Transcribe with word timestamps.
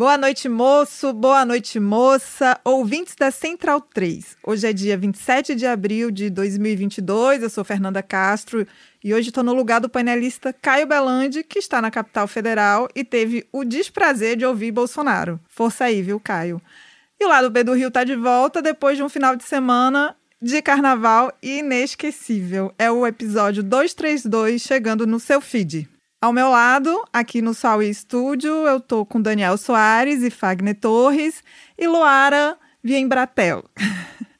Boa 0.00 0.16
noite, 0.16 0.48
moço. 0.48 1.12
Boa 1.12 1.44
noite, 1.44 1.78
moça. 1.78 2.58
Ouvintes 2.64 3.14
da 3.14 3.30
Central 3.30 3.82
3. 3.82 4.38
Hoje 4.42 4.66
é 4.66 4.72
dia 4.72 4.96
27 4.96 5.54
de 5.54 5.66
abril 5.66 6.10
de 6.10 6.30
2022. 6.30 7.42
Eu 7.42 7.50
sou 7.50 7.62
Fernanda 7.62 8.02
Castro 8.02 8.66
e 9.04 9.12
hoje 9.12 9.28
estou 9.28 9.44
no 9.44 9.52
lugar 9.52 9.78
do 9.78 9.90
painelista 9.90 10.54
Caio 10.54 10.86
Belandi, 10.86 11.44
que 11.44 11.58
está 11.58 11.82
na 11.82 11.90
capital 11.90 12.26
federal 12.26 12.88
e 12.94 13.04
teve 13.04 13.46
o 13.52 13.62
desprazer 13.62 14.38
de 14.38 14.46
ouvir 14.46 14.72
Bolsonaro. 14.72 15.38
Força 15.46 15.84
aí, 15.84 16.00
viu, 16.00 16.18
Caio? 16.18 16.62
E 17.20 17.26
o 17.26 17.28
lado 17.28 17.50
B 17.50 17.62
do 17.62 17.74
Rio 17.74 17.88
está 17.88 18.02
de 18.02 18.16
volta 18.16 18.62
depois 18.62 18.96
de 18.96 19.02
um 19.02 19.08
final 19.10 19.36
de 19.36 19.44
semana 19.44 20.16
de 20.40 20.62
carnaval 20.62 21.30
inesquecível. 21.42 22.72
É 22.78 22.90
o 22.90 23.06
episódio 23.06 23.62
232 23.62 24.62
chegando 24.62 25.06
no 25.06 25.20
seu 25.20 25.42
feed. 25.42 25.86
Ao 26.22 26.34
meu 26.34 26.50
lado, 26.50 27.02
aqui 27.10 27.40
no 27.40 27.54
Saui 27.54 27.94
Studio, 27.94 28.52
eu 28.66 28.78
tô 28.78 29.06
com 29.06 29.22
Daniel 29.22 29.56
Soares 29.56 30.22
e 30.22 30.28
Fagner 30.28 30.78
Torres 30.78 31.42
e 31.78 31.86
Luara 31.86 32.58
Viembratel. 32.84 33.64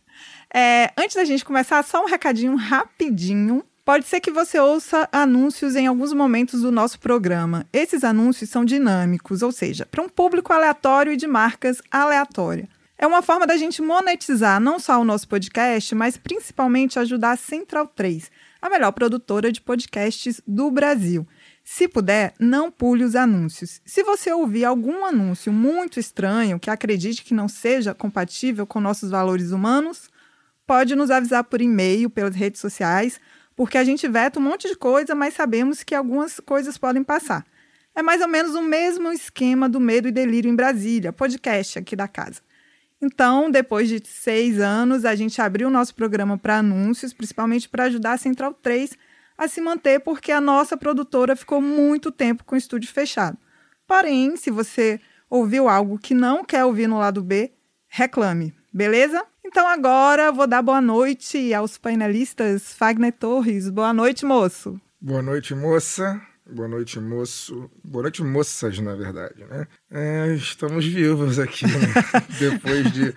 É, 0.52 0.90
antes 0.98 1.14
da 1.14 1.24
gente 1.24 1.44
começar, 1.44 1.80
só 1.84 2.02
um 2.02 2.08
recadinho 2.08 2.56
rapidinho. 2.56 3.64
Pode 3.84 4.04
ser 4.04 4.18
que 4.18 4.32
você 4.32 4.58
ouça 4.58 5.08
anúncios 5.12 5.76
em 5.76 5.86
alguns 5.86 6.12
momentos 6.12 6.62
do 6.62 6.72
nosso 6.72 6.98
programa. 6.98 7.64
Esses 7.72 8.02
anúncios 8.02 8.50
são 8.50 8.64
dinâmicos, 8.64 9.42
ou 9.42 9.52
seja, 9.52 9.86
para 9.86 10.02
um 10.02 10.08
público 10.08 10.52
aleatório 10.52 11.12
e 11.12 11.16
de 11.16 11.28
marcas 11.28 11.80
aleatórias. 11.88 12.66
É 12.98 13.06
uma 13.06 13.22
forma 13.22 13.46
da 13.46 13.56
gente 13.56 13.80
monetizar 13.80 14.60
não 14.60 14.80
só 14.80 15.00
o 15.00 15.04
nosso 15.04 15.28
podcast, 15.28 15.94
mas 15.94 16.16
principalmente 16.16 16.98
ajudar 16.98 17.30
a 17.30 17.36
Central 17.36 17.86
3, 17.86 18.28
a 18.60 18.68
melhor 18.68 18.90
produtora 18.90 19.52
de 19.52 19.60
podcasts 19.60 20.42
do 20.44 20.68
Brasil. 20.68 21.24
Se 21.72 21.86
puder, 21.86 22.34
não 22.36 22.68
pule 22.68 23.04
os 23.04 23.14
anúncios. 23.14 23.80
Se 23.86 24.02
você 24.02 24.32
ouvir 24.32 24.64
algum 24.64 25.04
anúncio 25.04 25.52
muito 25.52 26.00
estranho 26.00 26.58
que 26.58 26.68
acredite 26.68 27.22
que 27.22 27.32
não 27.32 27.46
seja 27.46 27.94
compatível 27.94 28.66
com 28.66 28.80
nossos 28.80 29.08
valores 29.08 29.52
humanos, 29.52 30.10
pode 30.66 30.96
nos 30.96 31.12
avisar 31.12 31.44
por 31.44 31.60
e-mail, 31.60 32.10
pelas 32.10 32.34
redes 32.34 32.60
sociais, 32.60 33.20
porque 33.54 33.78
a 33.78 33.84
gente 33.84 34.08
veta 34.08 34.40
um 34.40 34.42
monte 34.42 34.66
de 34.66 34.74
coisa, 34.74 35.14
mas 35.14 35.34
sabemos 35.34 35.84
que 35.84 35.94
algumas 35.94 36.40
coisas 36.40 36.76
podem 36.76 37.04
passar. 37.04 37.46
É 37.94 38.02
mais 38.02 38.20
ou 38.20 38.26
menos 38.26 38.56
o 38.56 38.62
mesmo 38.62 39.12
esquema 39.12 39.68
do 39.68 39.78
Medo 39.78 40.08
e 40.08 40.12
Delírio 40.12 40.50
em 40.50 40.56
Brasília, 40.56 41.12
podcast 41.12 41.78
aqui 41.78 41.94
da 41.94 42.08
casa. 42.08 42.40
Então, 43.00 43.48
depois 43.48 43.88
de 43.88 44.02
seis 44.04 44.58
anos, 44.58 45.04
a 45.04 45.14
gente 45.14 45.40
abriu 45.40 45.68
o 45.68 45.70
nosso 45.70 45.94
programa 45.94 46.36
para 46.36 46.58
anúncios, 46.58 47.12
principalmente 47.12 47.68
para 47.68 47.84
ajudar 47.84 48.14
a 48.14 48.18
Central 48.18 48.54
3 48.54 48.98
a 49.40 49.48
se 49.48 49.58
manter, 49.58 50.00
porque 50.00 50.30
a 50.30 50.40
nossa 50.40 50.76
produtora 50.76 51.34
ficou 51.34 51.62
muito 51.62 52.12
tempo 52.12 52.44
com 52.44 52.54
o 52.54 52.58
estúdio 52.58 52.92
fechado. 52.92 53.38
Porém, 53.88 54.36
se 54.36 54.50
você 54.50 55.00
ouviu 55.30 55.66
algo 55.66 55.98
que 55.98 56.12
não 56.12 56.44
quer 56.44 56.62
ouvir 56.66 56.86
no 56.86 56.98
lado 56.98 57.22
B, 57.22 57.50
reclame, 57.88 58.54
beleza? 58.70 59.24
Então 59.42 59.66
agora 59.66 60.30
vou 60.30 60.46
dar 60.46 60.60
boa 60.60 60.82
noite 60.82 61.54
aos 61.54 61.78
painelistas 61.78 62.74
Fagner 62.74 63.14
Torres. 63.14 63.70
Boa 63.70 63.94
noite, 63.94 64.26
moço. 64.26 64.78
Boa 65.00 65.22
noite, 65.22 65.54
moça. 65.54 66.20
Boa 66.46 66.68
noite, 66.68 67.00
moço. 67.00 67.70
Boa 67.82 68.02
noite, 68.02 68.22
moças, 68.22 68.78
na 68.78 68.94
verdade, 68.94 69.42
né? 69.46 69.66
É, 69.90 70.34
estamos 70.34 70.84
vivos 70.84 71.38
aqui, 71.38 71.64
né? 71.64 71.94
Depois 72.38 72.92
de, 72.92 73.14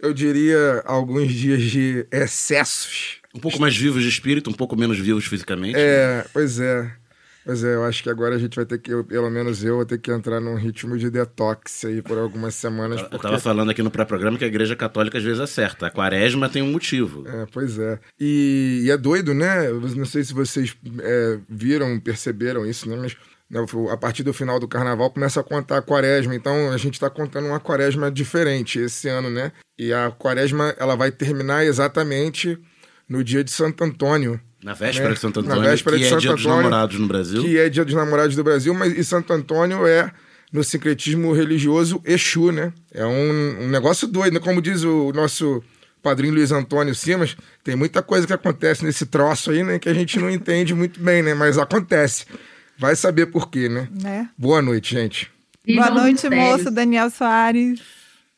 eu 0.00 0.12
diria, 0.12 0.82
alguns 0.84 1.32
dias 1.32 1.62
de 1.62 2.06
excessos. 2.10 3.18
Um 3.34 3.40
pouco 3.40 3.60
mais 3.60 3.76
vivos 3.76 4.02
de 4.02 4.08
espírito, 4.08 4.50
um 4.50 4.54
pouco 4.54 4.76
menos 4.76 4.98
vivos 4.98 5.24
fisicamente. 5.26 5.76
É, 5.76 6.24
pois 6.32 6.60
é. 6.60 6.90
Pois 7.44 7.62
é, 7.62 7.74
eu 7.74 7.84
acho 7.84 8.02
que 8.02 8.08
agora 8.08 8.36
a 8.36 8.38
gente 8.38 8.56
vai 8.56 8.64
ter 8.64 8.78
que, 8.78 8.90
eu, 8.90 9.04
pelo 9.04 9.28
menos 9.28 9.62
eu, 9.62 9.76
vou 9.76 9.84
ter 9.84 9.98
que 9.98 10.10
entrar 10.10 10.40
num 10.40 10.54
ritmo 10.54 10.96
de 10.96 11.10
detox 11.10 11.84
aí 11.84 12.00
por 12.00 12.16
algumas 12.16 12.54
semanas. 12.54 13.00
Eu 13.00 13.08
porque... 13.10 13.26
tava 13.26 13.38
falando 13.38 13.70
aqui 13.70 13.82
no 13.82 13.90
pré-programa 13.90 14.38
que 14.38 14.44
a 14.44 14.48
igreja 14.48 14.74
católica 14.74 15.18
às 15.18 15.24
vezes 15.24 15.40
acerta. 15.40 15.86
A 15.86 15.90
quaresma 15.90 16.48
tem 16.48 16.62
um 16.62 16.72
motivo. 16.72 17.24
É, 17.28 17.46
pois 17.52 17.78
é. 17.78 17.98
E, 18.18 18.84
e 18.84 18.90
é 18.90 18.96
doido, 18.96 19.34
né? 19.34 19.68
Eu 19.68 19.80
Não 19.80 20.06
sei 20.06 20.24
se 20.24 20.32
vocês 20.32 20.74
é, 21.00 21.38
viram, 21.48 22.00
perceberam 22.00 22.64
isso, 22.64 22.88
né? 22.88 22.96
Mas 22.96 23.14
né, 23.50 23.60
a 23.90 23.96
partir 23.96 24.22
do 24.22 24.32
final 24.32 24.58
do 24.58 24.66
carnaval 24.66 25.10
começa 25.10 25.40
a 25.40 25.44
contar 25.44 25.78
a 25.78 25.82
quaresma. 25.82 26.34
Então 26.34 26.72
a 26.72 26.78
gente 26.78 26.94
está 26.94 27.10
contando 27.10 27.46
uma 27.46 27.60
quaresma 27.60 28.10
diferente 28.10 28.78
esse 28.78 29.06
ano, 29.08 29.28
né? 29.28 29.52
E 29.78 29.92
a 29.92 30.10
quaresma 30.10 30.74
ela 30.78 30.96
vai 30.96 31.12
terminar 31.12 31.64
exatamente 31.64 32.58
no 33.08 33.22
dia 33.22 33.44
de 33.44 33.50
Santo 33.50 33.84
Antônio. 33.84 34.40
Na 34.64 34.72
véspera 34.72 35.10
né? 35.10 35.14
de 35.14 35.20
Santo 35.20 35.42
Na 35.42 35.52
Antônio, 35.52 35.70
véspera 35.70 35.96
que 35.96 36.02
de 36.02 36.06
é 36.06 36.08
Santo 36.08 36.20
dia 36.22 36.32
dos 36.32 36.40
Antônio, 36.40 36.62
namorados 36.62 36.98
no 36.98 37.06
Brasil. 37.06 37.42
Que 37.42 37.58
é 37.58 37.68
dia 37.68 37.84
dos 37.84 37.92
namorados 37.92 38.34
do 38.34 38.42
Brasil, 38.42 38.72
mas 38.72 38.96
e 38.96 39.04
Santo 39.04 39.30
Antônio 39.30 39.86
é, 39.86 40.10
no 40.50 40.64
sincretismo 40.64 41.34
religioso, 41.34 42.00
Exu, 42.02 42.50
né? 42.50 42.72
É 42.90 43.04
um, 43.04 43.64
um 43.64 43.68
negócio 43.68 44.08
doido, 44.08 44.32
né? 44.32 44.40
Como 44.40 44.62
diz 44.62 44.82
o 44.82 45.12
nosso 45.12 45.62
padrinho 46.02 46.32
Luiz 46.32 46.50
Antônio 46.50 46.94
Simas, 46.94 47.36
tem 47.62 47.76
muita 47.76 48.02
coisa 48.02 48.26
que 48.26 48.32
acontece 48.32 48.82
nesse 48.86 49.04
troço 49.04 49.50
aí, 49.50 49.62
né? 49.62 49.78
Que 49.78 49.90
a 49.90 49.94
gente 49.94 50.18
não 50.18 50.30
entende 50.30 50.72
muito 50.72 50.98
bem, 50.98 51.22
né? 51.22 51.34
Mas 51.34 51.58
acontece. 51.58 52.24
Vai 52.78 52.96
saber 52.96 53.26
por 53.26 53.50
quê, 53.50 53.68
né? 53.68 53.86
Né? 54.02 54.30
Boa 54.36 54.62
noite, 54.62 54.94
gente. 54.94 55.30
Boa 55.66 55.88
Vivam 55.88 55.96
os 55.96 56.02
noite, 56.02 56.30
moço 56.30 56.70
Daniel 56.70 57.10
Soares. 57.10 57.80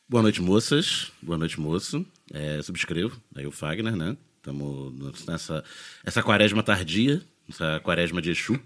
Boa 0.09 0.21
noite, 0.21 0.41
moças. 0.41 1.09
Boa 1.21 1.37
noite, 1.37 1.57
moço. 1.57 2.05
É, 2.33 2.61
subscrevo, 2.61 3.15
aí 3.33 3.47
o 3.47 3.51
Fagner, 3.51 3.95
né? 3.95 4.17
Estamos 4.51 5.25
nessa 5.27 5.61
essa 6.05 6.23
quaresma 6.23 6.63
tardia, 6.63 7.21
essa 7.49 7.81
quaresma 7.81 8.21
de 8.21 8.31
Exu, 8.31 8.57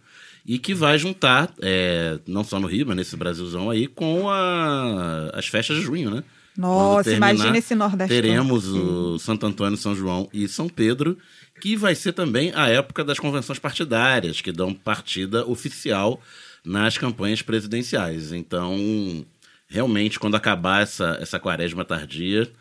e 0.46 0.60
que 0.60 0.76
vai 0.76 0.96
juntar, 1.00 1.52
é, 1.60 2.20
não 2.28 2.44
só 2.44 2.60
no 2.60 2.68
Rio, 2.68 2.86
mas 2.86 2.96
nesse 2.96 3.18
Brasilzão 3.18 3.68
aí, 3.70 3.88
com 3.88 4.30
a- 4.30 5.32
as 5.34 5.48
festas 5.48 5.78
de 5.78 5.84
junho, 5.84 6.12
né? 6.12 6.24
Nossa, 6.56 7.10
terminar, 7.10 7.34
imagina 7.34 7.58
esse 7.58 7.74
Nordeste. 7.74 8.14
Teremos 8.14 8.68
o 8.68 9.18
Santo 9.18 9.46
Antônio, 9.48 9.78
São 9.78 9.96
João 9.96 10.30
e 10.32 10.48
São 10.48 10.70
Pedro, 10.70 11.18
que 11.60 11.76
vai 11.76 11.96
ser 11.96 12.14
também 12.14 12.52
a 12.54 12.68
época 12.68 13.04
das 13.04 13.18
convenções 13.20 13.58
partidárias, 13.58 14.40
que 14.42 14.52
dão 14.52 14.74
partida 14.74 15.46
oficial 15.48 16.22
nas 16.64 16.96
campanhas 16.98 17.42
presidenciais. 17.42 18.32
Então, 18.32 19.26
realmente, 19.68 20.20
quando 20.20 20.36
acabar 20.36 20.84
essa, 20.84 21.18
essa 21.20 21.40
quaresma 21.40 21.84
tardia, 21.84 22.52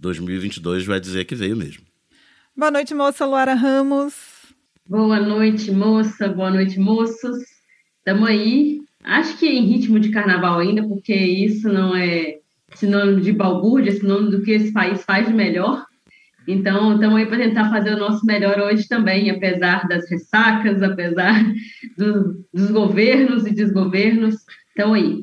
2022 0.00 0.84
vai 0.84 0.98
dizer 0.98 1.24
que 1.26 1.34
veio 1.36 1.56
mesmo. 1.56 1.85
Boa 2.56 2.70
noite, 2.70 2.94
moça 2.94 3.26
Luara 3.26 3.54
Ramos. 3.54 4.14
Boa 4.88 5.20
noite, 5.20 5.70
moça. 5.70 6.28
Boa 6.28 6.50
noite, 6.50 6.78
moços. 6.78 7.36
Estamos 7.98 8.28
aí. 8.28 8.80
Acho 9.04 9.36
que 9.36 9.46
em 9.46 9.66
ritmo 9.66 10.00
de 10.00 10.10
carnaval 10.10 10.58
ainda, 10.58 10.82
porque 10.86 11.14
isso 11.14 11.68
não 11.68 11.94
é 11.94 12.38
sinônimo 12.74 13.20
de 13.20 13.32
balbúrdia, 13.32 13.90
é 13.90 13.94
sinônimo 13.94 14.30
do 14.30 14.42
que 14.42 14.52
esse 14.52 14.72
país 14.72 15.02
faz 15.04 15.26
de 15.26 15.34
melhor. 15.34 15.84
Então, 16.48 16.94
estamos 16.94 17.16
aí 17.16 17.26
para 17.26 17.38
tentar 17.38 17.68
fazer 17.70 17.94
o 17.94 17.98
nosso 17.98 18.24
melhor 18.24 18.58
hoje 18.60 18.86
também, 18.88 19.28
apesar 19.30 19.86
das 19.88 20.08
ressacas, 20.08 20.80
apesar 20.82 21.44
do- 21.98 22.44
dos 22.54 22.70
governos 22.70 23.44
e 23.46 23.50
desgovernos. 23.52 24.36
Estamos 24.68 24.96
aí. 24.96 25.20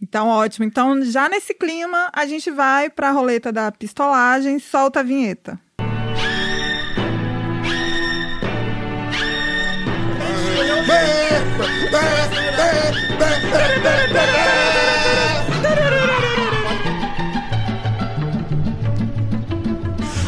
Então, 0.00 0.26
ótimo. 0.28 0.64
Então, 0.64 1.00
já 1.04 1.28
nesse 1.28 1.54
clima, 1.54 2.10
a 2.12 2.26
gente 2.26 2.50
vai 2.50 2.90
para 2.90 3.10
a 3.10 3.12
roleta 3.12 3.52
da 3.52 3.70
pistolagem. 3.70 4.58
Solta 4.58 5.00
a 5.00 5.02
vinheta. 5.02 5.60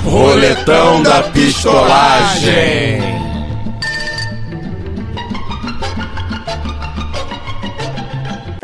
Roletão 0.05 1.03
da 1.03 1.23
pistolagem. 1.25 3.14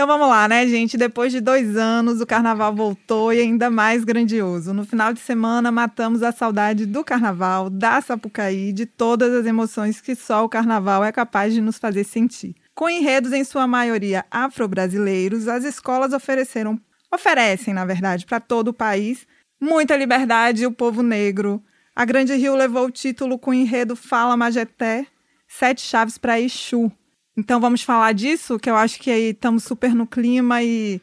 Então 0.01 0.09
vamos 0.09 0.31
lá, 0.31 0.49
né, 0.49 0.67
gente? 0.67 0.97
Depois 0.97 1.31
de 1.31 1.43
dois 1.43 1.77
anos, 1.77 2.23
o 2.23 2.27
carnaval 2.27 2.75
voltou 2.75 3.35
e 3.35 3.39
ainda 3.39 3.69
mais 3.69 4.03
grandioso. 4.03 4.73
No 4.73 4.87
final 4.87 5.13
de 5.13 5.21
semana, 5.21 5.71
matamos 5.71 6.23
a 6.23 6.33
saudade 6.33 6.87
do 6.87 7.05
carnaval, 7.05 7.69
da 7.69 8.01
Sapucaí, 8.01 8.73
de 8.73 8.87
todas 8.87 9.31
as 9.35 9.45
emoções 9.45 10.01
que 10.01 10.15
só 10.15 10.43
o 10.43 10.49
carnaval 10.49 11.05
é 11.05 11.13
capaz 11.13 11.53
de 11.53 11.61
nos 11.61 11.77
fazer 11.77 12.05
sentir. 12.05 12.55
Com 12.75 12.89
enredos 12.89 13.35
em 13.35 13.45
sua 13.45 13.67
maioria 13.67 14.25
afro-brasileiros, 14.31 15.47
as 15.47 15.65
escolas 15.65 16.15
ofereceram, 16.15 16.81
oferecem, 17.13 17.75
na 17.75 17.85
verdade, 17.85 18.25
para 18.25 18.41
todo 18.41 18.69
o 18.69 18.73
país 18.73 19.27
muita 19.61 19.99
liberdade 19.99 20.63
e 20.63 20.67
o 20.67 20.73
povo 20.73 21.03
negro. 21.03 21.63
A 21.95 22.07
Grande 22.07 22.35
Rio 22.37 22.57
levou 22.57 22.87
o 22.87 22.91
título 22.91 23.39
com 23.39 23.51
o 23.51 23.55
enredo 23.55 23.95
Fala 23.95 24.35
Majeté, 24.35 25.07
Sete 25.47 25.83
Chaves 25.83 26.17
para 26.17 26.41
Exu. 26.41 26.91
Então 27.37 27.61
vamos 27.61 27.83
falar 27.83 28.13
disso, 28.13 28.59
que 28.59 28.69
eu 28.69 28.77
acho 28.77 28.99
que 28.99 29.11
aí 29.11 29.31
estamos 29.31 29.65
super 29.65 29.95
no 29.95 30.07
clima 30.07 30.63
e 30.63 31.01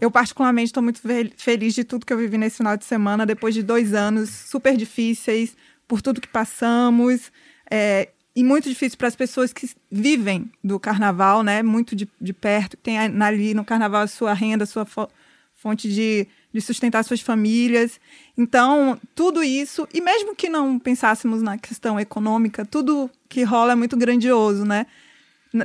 eu 0.00 0.10
particularmente 0.10 0.66
estou 0.66 0.82
muito 0.82 1.00
fel- 1.00 1.30
feliz 1.36 1.74
de 1.74 1.84
tudo 1.84 2.06
que 2.06 2.12
eu 2.12 2.18
vivi 2.18 2.38
nesse 2.38 2.58
final 2.58 2.76
de 2.76 2.84
semana, 2.84 3.26
depois 3.26 3.54
de 3.54 3.62
dois 3.62 3.92
anos 3.94 4.30
super 4.30 4.76
difíceis, 4.76 5.56
por 5.88 6.00
tudo 6.00 6.20
que 6.20 6.28
passamos. 6.28 7.32
É, 7.70 8.08
e 8.34 8.44
muito 8.44 8.68
difícil 8.68 8.96
para 8.96 9.08
as 9.08 9.16
pessoas 9.16 9.52
que 9.52 9.68
vivem 9.90 10.50
do 10.62 10.78
carnaval, 10.78 11.42
né? 11.42 11.62
Muito 11.62 11.96
de, 11.96 12.08
de 12.20 12.32
perto, 12.32 12.76
que 12.76 12.82
tem 12.82 12.98
ali 12.98 13.54
no 13.54 13.64
carnaval 13.64 14.02
a 14.02 14.06
sua 14.06 14.32
renda, 14.32 14.64
a 14.64 14.66
sua 14.66 14.84
fo- 14.84 15.08
fonte 15.56 15.92
de, 15.92 16.26
de 16.52 16.60
sustentar 16.60 17.02
suas 17.04 17.20
famílias. 17.20 18.00
Então, 18.38 18.98
tudo 19.14 19.42
isso, 19.42 19.88
e 19.92 20.00
mesmo 20.00 20.34
que 20.36 20.48
não 20.48 20.78
pensássemos 20.78 21.42
na 21.42 21.58
questão 21.58 21.98
econômica, 21.98 22.64
tudo 22.64 23.10
que 23.28 23.42
rola 23.42 23.72
é 23.72 23.76
muito 23.76 23.96
grandioso, 23.96 24.64
né? 24.64 24.86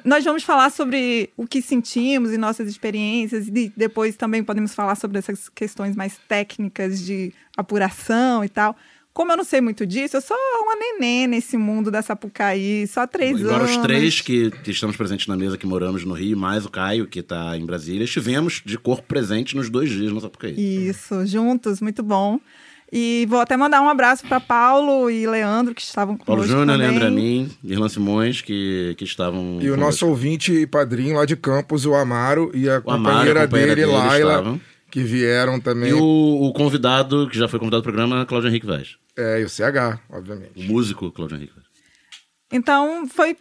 Nós 0.04 0.24
vamos 0.24 0.44
falar 0.44 0.72
sobre 0.72 1.30
o 1.38 1.46
que 1.46 1.62
sentimos 1.62 2.32
e 2.32 2.38
nossas 2.38 2.68
experiências, 2.68 3.48
e 3.48 3.72
depois 3.76 4.16
também 4.16 4.44
podemos 4.44 4.74
falar 4.74 4.96
sobre 4.96 5.20
essas 5.20 5.48
questões 5.48 5.96
mais 5.96 6.18
técnicas 6.28 7.06
de 7.06 7.32
apuração 7.56 8.44
e 8.44 8.50
tal. 8.50 8.76
Como 9.14 9.32
eu 9.32 9.38
não 9.38 9.46
sei 9.46 9.62
muito 9.62 9.86
disso, 9.86 10.18
eu 10.18 10.22
sou 10.22 10.36
uma 10.36 10.76
neném 10.76 11.26
nesse 11.26 11.56
mundo 11.56 11.90
da 11.90 12.02
Sapucaí, 12.02 12.86
só 12.86 13.08
três 13.08 13.40
Embora 13.40 13.64
anos. 13.64 13.72
os 13.72 13.78
três 13.78 14.20
que, 14.20 14.52
que 14.52 14.72
estamos 14.72 14.98
presentes 14.98 15.28
na 15.28 15.38
mesa, 15.38 15.58
que 15.58 15.66
moramos 15.66 16.04
no 16.04 16.14
Rio, 16.14 16.36
mais 16.36 16.66
o 16.66 16.70
Caio, 16.70 17.08
que 17.08 17.20
está 17.20 17.56
em 17.56 17.66
Brasília, 17.66 18.04
estivemos 18.04 18.62
de 18.66 18.78
corpo 18.78 19.04
presente 19.08 19.56
nos 19.56 19.70
dois 19.70 19.90
dias 19.90 20.12
no 20.12 20.20
Sapucaí. 20.20 20.56
Isso, 20.90 21.26
juntos, 21.26 21.80
muito 21.80 22.04
bom. 22.04 22.42
E 22.98 23.26
vou 23.28 23.42
até 23.42 23.58
mandar 23.58 23.82
um 23.82 23.90
abraço 23.90 24.26
para 24.26 24.40
Paulo 24.40 25.10
e 25.12 25.28
Leandro, 25.28 25.76
que 25.76 25.82
estavam 25.82 26.16
conosco 26.16 26.26
Paulo 26.28 26.48
Júnior. 26.48 26.78
Leandro 26.78 27.06
Amin, 27.08 27.52
Irlan 27.62 27.90
Simões, 27.90 28.40
que, 28.40 28.96
que 28.98 29.04
estavam... 29.04 29.60
E 29.62 29.70
o 29.70 29.76
nosso 29.76 30.08
ouvinte 30.08 30.54
e 30.54 30.66
padrinho 30.66 31.18
lá 31.18 31.26
de 31.26 31.36
Campos, 31.36 31.86
o 31.86 31.94
Amaro, 31.94 32.52
e 32.54 32.70
a 32.70 32.82
O 32.86 32.90
Amaro, 32.90 33.04
companheira, 33.04 33.40
a 33.42 33.44
companheira 33.44 33.76
dele, 33.76 33.88
dele, 33.92 33.98
Laila, 33.98 34.32
estavam. 34.32 34.62
que 34.90 35.02
vieram 35.04 35.60
também. 35.60 35.90
E 35.90 35.94
o, 35.94 36.00
o 36.48 36.54
convidado, 36.54 37.28
que 37.30 37.38
já 37.38 37.50
foi 37.50 37.60
convidado 37.60 37.82
do 37.82 37.84
programa, 37.84 38.26
Cláudio 38.26 38.50
Henrique 38.50 38.66
Vaz. 38.66 38.96
É, 39.18 39.42
e 39.42 39.44
o 39.44 39.50
CH, 39.50 40.00
O 40.10 40.16
obviamente. 40.16 40.66
músico 40.66 41.12
Cláudio 41.12 41.36
Henrique 41.36 41.54
Vaz. 41.54 41.66
Então 42.50 43.06
foi 43.10 43.36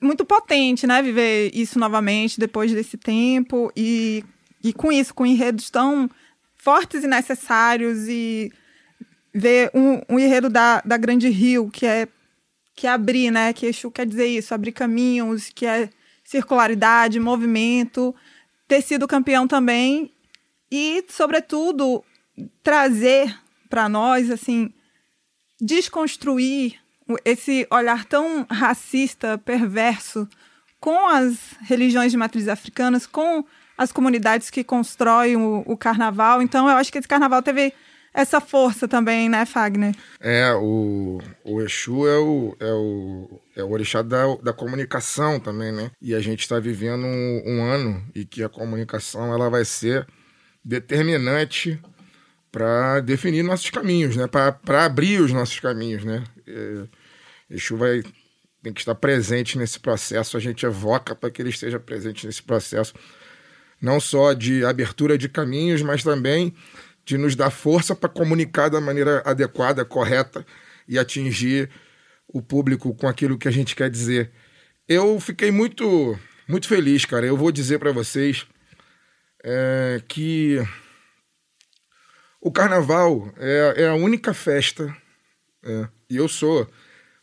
muito 0.00 0.24
potente, 0.24 0.86
né, 0.86 1.02
viver 1.02 1.50
isso 1.52 1.78
novamente 1.78 2.40
depois 2.40 2.72
desse 2.72 2.96
tempo 2.96 3.70
e, 3.76 4.24
e 4.64 4.72
com 4.72 4.90
isso, 4.90 5.12
com 5.12 5.26
enredos 5.26 5.68
tão 5.68 6.08
fortes 6.56 7.04
e 7.04 7.06
necessários 7.06 8.08
e 8.08 8.50
ver 9.32 9.70
um, 9.74 10.00
um 10.08 10.18
enredo 10.18 10.48
da, 10.48 10.80
da 10.84 10.96
Grande 10.96 11.28
Rio, 11.28 11.70
que 11.70 11.86
é 11.86 12.08
que 12.74 12.86
é 12.86 12.90
abrir, 12.90 13.30
né, 13.30 13.52
que 13.52 13.66
Exu 13.66 13.90
quer 13.90 14.06
dizer 14.06 14.26
isso, 14.26 14.54
abrir 14.54 14.72
caminhos, 14.72 15.50
que 15.54 15.66
é 15.66 15.90
circularidade, 16.24 17.20
movimento, 17.20 18.14
ter 18.66 18.80
sido 18.80 19.06
campeão 19.06 19.46
também 19.46 20.10
e, 20.70 21.04
sobretudo, 21.08 22.02
trazer 22.62 23.38
para 23.68 23.88
nós, 23.88 24.30
assim, 24.30 24.72
desconstruir 25.60 26.80
esse 27.24 27.66
olhar 27.70 28.06
tão 28.06 28.46
racista, 28.50 29.36
perverso, 29.36 30.26
com 30.80 31.06
as 31.06 31.36
religiões 31.60 32.10
de 32.10 32.16
matriz 32.16 32.48
africanas, 32.48 33.06
com 33.06 33.44
as 33.76 33.92
comunidades 33.92 34.48
que 34.48 34.64
constroem 34.64 35.36
o, 35.36 35.62
o 35.66 35.76
carnaval. 35.76 36.40
Então, 36.40 36.68
eu 36.68 36.76
acho 36.76 36.90
que 36.90 36.98
esse 36.98 37.08
carnaval 37.08 37.42
teve 37.42 37.74
essa 38.14 38.40
força 38.40 38.86
também, 38.86 39.28
né, 39.28 39.46
Fagner? 39.46 39.94
É, 40.20 40.52
o, 40.54 41.20
o 41.44 41.60
Exu 41.62 42.06
é 42.06 42.18
o, 42.18 42.56
é 42.60 42.72
o, 42.72 43.40
é 43.56 43.64
o 43.64 43.70
orixá 43.70 44.02
da, 44.02 44.36
da 44.36 44.52
comunicação 44.52 45.40
também, 45.40 45.72
né? 45.72 45.90
E 46.00 46.14
a 46.14 46.20
gente 46.20 46.40
está 46.40 46.58
vivendo 46.58 47.04
um, 47.04 47.42
um 47.46 47.62
ano 47.62 48.04
e 48.14 48.24
que 48.24 48.42
a 48.42 48.48
comunicação 48.48 49.32
ela 49.32 49.48
vai 49.48 49.64
ser 49.64 50.06
determinante 50.64 51.80
para 52.50 53.00
definir 53.00 53.42
nossos 53.42 53.70
caminhos, 53.70 54.14
né? 54.14 54.26
Para 54.26 54.84
abrir 54.84 55.20
os 55.20 55.32
nossos 55.32 55.58
caminhos, 55.58 56.04
né? 56.04 56.22
É, 56.46 56.84
Exu 57.50 57.76
vai 57.76 58.02
tem 58.62 58.72
que 58.72 58.80
estar 58.80 58.94
presente 58.94 59.58
nesse 59.58 59.80
processo. 59.80 60.36
A 60.36 60.40
gente 60.40 60.64
evoca 60.64 61.14
para 61.14 61.30
que 61.30 61.42
ele 61.42 61.50
esteja 61.50 61.80
presente 61.80 62.26
nesse 62.26 62.42
processo, 62.42 62.94
não 63.80 63.98
só 63.98 64.32
de 64.32 64.64
abertura 64.64 65.18
de 65.18 65.28
caminhos, 65.28 65.82
mas 65.82 66.04
também 66.04 66.54
de 67.04 67.18
nos 67.18 67.34
dar 67.34 67.50
força 67.50 67.94
para 67.94 68.08
comunicar 68.08 68.68
da 68.68 68.80
maneira 68.80 69.22
adequada, 69.24 69.84
correta 69.84 70.46
e 70.86 70.98
atingir 70.98 71.70
o 72.28 72.40
público 72.40 72.94
com 72.94 73.08
aquilo 73.08 73.38
que 73.38 73.48
a 73.48 73.50
gente 73.50 73.74
quer 73.74 73.90
dizer. 73.90 74.30
Eu 74.88 75.18
fiquei 75.20 75.50
muito, 75.50 76.18
muito 76.48 76.68
feliz, 76.68 77.04
cara. 77.04 77.26
Eu 77.26 77.36
vou 77.36 77.52
dizer 77.52 77.78
para 77.78 77.92
vocês 77.92 78.46
é, 79.44 80.00
que 80.08 80.58
o 82.40 82.50
carnaval 82.50 83.32
é, 83.38 83.82
é 83.84 83.88
a 83.88 83.94
única 83.94 84.34
festa, 84.34 84.94
é, 85.62 85.88
e 86.10 86.16
eu 86.16 86.28
sou 86.28 86.68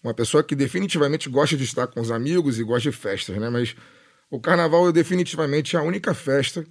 uma 0.02 0.14
pessoa 0.14 0.44
que 0.44 0.56
definitivamente 0.56 1.30
gosta 1.30 1.58
de 1.58 1.64
estar 1.64 1.88
com 1.88 2.00
os 2.00 2.12
amigos 2.12 2.58
e 2.58 2.64
gosta 2.64 2.90
de 2.90 2.96
festas, 2.96 3.38
né? 3.38 3.50
Mas 3.50 3.76
o 4.30 4.40
carnaval 4.40 4.88
é 4.88 4.92
definitivamente 4.92 5.76
a 5.76 5.82
única 5.82 6.14
festa 6.14 6.66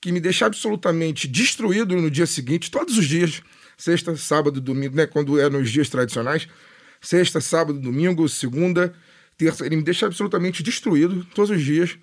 que 0.00 0.12
me 0.12 0.20
deixa 0.20 0.46
absolutamente 0.46 1.26
destruído 1.26 1.96
no 1.96 2.10
dia 2.10 2.26
seguinte, 2.26 2.70
todos 2.70 2.96
os 2.96 3.06
dias, 3.06 3.42
sexta, 3.76 4.16
sábado, 4.16 4.60
domingo, 4.60 4.96
né? 4.96 5.06
Quando 5.06 5.38
é 5.40 5.48
nos 5.48 5.70
dias 5.70 5.88
tradicionais, 5.88 6.48
sexta, 7.00 7.40
sábado, 7.40 7.78
domingo, 7.80 8.28
segunda, 8.28 8.94
terça, 9.36 9.66
ele 9.66 9.76
me 9.76 9.82
deixa 9.82 10.06
absolutamente 10.06 10.62
destruído 10.62 11.24
todos 11.34 11.50
os 11.50 11.62
dias. 11.62 11.98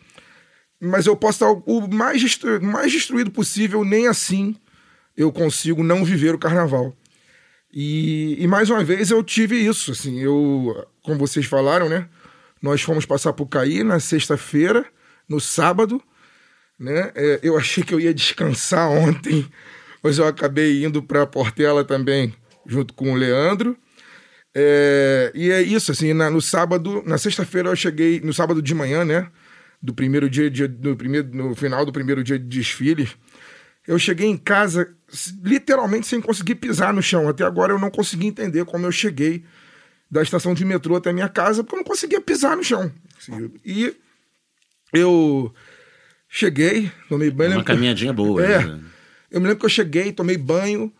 Mas 0.79 1.05
eu 1.05 1.15
posso 1.15 1.37
estar 1.43 1.51
o 1.65 1.87
mais, 1.87 2.21
destru- 2.21 2.61
mais 2.61 2.91
destruído 2.91 3.31
possível, 3.31 3.83
nem 3.85 4.07
assim 4.07 4.55
eu 5.15 5.31
consigo 5.31 5.81
não 5.81 6.03
viver 6.03 6.35
o 6.35 6.39
carnaval. 6.39 6.95
E, 7.71 8.35
e 8.39 8.47
mais 8.47 8.69
uma 8.69 8.83
vez 8.83 9.09
eu 9.11 9.23
tive 9.23 9.57
isso, 9.57 9.91
assim, 9.91 10.19
eu, 10.19 10.85
como 11.01 11.17
vocês 11.17 11.45
falaram, 11.45 11.89
né? 11.89 12.07
Nós 12.61 12.81
fomos 12.81 13.05
passar 13.05 13.33
por 13.33 13.47
Caí 13.47 13.83
na 13.83 13.99
sexta-feira, 13.99 14.85
no 15.27 15.39
sábado, 15.39 16.01
né? 16.79 17.11
É, 17.15 17.39
eu 17.43 17.57
achei 17.57 17.83
que 17.83 17.93
eu 17.93 17.99
ia 17.99 18.13
descansar 18.13 18.89
ontem, 18.89 19.47
mas 20.03 20.17
eu 20.17 20.27
acabei 20.27 20.83
indo 20.85 21.01
para 21.01 21.25
Portela 21.25 21.83
também, 21.83 22.33
junto 22.65 22.93
com 22.93 23.11
o 23.11 23.15
Leandro. 23.15 23.77
É, 24.53 25.31
e 25.35 25.51
é 25.51 25.61
isso, 25.61 25.91
assim, 25.91 26.13
na- 26.13 26.29
no 26.29 26.41
sábado, 26.41 27.03
na 27.05 27.17
sexta-feira 27.17 27.69
eu 27.69 27.75
cheguei, 27.75 28.21
no 28.21 28.33
sábado 28.33 28.61
de 28.61 28.73
manhã, 28.73 29.03
né? 29.03 29.29
Do 29.81 29.93
primeiro 29.93 30.29
dia, 30.29 30.49
de, 30.49 30.67
do 30.67 30.95
primeiro, 30.95 31.27
no 31.35 31.53
final 31.55 31.85
do 31.85 31.91
primeiro 31.91 32.23
dia 32.23 32.39
de 32.39 32.45
desfile, 32.45 33.09
eu 33.87 33.99
cheguei 33.99 34.27
em 34.27 34.37
casa 34.37 34.95
literalmente 35.43 36.07
sem 36.07 36.21
conseguir 36.21 36.55
pisar 36.55 36.93
no 36.93 37.01
chão. 37.03 37.27
Até 37.27 37.43
agora 37.43 37.73
eu 37.73 37.79
não 37.79 37.91
consegui 37.91 38.25
entender 38.27 38.63
como 38.65 38.85
eu 38.85 38.91
cheguei 38.91 39.43
da 40.09 40.23
estação 40.23 40.53
de 40.53 40.63
metrô 40.63 40.95
até 40.95 41.09
a 41.09 41.13
minha 41.13 41.29
casa, 41.29 41.63
porque 41.63 41.75
eu 41.75 41.79
não 41.79 41.83
conseguia 41.85 42.21
pisar 42.21 42.55
no 42.55 42.63
chão. 42.63 42.91
E 43.65 43.93
eu 44.93 45.53
cheguei, 46.37 46.91
tomei 47.07 47.31
banho. 47.31 47.51
Uma 47.51 47.55
lembro 47.57 47.65
que- 47.65 47.71
caminhadinha 47.73 48.11
boa. 48.11 48.45
É. 48.45 48.65
né? 48.65 48.81
Eu 49.31 49.39
me 49.39 49.47
lembro 49.47 49.59
que 49.61 49.65
eu 49.65 49.69
cheguei, 49.69 50.11
tomei 50.11 50.37
banho, 50.37 50.91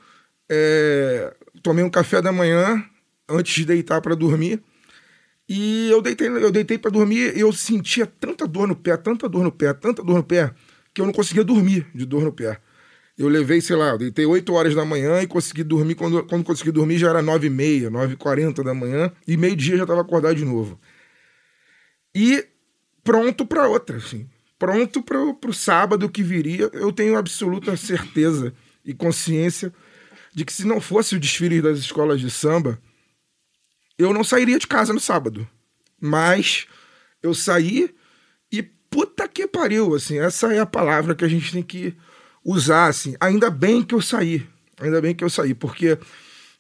é, 0.50 1.34
tomei 1.62 1.84
um 1.84 1.90
café 1.90 2.22
da 2.22 2.32
manhã 2.32 2.84
antes 3.28 3.54
de 3.54 3.66
deitar 3.66 4.02
para 4.02 4.16
dormir. 4.16 4.62
E 5.48 5.90
eu 5.92 6.02
deitei, 6.02 6.28
eu 6.28 6.52
deitei 6.52 6.78
para 6.78 6.90
dormir 6.90 7.36
e 7.36 7.42
eu 7.42 7.52
sentia 7.52 8.06
tanta 8.06 8.48
dor 8.48 8.68
no 8.68 8.76
pé, 8.76 8.96
tanta 8.98 9.28
dor 9.30 9.44
no 9.44 9.52
pé, 9.52 9.74
tanta 9.74 10.02
dor 10.04 10.16
no 10.16 10.24
pé, 10.24 10.52
que 10.94 11.02
eu 11.02 11.06
não 11.06 11.14
conseguia 11.14 11.44
dormir 11.44 11.86
de 11.94 12.06
dor 12.06 12.24
no 12.24 12.32
pé. 12.32 12.58
Eu 13.18 13.28
levei, 13.30 13.62
sei 13.62 13.76
lá, 13.76 13.90
eu 13.90 13.98
deitei 13.98 14.26
8 14.26 14.52
horas 14.54 14.74
da 14.76 14.84
manhã 14.84 15.22
e 15.22 15.28
consegui 15.28 15.64
dormir. 15.64 15.96
Quando, 15.96 16.24
quando 16.26 16.44
consegui 16.44 16.72
dormir 16.72 16.98
já 16.98 17.10
era 17.10 17.22
9 17.22 17.48
e 17.48 17.50
meia, 17.50 17.90
9 17.90 18.14
e 18.14 18.18
40 18.18 18.64
da 18.64 18.74
manhã, 18.74 19.12
e 19.28 19.38
meio-dia 19.38 19.78
já 19.78 19.84
estava 19.84 20.02
acordado 20.02 20.36
de 20.36 20.44
novo. 20.44 20.80
E 22.14 22.46
pronto 23.04 23.46
para 23.46 23.68
outra, 23.70 23.98
assim. 23.98 24.28
Pronto 24.58 25.02
para 25.02 25.50
o 25.50 25.54
sábado 25.54 26.10
que 26.10 26.24
viria. 26.24 26.70
Eu 26.74 26.92
tenho 26.92 27.18
absoluta 27.18 27.76
certeza 27.76 28.54
e 28.84 28.94
consciência 28.94 29.74
de 30.34 30.46
que 30.46 30.54
se 30.54 30.66
não 30.66 30.80
fosse 30.82 31.16
o 31.16 31.20
desfile 31.20 31.62
das 31.62 31.80
escolas 31.80 32.20
de 32.20 32.30
samba, 32.30 32.80
eu 33.98 34.14
não 34.14 34.24
sairia 34.24 34.60
de 34.60 34.68
casa 34.68 34.94
no 34.94 35.00
sábado. 35.00 35.48
Mas 36.00 36.68
eu 37.24 37.34
saí 37.34 37.94
e 38.52 38.62
puta 38.62 39.28
que 39.28 39.48
pariu, 39.48 39.96
assim, 39.96 40.20
essa 40.20 40.54
é 40.54 40.60
a 40.60 40.66
palavra 40.66 41.16
que 41.16 41.26
a 41.26 41.28
gente 41.28 41.52
tem 41.52 41.64
que 41.64 41.96
usar, 42.44 42.88
assim. 42.88 43.16
Ainda 43.20 43.50
bem 43.50 43.82
que 43.82 43.96
eu 43.96 44.02
saí, 44.02 44.48
ainda 44.80 45.02
bem 45.02 45.16
que 45.16 45.24
eu 45.24 45.30
saí, 45.30 45.54
porque 45.54 45.98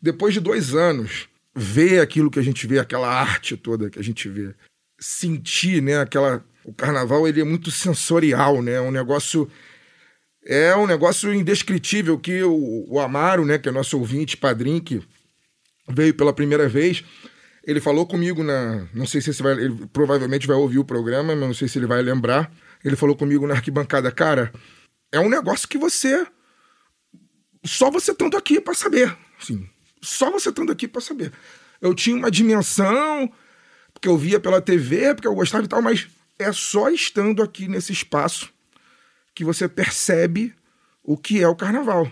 depois 0.01 0.33
de 0.33 0.39
dois 0.39 0.73
anos, 0.73 1.27
ver 1.55 2.01
aquilo 2.01 2.31
que 2.31 2.39
a 2.39 2.43
gente 2.43 2.65
vê, 2.67 2.79
aquela 2.79 3.07
arte 3.07 3.55
toda 3.55 3.89
que 3.89 3.99
a 3.99 4.03
gente 4.03 4.27
vê, 4.27 4.53
sentir, 4.99 5.81
né, 5.81 5.99
aquela, 5.99 6.43
O 6.65 6.73
carnaval 6.73 7.27
ele 7.27 7.39
é 7.39 7.43
muito 7.43 7.69
sensorial, 7.69 8.61
né? 8.61 8.73
É 8.73 8.81
um 8.81 8.91
negócio 8.91 9.49
é 10.47 10.75
um 10.75 10.85
negócio 10.85 11.33
indescritível 11.33 12.19
que 12.19 12.43
o, 12.43 12.85
o 12.87 12.99
Amaro, 12.99 13.45
né, 13.45 13.57
que 13.57 13.67
é 13.67 13.71
nosso 13.71 13.97
ouvinte, 13.97 14.37
padrinho, 14.37 14.81
que 14.81 15.01
veio 15.89 16.13
pela 16.13 16.31
primeira 16.31 16.69
vez, 16.69 17.03
ele 17.63 17.79
falou 17.81 18.05
comigo 18.05 18.43
na, 18.43 18.87
não 18.93 19.07
sei 19.07 19.21
se 19.21 19.33
você 19.33 19.41
vai, 19.41 19.53
ele 19.53 19.87
provavelmente 19.91 20.45
vai 20.45 20.55
ouvir 20.55 20.77
o 20.77 20.85
programa, 20.85 21.35
mas 21.35 21.47
não 21.47 21.53
sei 21.53 21.67
se 21.67 21.79
ele 21.79 21.87
vai 21.87 22.01
lembrar. 22.01 22.51
Ele 22.83 22.95
falou 22.95 23.15
comigo 23.15 23.47
na 23.47 23.55
arquibancada, 23.55 24.11
cara, 24.11 24.53
é 25.11 25.19
um 25.19 25.29
negócio 25.29 25.67
que 25.67 25.77
você 25.77 26.27
só 27.63 27.89
você 27.89 28.11
estando 28.11 28.37
aqui 28.37 28.61
para 28.61 28.75
saber, 28.75 29.17
assim, 29.41 29.67
só 29.99 30.29
você 30.29 30.49
estando 30.49 30.71
aqui 30.71 30.87
para 30.87 31.01
saber. 31.01 31.31
Eu 31.81 31.95
tinha 31.95 32.15
uma 32.15 32.29
dimensão 32.29 33.31
porque 33.91 34.07
eu 34.07 34.17
via 34.17 34.39
pela 34.39 34.61
TV, 34.61 35.15
porque 35.15 35.27
eu 35.27 35.33
gostava 35.33 35.65
e 35.65 35.67
tal, 35.67 35.81
mas 35.81 36.07
é 36.37 36.51
só 36.51 36.89
estando 36.89 37.41
aqui 37.41 37.67
nesse 37.67 37.91
espaço 37.93 38.49
que 39.33 39.43
você 39.43 39.67
percebe 39.67 40.53
o 41.03 41.17
que 41.17 41.41
é 41.41 41.47
o 41.47 41.55
carnaval. 41.55 42.09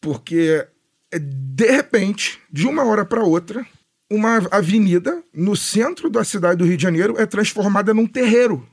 Porque, 0.00 0.66
é, 1.10 1.18
de 1.18 1.70
repente, 1.70 2.40
de 2.50 2.66
uma 2.66 2.84
hora 2.84 3.04
para 3.04 3.22
outra, 3.22 3.66
uma 4.10 4.36
avenida 4.50 5.22
no 5.32 5.56
centro 5.56 6.10
da 6.10 6.24
cidade 6.24 6.56
do 6.56 6.64
Rio 6.64 6.76
de 6.76 6.82
Janeiro 6.82 7.16
é 7.18 7.26
transformada 7.26 7.94
num 7.94 8.06
terreiro. 8.06 8.66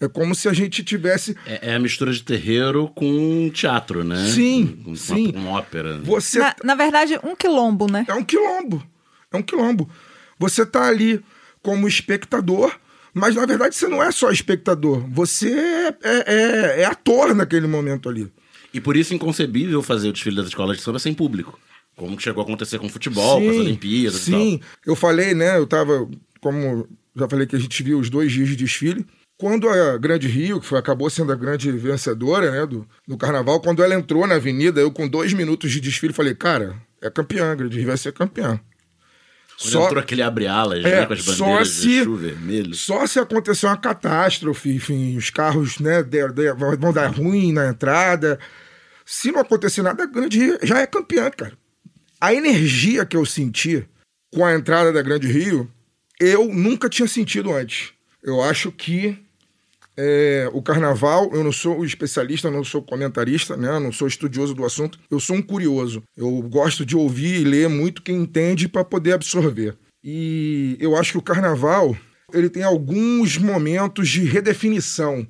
É 0.00 0.08
como 0.08 0.34
se 0.34 0.48
a 0.48 0.52
gente 0.52 0.82
tivesse. 0.82 1.36
É, 1.44 1.72
é 1.72 1.74
a 1.74 1.78
mistura 1.78 2.10
de 2.10 2.22
terreiro 2.22 2.88
com 2.94 3.50
teatro, 3.50 4.02
né? 4.02 4.28
Sim, 4.28 4.80
com, 4.82 4.96
sim. 4.96 5.30
Com 5.32 5.48
ópera. 5.48 5.98
Você 5.98 6.38
Na, 6.38 6.56
na 6.64 6.74
verdade, 6.74 7.20
um 7.22 7.36
quilombo, 7.36 7.90
né? 7.90 8.06
é 8.08 8.14
um 8.14 8.24
quilombo. 8.24 8.82
É 9.30 9.36
um 9.36 9.42
quilombo. 9.42 9.90
Você 10.38 10.64
tá 10.64 10.86
ali 10.86 11.22
como 11.62 11.86
espectador, 11.86 12.74
mas 13.14 13.34
na 13.34 13.44
verdade 13.46 13.74
você 13.74 13.88
não 13.88 14.02
é 14.02 14.10
só 14.10 14.30
espectador. 14.30 15.04
Você 15.10 15.50
é, 15.52 15.94
é- 16.02 16.80
é 16.82 16.84
ator 16.84 17.34
naquele 17.34 17.66
momento 17.66 18.08
ali. 18.08 18.30
E 18.72 18.80
por 18.80 18.96
isso 18.96 19.12
é 19.12 19.16
inconcebível 19.16 19.82
fazer 19.82 20.08
o 20.08 20.12
desfile 20.12 20.36
das 20.36 20.46
escolas 20.46 20.76
de 20.76 20.82
samba 20.82 20.98
sem 20.98 21.12
público. 21.12 21.58
Como 21.96 22.16
que 22.16 22.22
chegou 22.22 22.40
a 22.40 22.44
acontecer 22.44 22.78
com 22.78 22.86
o 22.86 22.90
futebol, 22.90 23.40
com 23.40 23.50
as 23.50 23.56
Olimpíadas 23.56 24.26
e 24.26 24.30
tal. 24.30 24.40
Sim, 24.40 24.60
eu 24.86 24.94
falei, 24.96 25.34
né? 25.34 25.58
Eu 25.58 25.66
tava, 25.66 26.08
como 26.40 26.88
já 27.16 27.28
falei 27.28 27.46
que 27.46 27.56
a 27.56 27.58
gente 27.58 27.82
viu 27.82 27.98
os 27.98 28.08
dois 28.08 28.30
dias 28.32 28.48
de 28.48 28.56
desfile. 28.56 29.04
Quando 29.36 29.68
a 29.68 29.96
Grande 29.98 30.28
Rio, 30.28 30.60
que 30.60 30.66
foi, 30.66 30.78
acabou 30.78 31.08
sendo 31.10 31.32
a 31.32 31.34
grande 31.34 31.72
vencedora 31.72 32.50
né, 32.50 32.66
do, 32.66 32.86
do 33.08 33.16
carnaval, 33.16 33.58
quando 33.60 33.82
ela 33.82 33.94
entrou 33.94 34.26
na 34.26 34.34
avenida, 34.34 34.80
eu 34.82 34.90
com 34.92 35.08
dois 35.08 35.32
minutos 35.32 35.72
de 35.72 35.80
desfile 35.80 36.12
falei, 36.12 36.34
cara, 36.34 36.76
é 37.00 37.08
campeã, 37.10 37.50
a 37.50 37.54
Grande 37.54 37.78
Rio 37.78 37.86
vai 37.86 37.96
ser 37.96 38.12
campeã. 38.12 38.60
Quando 39.60 39.72
Só- 39.72 39.84
entrou 39.86 40.00
aquele 40.02 40.22
abre-alas, 40.22 40.84
É, 40.84 41.00
né, 41.00 41.06
com 41.06 41.12
as 41.12 41.22
só 41.22 41.44
bandeiras 41.44 41.68
se- 41.68 41.82
de 41.82 42.04
vermelho. 42.04 42.74
Só 42.74 43.06
se 43.06 43.18
acontecer 43.18 43.66
uma 43.66 43.76
catástrofe, 43.76 44.70
enfim, 44.74 45.16
os 45.18 45.28
carros 45.28 45.78
né, 45.78 46.02
der- 46.02 46.32
der- 46.32 46.54
vão 46.54 46.92
dar 46.92 47.08
ruim 47.08 47.52
na 47.52 47.68
entrada. 47.68 48.38
Se 49.04 49.30
não 49.30 49.40
acontecer 49.40 49.82
nada, 49.82 50.04
a 50.04 50.06
Grande 50.06 50.38
Rio 50.38 50.58
já 50.62 50.78
é 50.80 50.86
campeã, 50.86 51.30
cara. 51.30 51.52
A 52.20 52.32
energia 52.32 53.04
que 53.04 53.16
eu 53.16 53.26
senti 53.26 53.84
com 54.32 54.44
a 54.44 54.54
entrada 54.54 54.92
da 54.92 55.02
Grande 55.02 55.26
Rio, 55.26 55.70
eu 56.18 56.46
nunca 56.52 56.88
tinha 56.88 57.08
sentido 57.08 57.52
antes. 57.52 57.90
Eu 58.22 58.40
acho 58.42 58.70
que 58.72 59.18
é, 59.96 60.48
o 60.52 60.62
carnaval, 60.62 61.30
eu 61.32 61.44
não 61.44 61.52
sou 61.52 61.84
especialista, 61.84 62.50
não 62.50 62.64
sou 62.64 62.82
comentarista, 62.82 63.56
né? 63.56 63.78
não 63.78 63.92
sou 63.92 64.08
estudioso 64.08 64.54
do 64.54 64.64
assunto, 64.64 64.98
eu 65.10 65.20
sou 65.20 65.36
um 65.36 65.42
curioso. 65.42 66.02
Eu 66.16 66.40
gosto 66.42 66.86
de 66.86 66.96
ouvir 66.96 67.40
e 67.40 67.44
ler 67.44 67.68
muito 67.68 68.02
quem 68.02 68.16
entende 68.16 68.68
para 68.68 68.84
poder 68.84 69.12
absorver. 69.12 69.76
E 70.02 70.76
eu 70.80 70.96
acho 70.96 71.12
que 71.12 71.18
o 71.18 71.22
carnaval, 71.22 71.96
ele 72.32 72.48
tem 72.48 72.62
alguns 72.62 73.36
momentos 73.36 74.08
de 74.08 74.24
redefinição 74.24 75.26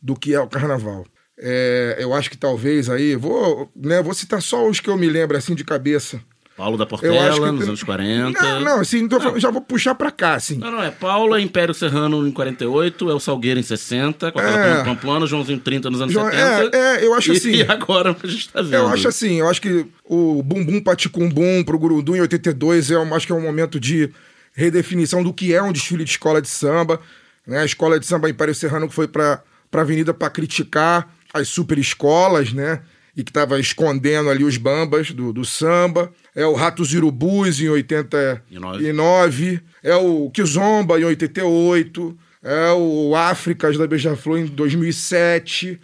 do 0.00 0.14
que 0.14 0.34
é 0.34 0.40
o 0.40 0.48
carnaval. 0.48 1.06
É, 1.38 1.96
eu 1.98 2.14
acho 2.14 2.30
que 2.30 2.36
talvez 2.36 2.88
aí, 2.88 3.16
vou, 3.16 3.70
né, 3.74 4.00
vou 4.02 4.14
citar 4.14 4.40
só 4.40 4.68
os 4.68 4.78
que 4.78 4.88
eu 4.88 4.96
me 4.96 5.08
lembro 5.08 5.36
assim 5.36 5.54
de 5.54 5.64
cabeça. 5.64 6.20
Paulo 6.56 6.76
da 6.76 6.84
Eu 6.84 6.88
Portela, 6.88 7.50
nos 7.50 7.60
tem- 7.60 7.68
anos 7.68 7.82
40. 7.82 8.42
Não, 8.42 8.60
não, 8.60 8.80
assim, 8.80 9.08
tô 9.08 9.18
falando- 9.18 9.40
já 9.40 9.50
vou 9.50 9.62
puxar 9.62 9.94
pra 9.94 10.10
cá, 10.10 10.34
assim. 10.34 10.58
Não, 10.58 10.70
não, 10.70 10.82
é 10.82 10.90
Paula, 10.90 11.40
Império 11.40 11.72
Serrano 11.74 12.26
em 12.28 12.30
48, 12.30 13.10
é 13.10 13.14
o 13.14 13.18
Salgueiro 13.18 13.58
em 13.58 13.62
60, 13.62 14.30
com 14.30 14.38
a 14.38 14.42
É. 14.42 14.80
é. 14.80 14.84
Pamplona, 14.84 15.26
Joãozinho 15.26 15.58
30 15.58 15.88
nos 15.90 16.00
anos 16.00 16.12
João- 16.12 16.30
70. 16.30 16.76
é, 16.76 16.96
é, 17.00 17.06
eu 17.06 17.14
acho 17.14 17.32
e, 17.32 17.36
assim- 17.36 17.50
E 17.52 17.62
agora 17.70 18.14
a 18.22 18.26
gente 18.26 18.48
tá 18.50 18.60
vendo. 18.60 18.74
Eu 18.74 18.88
acho 18.88 19.08
assim, 19.08 19.40
eu 19.40 19.48
acho 19.48 19.60
que 19.62 19.86
o 20.04 20.42
Bumbum 20.42 20.80
Paticumbum 20.82 21.64
pro 21.64 21.78
Gurundum 21.78 22.14
em 22.16 22.20
82 22.20 22.90
é, 22.90 22.98
um- 22.98 23.14
acho 23.14 23.26
que 23.26 23.32
é 23.32 23.36
um 23.36 23.40
momento 23.42 23.80
de 23.80 24.10
redefinição 24.54 25.22
do 25.22 25.32
que 25.32 25.54
é 25.54 25.62
um 25.62 25.72
desfile 25.72 26.04
de 26.04 26.10
escola 26.10 26.40
de 26.42 26.48
samba. 26.48 27.00
Né? 27.46 27.58
A 27.60 27.64
escola 27.64 27.98
de 27.98 28.06
samba 28.06 28.28
Império 28.30 28.54
Serrano 28.54 28.88
que 28.88 28.94
foi 28.94 29.08
pra, 29.08 29.42
pra 29.70 29.80
avenida 29.82 30.12
para 30.14 30.28
criticar 30.30 31.08
as 31.32 31.48
super 31.48 31.78
escolas, 31.78 32.52
né? 32.52 32.80
E 33.16 33.22
que 33.22 33.32
tava 33.32 33.60
escondendo 33.60 34.30
ali 34.30 34.42
os 34.42 34.56
bambas 34.56 35.10
do, 35.10 35.32
do 35.32 35.44
samba. 35.44 36.12
É 36.34 36.46
o 36.46 36.54
Ratos 36.54 36.94
Irubus 36.94 37.60
em 37.60 37.68
89. 37.68 39.60
É 39.82 39.94
o 39.94 40.30
Kizomba 40.30 40.98
em 40.98 41.04
88. 41.04 42.18
É 42.42 42.72
o 42.72 43.14
Áfricas 43.14 43.76
da 43.76 43.86
Beija-Flor 43.86 44.38
em 44.38 44.46
2007 44.46 45.78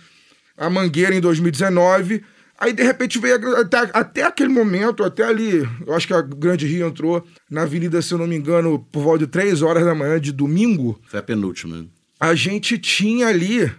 a 0.59 0.69
Mangueira 0.69 1.15
em 1.15 1.21
2019. 1.21 2.23
Aí, 2.59 2.73
de 2.73 2.83
repente, 2.83 3.21
veio 3.21 3.57
até, 3.57 3.89
até 3.93 4.23
aquele 4.25 4.49
momento, 4.49 5.05
até 5.05 5.23
ali, 5.23 5.67
eu 5.87 5.95
acho 5.95 6.09
que 6.09 6.13
a 6.13 6.21
Grande 6.21 6.67
Rio 6.67 6.89
entrou 6.89 7.25
na 7.49 7.63
avenida, 7.63 8.03
se 8.03 8.13
eu 8.13 8.19
não 8.19 8.27
me 8.27 8.35
engano, 8.35 8.81
por 8.91 9.01
volta 9.01 9.21
de 9.21 9.29
3 9.29 9.63
horas 9.63 9.85
da 9.85 9.95
manhã 9.95 10.21
de 10.21 10.33
domingo. 10.33 11.01
Foi 11.07 11.21
a 11.21 11.23
penúltima. 11.23 11.87
A 12.19 12.35
gente 12.35 12.77
tinha 12.77 13.29
ali, 13.29 13.71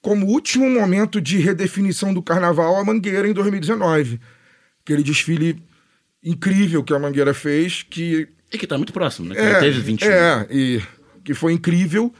como 0.00 0.26
último 0.26 0.68
momento 0.68 1.20
de 1.20 1.38
redefinição 1.38 2.14
do 2.14 2.22
carnaval, 2.22 2.76
a 2.76 2.84
Mangueira 2.84 3.28
em 3.28 3.32
2019. 3.32 4.20
Aquele 4.82 5.02
desfile 5.02 5.62
incrível 6.22 6.82
que 6.82 6.94
a 6.94 6.98
Mangueira 6.98 7.34
fez, 7.34 7.82
que 7.82 8.28
E 8.52 8.58
que 8.58 8.66
tá 8.66 8.76
muito 8.76 8.92
próximo, 8.92 9.28
né? 9.28 9.34
Que 9.34 9.42
já 9.42 9.60
teve 9.60 9.80
21. 9.80 10.08
é, 10.08 10.46
e 10.50 10.82
que 11.24 11.34
foi 11.34 11.52
incrível. 11.52 12.12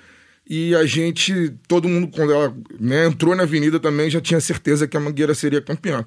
E 0.48 0.74
a 0.74 0.86
gente, 0.86 1.54
todo 1.66 1.88
mundo, 1.88 2.08
quando 2.08 2.32
ela 2.32 2.56
né, 2.80 3.06
entrou 3.06 3.36
na 3.36 3.42
avenida 3.42 3.78
também, 3.78 4.08
já 4.08 4.20
tinha 4.20 4.40
certeza 4.40 4.88
que 4.88 4.96
a 4.96 5.00
Mangueira 5.00 5.34
seria 5.34 5.60
campeã. 5.60 6.06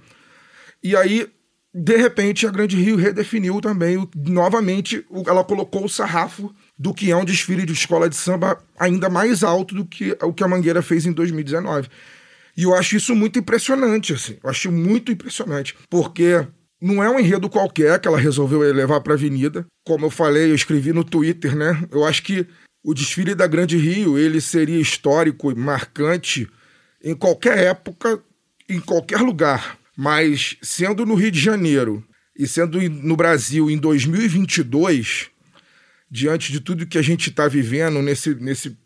E 0.83 0.95
aí, 0.95 1.27
de 1.73 1.95
repente, 1.95 2.47
a 2.47 2.51
Grande 2.51 2.75
Rio 2.75 2.95
redefiniu 2.95 3.61
também, 3.61 4.07
novamente, 4.15 5.05
ela 5.27 5.43
colocou 5.43 5.85
o 5.85 5.89
sarrafo 5.89 6.53
do 6.81 6.95
que 6.95 7.11
é 7.11 7.15
um 7.15 7.23
desfile 7.23 7.63
de 7.63 7.73
escola 7.73 8.09
de 8.09 8.15
samba 8.15 8.57
ainda 8.79 9.07
mais 9.07 9.43
alto 9.43 9.75
do 9.75 9.85
que 9.85 10.17
o 10.19 10.33
que 10.33 10.43
a 10.43 10.47
Mangueira 10.47 10.81
fez 10.81 11.05
em 11.05 11.11
2019. 11.11 11.88
E 12.57 12.63
eu 12.63 12.73
acho 12.73 12.97
isso 12.97 13.15
muito 13.15 13.38
impressionante, 13.38 14.13
assim. 14.13 14.39
Eu 14.43 14.50
acho 14.50 14.71
muito 14.71 15.11
impressionante. 15.11 15.75
Porque 15.91 16.43
não 16.81 17.03
é 17.03 17.07
um 17.07 17.19
enredo 17.19 17.47
qualquer 17.47 18.00
que 18.00 18.07
ela 18.07 18.17
resolveu 18.17 18.61
levar 18.73 19.00
para 19.01 19.13
a 19.13 19.15
avenida. 19.15 19.63
Como 19.85 20.07
eu 20.07 20.09
falei, 20.09 20.50
eu 20.50 20.55
escrevi 20.55 20.91
no 20.91 21.03
Twitter, 21.03 21.55
né? 21.55 21.88
Eu 21.91 22.03
acho 22.03 22.23
que 22.23 22.47
o 22.83 22.95
desfile 22.95 23.35
da 23.35 23.45
Grande 23.45 23.77
Rio, 23.77 24.17
ele 24.17 24.41
seria 24.41 24.81
histórico 24.81 25.51
e 25.51 25.55
marcante 25.55 26.50
em 27.03 27.13
qualquer 27.13 27.59
época, 27.59 28.19
em 28.67 28.79
qualquer 28.79 29.21
lugar. 29.21 29.77
Mas 29.95 30.57
sendo 30.63 31.05
no 31.05 31.13
Rio 31.13 31.29
de 31.29 31.39
Janeiro 31.39 32.03
e 32.35 32.47
sendo 32.47 32.81
no 32.89 33.15
Brasil 33.15 33.69
em 33.69 33.77
2022, 33.77 35.30
diante 36.12 36.51
de 36.51 36.60
tudo 36.60 36.86
que 36.86 36.98
a 36.98 37.01
gente 37.01 37.30
está 37.30 37.48
vivendo 37.48 38.01
nesse, 38.01 38.36
nesse, 38.36 38.77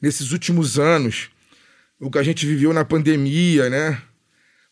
nesses 0.00 0.32
últimos 0.32 0.78
anos, 0.78 1.30
o 1.98 2.10
que 2.10 2.18
a 2.18 2.22
gente 2.22 2.46
viveu 2.46 2.74
na 2.74 2.84
pandemia, 2.84 3.70
né? 3.70 4.00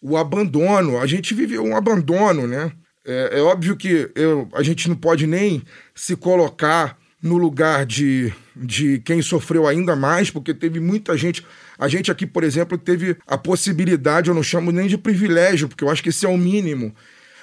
O 0.01 0.17
abandono, 0.17 1.01
a 1.01 1.07
gente 1.07 1.35
viveu 1.35 1.65
um 1.65 1.75
abandono, 1.75 2.47
né? 2.47 2.71
É, 3.05 3.39
é 3.39 3.41
óbvio 3.41 3.77
que 3.77 4.11
eu, 4.15 4.49
a 4.53 4.63
gente 4.63 4.89
não 4.89 4.97
pode 4.97 5.27
nem 5.27 5.63
se 5.95 6.15
colocar 6.15 6.99
no 7.23 7.39
lugar 7.39 7.87
de, 7.87 8.33
de 8.55 9.01
quem 9.01 9.23
sofreu 9.23 9.67
ainda 9.67 9.97
mais, 9.97 10.31
porque 10.31 10.53
teve 10.53 10.79
muita 10.79 11.17
gente. 11.17 11.45
A 11.79 11.89
gente 11.89 12.11
aqui, 12.11 12.27
por 12.27 12.45
exemplo, 12.45 12.77
teve 12.77 13.17
a 13.27 13.39
possibilidade, 13.39 14.29
eu 14.29 14.35
não 14.35 14.43
chamo 14.43 14.71
nem 14.71 14.87
de 14.87 14.99
privilégio, 14.99 15.67
porque 15.67 15.83
eu 15.83 15.91
acho 15.91 16.03
que 16.03 16.11
esse 16.11 16.27
é 16.27 16.29
o 16.29 16.37
mínimo, 16.37 16.95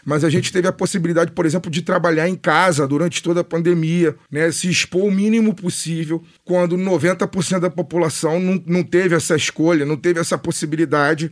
mas 0.06 0.24
a 0.24 0.30
gente 0.30 0.52
teve 0.52 0.68
a 0.68 0.72
possibilidade, 0.72 1.32
por 1.32 1.46
exemplo, 1.46 1.72
de 1.72 1.82
trabalhar 1.82 2.28
em 2.28 2.36
casa 2.36 2.88
durante 2.88 3.22
toda 3.24 3.42
a 3.42 3.44
pandemia, 3.44 4.16
né? 4.32 4.52
se 4.52 4.70
expor 4.70 5.04
o 5.04 5.12
mínimo 5.12 5.54
possível, 5.54 6.24
quando 6.44 6.78
90% 6.78 7.60
da 7.60 7.70
população 7.70 8.40
não, 8.40 8.62
não 8.66 8.84
teve 8.84 9.16
essa 9.16 9.36
escolha, 9.36 9.86
não 9.86 9.98
teve 9.98 10.20
essa 10.20 10.38
possibilidade, 10.38 11.32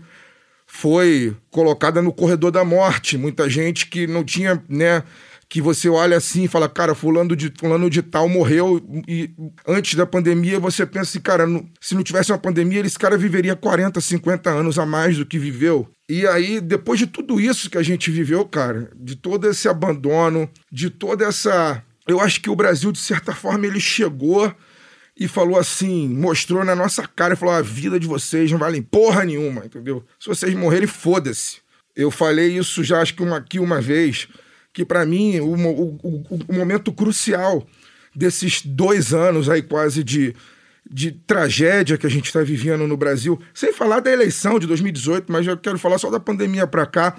foi 0.66 1.36
colocada 1.50 2.02
no 2.02 2.14
corredor 2.14 2.50
da 2.50 2.64
morte. 2.64 3.18
Muita 3.18 3.50
gente 3.50 3.88
que 3.88 4.08
não 4.08 4.24
tinha, 4.24 4.64
né? 4.70 5.04
Que 5.52 5.62
você 5.62 5.90
olha 5.90 6.16
assim 6.16 6.46
e 6.46 6.48
fala, 6.48 6.70
cara, 6.70 6.96
fulano 6.96 7.36
de, 7.36 7.52
fulano 7.60 7.90
de 7.90 8.02
tal 8.02 8.30
morreu 8.30 8.82
e 9.06 9.30
antes 9.68 9.96
da 9.96 10.06
pandemia 10.06 10.62
você 10.62 10.86
pensa 10.86 11.10
assim, 11.10 11.20
cara, 11.20 11.46
se 11.82 11.94
não 11.94 12.04
tivesse 12.04 12.32
uma 12.32 12.38
pandemia, 12.38 12.80
esse 12.80 12.98
cara 12.98 13.18
viveria 13.18 13.54
40, 13.54 14.00
50 14.00 14.50
anos 14.50 14.80
a 14.80 14.86
mais 14.86 15.18
do 15.18 15.26
que 15.26 15.38
viveu. 15.38 15.90
E 16.08 16.26
aí, 16.26 16.62
depois 16.62 17.00
de 17.00 17.06
tudo 17.06 17.38
isso 17.38 17.70
que 17.70 17.78
a 17.78 17.84
gente 17.84 18.10
viveu, 18.10 18.46
cara, 18.46 18.90
de 18.96 19.18
todo 19.18 19.46
esse 19.50 19.68
abandono, 19.68 20.50
de 20.72 20.90
toda 20.90 21.26
essa. 21.26 21.84
Eu 22.08 22.22
acho 22.22 22.40
que 22.40 22.50
o 22.50 22.56
Brasil, 22.56 22.92
de 22.92 23.00
certa 23.00 23.36
forma, 23.36 23.68
ele 23.68 23.80
chegou 23.80 24.54
e 25.18 25.28
falou 25.28 25.60
assim, 25.60 26.08
mostrou 26.08 26.64
na 26.64 26.76
nossa 26.76 27.08
cara 27.08 27.34
e 27.34 27.38
falou: 27.38 27.54
a 27.54 27.62
vida 27.62 28.00
de 28.00 28.08
vocês 28.08 28.50
não 28.52 28.58
vale 28.58 28.82
porra 28.82 29.26
nenhuma, 29.26 29.66
entendeu? 29.66 30.04
Se 30.20 30.28
vocês 30.28 30.54
morrerem, 30.54 30.88
foda-se. 30.88 31.58
Eu 31.96 32.10
falei 32.10 32.58
isso 32.58 32.84
já 32.84 33.02
acho 33.02 33.14
que 33.14 33.22
uma, 33.22 33.38
aqui 33.38 33.60
uma 33.60 33.82
vez, 33.82 34.28
que 34.74 34.86
para 34.86 35.06
mim 35.06 35.40
o, 35.40 35.54
o, 35.54 36.26
o, 36.50 36.54
momento 36.54 36.92
crucial 36.92 37.66
desses 38.16 38.62
dois 38.66 39.14
anos 39.14 39.50
aí 39.50 39.62
quase 39.62 40.04
de, 40.04 40.36
de 40.90 41.12
tragédia 41.12 41.98
que 41.98 42.08
a 42.08 42.10
gente 42.10 42.26
está 42.26 42.42
vivendo 42.42 42.88
no 42.88 42.98
Brasil, 42.98 43.40
sem 43.54 43.74
falar 43.74 44.00
da 44.00 44.12
eleição 44.12 44.60
de 44.60 44.68
2018, 44.68 45.32
mas 45.32 45.46
eu 45.46 45.58
quero 45.58 45.78
falar 45.78 45.98
só 45.98 46.10
da 46.10 46.20
pandemia 46.20 46.66
para 46.66 46.86
cá. 46.86 47.18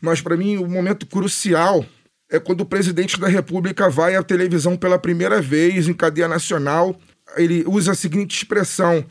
Mas 0.00 0.20
para 0.20 0.36
mim 0.36 0.56
o 0.58 0.68
momento 0.68 1.06
crucial 1.06 1.84
é 2.30 2.38
quando 2.38 2.60
o 2.60 2.66
presidente 2.66 3.18
da 3.18 3.26
República 3.26 3.88
vai 3.88 4.14
à 4.14 4.22
televisão 4.22 4.76
pela 4.76 4.98
primeira 4.98 5.40
vez 5.40 5.88
em 5.88 5.94
cadeia 5.94 6.28
nacional. 6.28 6.98
Ele 7.36 7.64
usa 7.66 7.92
a 7.92 7.96
seguinte 7.96 8.36
expressão: 8.36 9.04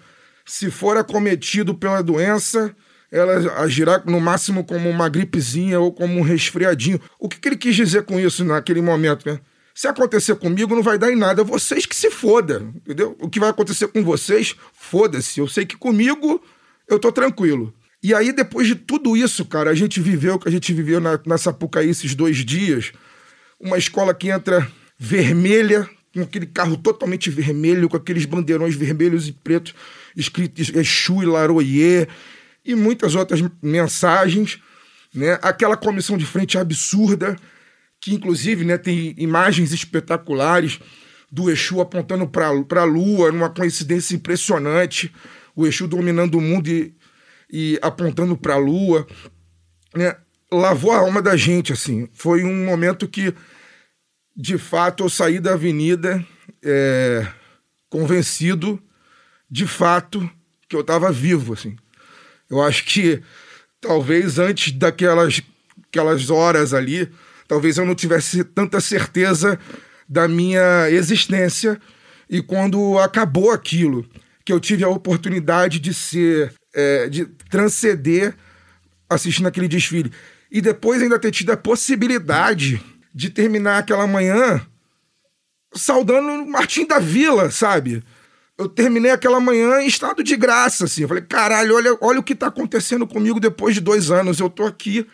se 0.45 0.69
for 0.69 0.97
acometido 0.97 1.75
pela 1.75 2.01
doença, 2.01 2.75
ela 3.11 3.61
agirá 3.61 4.01
no 4.05 4.19
máximo 4.19 4.63
como 4.63 4.89
uma 4.89 5.07
gripezinha 5.07 5.79
ou 5.79 5.91
como 5.91 6.19
um 6.19 6.21
resfriadinho. 6.21 6.99
O 7.19 7.29
que, 7.29 7.39
que 7.39 7.47
ele 7.47 7.57
quis 7.57 7.75
dizer 7.75 8.03
com 8.03 8.19
isso 8.19 8.43
naquele 8.43 8.81
momento, 8.81 9.29
né? 9.29 9.39
Se 9.73 9.87
acontecer 9.87 10.35
comigo, 10.35 10.75
não 10.75 10.81
vai 10.81 10.97
dar 10.97 11.11
em 11.11 11.15
nada. 11.15 11.43
Vocês 11.43 11.85
que 11.85 11.95
se 11.95 12.09
fodam, 12.09 12.73
entendeu? 12.75 13.15
O 13.21 13.29
que 13.29 13.39
vai 13.39 13.49
acontecer 13.49 13.87
com 13.87 14.03
vocês, 14.03 14.55
foda-se. 14.73 15.39
Eu 15.39 15.47
sei 15.47 15.65
que 15.65 15.77
comigo 15.77 16.43
eu 16.87 16.97
tô 16.97 17.11
tranquilo. 17.11 17.73
E 18.01 18.13
aí, 18.13 18.31
depois 18.31 18.67
de 18.67 18.75
tudo 18.75 19.15
isso, 19.15 19.45
cara, 19.45 19.69
a 19.69 19.75
gente 19.75 19.99
viveu 19.99 20.35
o 20.35 20.39
que 20.39 20.49
a 20.49 20.51
gente 20.51 20.73
viveu 20.73 20.99
na, 20.99 21.19
na 21.25 21.37
Sapucaí 21.37 21.89
esses 21.89 22.15
dois 22.15 22.37
dias. 22.37 22.91
Uma 23.59 23.77
escola 23.77 24.13
que 24.13 24.29
entra 24.29 24.67
vermelha, 24.97 25.87
com 26.13 26.21
aquele 26.21 26.47
carro 26.47 26.77
totalmente 26.77 27.29
vermelho, 27.29 27.87
com 27.87 27.97
aqueles 27.97 28.25
bandeirões 28.25 28.75
vermelhos 28.75 29.27
e 29.27 29.31
pretos 29.31 29.75
escritos 30.15 30.69
Exu 30.73 31.21
e 31.21 31.25
Laroyer 31.25 32.07
e 32.67 32.75
muitas 32.75 33.15
outras 33.15 33.41
mensagens, 33.63 34.59
né? 35.15 35.39
Aquela 35.41 35.77
comissão 35.77 36.17
de 36.17 36.25
frente 36.25 36.57
absurda, 36.57 37.37
que 37.99 38.13
inclusive 38.13 38.65
né, 38.65 38.77
tem 38.77 39.15
imagens 39.17 39.71
espetaculares 39.71 40.79
do 41.31 41.49
Exu 41.49 41.79
apontando 41.79 42.27
para 42.27 42.81
a 42.81 42.83
Lua, 42.83 43.31
numa 43.31 43.49
coincidência 43.49 44.15
impressionante, 44.15 45.13
o 45.55 45.65
Exu 45.65 45.87
dominando 45.87 46.35
o 46.35 46.41
mundo 46.41 46.67
e, 46.67 46.93
e 47.49 47.79
apontando 47.81 48.35
para 48.37 48.55
a 48.55 48.57
Lua, 48.57 49.07
né? 49.95 50.15
Lavou 50.51 50.91
a 50.91 50.99
alma 50.99 51.21
da 51.21 51.35
gente, 51.35 51.73
assim. 51.73 52.07
Foi 52.13 52.43
um 52.43 52.65
momento 52.65 53.07
que, 53.07 53.33
de 54.35 54.57
fato, 54.57 55.03
eu 55.03 55.09
saí 55.09 55.39
da 55.39 55.53
avenida 55.53 56.25
é, 56.63 57.27
convencido, 57.89 58.81
de 59.49 59.67
fato, 59.67 60.29
que 60.69 60.75
eu 60.75 60.81
estava 60.81 61.11
vivo, 61.11 61.53
assim. 61.53 61.75
Eu 62.49 62.61
acho 62.61 62.85
que 62.85 63.21
talvez 63.81 64.39
antes 64.39 64.71
daquelas 64.71 65.41
aquelas 65.89 66.29
horas 66.29 66.73
ali, 66.73 67.09
talvez 67.47 67.77
eu 67.77 67.85
não 67.85 67.95
tivesse 67.95 68.43
tanta 68.43 68.79
certeza 68.79 69.59
da 70.07 70.27
minha 70.27 70.89
existência. 70.89 71.79
E 72.29 72.41
quando 72.41 72.99
acabou 72.99 73.51
aquilo, 73.51 74.05
que 74.45 74.51
eu 74.51 74.59
tive 74.59 74.83
a 74.83 74.89
oportunidade 74.89 75.79
de 75.79 75.93
ser, 75.93 76.53
é, 76.73 77.09
de 77.09 77.25
transcender 77.49 78.35
assistindo 79.09 79.47
aquele 79.47 79.67
desfile. 79.67 80.11
E 80.51 80.61
depois 80.61 81.01
ainda 81.01 81.19
ter 81.19 81.31
tido 81.31 81.51
a 81.51 81.57
possibilidade 81.57 82.81
de 83.13 83.29
terminar 83.29 83.79
aquela 83.79 84.05
manhã 84.05 84.65
saudando 85.73 86.45
Martim 86.45 86.85
da 86.85 86.99
Vila, 86.99 87.51
sabe? 87.51 88.03
Eu 88.57 88.67
terminei 88.67 89.11
aquela 89.11 89.39
manhã 89.39 89.81
em 89.81 89.87
estado 89.87 90.23
de 90.23 90.35
graça, 90.35 90.85
assim. 90.85 91.03
Eu 91.03 91.07
falei, 91.07 91.23
caralho, 91.23 91.75
olha, 91.75 91.97
olha 92.01 92.19
o 92.19 92.23
que 92.23 92.33
tá 92.33 92.47
acontecendo 92.47 93.05
comigo 93.05 93.39
depois 93.39 93.75
de 93.75 93.81
dois 93.81 94.09
anos. 94.09 94.39
Eu 94.39 94.49
tô 94.49 94.65
aqui, 94.65 95.05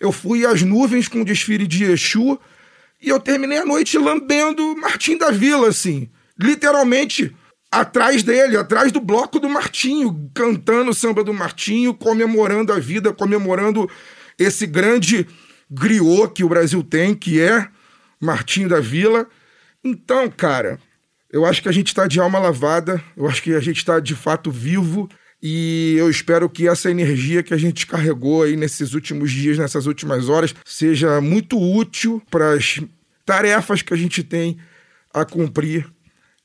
eu 0.00 0.10
fui 0.10 0.44
às 0.44 0.62
nuvens 0.62 1.06
com 1.06 1.20
o 1.20 1.24
desfile 1.24 1.66
de 1.66 1.84
Exu 1.84 2.38
e 3.00 3.08
eu 3.08 3.20
terminei 3.20 3.58
a 3.58 3.64
noite 3.64 3.96
lambendo 3.96 4.76
Martim 4.76 5.16
da 5.16 5.30
Vila, 5.30 5.68
assim. 5.68 6.10
Literalmente 6.38 7.34
atrás 7.70 8.24
dele, 8.24 8.56
atrás 8.56 8.90
do 8.90 9.00
bloco 9.00 9.38
do 9.38 9.48
Martinho, 9.48 10.28
cantando 10.34 10.90
o 10.90 10.94
samba 10.94 11.22
do 11.22 11.32
Martinho, 11.32 11.94
comemorando 11.94 12.72
a 12.72 12.80
vida, 12.80 13.12
comemorando 13.12 13.88
esse 14.36 14.66
grande 14.66 15.28
griot 15.70 16.32
que 16.34 16.42
o 16.42 16.48
Brasil 16.48 16.82
tem, 16.82 17.14
que 17.14 17.40
é 17.40 17.68
Martinho 18.20 18.68
da 18.68 18.80
Vila. 18.80 19.28
Então, 19.84 20.28
cara, 20.28 20.80
eu 21.32 21.44
acho 21.44 21.62
que 21.62 21.68
a 21.68 21.72
gente 21.72 21.88
está 21.88 22.06
de 22.06 22.20
alma 22.20 22.38
lavada, 22.38 23.02
eu 23.16 23.26
acho 23.26 23.42
que 23.42 23.54
a 23.54 23.60
gente 23.60 23.78
está 23.78 24.00
de 24.00 24.14
fato 24.14 24.50
vivo 24.50 25.08
e 25.42 25.94
eu 25.98 26.10
espero 26.10 26.48
que 26.50 26.68
essa 26.68 26.90
energia 26.90 27.42
que 27.42 27.54
a 27.54 27.56
gente 27.56 27.86
carregou 27.86 28.42
aí 28.42 28.56
nesses 28.56 28.92
últimos 28.92 29.30
dias, 29.30 29.56
nessas 29.56 29.86
últimas 29.86 30.28
horas, 30.28 30.54
seja 30.64 31.20
muito 31.20 31.58
útil 31.58 32.22
para 32.30 32.52
as 32.54 32.80
tarefas 33.24 33.80
que 33.80 33.94
a 33.94 33.96
gente 33.96 34.22
tem 34.22 34.58
a 35.14 35.24
cumprir 35.24 35.86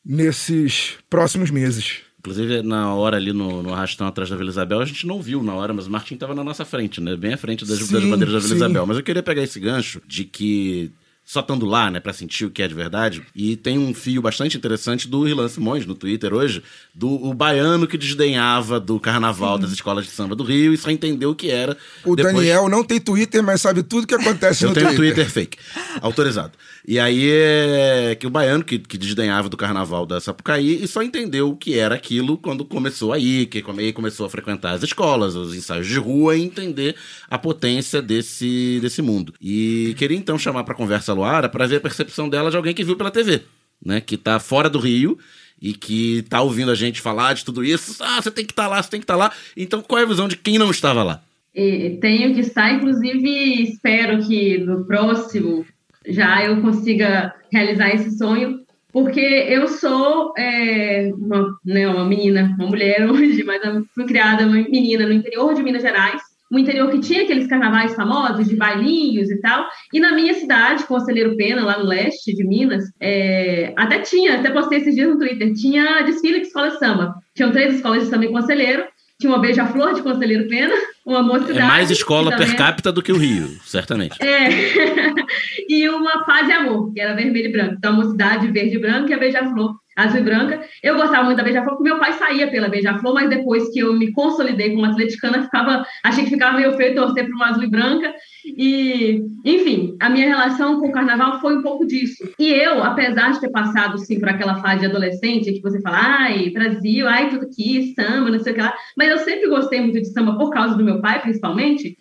nesses 0.03 0.93
próximos 1.09 1.49
meses. 1.49 2.01
Inclusive, 2.19 2.63
na 2.63 2.93
hora 2.93 3.17
ali 3.17 3.33
no, 3.33 3.61
no 3.61 3.73
arrastão 3.73 4.07
atrás 4.07 4.29
da 4.29 4.35
Vila 4.35 4.49
Isabel, 4.49 4.79
a 4.79 4.85
gente 4.85 5.05
não 5.05 5.21
viu 5.21 5.43
na 5.43 5.53
hora, 5.53 5.73
mas 5.73 5.87
o 5.87 5.91
Martim 5.91 6.15
estava 6.15 6.33
na 6.33 6.43
nossa 6.43 6.65
frente, 6.65 6.99
né? 6.99 7.15
Bem 7.15 7.33
à 7.33 7.37
frente 7.37 7.65
das, 7.65 7.79
Sim, 7.79 7.93
das 7.93 8.03
bandeiras 8.03 8.33
da 8.33 8.39
Vila 8.39 8.49
sim. 8.49 8.55
Isabel. 8.55 8.85
Mas 8.87 8.97
eu 8.97 9.03
queria 9.03 9.21
pegar 9.21 9.43
esse 9.43 9.59
gancho 9.59 10.01
de 10.07 10.23
que 10.23 10.91
só 11.25 11.39
estando 11.39 11.65
lá, 11.65 11.89
né, 11.89 11.99
pra 11.99 12.13
sentir 12.13 12.45
o 12.45 12.51
que 12.51 12.61
é 12.61 12.67
de 12.67 12.75
verdade. 12.75 13.23
E 13.35 13.55
tem 13.55 13.79
um 13.79 13.93
fio 13.95 14.21
bastante 14.21 14.55
interessante 14.55 15.07
do 15.07 15.23
Rilan 15.23 15.47
Simões 15.49 15.83
no 15.85 15.95
Twitter 15.95 16.31
hoje, 16.33 16.61
do 16.93 17.09
o 17.09 17.33
baiano 17.33 17.87
que 17.87 17.97
desdenhava 17.97 18.79
do 18.79 18.99
carnaval 18.99 19.57
das 19.57 19.71
escolas 19.71 20.05
de 20.05 20.11
samba 20.11 20.35
do 20.35 20.43
Rio 20.43 20.71
e 20.71 20.77
só 20.77 20.91
entendeu 20.91 21.31
o 21.31 21.35
que 21.35 21.49
era. 21.49 21.75
O 22.05 22.15
depois- 22.15 22.35
Daniel 22.35 22.69
não 22.69 22.83
tem 22.83 22.99
Twitter, 22.99 23.41
mas 23.41 23.59
sabe 23.59 23.81
tudo 23.81 24.05
que 24.05 24.13
acontece 24.13 24.63
Eu 24.63 24.69
no 24.69 24.75
tenho 24.75 24.89
um 24.89 24.95
Twitter. 24.95 25.25
Twitter 25.25 25.31
fake, 25.31 25.57
autorizado. 25.99 26.51
E 26.87 26.99
aí 26.99 27.27
é 27.27 28.15
que 28.19 28.27
o 28.27 28.29
baiano 28.29 28.63
que, 28.63 28.77
que 28.77 28.95
desdenhava 28.95 29.49
do 29.49 29.57
carnaval 29.57 30.05
da 30.05 30.21
Sapucaí 30.21 30.83
e 30.83 30.87
só 30.87 31.01
entendeu 31.01 31.49
o 31.49 31.55
que 31.57 31.79
era 31.79 31.95
aquilo 31.95 32.37
quando 32.37 32.63
começou 32.63 33.11
aí, 33.11 33.47
que 33.47 33.63
aí 33.79 33.91
começou 33.91 34.27
a 34.27 34.29
frequentar 34.29 34.73
as 34.73 34.83
escolas, 34.83 35.35
os 35.35 35.55
ensaios 35.55 35.87
de 35.87 35.97
rua 35.97 36.35
e 36.35 36.43
entender 36.43 36.95
a 37.27 37.39
potência 37.39 37.99
desse, 37.99 38.77
desse 38.79 39.01
mundo. 39.01 39.33
E 39.41 39.95
queria 39.97 40.15
então 40.17 40.37
chamar 40.37 40.63
para 40.63 40.75
conversa 40.75 41.14
Luara 41.15 41.49
para 41.49 41.67
ver 41.67 41.77
a 41.77 41.81
percepção 41.81 42.29
dela 42.29 42.51
de 42.51 42.57
alguém 42.57 42.73
que 42.73 42.83
viu 42.83 42.95
pela 42.95 43.11
TV, 43.11 43.41
né? 43.83 44.01
Que 44.01 44.17
tá 44.17 44.39
fora 44.39 44.69
do 44.69 44.79
Rio 44.79 45.17
e 45.61 45.73
que 45.73 46.23
tá 46.29 46.41
ouvindo 46.41 46.71
a 46.71 46.75
gente 46.75 47.01
falar 47.01 47.33
de 47.33 47.45
tudo 47.45 47.63
isso. 47.63 48.03
Ah, 48.03 48.21
você 48.21 48.29
tem 48.29 48.45
que 48.45 48.51
estar 48.51 48.67
lá, 48.67 48.81
você 48.81 48.89
tem 48.89 48.99
que 48.99 49.05
estar 49.05 49.15
lá. 49.15 49.31
Então 49.55 49.81
qual 49.81 49.99
é 49.99 50.03
a 50.03 50.07
visão 50.07 50.27
de 50.27 50.37
quem 50.37 50.57
não 50.57 50.69
estava 50.69 51.03
lá? 51.03 51.21
Tenho 51.53 52.33
que 52.33 52.41
estar, 52.41 52.73
inclusive, 52.73 53.63
espero 53.63 54.21
que 54.27 54.57
no 54.57 54.85
próximo 54.85 55.65
já 56.05 56.43
eu 56.43 56.61
consiga 56.61 57.33
realizar 57.51 57.95
esse 57.95 58.17
sonho, 58.17 58.59
porque 58.91 59.19
eu 59.19 59.67
sou 59.67 60.33
é, 60.37 61.11
uma, 61.17 61.57
né, 61.65 61.87
uma 61.87 62.05
menina, 62.05 62.53
uma 62.57 62.67
mulher 62.67 63.09
hoje, 63.09 63.43
mas 63.43 63.61
fui 63.93 64.05
criada 64.05 64.45
uma 64.45 64.55
menina 64.55 65.07
no 65.07 65.13
interior 65.13 65.53
de 65.53 65.63
Minas 65.63 65.81
Gerais, 65.81 66.21
um 66.51 66.59
interior 66.59 66.89
que 66.91 66.99
tinha 66.99 67.23
aqueles 67.23 67.47
carnavais 67.47 67.95
famosos 67.95 68.47
de 68.47 68.55
bailinhos 68.55 69.29
e 69.31 69.39
tal, 69.39 69.67
e 69.93 69.99
na 69.99 70.13
minha 70.13 70.33
cidade, 70.33 70.85
Conselheiro 70.85 71.35
Pena, 71.35 71.63
lá 71.63 71.79
no 71.79 71.85
leste 71.85 72.35
de 72.35 72.45
Minas, 72.45 72.83
é, 72.99 73.73
até 73.75 73.99
tinha, 73.99 74.39
até 74.39 74.51
postei 74.51 74.79
esses 74.79 74.95
dias 74.95 75.09
no 75.09 75.17
Twitter, 75.17 75.53
tinha 75.53 76.01
desfile 76.01 76.41
de 76.41 76.47
escola 76.47 76.69
de 76.69 76.79
samba. 76.79 77.15
Tinham 77.35 77.51
três 77.51 77.75
escolas 77.75 78.03
de 78.03 78.09
samba 78.09 78.25
em 78.25 78.31
Conselheiro, 78.31 78.85
tinha 79.19 79.31
uma 79.31 79.39
beija-flor 79.39 79.93
de 79.93 80.03
Conselheiro 80.03 80.47
Pena, 80.47 80.75
uma 81.05 81.21
mocidade. 81.21 81.59
É 81.59 81.63
mais 81.63 81.91
escola 81.91 82.35
per 82.35 82.55
capita 82.55 82.91
do 82.91 83.01
que 83.01 83.11
o 83.11 83.17
Rio, 83.17 83.47
certamente. 83.63 84.17
é. 84.21 84.49
e 85.69 85.87
uma 85.89 86.25
paz 86.25 86.49
e 86.49 86.51
amor, 86.51 86.91
que 86.91 86.99
era 86.99 87.13
vermelho 87.13 87.49
e 87.49 87.51
branco. 87.51 87.75
Então, 87.77 87.93
a 87.93 87.95
mocidade 87.95 88.51
verde 88.51 88.75
e 88.75 88.79
branca 88.79 89.11
e 89.11 89.13
a 89.13 89.19
beija-flor 89.19 89.75
azul 89.95 90.19
e 90.19 90.23
branca. 90.23 90.61
Eu 90.83 90.95
gostava 90.95 91.23
muito 91.23 91.37
da 91.37 91.43
beija-flor, 91.43 91.77
porque 91.77 91.89
meu 91.89 91.99
pai 91.99 92.13
saía 92.13 92.51
pela 92.51 92.67
beija-flor, 92.67 93.13
mas 93.13 93.29
depois 93.29 93.71
que 93.71 93.79
eu 93.79 93.93
me 93.93 94.11
consolidei 94.11 94.71
como 94.71 94.85
atleticana, 94.85 95.43
ficava, 95.43 95.85
achei 96.03 96.25
que 96.25 96.31
ficava 96.31 96.57
meio 96.57 96.73
feio 96.73 96.95
torcer 96.95 97.25
para 97.25 97.35
uma 97.35 97.49
azul 97.49 97.63
e 97.63 97.69
branca. 97.69 98.13
E, 98.45 99.23
enfim, 99.43 99.95
a 99.99 100.09
minha 100.09 100.27
relação 100.27 100.79
com 100.79 100.87
o 100.87 100.91
carnaval 100.91 101.39
foi 101.39 101.57
um 101.57 101.61
pouco 101.61 101.85
disso. 101.87 102.29
E 102.37 102.51
eu, 102.51 102.83
apesar 102.83 103.31
de 103.31 103.39
ter 103.39 103.49
passado, 103.49 103.97
sim, 103.97 104.19
por 104.19 104.29
aquela 104.29 104.55
fase 104.55 104.81
de 104.81 104.85
adolescente, 104.87 105.53
que 105.53 105.61
você 105.61 105.81
fala, 105.81 105.97
ai, 105.97 106.49
Brasil, 106.49 107.07
ai, 107.07 107.29
tudo 107.29 107.45
aqui, 107.45 107.93
samba, 107.95 108.29
não 108.29 108.39
sei 108.39 108.51
o 108.51 108.55
que 108.55 108.61
lá, 108.61 108.73
mas 108.97 109.09
eu 109.09 109.17
sempre 109.19 109.47
gostei 109.47 109.79
muito 109.79 110.01
de 110.01 110.11
samba 110.11 110.37
por 110.37 110.51
causa 110.51 110.75
do 110.75 110.83
meu 110.83 110.94
pai, 111.01 111.21
principalmente. 111.21 111.97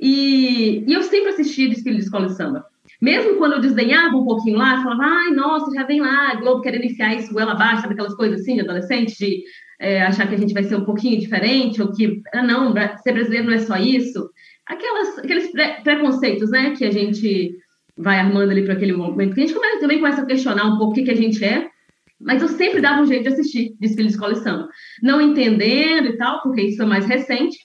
E, 0.00 0.84
e 0.86 0.92
eu 0.92 1.02
sempre 1.02 1.30
assisti 1.30 1.68
desfile 1.68 1.96
de 1.96 2.02
escola 2.04 2.26
de 2.26 2.34
samba. 2.34 2.64
Mesmo 3.00 3.36
quando 3.36 3.54
eu 3.54 3.60
desdenhava 3.60 4.16
um 4.16 4.24
pouquinho 4.24 4.58
lá, 4.58 4.82
falava, 4.82 5.02
ai, 5.04 5.30
nossa, 5.32 5.74
já 5.74 5.84
vem 5.84 6.00
lá, 6.00 6.34
Globo 6.36 6.60
querendo 6.60 6.84
enfiar 6.84 7.16
isso 7.16 7.32
goela 7.32 7.52
abaixo, 7.52 7.82
sabe 7.82 7.94
aquelas 7.94 8.14
coisas 8.14 8.40
assim 8.40 8.54
de 8.54 8.60
adolescente, 8.60 9.16
de 9.18 9.42
é, 9.80 10.02
achar 10.02 10.28
que 10.28 10.34
a 10.34 10.38
gente 10.38 10.54
vai 10.54 10.62
ser 10.64 10.76
um 10.76 10.84
pouquinho 10.84 11.18
diferente, 11.18 11.82
ou 11.82 11.92
que, 11.92 12.20
ah, 12.32 12.42
não, 12.42 12.72
ser 13.02 13.12
brasileiro 13.12 13.46
não 13.46 13.54
é 13.54 13.58
só 13.58 13.76
isso. 13.76 14.30
Aquelas, 14.66 15.18
aqueles 15.18 15.50
pre- 15.50 15.80
preconceitos, 15.82 16.50
né, 16.50 16.74
que 16.76 16.84
a 16.84 16.90
gente 16.92 17.56
vai 17.96 18.18
armando 18.18 18.50
ali 18.50 18.64
para 18.64 18.74
aquele 18.74 18.92
momento, 18.92 19.34
que 19.34 19.40
a 19.42 19.46
gente 19.46 19.54
come- 19.54 19.80
também 19.80 19.98
começa 19.98 20.22
a 20.22 20.26
questionar 20.26 20.64
um 20.66 20.78
pouco 20.78 20.92
o 20.92 20.94
que, 20.94 21.02
que 21.02 21.10
a 21.10 21.16
gente 21.16 21.44
é, 21.44 21.68
Mas 22.22 22.40
eu 22.40 22.48
sempre 22.48 22.80
dava 22.80 23.02
um 23.02 23.06
jeito 23.06 23.22
de 23.22 23.28
assistir 23.28 23.74
desfile 23.80 24.06
de 24.06 24.14
escola 24.14 24.34
de 24.34 24.40
samba. 24.40 24.68
Não 25.02 25.20
entendendo 25.20 26.06
e 26.06 26.16
tal, 26.16 26.40
porque 26.42 26.62
isso 26.62 26.82
é 26.82 26.86
mais 26.86 27.04
recente. 27.04 27.58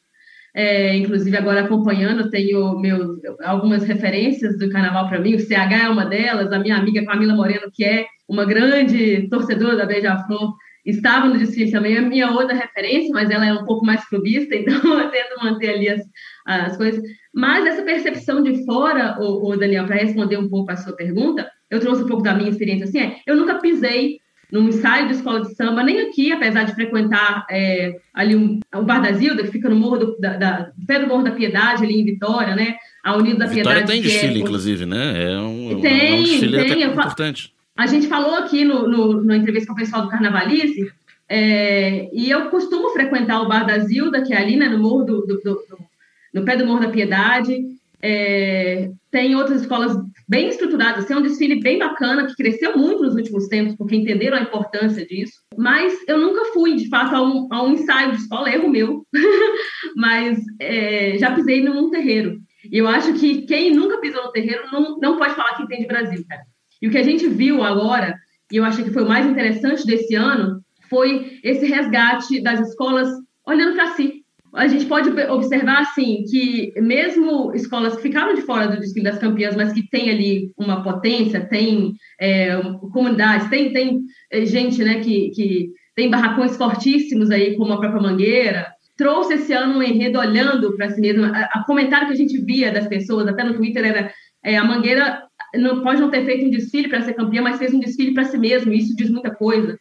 É, 0.57 0.95
inclusive, 0.95 1.37
agora 1.37 1.61
acompanhando, 1.61 2.31
tenho 2.31 2.79
meu, 2.79 3.21
algumas 3.43 3.83
referências 3.83 4.57
do 4.57 4.67
carnaval 4.71 5.07
para 5.07 5.19
mim. 5.19 5.35
O 5.35 5.39
CH 5.39 5.83
é 5.83 5.87
uma 5.87 6.03
delas, 6.03 6.51
a 6.51 6.57
minha 6.57 6.75
amiga 6.75 7.05
Camila 7.05 7.35
Moreno, 7.35 7.69
que 7.71 7.85
é 7.85 8.07
uma 8.27 8.43
grande 8.43 9.29
torcedora 9.29 9.77
da 9.77 9.85
Beija-Flor, 9.85 10.55
estava 10.83 11.27
no 11.27 11.37
desfile 11.37 11.69
também. 11.69 11.95
É 11.95 12.01
minha 12.01 12.31
outra 12.31 12.55
referência, 12.55 13.11
mas 13.13 13.29
ela 13.29 13.45
é 13.45 13.53
um 13.53 13.65
pouco 13.65 13.85
mais 13.85 14.03
clubista, 14.09 14.55
então 14.57 14.99
eu 14.99 15.11
tento 15.11 15.43
manter 15.43 15.75
ali 15.75 15.89
as, 15.89 16.01
as 16.47 16.75
coisas. 16.75 17.03
Mas 17.31 17.63
essa 17.67 17.83
percepção 17.83 18.41
de 18.41 18.65
fora, 18.65 19.15
o 19.19 19.55
Daniel, 19.55 19.85
para 19.85 19.97
responder 19.97 20.37
um 20.37 20.49
pouco 20.49 20.71
a 20.71 20.75
sua 20.75 20.95
pergunta, 20.95 21.47
eu 21.69 21.79
trouxe 21.79 22.01
um 22.01 22.07
pouco 22.07 22.23
da 22.23 22.33
minha 22.33 22.49
experiência 22.49 22.85
assim, 22.85 22.99
é, 22.99 23.17
eu 23.27 23.35
nunca 23.35 23.59
pisei 23.59 24.17
num 24.51 24.67
ensaio 24.69 25.07
de 25.07 25.13
escola 25.13 25.41
de 25.41 25.53
samba, 25.55 25.83
nem 25.83 25.99
aqui, 26.01 26.31
apesar 26.31 26.63
de 26.63 26.73
frequentar 26.73 27.45
é, 27.49 27.97
ali 28.13 28.35
um, 28.35 28.59
o 28.73 28.81
Bar 28.83 29.01
da 29.01 29.11
Zilda, 29.11 29.43
que 29.43 29.51
fica 29.51 29.67
no 29.69 29.75
morro 29.75 29.97
do, 29.97 30.17
da, 30.19 30.37
da, 30.37 30.71
pé 30.87 30.99
do 30.99 31.07
Morro 31.07 31.23
da 31.23 31.31
Piedade, 31.31 31.83
ali 31.83 31.99
em 31.99 32.05
Vitória, 32.05 32.55
né? 32.55 32.75
A 33.03 33.15
Unido 33.17 33.37
da 33.39 33.45
Vitória 33.45 33.79
Piedade. 33.85 33.91
tem 33.91 34.01
desfile, 34.01 34.39
é, 34.39 34.43
inclusive, 34.43 34.85
né? 34.85 35.31
É 35.33 35.39
um, 35.39 35.81
tem, 35.81 36.11
é 36.11 36.13
um 36.15 36.23
desfile 36.23 36.65
tem, 36.65 36.83
importante. 36.83 37.53
A 37.75 37.85
gente 37.87 38.07
falou 38.07 38.35
aqui 38.35 38.63
no, 38.63 38.87
no, 38.87 39.23
na 39.23 39.35
entrevista 39.37 39.67
com 39.67 39.73
o 39.73 39.77
pessoal 39.77 40.01
do 40.03 40.09
Carnavalize, 40.09 40.91
é, 41.29 42.09
e 42.13 42.29
eu 42.29 42.49
costumo 42.49 42.89
frequentar 42.91 43.41
o 43.41 43.47
Bar 43.47 43.65
da 43.65 43.77
Zilda, 43.79 44.21
que 44.23 44.33
é 44.33 44.37
ali, 44.37 44.55
né, 44.55 44.69
no 44.69 44.79
morro 44.79 45.03
do, 45.03 45.21
do, 45.21 45.35
do- 45.41 45.41
do- 45.69 45.87
no 46.33 46.43
pé 46.45 46.55
do 46.55 46.65
Morro 46.65 46.81
da 46.81 46.89
Piedade. 46.89 47.57
É, 48.01 48.89
tem 49.09 49.35
outras 49.35 49.61
escolas 49.61 49.97
bem 50.27 50.49
estruturadas, 50.49 51.05
assim, 51.05 51.13
é 51.13 51.17
um 51.17 51.21
desfile 51.21 51.59
bem 51.61 51.79
bacana, 51.79 52.27
que 52.27 52.35
cresceu 52.35 52.77
muito 52.77 53.03
nos 53.03 53.15
últimos 53.15 53.47
tempos, 53.47 53.75
porque 53.75 53.95
entenderam 53.95 54.37
a 54.37 54.41
importância 54.41 55.05
disso. 55.05 55.41
Mas 55.57 55.97
eu 56.07 56.19
nunca 56.19 56.53
fui, 56.53 56.75
de 56.75 56.89
fato, 56.89 57.15
a 57.15 57.21
um, 57.21 57.47
a 57.51 57.63
um 57.63 57.73
ensaio 57.73 58.11
de 58.11 58.17
escola, 58.17 58.49
erro 58.49 58.69
meu, 58.69 59.05
mas 59.95 60.39
é, 60.59 61.17
já 61.17 61.33
pisei 61.33 61.63
num 61.63 61.89
terreiro. 61.89 62.39
E 62.69 62.77
eu 62.77 62.87
acho 62.87 63.13
que 63.13 63.43
quem 63.43 63.73
nunca 63.73 63.99
pisou 63.99 64.23
no 64.23 64.31
terreiro 64.31 64.63
não, 64.71 64.97
não 64.97 65.17
pode 65.17 65.35
falar 65.35 65.55
que 65.55 65.63
entende 65.63 65.87
Brasil, 65.87 66.23
cara. 66.27 66.41
E 66.81 66.87
o 66.87 66.91
que 66.91 66.97
a 66.97 67.03
gente 67.03 67.27
viu 67.27 67.63
agora, 67.63 68.15
e 68.51 68.57
eu 68.57 68.65
achei 68.65 68.83
que 68.83 68.91
foi 68.91 69.03
o 69.03 69.07
mais 69.07 69.25
interessante 69.25 69.85
desse 69.85 70.13
ano, 70.15 70.61
foi 70.89 71.39
esse 71.43 71.65
resgate 71.65 72.41
das 72.41 72.59
escolas 72.67 73.09
olhando 73.45 73.75
para 73.75 73.93
si. 73.93 74.16
A 74.57 74.67
gente 74.67 74.85
pode 74.85 75.09
observar, 75.29 75.81
assim, 75.81 76.23
que 76.23 76.73
mesmo 76.81 77.53
escolas 77.53 77.95
que 77.95 78.01
ficaram 78.01 78.33
de 78.33 78.41
fora 78.41 78.67
do 78.67 78.79
desfile 78.79 79.05
das 79.05 79.19
campeãs, 79.19 79.55
mas 79.55 79.71
que 79.71 79.87
tem 79.87 80.09
ali 80.09 80.51
uma 80.57 80.81
potência, 80.81 81.47
tem 81.47 81.93
é, 82.19 82.59
comunidades, 82.91 83.47
tem, 83.49 83.71
tem 83.71 84.01
é, 84.31 84.43
gente, 84.45 84.83
né, 84.83 84.99
que, 84.99 85.29
que 85.29 85.69
tem 85.95 86.09
barracões 86.09 86.57
fortíssimos 86.57 87.29
aí, 87.29 87.55
como 87.55 87.71
a 87.71 87.79
própria 87.79 88.01
Mangueira, 88.01 88.67
trouxe 88.97 89.35
esse 89.35 89.53
ano 89.53 89.77
um 89.77 89.83
enredo 89.83 90.17
olhando 90.17 90.75
para 90.75 90.89
si 90.89 90.99
mesmo. 90.99 91.25
A, 91.25 91.63
comentário 91.67 92.07
que 92.07 92.13
a 92.13 92.17
gente 92.17 92.43
via 92.43 92.71
das 92.71 92.87
pessoas, 92.87 93.27
até 93.27 93.43
no 93.43 93.53
Twitter, 93.53 93.85
era 93.85 94.11
é, 94.43 94.57
a 94.57 94.63
Mangueira 94.63 95.21
não, 95.53 95.83
pode 95.83 96.01
não 96.01 96.09
ter 96.09 96.25
feito 96.25 96.47
um 96.47 96.49
desfile 96.49 96.89
para 96.89 97.01
ser 97.01 97.13
campeã, 97.13 97.43
mas 97.43 97.59
fez 97.59 97.75
um 97.75 97.79
desfile 97.79 98.15
para 98.15 98.25
si 98.25 98.39
mesmo, 98.39 98.73
e 98.73 98.79
isso 98.79 98.95
diz 98.95 99.11
muita 99.11 99.29
coisa, 99.29 99.77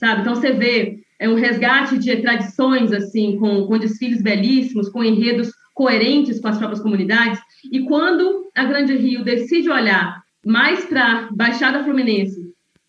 sabe? 0.00 0.22
Então 0.22 0.34
você 0.34 0.52
vê 0.52 1.00
é 1.18 1.28
um 1.28 1.34
resgate 1.34 1.98
de 1.98 2.16
tradições, 2.16 2.92
assim, 2.92 3.38
com, 3.38 3.66
com 3.66 3.78
desfiles 3.78 4.22
belíssimos, 4.22 4.88
com 4.88 5.02
enredos 5.02 5.50
coerentes 5.76 6.40
com 6.40 6.48
as 6.48 6.56
próprias 6.56 6.80
comunidades, 6.80 7.38
e 7.70 7.84
quando 7.84 8.50
a 8.54 8.64
Grande 8.64 8.96
Rio 8.96 9.22
decide 9.22 9.68
olhar 9.68 10.22
mais 10.44 10.86
para 10.86 11.28
Baixada 11.32 11.84
Fluminense 11.84 12.40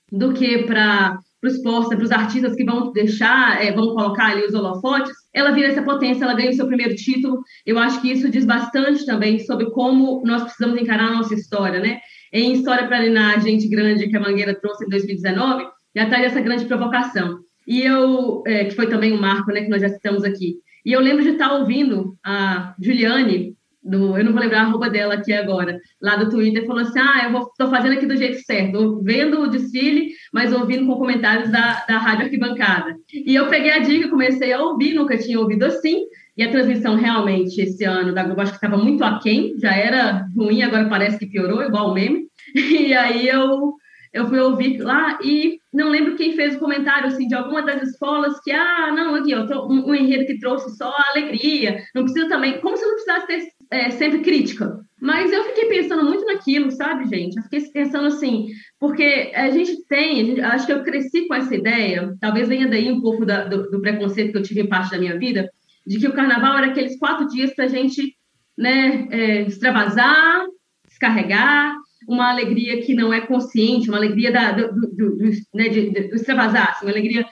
do 0.09 0.31
que 0.31 0.59
para 0.59 1.19
os 1.43 1.57
postos, 1.61 1.95
para 1.95 2.05
os 2.05 2.11
artistas 2.11 2.55
que 2.55 2.63
vão 2.63 2.93
deixar, 2.93 3.61
é, 3.61 3.73
vão 3.73 3.93
colocar 3.93 4.27
ali 4.27 4.45
os 4.45 4.53
holofotes, 4.53 5.11
ela 5.33 5.51
vira 5.51 5.67
essa 5.67 5.81
potência, 5.81 6.23
ela 6.23 6.33
ganha 6.33 6.49
o 6.49 6.53
seu 6.53 6.65
primeiro 6.65 6.95
título. 6.95 7.41
Eu 7.65 7.77
acho 7.77 8.01
que 8.01 8.11
isso 8.11 8.29
diz 8.29 8.45
bastante 8.45 9.05
também 9.05 9.39
sobre 9.39 9.69
como 9.71 10.23
nós 10.25 10.43
precisamos 10.43 10.81
encarar 10.81 11.09
a 11.09 11.15
nossa 11.15 11.33
história, 11.33 11.79
né? 11.79 11.99
Em 12.31 12.53
História 12.53 12.87
para 12.87 12.97
Alinar, 12.97 13.41
Gente 13.41 13.67
Grande, 13.67 14.07
que 14.07 14.15
a 14.15 14.19
Mangueira 14.19 14.55
trouxe 14.55 14.85
em 14.85 14.89
2019, 14.89 15.65
já 15.95 16.05
traz 16.07 16.25
essa 16.25 16.41
grande 16.41 16.65
provocação. 16.65 17.39
E 17.67 17.81
eu, 17.83 18.43
é, 18.47 18.65
que 18.65 18.75
foi 18.75 18.87
também 18.87 19.13
um 19.13 19.19
marco, 19.19 19.51
né, 19.51 19.61
que 19.61 19.69
nós 19.69 19.81
já 19.81 19.89
citamos 19.89 20.23
aqui. 20.23 20.55
E 20.85 20.93
eu 20.93 21.01
lembro 21.01 21.21
de 21.21 21.31
estar 21.31 21.51
ouvindo 21.51 22.17
a 22.23 22.73
Juliane, 22.79 23.57
do, 23.83 24.17
eu 24.17 24.23
não 24.23 24.31
vou 24.31 24.41
lembrar 24.41 24.61
a 24.61 24.63
arroba 24.63 24.89
dela 24.89 25.15
aqui 25.15 25.33
agora, 25.33 25.79
lá 26.01 26.15
do 26.15 26.29
Twitter, 26.29 26.65
falou 26.65 26.81
assim: 26.81 26.99
ah, 26.99 27.29
eu 27.29 27.37
estou 27.39 27.69
fazendo 27.69 27.93
aqui 27.93 28.05
do 28.05 28.17
jeito 28.17 28.39
certo, 28.45 29.01
vendo 29.03 29.41
o 29.41 29.47
desfile, 29.47 30.11
mas 30.33 30.53
ouvindo 30.53 30.85
com 30.85 30.97
comentários 30.97 31.49
da, 31.51 31.85
da 31.87 31.97
Rádio 31.97 32.25
Arquibancada. 32.25 32.95
E 33.13 33.35
eu 33.35 33.47
peguei 33.47 33.71
a 33.71 33.79
dica, 33.79 34.09
comecei 34.09 34.51
a 34.53 34.61
ouvir, 34.61 34.93
nunca 34.93 35.17
tinha 35.17 35.39
ouvido 35.39 35.63
assim, 35.63 36.05
e 36.37 36.43
a 36.43 36.51
transmissão 36.51 36.95
realmente 36.95 37.59
esse 37.59 37.83
ano 37.83 38.13
da 38.13 38.23
Globo 38.23 38.41
acho 38.41 38.51
que 38.51 38.57
estava 38.57 38.81
muito 38.81 39.03
aquém, 39.03 39.57
já 39.57 39.75
era 39.75 40.27
ruim, 40.35 40.61
agora 40.61 40.87
parece 40.87 41.17
que 41.17 41.25
piorou, 41.25 41.63
igual 41.63 41.89
o 41.89 41.93
meme. 41.93 42.27
E 42.55 42.93
aí 42.93 43.27
eu, 43.27 43.73
eu 44.13 44.27
fui 44.27 44.39
ouvir 44.39 44.79
lá 44.79 45.19
e 45.23 45.59
não 45.73 45.89
lembro 45.89 46.15
quem 46.15 46.35
fez 46.35 46.55
o 46.55 46.59
comentário 46.59 47.07
assim, 47.07 47.27
de 47.27 47.35
alguma 47.35 47.61
das 47.61 47.81
escolas 47.83 48.39
que, 48.41 48.51
ah, 48.51 48.91
não, 48.95 49.15
aqui, 49.15 49.33
ó, 49.35 49.45
um, 49.67 49.89
um 49.89 49.95
enredo 49.95 50.25
que 50.25 50.39
trouxe 50.39 50.75
só 50.75 50.89
a 50.89 51.11
alegria, 51.11 51.83
não 51.93 52.03
precisa 52.03 52.27
também, 52.27 52.59
como 52.59 52.77
se 52.77 52.85
não 52.85 52.93
precisasse 52.93 53.27
ter 53.27 53.47
é, 53.71 53.89
sempre 53.91 54.19
crítica. 54.19 54.79
Mas 54.99 55.31
eu 55.31 55.43
fiquei 55.43 55.65
pensando 55.65 56.03
muito 56.03 56.25
naquilo, 56.25 56.71
sabe, 56.71 57.05
gente? 57.07 57.37
Eu 57.37 57.43
fiquei 57.43 57.61
pensando 57.71 58.07
assim, 58.07 58.47
porque 58.79 59.31
a 59.35 59.49
gente 59.51 59.85
tem, 59.87 60.21
a 60.21 60.23
gente, 60.23 60.41
acho 60.41 60.65
que 60.65 60.73
eu 60.73 60.83
cresci 60.83 61.27
com 61.27 61.35
essa 61.35 61.53
ideia, 61.55 62.15
talvez 62.19 62.47
venha 62.47 62.67
daí 62.67 62.91
um 62.91 63.01
pouco 63.01 63.25
da, 63.25 63.43
do, 63.43 63.69
do, 63.69 63.79
preconceito 63.79 64.31
que 64.31 64.37
eu 64.37 64.43
tive 64.43 64.61
em 64.61 64.69
parte 64.69 64.91
da 64.91 64.97
minha 64.97 65.17
vida, 65.17 65.49
de 65.85 65.99
que 65.99 66.07
o 66.07 66.13
carnaval 66.13 66.57
era 66.57 66.67
aqueles 66.67 66.97
quatro 66.97 67.27
dias 67.27 67.53
para 67.53 67.65
a 67.65 67.69
gente 67.69 68.15
né, 68.57 69.07
é, 69.11 69.41
extravasar, 69.43 70.45
descarregar, 70.87 71.75
uma 72.07 72.29
alegria 72.29 72.81
que 72.81 72.93
não 72.93 73.13
é 73.13 73.19
consciente, 73.19 73.89
uma 73.89 73.97
alegria 73.97 74.31
da, 74.31 74.53
do, 74.53 74.71
do, 74.71 75.17
do, 75.17 75.29
né, 75.53 75.67
de, 75.67 75.89
de, 75.89 76.07
do 76.07 76.15
extravasar, 76.15 76.69
assim, 76.69 76.85
uma 76.85 76.91
alegria. 76.91 77.25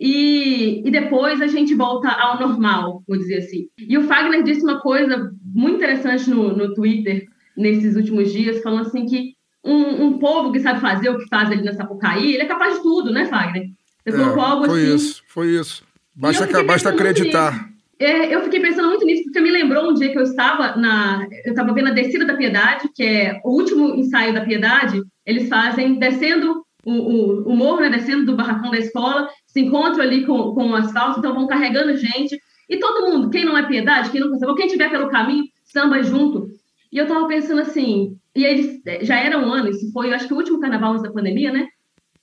E, 0.00 0.82
e 0.84 0.90
depois 0.90 1.40
a 1.42 1.46
gente 1.46 1.74
volta 1.74 2.08
ao 2.08 2.40
normal, 2.40 3.02
vou 3.06 3.18
dizer 3.18 3.38
assim. 3.38 3.68
E 3.78 3.96
o 3.98 4.04
Fagner 4.04 4.42
disse 4.42 4.62
uma 4.62 4.80
coisa 4.80 5.30
muito 5.44 5.76
interessante 5.76 6.28
no, 6.30 6.56
no 6.56 6.72
Twitter 6.72 7.26
nesses 7.56 7.94
últimos 7.94 8.32
dias, 8.32 8.62
falando 8.62 8.86
assim 8.86 9.06
que 9.06 9.34
um, 9.62 10.06
um, 10.06 10.18
povo 10.18 10.50
que 10.50 10.60
sabe 10.60 10.80
fazer 10.80 11.10
o 11.10 11.18
que 11.18 11.28
faz 11.28 11.50
ali 11.50 11.62
na 11.62 11.72
Sapucaí, 11.74 12.34
ele 12.34 12.42
é 12.42 12.46
capaz 12.46 12.74
de 12.74 12.82
tudo, 12.82 13.12
né, 13.12 13.26
Fagner? 13.26 13.68
Você 14.04 14.16
colocou 14.16 14.42
é, 14.42 14.46
algo 14.46 14.64
foi 14.66 14.80
assim. 14.80 14.86
Foi 14.86 14.96
isso, 14.96 15.22
foi 15.28 15.46
isso. 15.60 15.84
Basta, 16.14 16.62
basta 16.62 16.88
acreditar. 16.90 17.73
É, 17.98 18.34
eu 18.34 18.42
fiquei 18.42 18.60
pensando 18.60 18.88
muito 18.88 19.04
nisso, 19.04 19.24
porque 19.24 19.40
me 19.40 19.50
lembrou 19.50 19.90
um 19.90 19.94
dia 19.94 20.10
que 20.10 20.18
eu 20.18 20.22
estava 20.22 20.76
na. 20.76 21.26
Eu 21.44 21.52
estava 21.52 21.72
vendo 21.72 21.88
a 21.88 21.92
Descida 21.92 22.24
da 22.24 22.36
Piedade, 22.36 22.88
que 22.94 23.02
é 23.02 23.40
o 23.44 23.50
último 23.50 23.94
ensaio 23.94 24.34
da 24.34 24.44
Piedade, 24.44 25.00
eles 25.24 25.48
fazem 25.48 25.98
descendo 25.98 26.64
o, 26.84 26.92
o, 26.92 27.52
o 27.52 27.56
morro, 27.56 27.80
né, 27.80 27.90
descendo 27.90 28.26
do 28.26 28.36
barracão 28.36 28.70
da 28.70 28.78
escola, 28.78 29.28
se 29.46 29.60
encontram 29.60 30.02
ali 30.02 30.26
com, 30.26 30.54
com 30.54 30.70
o 30.70 30.74
asfalto, 30.74 31.20
então 31.20 31.34
vão 31.34 31.46
carregando 31.46 31.96
gente. 31.96 32.38
E 32.68 32.78
todo 32.78 33.10
mundo, 33.10 33.30
quem 33.30 33.44
não 33.44 33.56
é 33.56 33.66
piedade, 33.66 34.10
quem 34.10 34.20
não 34.20 34.30
consegue, 34.30 34.54
quem 34.54 34.68
tiver 34.68 34.90
pelo 34.90 35.10
caminho, 35.10 35.44
samba 35.64 36.02
junto. 36.02 36.48
E 36.90 36.98
eu 36.98 37.04
estava 37.04 37.26
pensando 37.26 37.60
assim, 37.60 38.16
e 38.34 38.44
eles 38.44 38.80
já 39.02 39.18
era 39.18 39.38
um 39.38 39.52
ano, 39.52 39.68
isso 39.68 39.90
foi, 39.92 40.08
eu 40.08 40.14
acho 40.14 40.26
que 40.26 40.34
o 40.34 40.36
último 40.36 40.60
carnaval 40.60 40.92
antes 40.92 41.02
da 41.02 41.12
pandemia, 41.12 41.52
né? 41.52 41.68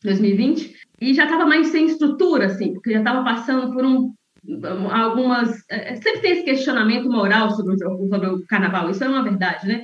2020, 0.03 0.75
e 0.99 1.13
já 1.13 1.25
estava 1.25 1.45
mais 1.45 1.67
sem 1.67 1.85
estrutura, 1.85 2.47
assim, 2.47 2.73
porque 2.73 2.91
já 2.91 2.99
estava 2.99 3.23
passando 3.23 3.71
por 3.71 3.85
um 3.85 4.11
algumas. 4.91 5.49
Sempre 6.03 6.19
tem 6.19 6.31
esse 6.31 6.43
questionamento 6.43 7.09
moral 7.09 7.51
sobre 7.51 7.75
o, 7.75 7.77
sobre 7.77 8.27
o 8.27 8.45
carnaval, 8.47 8.89
isso 8.89 9.03
é 9.03 9.07
uma 9.07 9.23
verdade, 9.23 9.67
né? 9.67 9.83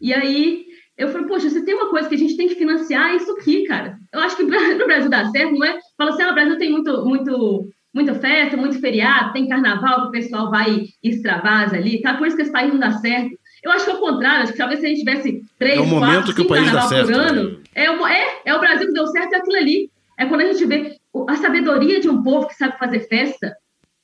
E 0.00 0.12
aí 0.14 0.66
eu 0.98 1.08
falei, 1.10 1.28
poxa, 1.28 1.48
se 1.48 1.64
tem 1.64 1.74
uma 1.74 1.90
coisa 1.90 2.08
que 2.08 2.16
a 2.16 2.18
gente 2.18 2.36
tem 2.36 2.48
que 2.48 2.56
financiar, 2.56 3.10
é 3.10 3.16
isso 3.16 3.30
aqui, 3.32 3.64
cara. 3.64 3.96
Eu 4.12 4.20
acho 4.20 4.36
que 4.36 4.42
no 4.76 4.86
Brasil 4.86 5.08
dá 5.08 5.30
certo, 5.30 5.54
não 5.54 5.64
é? 5.64 5.78
Fala 5.96 6.10
assim, 6.10 6.22
ah, 6.22 6.30
o 6.30 6.34
Brasil 6.34 6.58
tem 6.58 6.72
muito, 6.72 7.04
muito, 7.04 7.68
muita 7.94 8.14
festa, 8.14 8.56
muito 8.56 8.80
feriado, 8.80 9.32
tem 9.32 9.48
carnaval, 9.48 10.02
que 10.02 10.08
o 10.08 10.10
pessoal 10.10 10.50
vai 10.50 10.86
e 11.02 11.08
extravasa 11.08 11.76
ali, 11.76 12.02
tá? 12.02 12.14
Por 12.14 12.26
isso 12.26 12.36
que 12.36 12.42
esse 12.42 12.52
país 12.52 12.72
não 12.72 12.80
dá 12.80 12.92
certo. 12.92 13.30
Eu 13.62 13.70
acho 13.70 13.84
que 13.84 13.90
é 13.92 13.94
o 13.94 14.00
contrário, 14.00 14.42
acho 14.42 14.52
que 14.52 14.58
talvez 14.58 14.80
se 14.80 14.86
a 14.86 14.88
gente 14.88 14.98
tivesse 15.00 15.40
três, 15.58 15.80
é 15.80 15.98
quatro, 15.98 16.34
que 16.34 16.42
o 16.42 16.48
país 16.48 16.70
dá 16.70 16.82
certo. 16.82 17.12
ano, 17.12 17.60
é, 17.74 17.90
o, 17.90 18.06
é, 18.06 18.40
é 18.44 18.54
o 18.54 18.60
Brasil 18.60 18.88
que 18.88 18.92
deu 18.92 19.06
certo, 19.06 19.32
é 19.34 19.36
aquilo 19.36 19.56
ali. 19.56 19.90
É 20.18 20.26
quando 20.26 20.40
a 20.40 20.52
gente 20.52 20.64
vê 20.64 20.96
a 21.28 21.36
sabedoria 21.36 22.00
de 22.00 22.08
um 22.08 22.22
povo 22.24 22.48
que 22.48 22.54
sabe 22.54 22.76
fazer 22.76 23.06
festa, 23.08 23.54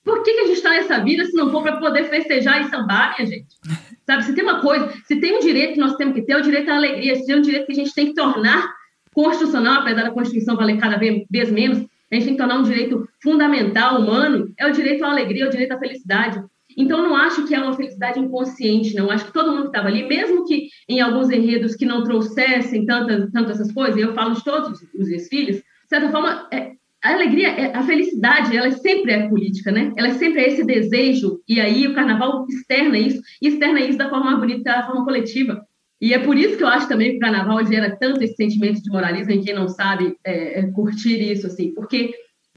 por 0.04 0.22
que, 0.22 0.32
que 0.32 0.40
a 0.40 0.46
gente 0.46 0.56
está 0.56 0.70
nessa 0.70 1.02
vida 1.02 1.24
se 1.24 1.34
não 1.34 1.50
for 1.50 1.62
para 1.62 1.78
poder 1.78 2.04
festejar 2.04 2.60
e 2.60 2.68
sambar, 2.68 3.14
minha 3.16 3.26
gente? 3.26 3.46
Sabe, 4.06 4.24
se 4.24 4.34
tem 4.34 4.44
uma 4.44 4.60
coisa, 4.60 4.92
se 5.06 5.16
tem 5.16 5.36
um 5.36 5.40
direito 5.40 5.74
que 5.74 5.80
nós 5.80 5.96
temos 5.96 6.14
que 6.14 6.22
ter, 6.22 6.32
é 6.32 6.36
o 6.36 6.42
direito 6.42 6.70
à 6.70 6.76
alegria, 6.76 7.16
se 7.16 7.24
tem 7.24 7.36
um 7.36 7.40
direito 7.40 7.66
que 7.66 7.72
a 7.72 7.76
gente 7.76 7.94
tem 7.94 8.06
que 8.08 8.14
tornar 8.14 8.70
constitucional, 9.14 9.80
apesar 9.80 10.02
da 10.02 10.10
Constituição 10.10 10.56
valer 10.56 10.78
cada 10.78 10.98
vez 10.98 11.50
menos, 11.50 11.78
a 12.10 12.14
gente 12.14 12.24
tem 12.24 12.34
que 12.34 12.38
tornar 12.38 12.58
um 12.58 12.64
direito 12.64 13.08
fundamental, 13.22 13.98
humano, 13.98 14.52
é 14.58 14.66
o 14.66 14.72
direito 14.72 15.04
à 15.04 15.10
alegria, 15.10 15.44
é 15.44 15.48
o 15.48 15.50
direito 15.50 15.72
à 15.72 15.78
felicidade. 15.78 16.42
Então, 16.76 17.02
não 17.02 17.16
acho 17.16 17.46
que 17.46 17.54
é 17.54 17.60
uma 17.60 17.74
felicidade 17.74 18.18
inconsciente, 18.18 18.94
não. 18.94 19.10
Acho 19.10 19.26
que 19.26 19.32
todo 19.32 19.52
mundo 19.52 19.62
que 19.62 19.68
estava 19.68 19.88
ali, 19.88 20.02
mesmo 20.06 20.44
que 20.44 20.68
em 20.88 21.00
alguns 21.00 21.30
enredos 21.30 21.76
que 21.76 21.86
não 21.86 22.02
trouxessem 22.02 22.84
tantas, 22.84 23.30
tantas 23.30 23.60
essas 23.60 23.72
coisas, 23.72 23.96
e 23.96 24.00
eu 24.00 24.12
falo 24.12 24.34
de 24.34 24.44
todos 24.44 24.80
os 24.94 25.08
desfiles, 25.08 25.62
certa 25.88 26.10
forma, 26.10 26.48
é, 26.52 26.72
a 27.04 27.12
alegria, 27.12 27.48
é- 27.48 27.76
a 27.76 27.82
felicidade, 27.82 28.56
ela 28.56 28.70
sempre 28.70 29.12
é 29.12 29.28
política, 29.28 29.70
né? 29.70 29.92
Ela 29.94 30.14
sempre 30.14 30.40
é 30.40 30.48
esse 30.48 30.64
desejo, 30.64 31.38
e 31.46 31.60
aí 31.60 31.86
o 31.86 31.94
carnaval 31.94 32.46
externa 32.48 32.98
isso, 32.98 33.20
e 33.42 33.48
externa 33.48 33.78
isso 33.80 33.98
da 33.98 34.08
forma 34.08 34.34
bonita, 34.38 34.62
da 34.62 34.86
forma 34.86 35.04
coletiva. 35.04 35.62
E 36.00 36.14
é 36.14 36.18
por 36.18 36.36
isso 36.38 36.56
que 36.56 36.62
eu 36.62 36.68
acho 36.68 36.88
também 36.88 37.10
que 37.10 37.16
o 37.18 37.20
carnaval 37.20 37.64
gera 37.66 37.94
tanto 38.00 38.22
esse 38.22 38.34
sentimento 38.34 38.82
de 38.82 38.90
moralismo 38.90 39.32
em 39.32 39.42
quem 39.42 39.54
não 39.54 39.68
sabe 39.68 40.16
é, 40.24 40.60
é, 40.60 40.62
curtir 40.72 41.20
isso, 41.30 41.46
assim, 41.46 41.74
porque 41.74 42.14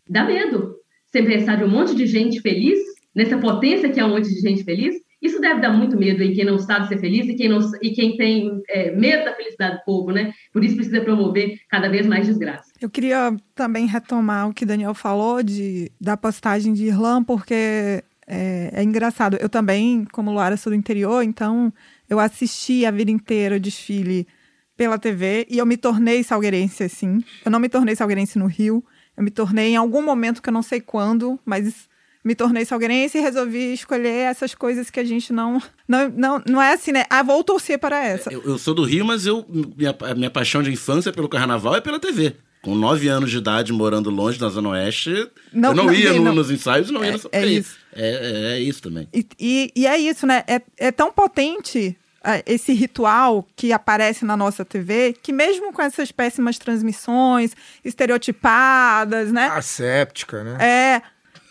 dá 0.09 0.23
medo. 0.23 0.75
Você 1.07 1.21
pensar 1.21 1.57
de 1.57 1.65
um 1.65 1.69
monte 1.69 1.93
de 1.93 2.07
gente 2.07 2.39
feliz, 2.39 2.79
nessa 3.13 3.37
potência 3.37 3.89
que 3.89 3.99
é 3.99 4.05
um 4.05 4.09
monte 4.09 4.29
de 4.29 4.39
gente 4.39 4.63
feliz, 4.63 4.95
isso 5.21 5.41
deve 5.41 5.61
dar 5.61 5.71
muito 5.71 5.97
medo 5.97 6.21
em 6.21 6.33
quem 6.33 6.45
não 6.45 6.59
sabe 6.59 6.87
ser 6.87 6.99
feliz 6.99 7.27
e 7.27 7.35
quem, 7.35 7.49
não, 7.49 7.59
e 7.81 7.91
quem 7.91 8.15
tem 8.15 8.61
é, 8.69 8.91
medo 8.91 9.25
da 9.25 9.35
felicidade 9.35 9.77
do 9.77 9.83
povo, 9.83 10.11
né? 10.11 10.31
Por 10.53 10.63
isso 10.63 10.75
precisa 10.75 11.01
promover 11.01 11.59
cada 11.69 11.89
vez 11.89 12.05
mais 12.05 12.27
desgraça. 12.27 12.71
Eu 12.79 12.89
queria 12.89 13.35
também 13.55 13.87
retomar 13.87 14.47
o 14.47 14.53
que 14.53 14.65
Daniel 14.65 14.93
falou 14.93 15.41
de, 15.41 15.91
da 15.99 16.15
postagem 16.15 16.73
de 16.73 16.85
Irlã, 16.85 17.23
porque 17.23 18.03
é, 18.27 18.71
é 18.73 18.83
engraçado. 18.83 19.37
Eu 19.39 19.49
também, 19.49 20.05
como 20.11 20.31
Luara, 20.31 20.57
sou 20.57 20.71
do 20.71 20.75
interior, 20.75 21.23
então 21.23 21.73
eu 22.09 22.19
assisti 22.19 22.85
a 22.85 22.91
vida 22.91 23.09
inteira 23.09 23.55
o 23.55 23.59
desfile 23.59 24.27
pela 24.75 24.99
TV 24.99 25.47
e 25.49 25.57
eu 25.57 25.65
me 25.65 25.77
tornei 25.77 26.23
salgueirense, 26.23 26.83
assim. 26.83 27.23
Eu 27.43 27.49
não 27.49 27.59
me 27.59 27.69
tornei 27.69 27.95
salgueirense 27.95 28.37
no 28.37 28.45
Rio, 28.45 28.85
eu 29.15 29.23
me 29.23 29.31
tornei 29.31 29.71
em 29.71 29.75
algum 29.75 30.03
momento 30.03 30.41
que 30.41 30.49
eu 30.49 30.53
não 30.53 30.61
sei 30.61 30.79
quando, 30.79 31.39
mas 31.43 31.89
me 32.27 32.35
tornei 32.35 32.65
salgueirense 32.65 33.17
e 33.17 33.21
resolvi 33.21 33.73
escolher 33.73 34.29
essas 34.29 34.53
coisas 34.53 34.89
que 34.89 34.99
a 34.99 35.03
gente 35.03 35.31
não. 35.31 35.61
Não, 35.87 36.09
não, 36.09 36.43
não 36.45 36.61
é 36.61 36.73
assim, 36.73 36.91
né? 36.91 37.05
Ah, 37.09 37.23
vou 37.23 37.41
torcer 37.43 37.79
para 37.79 38.03
essa. 38.03 38.31
Eu, 38.31 38.43
eu 38.43 38.57
sou 38.57 38.73
do 38.73 38.83
Rio, 38.83 39.05
mas 39.05 39.25
eu 39.25 39.45
minha, 39.49 39.95
a 40.01 40.13
minha 40.13 40.29
paixão 40.29 40.61
de 40.61 40.71
infância 40.71 41.13
pelo 41.13 41.29
carnaval 41.29 41.75
é 41.75 41.81
pela 41.81 41.99
TV. 41.99 42.35
Com 42.61 42.75
nove 42.75 43.07
anos 43.07 43.31
de 43.31 43.37
idade, 43.37 43.71
morando 43.71 44.09
longe 44.09 44.37
da 44.37 44.49
Zona 44.49 44.69
Oeste, 44.69 45.11
Não- 45.53 45.69
eu 45.69 45.75
não, 45.75 45.85
não- 45.85 45.93
ia 45.93 46.11
no- 46.13 46.23
não. 46.23 46.35
nos 46.35 46.51
ensaios 46.51 46.89
e 46.89 46.91
não 46.91 47.01
ia 47.01 47.07
É- 47.07 47.11
na 47.11 47.15
é 47.15 47.19
Sapucaí. 47.19 47.57
isso. 47.57 47.77
É, 47.93 48.09
é, 48.09 48.57
é 48.57 48.59
isso 48.59 48.81
também. 48.81 49.07
E, 49.13 49.25
e, 49.39 49.71
e 49.75 49.87
é 49.87 49.97
isso, 49.97 50.27
né? 50.27 50.43
É, 50.47 50.61
é 50.77 50.91
tão 50.91 51.11
potente 51.11 51.95
ah, 52.23 52.41
esse 52.45 52.73
ritual 52.73 53.47
que 53.55 53.71
aparece 53.71 54.25
na 54.25 54.35
nossa 54.35 54.65
TV 54.65 55.15
que, 55.23 55.31
mesmo 55.31 55.71
com 55.71 55.81
essas 55.81 56.11
péssimas 56.11 56.57
transmissões, 56.57 57.55
estereotipadas, 57.85 59.31
né? 59.31 59.47
Asséptica, 59.53 60.43
né? 60.43 60.57
É, 60.59 61.01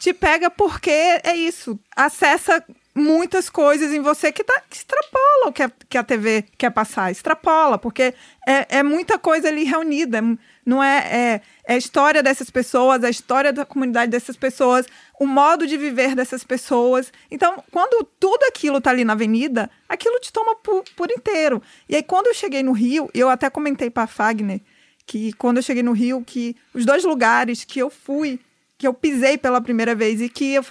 te 0.06 0.14
pega 0.14 0.48
porque 0.48 0.90
é 0.90 1.34
isso. 1.34 1.76
Acessa 1.96 2.64
muitas 2.94 3.50
coisas 3.50 3.92
em 3.92 4.00
você 4.00 4.30
que, 4.30 4.44
tá, 4.44 4.62
que 4.70 4.76
extrapola 4.76 5.48
o 5.48 5.52
que 5.52 5.64
a, 5.64 5.70
que 5.88 5.98
a 5.98 6.04
TV 6.04 6.44
quer 6.56 6.70
passar. 6.70 7.10
Extrapola, 7.10 7.76
porque 7.76 8.14
é, 8.46 8.78
é 8.78 8.82
muita 8.84 9.18
coisa 9.18 9.48
ali 9.48 9.64
reunida. 9.64 10.22
Não 10.64 10.80
é, 10.80 10.98
é, 10.98 11.40
é 11.66 11.74
a 11.74 11.76
história 11.76 12.22
dessas 12.22 12.50
pessoas, 12.50 13.02
a 13.02 13.10
história 13.10 13.52
da 13.52 13.66
comunidade 13.66 14.12
dessas 14.12 14.36
pessoas, 14.36 14.86
o 15.18 15.26
modo 15.26 15.66
de 15.66 15.76
viver 15.76 16.14
dessas 16.14 16.44
pessoas. 16.44 17.12
Então, 17.28 17.64
quando 17.72 18.04
tudo 18.20 18.44
aquilo 18.44 18.80
tá 18.80 18.90
ali 18.90 19.04
na 19.04 19.14
avenida, 19.14 19.68
aquilo 19.88 20.20
te 20.20 20.32
toma 20.32 20.54
por, 20.54 20.84
por 20.94 21.10
inteiro. 21.10 21.60
E 21.88 21.96
aí, 21.96 22.02
quando 22.04 22.28
eu 22.28 22.34
cheguei 22.34 22.62
no 22.62 22.70
Rio, 22.70 23.10
eu 23.12 23.28
até 23.28 23.50
comentei 23.50 23.90
para 23.90 24.06
Fagner 24.06 24.60
que 25.06 25.32
quando 25.34 25.58
eu 25.58 25.62
cheguei 25.62 25.84
no 25.84 25.92
Rio, 25.92 26.22
que 26.26 26.56
os 26.74 26.84
dois 26.84 27.04
lugares 27.04 27.64
que 27.64 27.78
eu 27.78 27.88
fui, 27.88 28.40
que 28.78 28.86
eu 28.86 28.94
pisei 28.94 29.38
pela 29.38 29.60
primeira 29.60 29.94
vez 29.94 30.20
e 30.20 30.28
que 30.28 30.54
eu, 30.54 30.64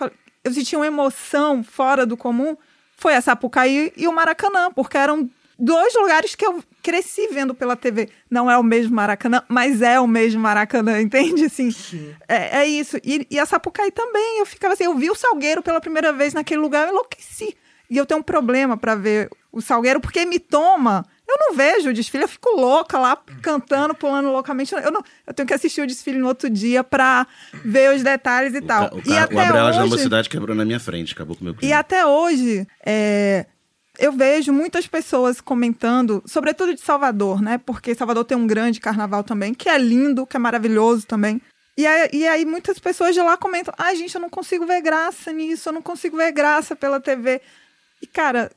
eu 0.44 0.54
senti 0.54 0.76
uma 0.76 0.88
emoção 0.88 1.64
fora 1.64 2.06
do 2.06 2.16
comum, 2.16 2.56
foi 2.96 3.16
a 3.16 3.22
Sapucaí 3.22 3.92
e 3.98 4.08
o 4.08 4.14
Maracanã, 4.14 4.72
porque 4.72 4.98
eram 4.98 5.30
dois 5.58 5.94
lugares 5.96 6.36
que 6.36 6.46
eu 6.46 6.64
cresci 6.82 7.28
vendo 7.28 7.56
pela 7.56 7.76
TV. 7.76 8.10
Não 8.30 8.50
é 8.50 8.58
o 8.58 8.64
mesmo 8.64 8.96
Maracanã, 8.96 9.44
mas 9.48 9.82
é 9.82 10.00
o 10.00 10.08
mesmo 10.08 10.42
Maracanã, 10.42 11.00
entende? 11.02 11.46
Assim, 11.46 11.70
é, 12.28 12.60
é 12.60 12.66
isso. 12.68 12.98
E, 13.04 13.26
e 13.30 13.40
a 13.40 13.46
Sapucaí 13.46 13.92
também, 13.92 14.40
eu 14.40 14.46
ficava 14.46 14.74
assim, 14.74 14.86
eu 14.86 14.96
vi 14.96 15.10
o 15.10 15.16
Salgueiro 15.16 15.62
pela 15.62 15.82
primeira 15.82 16.14
vez 16.14 16.34
naquele 16.34 16.62
lugar, 16.62 16.86
eu 16.88 16.92
enlouqueci. 16.92 17.56
E 17.90 17.98
eu 17.98 18.06
tenho 18.06 18.20
um 18.20 18.24
problema 18.24 18.78
para 18.78 18.96
ver 18.96 19.30
o 19.52 19.62
Salgueiro, 19.62 20.00
porque 20.00 20.26
me 20.26 20.40
toma. 20.40 21.06
Eu 21.38 21.50
não 21.50 21.54
vejo 21.58 21.90
o 21.90 21.94
desfile, 21.94 22.24
eu 22.24 22.28
fico 22.30 22.50
louca 22.56 22.98
lá, 22.98 23.18
cantando, 23.42 23.94
pulando 23.94 24.30
loucamente. 24.32 24.74
Eu, 24.74 24.90
não, 24.92 25.04
eu 25.28 25.34
tenho 25.34 25.46
que 25.48 25.54
assistir 25.54 25.82
o 25.82 25.88
desfile 25.88 26.18
no 26.18 26.28
outro 26.28 26.50
dia 26.50 26.82
para 26.84 27.28
ver 27.64 27.94
os 27.94 28.02
detalhes 28.02 28.54
e 28.54 28.60
O, 28.60 28.62
tal. 28.66 28.90
ca- 28.90 28.96
o, 28.96 29.00
e 29.00 29.04
ca- 29.04 29.12
o 29.12 29.18
até 29.20 29.40
Abrela 29.42 29.72
da 29.72 29.82
hoje, 29.82 29.90
Mocidade 29.90 30.30
quebrou 30.30 30.56
na 30.56 30.64
minha 30.64 30.80
frente, 30.80 31.14
acabou 31.14 31.36
com 31.36 31.42
o 31.42 31.46
meu 31.46 31.54
e 31.54 31.58
clima. 31.58 31.78
até 31.78 32.06
hoje, 32.06 32.66
é, 32.86 33.46
eu 34.00 34.14
vejo 34.14 34.54
muitas 34.54 34.88
pessoas 34.88 35.42
comentando, 35.42 36.24
sobretudo 36.26 36.74
de 36.74 36.80
Salvador, 36.82 37.42
né? 37.42 37.58
Porque 37.58 37.94
Salvador 37.94 38.24
tem 38.24 38.38
um 38.38 38.48
grande 38.48 38.80
carnaval 38.80 39.24
também, 39.24 39.54
que 39.54 39.68
é 39.68 39.78
lindo, 39.78 40.26
que 40.26 40.38
é 40.38 40.40
maravilhoso 40.40 41.06
também. 41.06 41.42
E 41.78 41.86
aí, 41.86 42.10
e 42.14 42.26
aí 42.28 42.46
muitas 42.46 42.80
pessoas 42.80 43.14
de 43.14 43.22
lá 43.22 43.36
comentam: 43.36 43.74
ai, 43.78 43.98
gente, 43.98 44.16
eu 44.16 44.22
não 44.22 44.30
consigo 44.30 44.66
ver 44.66 44.80
graça 44.82 45.34
nisso, 45.34 45.68
eu 45.68 45.74
não 45.74 45.82
consigo 45.82 46.16
ver 46.16 46.32
graça 46.32 46.76
pela 46.78 47.02
TV. 47.02 47.42
E, 48.02 48.08
cara, 48.08 48.50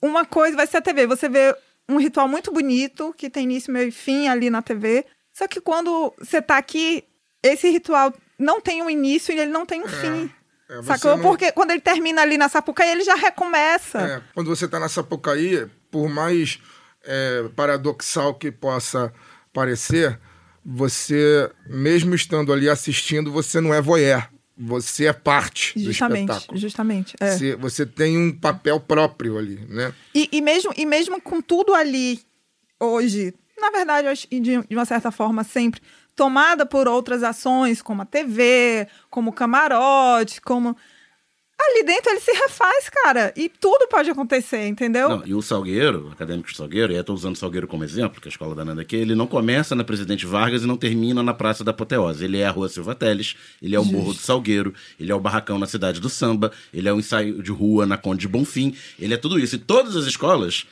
uma 0.00 0.24
coisa 0.24 0.56
vai 0.56 0.68
ser 0.68 0.76
a 0.76 0.80
TV. 0.80 1.06
Você 1.08 1.28
vê 1.28 1.54
um 1.90 1.98
ritual 1.98 2.28
muito 2.28 2.52
bonito, 2.52 3.14
que 3.16 3.28
tem 3.28 3.44
início, 3.44 3.72
meio 3.72 3.88
e 3.88 3.92
fim 3.92 4.28
ali 4.28 4.48
na 4.50 4.62
TV. 4.62 5.04
Só 5.32 5.46
que 5.48 5.60
quando 5.60 6.12
você 6.18 6.40
tá 6.40 6.56
aqui, 6.58 7.04
esse 7.42 7.68
ritual 7.70 8.12
não 8.38 8.60
tem 8.60 8.82
um 8.82 8.88
início 8.90 9.32
e 9.34 9.38
ele 9.38 9.50
não 9.50 9.66
tem 9.66 9.82
um 9.82 9.88
fim. 9.88 10.30
É, 10.68 10.82
Sacou? 10.82 11.16
não- 11.16 11.22
Porque 11.22 11.50
quando 11.52 11.72
ele 11.72 11.80
termina 11.80 12.22
ali 12.22 12.38
na 12.38 12.48
Sapucaí, 12.48 12.90
ele 12.90 13.02
já 13.04 13.14
recomeça. 13.16 13.98
É, 14.00 14.22
quando 14.34 14.46
você 14.48 14.66
está 14.66 14.78
na 14.78 14.88
Sapucaí, 14.88 15.66
por 15.90 16.08
mais 16.08 16.58
é, 17.04 17.44
paradoxal 17.56 18.34
que 18.34 18.52
possa 18.52 19.12
parecer, 19.52 20.18
você, 20.64 21.50
mesmo 21.66 22.14
estando 22.14 22.52
ali 22.52 22.68
assistindo, 22.68 23.32
você 23.32 23.60
não 23.60 23.72
é 23.74 23.80
voyeur. 23.80 24.28
Você 24.62 25.06
é 25.06 25.12
parte 25.12 25.78
do 25.78 25.84
justamente, 25.84 26.30
espetáculo. 26.30 26.58
justamente. 26.58 27.16
é. 27.18 27.30
Você, 27.30 27.56
você 27.56 27.86
tem 27.86 28.18
um 28.18 28.30
papel 28.30 28.78
próprio 28.78 29.38
ali, 29.38 29.56
né? 29.66 29.94
E, 30.14 30.28
e 30.30 30.40
mesmo, 30.42 30.72
e 30.76 30.84
mesmo 30.84 31.20
com 31.20 31.40
tudo 31.40 31.74
ali 31.74 32.20
hoje, 32.78 33.32
na 33.58 33.70
verdade, 33.70 34.26
que 34.28 34.38
de, 34.38 34.60
de 34.62 34.76
uma 34.76 34.84
certa 34.84 35.10
forma 35.10 35.44
sempre 35.44 35.80
tomada 36.14 36.66
por 36.66 36.86
outras 36.86 37.22
ações, 37.22 37.80
como 37.80 38.02
a 38.02 38.04
TV, 38.04 38.86
como 39.08 39.30
o 39.30 39.32
camarote, 39.32 40.40
como. 40.42 40.76
Ali 41.62 41.84
dentro 41.84 42.10
ele 42.10 42.20
se 42.20 42.32
refaz, 42.32 42.88
cara. 42.88 43.32
E 43.36 43.48
tudo 43.48 43.86
pode 43.88 44.08
acontecer, 44.08 44.66
entendeu? 44.66 45.08
Não, 45.08 45.26
e 45.26 45.34
o 45.34 45.42
Salgueiro, 45.42 46.08
o 46.08 46.12
acadêmico 46.12 46.54
Salgueiro, 46.54 46.92
e 46.92 46.96
eu 46.96 47.00
estou 47.00 47.14
usando 47.14 47.34
o 47.34 47.38
Salgueiro 47.38 47.66
como 47.66 47.84
exemplo, 47.84 48.20
que 48.20 48.28
é 48.28 48.30
a 48.30 48.32
escola 48.32 48.54
da 48.54 48.64
Nanda 48.64 48.82
aqui, 48.82 48.96
ele 48.96 49.14
não 49.14 49.26
começa 49.26 49.74
na 49.74 49.84
Presidente 49.84 50.24
Vargas 50.24 50.62
e 50.62 50.66
não 50.66 50.76
termina 50.76 51.22
na 51.22 51.34
Praça 51.34 51.62
da 51.62 51.70
Apoteose. 51.70 52.24
Ele 52.24 52.38
é 52.38 52.46
a 52.46 52.50
Rua 52.50 52.68
Silva 52.68 52.94
Teles, 52.94 53.36
ele 53.60 53.74
é 53.74 53.80
o 53.80 53.84
Morro 53.84 54.12
do 54.14 54.20
Salgueiro, 54.20 54.74
ele 54.98 55.12
é 55.12 55.14
o 55.14 55.20
Barracão 55.20 55.58
na 55.58 55.66
Cidade 55.66 56.00
do 56.00 56.08
Samba, 56.08 56.50
ele 56.72 56.88
é 56.88 56.92
o 56.92 56.98
ensaio 56.98 57.42
de 57.42 57.50
rua 57.50 57.86
na 57.86 57.96
Conde 57.96 58.20
de 58.20 58.28
Bonfim, 58.28 58.74
ele 58.98 59.14
é 59.14 59.16
tudo 59.16 59.38
isso. 59.38 59.56
E 59.56 59.58
todas 59.58 59.96
as 59.96 60.06
escolas. 60.06 60.66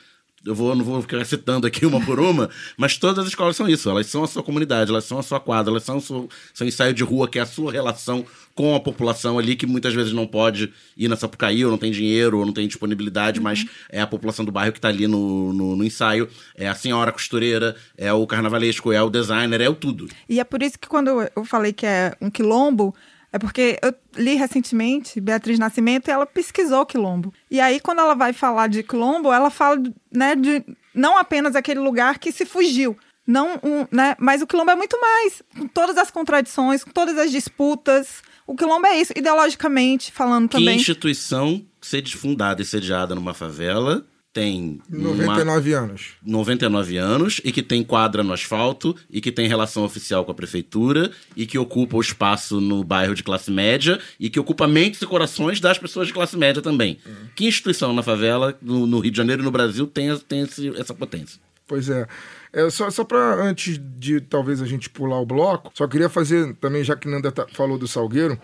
Eu 0.45 0.55
vou, 0.55 0.75
não 0.75 0.85
vou 0.85 1.01
ficar 1.01 1.23
citando 1.25 1.67
aqui 1.67 1.85
uma 1.85 2.03
por 2.03 2.19
uma, 2.19 2.49
mas 2.77 2.97
todas 2.97 3.19
as 3.19 3.29
escolas 3.29 3.55
são 3.55 3.67
isso. 3.67 3.89
Elas 3.89 4.07
são 4.07 4.23
a 4.23 4.27
sua 4.27 4.41
comunidade, 4.41 4.89
elas 4.89 5.03
são 5.03 5.19
a 5.19 5.23
sua 5.23 5.39
quadra, 5.39 5.71
elas 5.71 5.83
são 5.83 5.97
o 5.97 6.01
seu, 6.01 6.29
seu 6.53 6.67
ensaio 6.67 6.93
de 6.93 7.03
rua, 7.03 7.27
que 7.27 7.39
é 7.39 7.41
a 7.41 7.45
sua 7.45 7.71
relação 7.71 8.25
com 8.55 8.75
a 8.75 8.79
população 8.79 9.39
ali, 9.39 9.55
que 9.55 9.65
muitas 9.65 9.93
vezes 9.93 10.11
não 10.11 10.27
pode 10.27 10.73
ir 10.97 11.07
na 11.07 11.15
Sapucaí, 11.15 11.63
ou 11.63 11.71
não 11.71 11.77
tem 11.77 11.91
dinheiro, 11.91 12.39
ou 12.39 12.45
não 12.45 12.53
tem 12.53 12.67
disponibilidade, 12.67 13.39
mas 13.39 13.65
é 13.89 14.01
a 14.01 14.07
população 14.07 14.43
do 14.43 14.51
bairro 14.51 14.73
que 14.73 14.79
está 14.79 14.89
ali 14.89 15.07
no, 15.07 15.53
no, 15.53 15.75
no 15.75 15.83
ensaio. 15.83 16.27
É 16.55 16.67
a 16.67 16.75
senhora 16.75 17.11
costureira, 17.11 17.75
é 17.97 18.11
o 18.11 18.27
carnavalesco, 18.27 18.91
é 18.91 19.01
o 19.01 19.09
designer, 19.09 19.61
é 19.61 19.69
o 19.69 19.75
tudo. 19.75 20.09
E 20.27 20.39
é 20.39 20.43
por 20.43 20.61
isso 20.61 20.77
que 20.77 20.87
quando 20.87 21.09
eu 21.35 21.45
falei 21.45 21.71
que 21.71 21.85
é 21.85 22.13
um 22.19 22.29
quilombo, 22.29 22.93
é 23.31 23.37
porque 23.37 23.79
eu 23.81 23.93
li 24.15 24.35
recentemente 24.35 25.21
Beatriz 25.21 25.59
Nascimento 25.59 26.07
e 26.07 26.11
ela 26.11 26.25
pesquisou 26.25 26.85
quilombo. 26.85 27.33
E 27.49 27.59
aí, 27.59 27.79
quando 27.79 27.99
ela 27.99 28.15
vai 28.15 28.33
falar 28.33 28.67
de 28.67 28.83
quilombo, 28.83 29.31
ela 29.31 29.49
fala 29.49 29.81
né, 30.11 30.35
de 30.35 30.63
não 30.93 31.17
apenas 31.17 31.55
aquele 31.55 31.79
lugar 31.79 32.17
que 32.17 32.31
se 32.31 32.45
fugiu. 32.45 32.97
Não 33.25 33.59
um, 33.63 33.85
né, 33.91 34.15
mas 34.17 34.41
o 34.41 34.47
quilombo 34.47 34.71
é 34.71 34.75
muito 34.75 34.99
mais, 34.99 35.43
com 35.55 35.67
todas 35.67 35.97
as 35.97 36.09
contradições, 36.09 36.83
com 36.83 36.89
todas 36.91 37.17
as 37.17 37.29
disputas. 37.29 38.23
O 38.47 38.55
quilombo 38.55 38.87
é 38.87 38.99
isso, 38.99 39.13
ideologicamente 39.15 40.11
falando 40.11 40.49
Que 40.49 40.57
também. 40.57 40.75
instituição 40.75 41.63
sede 41.79 42.17
fundada 42.17 42.61
e 42.61 42.65
sediada 42.65 43.13
numa 43.13 43.33
favela 43.35 44.03
tem 44.31 44.79
uma- 44.89 45.09
99 45.15 45.73
anos. 45.73 46.13
99 46.23 46.97
anos 46.97 47.41
e 47.43 47.51
que 47.51 47.63
tem 47.63 47.83
quadra 47.83 48.23
no 48.23 48.31
asfalto 48.31 48.95
e 49.09 49.19
que 49.19 49.31
tem 49.31 49.47
relação 49.47 49.83
oficial 49.83 50.23
com 50.23 50.31
a 50.31 50.35
prefeitura 50.35 51.11
e 51.35 51.45
que 51.47 51.57
ocupa 51.57 51.97
o 51.97 52.01
espaço 52.01 52.61
no 52.61 52.83
bairro 52.83 53.15
de 53.15 53.23
classe 53.23 53.49
média 53.49 53.99
e 54.19 54.29
que 54.29 54.39
ocupa 54.39 54.67
mentes 54.67 55.01
e 55.01 55.05
corações 55.07 55.59
das 55.59 55.77
pessoas 55.79 56.07
de 56.07 56.13
classe 56.13 56.37
média 56.37 56.61
também. 56.61 56.99
Que 57.35 57.47
instituição 57.47 57.91
na 57.91 58.03
favela, 58.03 58.57
no, 58.61 58.85
no 58.85 58.99
Rio 58.99 59.11
de 59.11 59.17
Janeiro 59.17 59.41
e 59.41 59.45
no 59.45 59.51
Brasil, 59.51 59.87
tem, 59.87 60.15
tem 60.19 60.41
esse- 60.41 60.69
essa 60.79 60.93
potência? 60.93 61.39
Pois 61.67 61.89
é. 61.89 62.07
é 62.53 62.69
só 62.69 62.89
só 62.89 63.03
para 63.03 63.35
antes 63.43 63.79
de 63.97 64.21
talvez 64.21 64.61
a 64.61 64.65
gente 64.65 64.89
pular 64.89 65.19
o 65.19 65.25
bloco, 65.25 65.71
só 65.75 65.87
queria 65.87 66.09
fazer 66.09 66.55
também, 66.55 66.83
já 66.83 66.95
que 66.95 67.07
Nanda 67.07 67.31
tá- 67.31 67.45
falou 67.53 67.77
do 67.77 67.87
Salgueiro, 67.87 68.39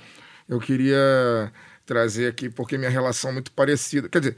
eu 0.49 0.59
queria 0.59 1.51
trazer 1.85 2.27
aqui, 2.27 2.49
porque 2.49 2.77
minha 2.77 2.89
relação 2.89 3.31
é 3.31 3.33
muito 3.33 3.51
parecida. 3.51 4.07
Quer 4.09 4.19
dizer, 4.19 4.37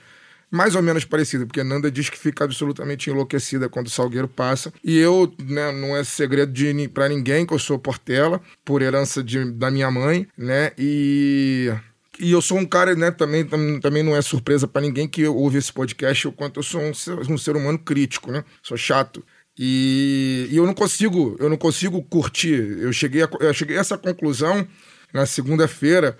mais 0.50 0.76
ou 0.76 0.82
menos 0.82 1.04
parecida, 1.06 1.46
porque 1.46 1.64
Nanda 1.64 1.92
diz 1.92 2.10
que 2.10 2.18
fica 2.18 2.44
absolutamente 2.44 3.10
enlouquecida 3.10 3.68
quando 3.68 3.88
o 3.88 3.90
Salgueiro 3.90 4.28
passa. 4.28 4.74
E 4.84 4.98
eu, 4.98 5.34
né, 5.40 5.72
não 5.72 5.96
é 5.96 6.04
segredo 6.04 6.54
pra 6.94 7.10
ninguém 7.10 7.46
que 7.46 7.54
eu 7.54 7.60
sou 7.60 7.78
Portela, 7.78 8.42
por 8.64 8.82
herança 8.82 9.22
de, 9.24 9.52
da 9.52 9.70
minha 9.70 9.92
mãe, 9.92 10.28
né? 10.38 10.72
E 10.78 11.72
e 12.20 12.32
eu 12.32 12.42
sou 12.42 12.58
um 12.58 12.66
cara, 12.66 12.96
né, 12.96 13.12
também, 13.12 13.46
tam- 13.46 13.80
também 13.80 14.02
não 14.02 14.16
é 14.16 14.22
surpresa 14.24 14.68
pra 14.68 14.82
ninguém 14.82 15.08
que 15.08 15.24
ouve 15.28 15.60
esse 15.60 15.72
podcast, 15.72 16.28
o 16.28 16.32
quanto 16.32 16.60
eu 16.60 16.64
sou 16.64 16.82
um 16.82 16.92
ser, 16.92 17.14
um 17.32 17.38
ser 17.38 17.56
humano 17.56 17.78
crítico, 17.78 18.32
né? 18.32 18.44
Sou 18.64 18.76
chato. 18.76 19.24
E, 19.56 20.48
e 20.52 20.58
eu 20.58 20.66
não 20.66 20.74
consigo, 20.74 21.36
eu 21.40 21.48
não 21.50 21.58
consigo 21.58 22.02
curtir. 22.04 22.78
Eu 22.80 22.92
cheguei 22.92 23.24
a, 23.24 23.30
eu 23.40 23.54
cheguei 23.54 23.78
a 23.78 23.82
essa 23.82 23.98
conclusão 24.00 24.68
na 25.14 25.26
segunda-feira, 25.26 26.18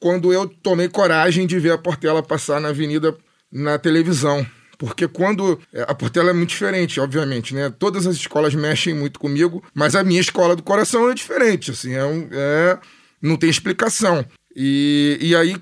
quando 0.00 0.32
eu 0.32 0.46
tomei 0.48 0.88
coragem 0.88 1.46
de 1.46 1.58
ver 1.58 1.72
a 1.72 1.78
Portela 1.78 2.22
passar 2.22 2.60
na 2.60 2.68
avenida 2.68 3.14
na 3.54 3.78
televisão. 3.78 4.44
Porque 4.76 5.06
quando. 5.06 5.60
é, 5.72 5.82
A 5.82 5.94
Portela 5.94 6.30
é 6.30 6.32
muito 6.32 6.50
diferente, 6.50 7.00
obviamente, 7.00 7.54
né? 7.54 7.72
Todas 7.78 8.06
as 8.06 8.16
escolas 8.16 8.54
mexem 8.54 8.92
muito 8.92 9.20
comigo, 9.20 9.62
mas 9.72 9.94
a 9.94 10.02
minha 10.02 10.20
escola 10.20 10.56
do 10.56 10.62
coração 10.62 11.08
é 11.08 11.14
diferente, 11.14 11.70
assim, 11.70 11.94
é, 11.94 12.04
um, 12.04 12.28
é 12.32 12.78
não 13.22 13.36
tem 13.36 13.48
explicação. 13.48 14.24
E, 14.54 15.16
e 15.20 15.34
aí 15.34 15.56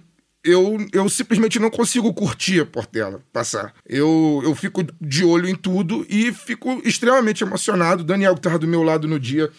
eu, 0.44 0.85
eu 0.92 1.09
simplesmente 1.09 1.59
não 1.59 1.70
consigo 1.70 2.12
curtir 2.12 2.61
a 2.61 2.66
Portela 2.66 3.20
passar. 3.33 3.72
Eu, 3.87 4.40
eu 4.42 4.55
fico 4.55 4.85
de 5.00 5.24
olho 5.24 5.48
em 5.48 5.55
tudo 5.55 6.05
e 6.09 6.33
fico 6.33 6.81
extremamente 6.85 7.44
emocionado. 7.44 8.02
O 8.02 8.07
Daniel, 8.07 8.35
que 8.35 8.40
estava 8.40 8.59
do 8.59 8.66
meu 8.66 8.83
lado 8.83 9.07
no 9.07 9.20
dia, 9.20 9.50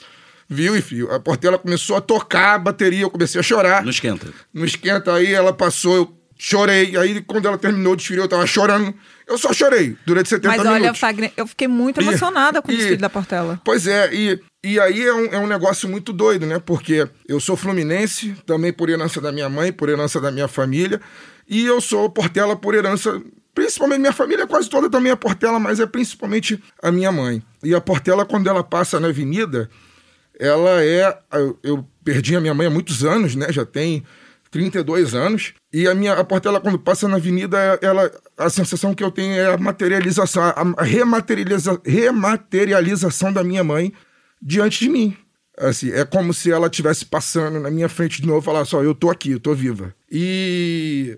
viu, 0.50 0.76
e 0.76 0.82
filho, 0.82 1.12
a 1.12 1.20
Portela 1.20 1.58
começou 1.58 1.96
a 1.96 2.02
tocar 2.02 2.56
a 2.56 2.60
bateria, 2.60 3.04
eu 3.04 3.10
comecei 3.10 3.40
a 3.40 3.44
chorar. 3.44 3.84
Não 3.84 3.90
esquenta. 3.90 4.28
No 4.54 4.66
esquenta 4.66 5.14
aí, 5.14 5.34
ela 5.34 5.54
passou, 5.54 5.96
eu 5.96 6.23
chorei. 6.46 6.98
Aí, 6.98 7.22
quando 7.22 7.48
ela 7.48 7.58
terminou 7.58 7.94
o 7.94 7.96
desfile, 7.96 8.20
eu 8.20 8.28
tava 8.28 8.46
chorando. 8.46 8.94
Eu 9.26 9.38
só 9.38 9.54
chorei 9.54 9.96
durante 10.06 10.28
70 10.28 10.50
Mas 10.58 10.60
olha, 10.68 10.80
minutos. 10.82 11.00
Fagner, 11.00 11.32
eu 11.38 11.48
fiquei 11.48 11.70
muito 11.70 12.02
E- 12.02 12.04
emocionada 12.04 12.62
com 12.62 12.70
o 12.70 12.74
e- 12.74 12.76
desfile 12.78 12.98
da 12.98 13.10
Portela. 13.10 13.62
Pois 13.64 13.88
é, 13.88 14.14
e, 14.14 14.40
e 14.62 14.78
aí 14.78 15.02
é 15.02 15.14
um, 15.14 15.26
é 15.28 15.40
um 15.40 15.48
negócio 15.48 15.88
muito 15.88 16.12
doido, 16.12 16.46
né? 16.46 16.60
Porque 16.60 17.08
eu 17.30 17.40
sou 17.40 17.56
fluminense, 17.56 18.36
também 18.46 18.74
por 18.74 18.90
herança 18.90 19.22
da 19.22 19.32
minha 19.32 19.48
mãe, 19.48 19.72
por 19.72 19.88
herança 19.88 20.20
da 20.20 20.30
minha 20.32 20.50
família, 20.50 21.00
e 21.48 21.66
eu 21.66 21.80
sou 21.80 22.10
Portela 22.10 22.58
por 22.58 22.76
herança. 22.76 23.22
Principalmente 23.56 24.00
minha 24.00 24.12
família 24.12 24.46
quase 24.46 24.68
toda 24.70 24.90
também 24.90 25.12
é 25.14 25.16
Portela, 25.16 25.60
mas 25.60 25.80
é 25.80 25.86
principalmente 25.86 26.62
a 26.82 26.92
minha 26.92 27.12
mãe. 27.12 27.42
E 27.64 27.74
a 27.74 27.80
Portela, 27.80 28.26
quando 28.26 28.50
ela 28.50 28.64
passa 28.64 29.00
na 29.00 29.08
avenida, 29.08 29.70
ela 30.38 30.84
é. 30.84 31.18
Eu, 31.32 31.58
eu 31.64 31.88
perdi 32.04 32.36
a 32.36 32.42
minha 32.42 32.54
mãe 32.54 32.68
há 32.68 32.70
muitos 32.70 33.06
anos, 33.06 33.34
né? 33.36 33.48
Já 33.52 33.64
tem 33.66 34.04
32 34.54 35.16
anos. 35.16 35.54
E 35.74 35.88
a 35.88 35.96
minha 35.96 36.14
a 36.14 36.24
Portela, 36.24 36.62
quando 36.62 36.78
passa 36.78 37.08
na 37.08 37.18
avenida, 37.18 37.58
ela, 37.82 38.10
a 38.38 38.50
sensação 38.52 38.94
que 38.94 39.04
eu 39.04 39.10
tenho 39.10 39.34
é 39.34 39.52
a 39.52 39.58
materialização, 39.58 40.44
a 40.44 40.84
rematerializa, 40.84 41.82
rematerialização 41.84 43.34
da 43.34 43.44
minha 43.44 43.64
mãe 43.64 43.92
diante 44.40 44.80
de 44.82 44.90
mim. 44.90 45.18
Assim, 45.58 45.92
é 45.92 46.06
como 46.06 46.34
se 46.34 46.52
ela 46.52 46.68
estivesse 46.68 47.06
passando 47.06 47.60
na 47.60 47.72
minha 47.72 47.90
frente 47.90 48.22
de 48.22 48.28
novo 48.28 48.40
e 48.40 48.46
falar 48.46 48.64
só, 48.66 48.84
eu 48.84 48.94
tô 48.94 49.10
aqui, 49.10 49.32
eu 49.32 49.40
tô 49.40 49.56
viva. 49.56 49.94
E 50.10 51.18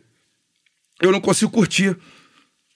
eu 1.02 1.12
não 1.12 1.20
consigo 1.20 1.52
curtir. 1.52 1.98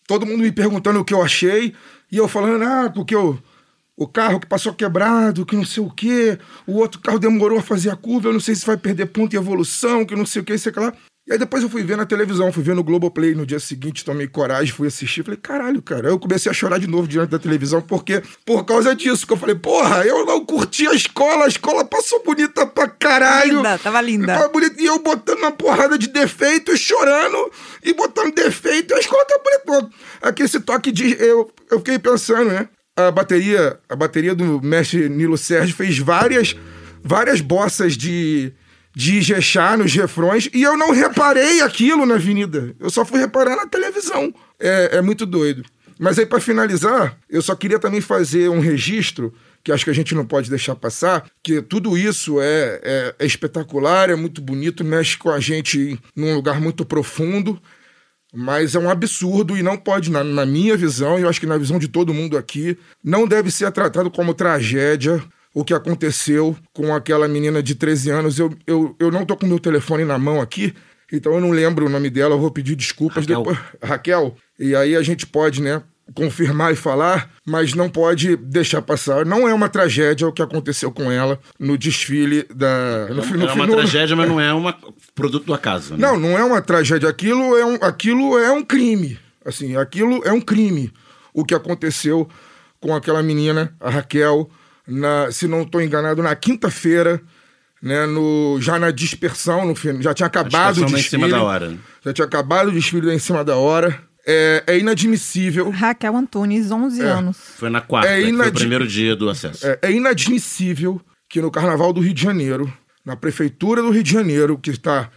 Todo 0.06 0.26
mundo 0.26 0.41
me 0.41 0.52
perguntando 0.52 1.00
o 1.00 1.06
que 1.06 1.13
eu 1.13 1.22
achei, 1.22 1.74
e 2.12 2.17
eu 2.17 2.28
falando, 2.28 2.63
ah, 2.63 2.91
porque 2.93 3.15
eu, 3.15 3.39
o 4.00 4.08
carro 4.08 4.40
que 4.40 4.48
passou 4.48 4.74
quebrado, 4.74 5.46
que 5.46 5.58
não 5.58 5.66
sei 5.66 5.84
o 5.84 5.90
quê, 5.90 6.40
o 6.66 6.78
outro 6.78 7.02
carro 7.02 7.20
demorou 7.20 7.60
a 7.60 7.62
fazer 7.62 7.90
a 7.90 7.98
curva, 7.98 8.30
eu 8.30 8.34
não 8.34 8.40
sei 8.40 8.56
se 8.56 8.66
vai 8.66 8.78
perder 8.78 9.08
ponto 9.08 9.36
em 9.36 9.38
evolução, 9.38 10.06
que 10.06 10.16
não 10.16 10.26
sei 10.26 10.42
o 10.42 10.46
que, 10.46 10.58
sei 10.58 10.72
lá. 10.74 10.94
E 11.28 11.34
aí 11.34 11.38
depois 11.38 11.62
eu 11.62 11.70
fui 11.70 11.84
ver 11.84 11.98
na 11.98 12.06
televisão, 12.06 12.52
fui 12.52 12.64
ver 12.64 12.74
no 12.74 12.84
Globoplay 12.84 13.36
no 13.36 13.46
dia 13.46 13.60
seguinte, 13.60 14.06
tomei 14.06 14.26
coragem, 14.26 14.74
fui 14.74 14.88
assistir, 14.88 15.22
falei, 15.22 15.38
caralho, 15.38 15.82
cara. 15.82 16.08
Aí 16.08 16.14
eu 16.14 16.18
comecei 16.18 16.50
a 16.50 16.54
chorar 16.54 16.80
de 16.80 16.88
novo 16.88 17.10
diante 17.10 17.30
da 17.30 17.38
televisão, 17.38 17.82
porque 17.82 18.24
por 18.46 18.64
causa 18.64 18.96
disso, 18.96 19.28
que 19.28 19.34
eu 19.34 19.38
falei, 19.38 19.56
porra, 19.56 20.06
eu 20.06 20.26
não 20.26 20.46
curti 20.46 20.88
a 20.88 20.94
escola, 20.94 21.44
a 21.44 21.50
escola 21.50 21.84
passou 21.84 22.24
bonita 22.24 22.66
pra 22.66 22.88
caralho. 22.88 23.58
Linda, 23.58 23.78
tava 23.78 24.00
linda. 24.00 24.34
Tava 24.34 24.48
bonita, 24.48 24.82
e 24.82 24.86
eu 24.86 24.98
botando 25.00 25.40
uma 25.40 25.52
porrada 25.52 25.98
de 25.98 26.08
defeito, 26.08 26.76
chorando, 26.78 27.52
e 27.84 27.94
botando 27.94 28.34
defeito, 28.34 28.94
e 28.94 28.96
a 28.96 29.00
escola 29.00 29.26
tá 29.26 29.40
bonita. 29.66 29.90
Aqui 30.22 30.44
esse 30.44 30.62
toque 30.62 30.90
de. 30.90 31.22
Eu, 31.22 31.52
eu 31.70 31.80
fiquei 31.80 32.00
pensando, 32.00 32.50
né? 32.50 32.70
A 33.08 33.12
bateria, 33.12 33.80
a 33.88 33.96
bateria 33.96 34.36
do 34.36 34.62
mestre 34.62 35.08
Nilo 35.08 35.38
Sérgio 35.38 35.74
fez 35.74 35.98
várias, 35.98 36.54
várias 37.02 37.40
bossas 37.40 37.96
de, 37.96 38.52
de 38.94 39.20
Ijexá 39.20 39.78
nos 39.78 39.94
refrões, 39.94 40.50
e 40.54 40.64
eu 40.64 40.76
não 40.76 40.92
reparei 40.92 41.62
aquilo 41.62 42.06
na 42.06 42.16
avenida. 42.16 42.76
Eu 42.78 42.90
só 42.90 43.06
fui 43.06 43.22
reparar 43.22 43.56
na 43.56 43.66
televisão. 43.66 44.34
É, 44.60 44.98
é 44.98 45.02
muito 45.02 45.26
doido. 45.26 45.64
Mas 45.98 46.20
aí, 46.20 46.26
para 46.26 46.42
finalizar, 46.42 47.18
eu 47.30 47.42
só 47.42 47.56
queria 47.56 47.80
também 47.80 48.02
fazer 48.02 48.50
um 48.50 48.60
registro, 48.60 49.34
que 49.64 49.72
acho 49.72 49.86
que 49.86 49.92
a 49.92 49.96
gente 49.96 50.14
não 50.14 50.26
pode 50.26 50.50
deixar 50.50 50.76
passar, 50.76 51.26
que 51.42 51.62
tudo 51.62 51.98
isso 51.98 52.42
é, 52.42 52.82
é, 52.84 53.16
é 53.20 53.26
espetacular, 53.26 54.10
é 54.10 54.16
muito 54.16 54.42
bonito, 54.42 54.84
mexe 54.84 55.18
com 55.18 55.30
a 55.30 55.40
gente 55.40 55.98
num 56.14 56.36
lugar 56.36 56.60
muito 56.60 56.86
profundo, 56.86 57.62
mas 58.34 58.76
é 58.76 58.80
um 58.80 58.89
absurdo 58.89 59.58
e 59.58 59.63
não 59.63 59.78
pode, 59.78 60.12
na, 60.12 60.24
na 60.24 60.46
minha 60.46 60.78
visão, 60.78 61.18
e 61.18 61.24
eu 61.24 61.30
acho 61.30 61.39
que 61.39 61.46
na 61.46 61.58
visão 61.58 61.80
de 61.80 61.88
todo 61.88 62.13
mundo 62.13 62.38
aqui, 62.38 62.78
não 63.04 63.28
deve 63.28 63.50
ser 63.50 63.72
tratado 63.72 64.12
como 64.12 64.34
tragédia 64.34 65.24
o 65.54 65.63
que 65.63 65.74
aconteceu 65.74 66.56
com 66.72 66.94
aquela 66.94 67.28
menina 67.28 67.62
de 67.62 67.76
13 67.76 68.12
anos. 68.12 68.39
Eu, 68.39 68.54
eu, 68.68 68.96
eu 69.00 69.12
não 69.12 69.26
tô 69.26 69.36
com 69.36 69.48
meu 69.48 69.60
telefone 69.60 70.06
na 70.06 70.18
mão 70.18 70.39
aqui, 70.39 70.74
então 71.12 71.34
eu 71.34 71.42
não 71.42 71.52
lembro 71.52 71.88
o 71.88 71.89
nome 71.89 72.10
dela, 72.10 72.36
eu 72.36 72.39
vou 72.39 72.52
pedir 72.52 72.76
desculpas 72.76 73.26
Raquel. 73.26 73.44
depois. 73.44 73.60
Raquel. 73.82 74.36
E 74.60 74.76
aí 74.76 74.96
a 74.96 75.02
gente 75.02 75.26
pode, 75.26 75.62
né, 75.62 75.82
confirmar 76.13 76.74
e 76.74 76.76
falar, 76.76 77.30
mas 77.45 77.74
não 77.74 77.89
pode 77.89 78.36
deixar 78.38 78.82
passar. 78.82 79.26
Não 79.26 79.48
é 79.48 79.54
uma 79.54 79.69
tragédia 79.69 80.28
o 80.28 80.32
que 80.34 80.41
aconteceu 80.41 80.91
com 80.91 81.12
ela 81.12 81.39
no 81.60 81.78
desfile 81.78 82.45
da. 82.54 83.08
No, 83.13 83.22
fi- 83.24 83.34
no 83.38 83.48
é 83.48 83.54
uma 83.54 83.67
no- 83.67 83.76
tragédia, 83.76 84.15
mas 84.15 84.28
não 84.28 84.39
é 84.39 84.54
uma 84.54 84.76
produto 85.15 85.45
do 85.45 85.54
acaso. 85.54 85.93
Né? 85.95 86.00
não, 86.00 86.19
não 86.19 86.38
é 86.38 86.43
uma 86.43 86.62
tragédia. 86.62 87.08
Aquilo 87.10 87.56
é 87.58 87.65
um, 87.65 87.76
aquilo 87.82 88.38
é 88.38 88.52
um 88.52 88.63
crime. 88.63 89.19
Assim, 89.45 89.76
aquilo 89.78 90.22
é 90.26 90.32
um 90.32 90.41
crime. 90.41 90.91
O 91.34 91.45
que 91.45 91.54
aconteceu 91.56 92.28
com 92.80 92.95
aquela 92.95 93.22
menina, 93.24 93.74
a 93.80 93.89
Raquel, 93.89 94.50
na, 94.88 95.32
se 95.32 95.48
não 95.48 95.62
estou 95.63 95.82
enganado, 95.82 96.22
na 96.24 96.36
quinta-feira, 96.36 97.22
né, 97.82 98.06
no, 98.06 98.58
já 98.60 98.78
na 98.80 98.91
dispersão, 98.91 99.65
no, 99.65 99.76
fin- 99.76 100.02
já 100.02 100.13
tinha 100.13 100.28
acabado 100.28 100.78
o 100.78 100.82
lá 100.82 100.88
em 100.89 100.93
desfile. 100.93 101.10
cima 101.24 101.30
da 101.30 101.41
hora. 101.43 101.78
Já 102.04 102.13
tinha 102.13 102.26
acabado 102.26 102.67
o 102.67 102.72
desfile 102.72 103.12
em 103.13 103.19
cima 103.19 103.43
da 103.43 103.56
hora. 103.56 103.98
É, 104.32 104.63
é 104.68 104.78
inadmissível. 104.80 105.70
Raquel 105.72 106.15
Antunes, 106.15 106.70
11 106.72 107.02
anos. 107.02 107.38
Foi 107.58 107.70
na 107.70 107.82
quarta, 107.82 108.10
É 108.10 108.22
que 108.22 108.32
foi 108.36 108.48
o 108.48 108.54
primeiro 108.54 108.88
dia 108.88 109.15
do 109.15 109.28
acesso. 109.30 109.65
É, 109.65 109.80
é 109.82 109.92
inadmissível 109.92 111.02
que 111.28 111.42
no 111.42 111.50
Carnaval 111.50 111.92
do 111.92 112.00
Rio 112.02 112.13
de 112.13 112.22
Janeiro, 112.22 112.72
na 113.06 113.15
Prefeitura 113.15 113.82
do 113.82 113.89
Rio 113.89 114.04
de 114.04 114.12
Janeiro, 114.12 114.58
que 114.58 114.70
está 114.72 115.10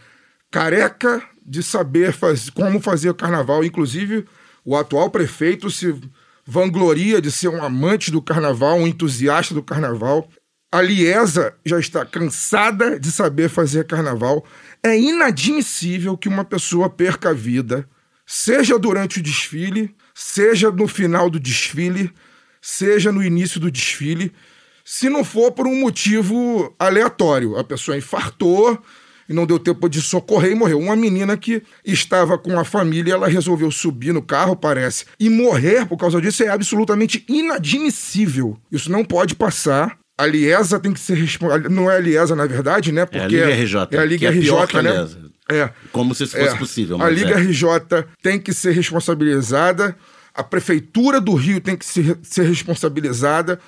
careca 0.51 1.21
de 1.45 1.61
saber 1.61 2.13
faz- 2.13 2.49
como 2.49 2.79
fazer 2.79 3.09
o 3.09 3.13
Carnaval, 3.15 3.63
inclusive 3.63 4.25
o 4.65 4.75
atual 4.77 5.09
prefeito 5.09 5.69
se 5.69 5.93
vangloria 6.45 7.21
de 7.21 7.31
ser 7.31 7.49
um 7.49 7.63
amante 7.63 8.11
do 8.11 8.21
Carnaval, 8.21 8.77
um 8.77 8.87
entusiasta 8.87 9.53
do 9.53 9.63
Carnaval. 9.63 10.27
A 10.71 10.81
Liesa 10.81 11.53
já 11.65 11.79
está 11.79 12.05
cansada 12.05 12.99
de 12.99 13.11
saber 13.11 13.49
fazer 13.49 13.85
Carnaval. 13.85 14.43
É 14.81 14.97
inadmissível 14.97 16.17
que 16.17 16.27
uma 16.27 16.43
pessoa 16.43 16.89
perca 16.89 17.29
a 17.29 17.33
vida, 17.33 17.87
seja 18.25 18.77
durante 18.79 19.19
o 19.19 19.23
desfile, 19.23 19.93
seja 20.13 20.71
no 20.71 20.87
final 20.87 21.29
do 21.29 21.39
desfile, 21.39 22.11
seja 22.61 23.11
no 23.11 23.23
início 23.23 23.59
do 23.59 23.71
desfile, 23.71 24.31
se 24.85 25.09
não 25.09 25.23
for 25.23 25.51
por 25.51 25.67
um 25.67 25.79
motivo 25.79 26.73
aleatório. 26.77 27.57
A 27.57 27.63
pessoa 27.63 27.97
infartou 27.97 28.81
e 29.27 29.33
não 29.33 29.45
deu 29.45 29.59
tempo 29.59 29.87
de 29.87 30.01
socorrer 30.01 30.51
e 30.51 30.55
morreu. 30.55 30.79
Uma 30.79 30.95
menina 30.95 31.37
que 31.37 31.63
estava 31.85 32.37
com 32.37 32.59
a 32.59 32.65
família, 32.65 33.13
ela 33.13 33.27
resolveu 33.27 33.71
subir 33.71 34.13
no 34.13 34.21
carro, 34.21 34.55
parece, 34.55 35.05
e 35.19 35.29
morrer 35.29 35.85
por 35.85 35.97
causa 35.97 36.19
disso 36.21 36.43
é 36.43 36.49
absolutamente 36.49 37.23
inadmissível. 37.27 38.57
Isso 38.71 38.91
não 38.91 39.03
pode 39.03 39.35
passar. 39.35 39.97
A 40.17 40.25
Liesa 40.27 40.79
tem 40.79 40.93
que 40.93 40.99
ser 40.99 41.15
responsável. 41.15 41.69
Não 41.69 41.89
é 41.89 41.97
a 41.97 41.99
Liesa, 41.99 42.35
na 42.35 42.45
verdade, 42.45 42.91
né? 42.91 43.07
É 43.11 43.19
a 43.19 43.27
Liga 43.27 43.49
RJ, 43.49 43.87
É 43.91 43.97
a 43.97 44.05
Liga 44.05 44.27
é 44.27 44.31
RJ, 44.31 44.81
né? 44.83 45.07
É. 45.49 45.69
Como 45.91 46.15
se 46.15 46.23
isso 46.23 46.37
fosse 46.37 46.55
É. 46.55 46.57
possível. 46.57 47.01
A 47.01 47.09
Liga 47.09 47.31
é. 47.31 47.41
RJ 47.41 48.05
tem 48.21 48.39
que 48.39 48.53
ser 48.53 48.71
responsabilizada, 48.71 49.95
a 50.33 50.43
Prefeitura 50.43 51.19
do 51.19 51.33
Rio 51.35 51.59
tem 51.61 51.75
que 51.75 51.85
ser, 51.85 52.17
ser 52.23 52.43
responsabilizada, 52.47 53.59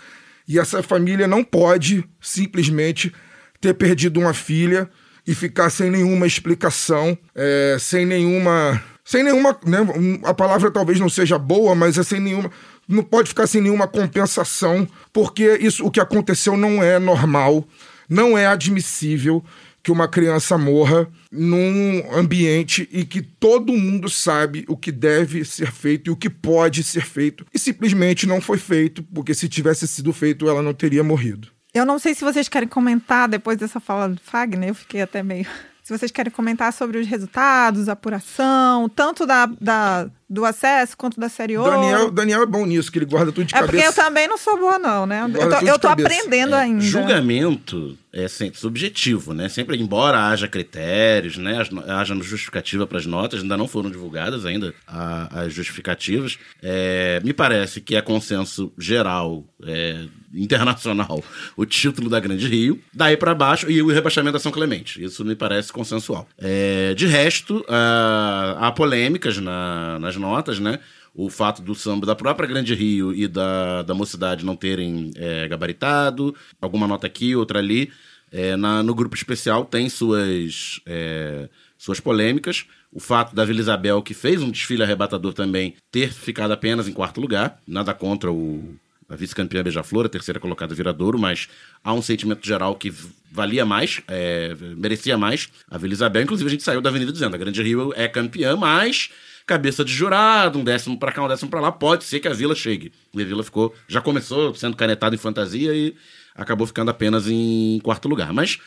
e 0.47 0.59
essa 0.59 0.81
família 0.81 1.27
não 1.27 1.43
pode 1.43 2.03
simplesmente 2.21 3.13
ter 3.59 3.73
perdido 3.73 4.19
uma 4.19 4.33
filha 4.33 4.89
e 5.27 5.33
ficar 5.33 5.69
sem 5.69 5.89
nenhuma 5.89 6.27
explicação, 6.27 7.17
é, 7.33 7.77
sem 7.79 8.05
nenhuma. 8.05 8.81
Sem 9.03 9.23
nenhuma. 9.23 9.57
Né, 9.65 9.77
a 10.23 10.33
palavra 10.33 10.71
talvez 10.71 10.99
não 10.99 11.09
seja 11.09 11.37
boa, 11.37 11.75
mas 11.75 11.97
é 11.97 12.03
sem 12.03 12.19
nenhuma. 12.19 12.49
Não 12.87 13.03
pode 13.03 13.29
ficar 13.29 13.47
sem 13.47 13.61
nenhuma 13.61 13.87
compensação, 13.87 14.87
porque 15.11 15.57
isso, 15.59 15.83
o 15.85 15.91
que 15.91 15.99
aconteceu 15.99 16.55
não 16.55 16.81
é 16.81 16.99
normal, 16.99 17.67
não 18.07 18.37
é 18.37 18.45
admissível 18.45 19.43
que 19.85 19.91
uma 19.91 20.07
criança 20.07 20.57
morra 20.57 21.07
num 21.31 22.03
ambiente 22.11 22.89
em 22.91 23.05
que 23.05 23.21
todo 23.21 23.71
mundo 23.71 24.09
sabe 24.09 24.65
o 24.67 24.75
que 24.75 24.91
deve 24.91 25.45
ser 25.45 25.71
feito 25.71 26.07
e 26.09 26.11
o 26.11 26.15
que 26.15 26.27
pode 26.27 26.83
ser 26.83 27.05
feito 27.05 27.45
e 27.53 27.59
simplesmente 27.59 28.25
não 28.25 28.41
foi 28.41 28.57
feito, 28.57 29.03
porque 29.03 29.35
se 29.35 29.47
tivesse 29.47 29.87
sido 29.87 30.11
feito 30.11 30.49
ela 30.49 30.63
não 30.63 30.73
teria 30.73 31.03
morrido. 31.03 31.49
Eu 31.71 31.85
não 31.85 31.99
sei 31.99 32.15
se 32.15 32.23
vocês 32.23 32.49
querem 32.49 32.67
comentar 32.67 33.29
depois 33.29 33.59
dessa 33.59 33.79
fala 33.79 34.09
do 34.09 34.19
Fagner, 34.19 34.69
eu 34.69 34.75
fiquei 34.75 35.03
até 35.03 35.21
meio. 35.21 35.45
Se 35.85 35.95
vocês 35.95 36.09
querem 36.09 36.31
comentar 36.31 36.73
sobre 36.73 36.97
os 36.97 37.05
resultados, 37.05 37.87
a 37.87 37.91
apuração, 37.91 38.89
tanto 38.89 39.23
da, 39.23 39.45
da- 39.61 40.09
do 40.29 40.43
acesso 40.43 40.97
quanto 40.97 41.19
da 41.19 41.29
série 41.29 41.57
ouro. 41.57 41.71
Daniel, 41.71 42.11
Daniel 42.11 42.41
é 42.43 42.45
bom 42.45 42.65
nisso, 42.65 42.91
que 42.91 42.97
ele 42.97 43.05
guarda 43.05 43.31
tudo 43.31 43.45
de 43.45 43.55
é 43.55 43.59
porque 43.59 43.75
eu 43.77 43.81
cabeça. 43.83 44.01
também 44.03 44.27
não 44.27 44.37
sou 44.37 44.57
boa, 44.57 44.79
não, 44.79 45.05
né? 45.05 45.21
Eu 45.23 45.49
tô, 45.49 45.65
eu 45.65 45.79
tô 45.79 45.87
cabeça. 45.89 46.07
aprendendo 46.09 46.55
É, 46.55 46.61
ainda. 46.61 46.81
Julgamento 46.81 47.97
é 48.11 48.27
sempre 48.27 48.59
subjetivo, 48.59 49.33
né? 49.33 49.49
Sempre, 49.49 49.77
embora 49.77 50.27
haja 50.29 50.47
critérios, 50.47 51.37
né? 51.37 51.61
haja 51.87 52.15
justificativa 52.15 52.87
para 52.87 52.97
as 52.97 53.05
notas, 53.05 53.41
ainda 53.41 53.57
não 53.57 53.67
foram 53.67 53.91
divulgadas 53.91 54.45
ainda 54.45 54.73
a- 54.87 55.41
as 55.41 55.53
justificativas. 55.53 56.37
É, 56.63 57.19
me 57.23 57.33
parece 57.33 57.81
que 57.81 57.95
é 57.95 58.01
consenso 58.01 58.71
geral, 58.77 59.43
é, 59.63 60.05
internacional, 60.33 61.23
o 61.55 61.65
título 61.65 62.09
da 62.09 62.19
Grande 62.19 62.47
Rio, 62.47 62.79
daí 62.93 63.15
para 63.17 63.33
baixo 63.35 63.69
e 63.69 63.81
o 63.81 63.87
rebaixamento 63.87 64.33
da 64.33 64.39
São 64.39 64.51
Clemente. 64.51 65.03
Isso 65.03 65.23
me 65.25 65.35
parece 65.35 65.71
consensual. 65.71 66.27
É, 66.37 66.93
de 66.93 67.05
resto, 67.07 67.65
ah, 67.69 68.57
há 68.59 68.71
polêmicas 68.71 69.37
na- 69.37 69.97
nas 69.99 70.14
notas, 70.15 70.59
né? 70.59 70.79
o 71.17 71.29
fato 71.29 71.61
do 71.61 71.73
samba 71.73 72.05
da 72.05 72.13
própria 72.13 72.45
Grande 72.45 72.75
Rio 72.75 73.13
e 73.13 73.25
da, 73.25 73.83
da 73.83 73.93
Mocidade 73.93 74.43
não 74.45 74.53
terem 74.53 75.11
é, 75.15 75.47
gabaritado, 75.47 76.35
alguma 76.61 76.85
nota 76.87 77.07
aqui, 77.07 77.33
outra 77.35 77.59
ali. 77.59 77.89
É, 78.31 78.57
na- 78.57 78.83
no 78.83 78.93
grupo 78.93 79.15
especial 79.15 79.63
tem 79.63 79.87
suas, 79.87 80.81
é, 80.85 81.47
suas 81.77 82.01
polêmicas. 82.01 82.65
O 82.91 82.99
fato 82.99 83.33
da 83.33 83.45
Vila 83.45 83.61
Isabel, 83.61 84.01
que 84.01 84.13
fez 84.13 84.41
um 84.41 84.51
desfile 84.51 84.83
arrebatador 84.83 85.33
também, 85.33 85.75
ter 85.89 86.11
ficado 86.11 86.51
apenas 86.51 86.85
em 86.85 86.91
quarto 86.91 87.21
lugar. 87.21 87.61
Nada 87.65 87.93
contra 87.93 88.29
o, 88.29 88.75
a 89.07 89.15
vice-campeã 89.15 89.63
Beija-Flor, 89.63 90.07
a 90.07 90.09
terceira 90.09 90.39
colocada 90.39 90.75
Viradouro, 90.75 91.17
mas 91.17 91.47
há 91.81 91.93
um 91.93 92.01
sentimento 92.01 92.45
geral 92.45 92.75
que 92.75 92.93
valia 93.31 93.65
mais, 93.65 94.01
é, 94.09 94.53
merecia 94.75 95.17
mais 95.17 95.47
a 95.71 95.77
Vila 95.77 95.93
Isabel. 95.93 96.23
Inclusive, 96.23 96.47
a 96.49 96.51
gente 96.51 96.63
saiu 96.63 96.81
da 96.81 96.89
Avenida 96.89 97.11
dizendo 97.13 97.35
a 97.35 97.37
Grande 97.37 97.63
Rio 97.63 97.93
é 97.95 98.09
campeã, 98.09 98.57
mas 98.57 99.09
cabeça 99.45 99.85
de 99.85 99.93
jurado, 99.93 100.59
um 100.59 100.63
décimo 100.63 100.97
pra 100.97 101.11
cá, 101.11 101.23
um 101.23 101.27
décimo 101.27 101.49
pra 101.49 101.59
lá, 101.61 101.71
pode 101.71 102.03
ser 102.03 102.19
que 102.19 102.27
a 102.27 102.33
Vila 102.33 102.55
chegue. 102.55 102.91
E 103.13 103.21
a 103.21 103.25
Vila 103.25 103.43
ficou, 103.43 103.73
já 103.87 104.01
começou 104.01 104.53
sendo 104.55 104.75
canetada 104.75 105.15
em 105.15 105.19
fantasia 105.19 105.73
e 105.73 105.95
acabou 106.33 106.65
ficando 106.65 106.89
apenas 106.91 107.27
em 107.27 107.79
quarto 107.83 108.07
lugar. 108.07 108.33
Mas 108.33 108.59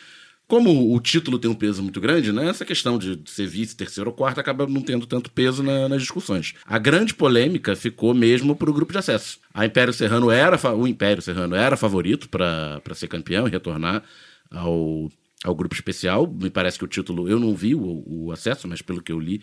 como 0.47 0.95
o 0.95 0.99
título 0.99 1.37
tem 1.37 1.51
um 1.51 1.53
peso 1.53 1.83
muito 1.83 2.01
grande, 2.01 2.31
né? 2.31 2.47
Essa 2.49 2.65
questão 2.65 2.97
de 2.97 3.19
ser 3.25 3.45
vice, 3.45 3.75
terceiro 3.75 4.09
ou 4.09 4.15
quarto 4.15 4.39
acaba 4.39 4.65
não 4.65 4.81
tendo 4.81 5.05
tanto 5.05 5.29
peso 5.29 5.61
na- 5.61 5.87
nas 5.87 6.01
discussões. 6.01 6.55
A 6.65 6.79
grande 6.79 7.13
polêmica 7.13 7.75
ficou 7.75 8.13
mesmo 8.15 8.55
para 8.55 8.69
o 8.69 8.73
grupo 8.73 8.91
de 8.91 8.97
acesso. 8.97 9.37
A 9.53 9.65
Império 9.65 9.93
Serrano 9.93 10.31
era 10.31 10.57
o 10.73 10.87
Império 10.87 11.21
Serrano 11.21 11.55
era 11.55 11.77
favorito 11.77 12.27
para 12.29 12.81
ser 12.95 13.07
campeão 13.07 13.47
e 13.47 13.51
retornar 13.51 14.01
ao, 14.49 15.11
ao 15.43 15.53
grupo 15.53 15.75
especial. 15.75 16.25
Me 16.25 16.49
parece 16.49 16.79
que 16.79 16.85
o 16.85 16.87
título 16.87 17.29
eu 17.29 17.39
não 17.39 17.53
vi 17.53 17.75
o, 17.75 18.03
o 18.07 18.31
acesso, 18.31 18.67
mas 18.67 18.81
pelo 18.81 19.03
que 19.03 19.11
eu 19.11 19.19
li 19.19 19.41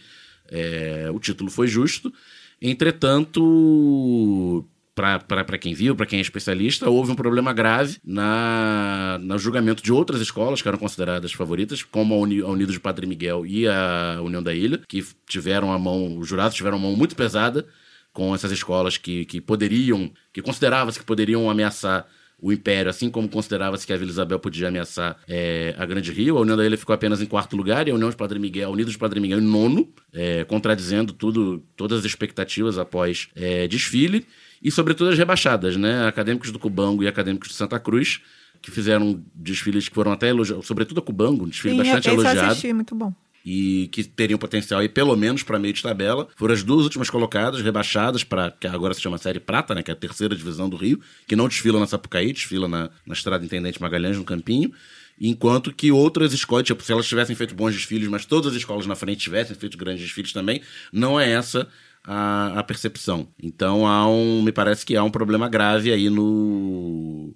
é, 0.51 1.09
o 1.13 1.19
título 1.19 1.51
foi 1.51 1.67
justo. 1.67 2.13
Entretanto, 2.61 4.65
para 4.95 5.59
quem 5.59 5.75
viu, 5.75 5.95
para 5.95 6.07
quem 6.07 6.19
é 6.19 6.23
especialista, 6.23 6.89
houve 6.89 7.13
um 7.13 7.15
problema 7.15 7.53
grave 7.53 7.99
na, 8.03 9.19
no 9.21 9.39
julgamento 9.39 9.83
de 9.83 9.93
outras 9.93 10.23
escolas 10.23 10.63
que 10.63 10.69
eram 10.69 10.79
consideradas 10.79 11.35
favoritas, 11.35 11.83
como 11.83 12.15
a, 12.15 12.19
Uni, 12.19 12.43
a 12.43 12.67
de 12.67 12.81
Padre 12.81 13.07
Miguel 13.07 13.45
e 13.45 13.69
a 13.69 14.21
União 14.23 14.43
da 14.43 14.55
Ilha, 14.55 14.81
que 14.89 15.05
tiveram 15.29 15.71
a 15.71 15.79
mão, 15.79 16.19
os 16.19 16.27
jurados 16.27 16.57
tiveram 16.57 16.79
a 16.79 16.81
mão 16.81 16.97
muito 16.97 17.15
pesada 17.15 17.67
com 18.11 18.35
essas 18.35 18.51
escolas 18.51 18.97
que, 18.97 19.27
que 19.27 19.39
poderiam, 19.39 20.11
que 20.33 20.41
considerava-se 20.41 20.99
que 20.99 21.05
poderiam 21.05 21.51
ameaçar 21.51 22.07
o 22.41 22.53
Império, 22.53 22.91
assim 22.91 23.11
como 23.11 23.29
considerava-se 23.29 23.87
que 23.87 23.93
a 23.93 23.97
Vila 23.97 24.11
Isabel 24.11 24.39
podia 24.39 24.69
ameaçar 24.69 25.17
é, 25.27 25.75
a 25.79 25.87
Grande 25.87 26.13
Rio. 26.13 26.37
A 26.37 26.41
União 26.41 26.57
da 26.57 26.67
Ilha 26.67 26.77
ficou 26.77 26.95
apenas 26.95 27.23
em 27.23 27.27
quarto 27.27 27.57
lugar 27.57 27.89
e 27.89 27.91
a 27.91 27.95
União 27.95 28.11
de 28.11 28.17
Padre 28.17 28.39
Miguel, 28.39 28.69
a 28.69 28.73
Unidos 28.73 28.93
de 28.93 28.99
Padre 28.99 29.21
Miguel 29.21 29.39
em 29.39 29.43
nono, 29.43 29.89
é, 30.13 30.45
contradizendo 30.45 31.13
tudo, 31.13 31.63
todas 31.77 32.01
as 32.01 32.05
expectativas 32.05 32.79
após 32.79 33.29
é, 33.35 33.67
desfile. 33.67 34.27
E, 34.63 34.71
sobretudo, 34.71 35.11
as 35.11 35.19
rebaixadas, 35.19 35.77
né? 35.77 36.07
Acadêmicos 36.07 36.51
do 36.51 36.59
Cubango 36.59 37.03
e 37.03 37.09
acadêmicos 37.09 37.49
de 37.49 37.55
Santa 37.55 37.79
Cruz, 37.79 38.21
que 38.61 38.71
fizeram 38.71 39.23
desfiles 39.35 39.89
que 39.89 39.95
foram 39.95 40.13
até 40.13 40.29
elogiados, 40.29 40.67
sobretudo 40.67 40.99
a 40.99 41.03
Cubango, 41.03 41.45
um 41.45 41.49
desfile 41.49 41.75
Sim, 41.75 41.79
bastante 41.79 41.99
esse 42.01 42.09
eu 42.09 42.15
elogiado 42.15 42.51
assisti, 42.51 42.73
muito 42.73 42.95
bom. 42.95 43.15
E 43.47 43.87
que 43.93 44.03
teriam 44.03 44.41
potencial 44.41 44.81
aí 44.81 44.89
pelo 44.89 45.15
menos 45.15 45.45
para 45.45 45.57
meio 45.57 45.73
de 45.73 45.81
tabela. 45.81 46.27
Foram 46.35 46.53
as 46.53 46.65
duas 46.65 46.83
últimas 46.83 47.09
colocadas, 47.09 47.63
rebaixadas 47.63 48.25
para 48.25 48.51
que 48.51 48.67
agora 48.67 48.93
se 48.93 49.01
chama 49.01 49.19
Série 49.19 49.39
Prata, 49.39 49.73
né, 49.73 49.85
que 49.85 49.91
é 49.93 49.95
a 49.95 49.97
terceira 49.97 50.35
divisão 50.35 50.69
do 50.69 50.77
Rio, 50.77 51.01
que 51.29 51.37
não 51.37 51.47
desfila 51.47 51.79
na 51.79 51.87
Sapucaí, 51.87 52.33
desfila 52.33 52.67
na, 52.67 52.91
na 53.07 53.15
Estrada 53.15 53.45
Intendente 53.45 53.81
Magalhães, 53.81 54.17
no 54.17 54.25
Campinho. 54.25 54.73
Enquanto 55.19 55.73
que 55.73 55.93
outras 55.93 56.33
escolas, 56.33 56.67
tipo, 56.67 56.83
se 56.83 56.91
elas 56.91 57.07
tivessem 57.07 57.37
feito 57.37 57.55
bons 57.55 57.73
desfiles, 57.73 58.09
mas 58.09 58.27
todas 58.27 58.51
as 58.51 58.59
escolas 58.59 58.85
na 58.85 58.97
frente 58.97 59.21
tivessem 59.21 59.55
feito 59.55 59.79
grandes 59.79 60.03
desfiles 60.03 60.33
também, 60.33 60.61
não 60.93 61.19
é 61.19 61.31
essa 61.31 61.69
a, 62.05 62.59
a 62.59 62.63
percepção. 62.65 63.29
Então 63.41 63.87
há 63.87 64.09
um, 64.11 64.43
me 64.43 64.51
parece 64.51 64.85
que 64.85 64.97
há 64.97 65.05
um 65.05 65.11
problema 65.11 65.49
grave 65.49 65.93
aí 65.93 66.11
no, 66.11 67.33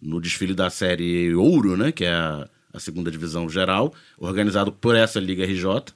no 0.00 0.20
desfile 0.20 0.52
da 0.52 0.68
série 0.68 1.34
Ouro, 1.34 1.74
né? 1.74 1.90
Que 1.90 2.04
é 2.04 2.12
a, 2.12 2.48
a 2.74 2.80
segunda 2.80 3.10
divisão 3.10 3.48
geral, 3.48 3.94
organizado 4.18 4.72
por 4.72 4.96
essa 4.96 5.20
Liga 5.20 5.44
RJ, 5.44 5.94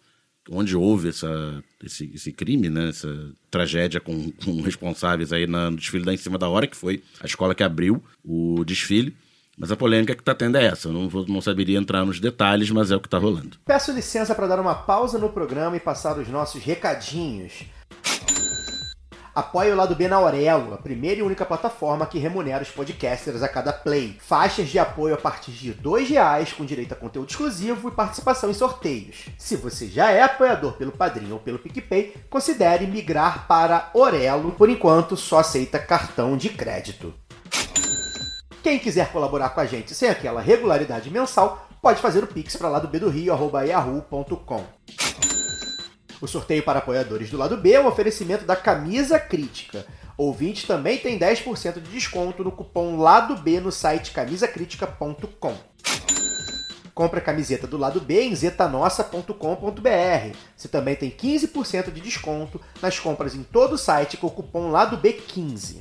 onde 0.50 0.76
houve 0.76 1.08
essa, 1.10 1.62
esse, 1.84 2.10
esse 2.14 2.32
crime, 2.32 2.70
né? 2.70 2.88
Essa 2.88 3.08
tragédia 3.50 4.00
com, 4.00 4.30
com 4.44 4.62
responsáveis 4.62 5.32
aí 5.32 5.46
na- 5.46 5.70
no 5.70 5.76
desfile 5.76 6.04
da 6.04 6.14
Em 6.14 6.16
Cima 6.16 6.38
da 6.38 6.48
Hora, 6.48 6.66
que 6.66 6.76
foi 6.76 7.02
a 7.20 7.26
escola 7.26 7.54
que 7.54 7.62
abriu 7.62 8.02
o 8.24 8.64
desfile. 8.64 9.14
Mas 9.60 9.72
a 9.72 9.76
polêmica 9.76 10.14
que 10.14 10.22
tá 10.22 10.36
tendo 10.36 10.56
é 10.56 10.66
essa. 10.66 10.86
Eu 10.88 10.92
não, 10.92 11.08
vou, 11.08 11.26
não 11.26 11.40
saberia 11.40 11.76
entrar 11.76 12.04
nos 12.04 12.20
detalhes, 12.20 12.70
mas 12.70 12.92
é 12.92 12.96
o 12.96 13.00
que 13.00 13.08
tá 13.08 13.18
rolando. 13.18 13.56
Peço 13.66 13.90
licença 13.90 14.32
para 14.32 14.46
dar 14.46 14.60
uma 14.60 14.74
pausa 14.76 15.18
no 15.18 15.30
programa 15.30 15.76
e 15.76 15.80
passar 15.80 16.16
os 16.16 16.28
nossos 16.28 16.62
recadinhos. 16.62 17.64
Apoie 19.38 19.70
o 19.70 19.76
lado 19.76 19.94
B 19.94 20.08
na 20.08 20.16
Aurelo, 20.16 20.74
a 20.74 20.78
primeira 20.78 21.20
e 21.20 21.22
única 21.22 21.46
plataforma 21.46 22.04
que 22.08 22.18
remunera 22.18 22.64
os 22.64 22.70
podcasters 22.70 23.40
a 23.40 23.48
cada 23.48 23.72
play. 23.72 24.18
Faixas 24.18 24.68
de 24.68 24.80
apoio 24.80 25.14
a 25.14 25.16
partir 25.16 25.52
de 25.52 25.72
2 25.72 26.08
reais, 26.08 26.52
com 26.52 26.64
direito 26.64 26.90
a 26.90 26.96
conteúdo 26.96 27.30
exclusivo 27.30 27.86
e 27.86 27.92
participação 27.92 28.50
em 28.50 28.52
sorteios. 28.52 29.26
Se 29.38 29.54
você 29.54 29.86
já 29.86 30.10
é 30.10 30.22
apoiador 30.22 30.72
pelo 30.72 30.90
Padrinho 30.90 31.34
ou 31.34 31.38
pelo 31.38 31.60
PicPay, 31.60 32.16
considere 32.28 32.84
migrar 32.88 33.46
para 33.46 33.90
Orelo. 33.94 34.50
Por 34.50 34.68
enquanto, 34.68 35.16
só 35.16 35.38
aceita 35.38 35.78
cartão 35.78 36.36
de 36.36 36.48
crédito. 36.48 37.14
Quem 38.60 38.76
quiser 38.80 39.12
colaborar 39.12 39.50
com 39.50 39.60
a 39.60 39.66
gente 39.66 39.94
sem 39.94 40.08
aquela 40.08 40.40
regularidade 40.40 41.12
mensal, 41.12 41.68
pode 41.80 42.00
fazer 42.00 42.24
o 42.24 42.26
pix 42.26 42.56
para 42.56 42.68
lá 42.68 42.80
do 42.80 42.88
B 42.88 42.98
do 42.98 43.08
Rio, 43.08 43.32
arroba 43.32 43.62
yahoo.com. 43.62 44.64
O 46.20 46.26
sorteio 46.26 46.64
para 46.64 46.80
apoiadores 46.80 47.30
do 47.30 47.36
lado 47.36 47.56
B 47.56 47.70
é 47.72 47.80
um 47.80 47.86
oferecimento 47.86 48.44
da 48.44 48.56
Camisa 48.56 49.20
Crítica. 49.20 49.86
Ouvinte 50.16 50.66
também 50.66 50.98
tem 50.98 51.16
10% 51.16 51.74
de 51.74 51.90
desconto 51.90 52.42
no 52.42 52.50
cupom 52.50 52.96
Lado 52.96 53.36
B 53.36 53.60
no 53.60 53.70
site 53.70 54.10
camisacritica.com. 54.10 55.54
Compre 56.92 57.20
a 57.20 57.22
camiseta 57.22 57.68
do 57.68 57.76
lado 57.76 58.00
B 58.00 58.22
em 58.22 58.34
zetanossa.com.br. 58.34 60.36
Você 60.56 60.66
também 60.66 60.96
tem 60.96 61.08
15% 61.08 61.92
de 61.92 62.00
desconto 62.00 62.60
nas 62.82 62.98
compras 62.98 63.36
em 63.36 63.44
todo 63.44 63.74
o 63.74 63.78
site 63.78 64.16
com 64.16 64.26
o 64.26 64.32
cupom 64.32 64.72
Lado 64.72 64.98
B15. 64.98 65.76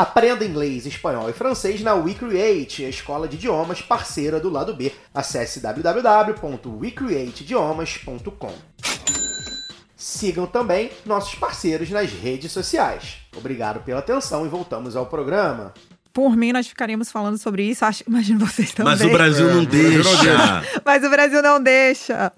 Aprenda 0.00 0.44
inglês, 0.46 0.86
espanhol 0.86 1.28
e 1.28 1.34
francês 1.34 1.82
na 1.82 1.92
WeCreate, 1.92 2.86
a 2.86 2.88
escola 2.88 3.28
de 3.28 3.36
idiomas 3.36 3.82
parceira 3.82 4.40
do 4.40 4.48
Lado 4.48 4.74
B. 4.74 4.90
Acesse 5.12 5.60
www.wecreateidiomas.com. 5.60 8.54
Sigam 9.94 10.46
também 10.46 10.90
nossos 11.04 11.34
parceiros 11.34 11.90
nas 11.90 12.10
redes 12.10 12.50
sociais. 12.50 13.18
Obrigado 13.36 13.84
pela 13.84 13.98
atenção 13.98 14.46
e 14.46 14.48
voltamos 14.48 14.96
ao 14.96 15.04
programa. 15.04 15.74
Por 16.14 16.34
mim, 16.34 16.50
nós 16.50 16.66
ficaríamos 16.66 17.12
falando 17.12 17.36
sobre 17.36 17.64
isso. 17.64 17.84
Acho, 17.84 18.02
imagino 18.08 18.46
vocês 18.46 18.72
também. 18.72 18.92
Mas 18.92 19.02
o 19.02 19.10
Brasil 19.10 19.50
É, 19.50 19.52
não 19.52 19.62
o 19.62 19.66
Brasil 19.66 20.02
não 20.02 20.02
deixa. 20.02 20.62
Mas 20.82 21.04
o 21.04 21.10
Brasil 21.10 21.42
não 21.42 21.62
deixa. 21.62 22.32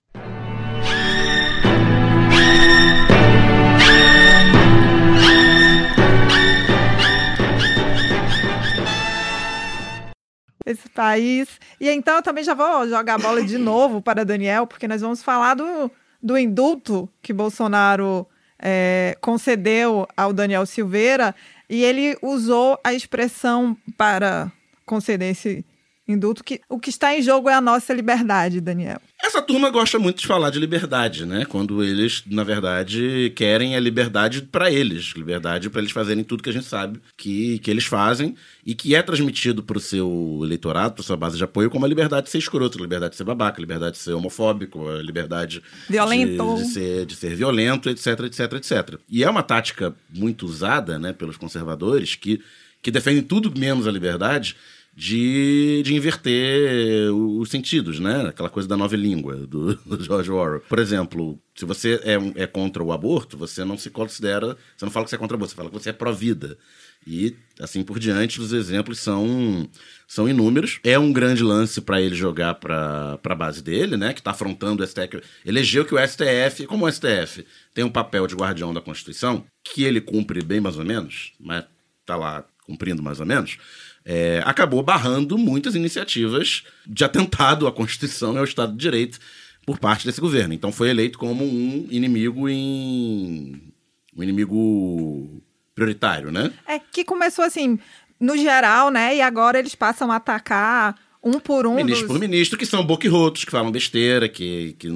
Esse 10.65 10.89
país. 10.89 11.49
E 11.81 11.89
então 11.89 12.17
eu 12.17 12.23
também 12.23 12.45
já 12.45 12.55
vou 12.55 12.89
jogar 12.89 13.15
a 13.15 13.19
bola 13.19 13.43
de 13.43 13.57
novo 13.59 14.01
para 14.01 14.25
Daniel, 14.25 14.67
porque 14.67 14.89
nós 14.89 15.01
vamos 15.01 15.23
falar 15.23 15.55
do, 15.55 15.91
do 16.23 16.39
indulto 16.39 17.09
que 17.21 17.33
Bolsonaro 17.33 18.27
é, 18.59 19.17
concedeu 19.21 20.07
ao 20.17 20.33
Daniel 20.33 20.65
Silveira 20.65 21.35
e 21.69 21.83
ele 21.83 22.17
usou 22.23 22.79
a 22.85 22.95
expressão 22.95 23.77
para 23.97 24.53
conceder 24.87 25.31
esse 25.31 25.65
indulto 26.07 26.42
que 26.42 26.61
o 26.68 26.78
que 26.78 26.90
está 26.90 27.16
em 27.16 27.22
jogo 27.22 27.48
é 27.48 27.55
a 27.55 27.61
nossa 27.61 27.92
liberdade, 27.92 28.61
Daniel. 28.61 29.00
Essa 29.22 29.40
turma 29.40 29.70
gosta 29.70 29.98
muito 29.98 30.20
de 30.20 30.26
falar 30.26 30.50
de 30.50 30.59
liberdade, 30.59 31.24
né? 31.24 31.44
Quando 31.44 31.82
eles, 31.82 32.24
na 32.26 32.42
verdade, 32.42 33.32
querem 33.36 33.76
a 33.76 33.80
liberdade 33.80 34.42
para 34.42 34.70
eles, 34.70 35.12
liberdade 35.16 35.70
para 35.70 35.80
eles 35.80 35.92
fazerem 35.92 36.24
tudo 36.24 36.42
que 36.42 36.50
a 36.50 36.53
gente 36.53 36.66
sabe 36.66 37.00
que, 37.16 37.59
que 37.61 37.70
eles 37.70 37.84
fazem 37.84 38.34
e 38.66 38.74
que 38.74 38.94
é 38.94 39.03
transmitido 39.03 39.62
para 39.62 39.78
o 39.78 39.80
seu 39.80 40.40
eleitorado, 40.42 40.94
para 40.94 41.05
sua 41.05 41.16
base 41.16 41.36
de 41.36 41.44
apoio, 41.44 41.70
como 41.70 41.84
a 41.84 41.88
liberdade 41.88 42.24
de 42.24 42.30
ser 42.30 42.38
escroto, 42.38 42.78
a 42.78 42.82
liberdade 42.82 43.12
de 43.12 43.16
ser 43.16 43.24
babaca, 43.24 43.61
a 43.61 43.62
liberdade 43.62 43.96
de 43.96 44.03
ser 44.03 44.12
homofóbico, 44.12 44.88
a 44.88 45.00
liberdade 45.00 45.62
Violento. 45.88 46.57
De, 46.57 46.62
de 46.62 46.68
ser, 46.68 47.07
de 47.07 47.14
ser 47.14 47.36
violento, 47.36 47.88
etc, 47.88 48.07
etc, 48.20 48.53
etc. 48.55 48.98
E 49.09 49.22
é 49.22 49.30
uma 49.30 49.42
tática 49.42 49.94
muito 50.12 50.46
usada, 50.46 50.98
né, 50.98 51.12
pelos 51.12 51.36
conservadores 51.36 52.16
que, 52.16 52.42
que 52.82 52.90
defendem 52.90 53.22
tudo 53.22 53.57
menos 53.57 53.86
a 53.86 53.92
liberdade 53.92 54.57
de, 54.95 55.82
de 55.84 55.95
inverter 55.95 57.11
os 57.12 57.49
sentidos, 57.49 57.99
né? 57.99 58.28
Aquela 58.28 58.51
coisa 58.51 58.68
da 58.68 58.76
nova 58.76 58.95
língua 58.95 59.47
do, 59.47 59.74
do 59.86 60.05
George 60.05 60.30
Orwell. 60.30 60.61
Por 60.68 60.78
exemplo, 60.78 61.38
se 61.55 61.64
você 61.64 62.01
é, 62.05 62.43
é 62.43 62.47
contra 62.47 62.82
o 62.82 62.93
aborto, 62.93 63.36
você 63.36 63.64
não 63.64 63.78
se 63.78 63.88
considera. 63.88 64.57
Você 64.76 64.84
não 64.84 64.93
fala 64.93 65.05
que 65.05 65.11
você 65.11 65.16
é 65.16 65.18
contra 65.18 65.34
o 65.34 65.38
aborto, 65.38 65.53
você 65.53 65.57
fala 65.57 65.70
que 65.70 65.78
você 65.78 65.90
é 65.90 65.95
pró-vida. 65.95 66.59
E 67.07 67.34
assim 67.59 67.82
por 67.82 67.99
diante, 67.99 68.40
os 68.40 68.53
exemplos 68.53 69.01
são, 69.01 69.68
são 70.07 70.28
inúmeros. 70.28 70.78
É 70.84 70.99
um 70.99 71.12
grande 71.12 71.43
lance 71.43 71.80
para 71.80 72.01
ele 72.01 72.14
jogar 72.14 72.55
para 72.57 73.18
a 73.24 73.34
base 73.34 73.62
dele, 73.62 73.97
né? 73.97 74.12
Que 74.12 74.20
está 74.20 74.32
afrontando 74.32 74.82
o 74.82 74.86
STF. 74.86 75.22
Elegeu 75.45 75.86
que 75.86 75.95
o 75.95 76.07
STF, 76.07 76.66
como 76.66 76.86
o 76.86 76.93
STF 76.93 77.47
tem 77.72 77.82
um 77.82 77.90
papel 77.90 78.26
de 78.26 78.34
guardião 78.34 78.74
da 78.74 78.80
Constituição, 78.80 79.45
que 79.64 79.84
ele 79.84 80.03
cumpre 80.03 80.45
bem 80.45 80.61
mais 80.61 80.76
ou 80.78 80.84
menos, 80.84 81.32
mas 81.40 81.64
tá 82.05 82.14
lá 82.14 82.45
cumprindo 82.66 83.03
mais 83.03 83.20
ou 83.20 83.26
menos, 83.26 83.59
é, 84.05 84.42
acabou 84.44 84.82
barrando 84.82 85.38
muitas 85.38 85.74
iniciativas 85.74 86.64
de 86.86 87.05
atentado 87.05 87.66
à 87.66 87.72
Constituição 87.72 88.34
e 88.34 88.38
ao 88.38 88.44
Estado 88.44 88.72
de 88.72 88.78
Direito 88.78 89.18
por 89.64 89.78
parte 89.78 90.07
desse 90.07 90.20
governo. 90.20 90.55
Então 90.55 90.72
foi 90.72 90.90
eleito 90.90 91.18
como 91.18 91.44
um 91.44 91.86
inimigo 91.90 92.48
em. 92.48 93.72
um 94.16 94.22
inimigo 94.22 95.42
prioritário, 95.74 96.30
né? 96.30 96.53
É 96.66 96.78
que 96.78 97.05
começou 97.05 97.44
assim, 97.44 97.78
no 98.18 98.36
geral, 98.36 98.90
né? 98.90 99.16
E 99.16 99.20
agora 99.20 99.59
eles 99.59 99.74
passam 99.74 100.11
a 100.11 100.16
atacar 100.16 100.96
um 101.22 101.38
por 101.38 101.66
um 101.66 101.76
ministro 101.76 102.09
dos... 102.09 102.16
por 102.16 102.20
ministro, 102.20 102.59
que 102.59 102.66
são 102.66 102.84
boquirrotos, 102.84 103.44
que 103.44 103.50
falam 103.50 103.70
besteira, 103.70 104.28
que, 104.28 104.74
que 104.78 104.88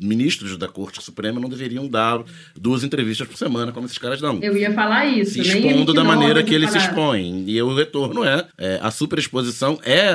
ministros 0.00 0.56
da 0.56 0.68
Corte 0.68 1.02
Suprema 1.02 1.40
não 1.40 1.48
deveriam 1.48 1.88
dar 1.88 2.22
duas 2.54 2.84
entrevistas 2.84 3.26
por 3.26 3.36
semana, 3.36 3.72
como 3.72 3.86
esses 3.86 3.98
caras 3.98 4.20
dão. 4.20 4.38
Eu 4.42 4.56
ia 4.56 4.72
falar 4.72 5.06
isso. 5.06 5.32
se 5.32 5.40
expondo 5.40 5.92
da 5.92 6.04
maneira 6.04 6.42
que 6.42 6.50
de 6.50 6.54
ele 6.56 6.66
se 6.66 6.74
falar. 6.74 6.84
expõe. 6.86 7.44
E 7.46 7.62
o 7.62 7.74
retorno 7.74 8.24
é, 8.24 8.46
é, 8.58 8.78
a 8.82 8.90
superexposição 8.90 9.78
é 9.82 10.06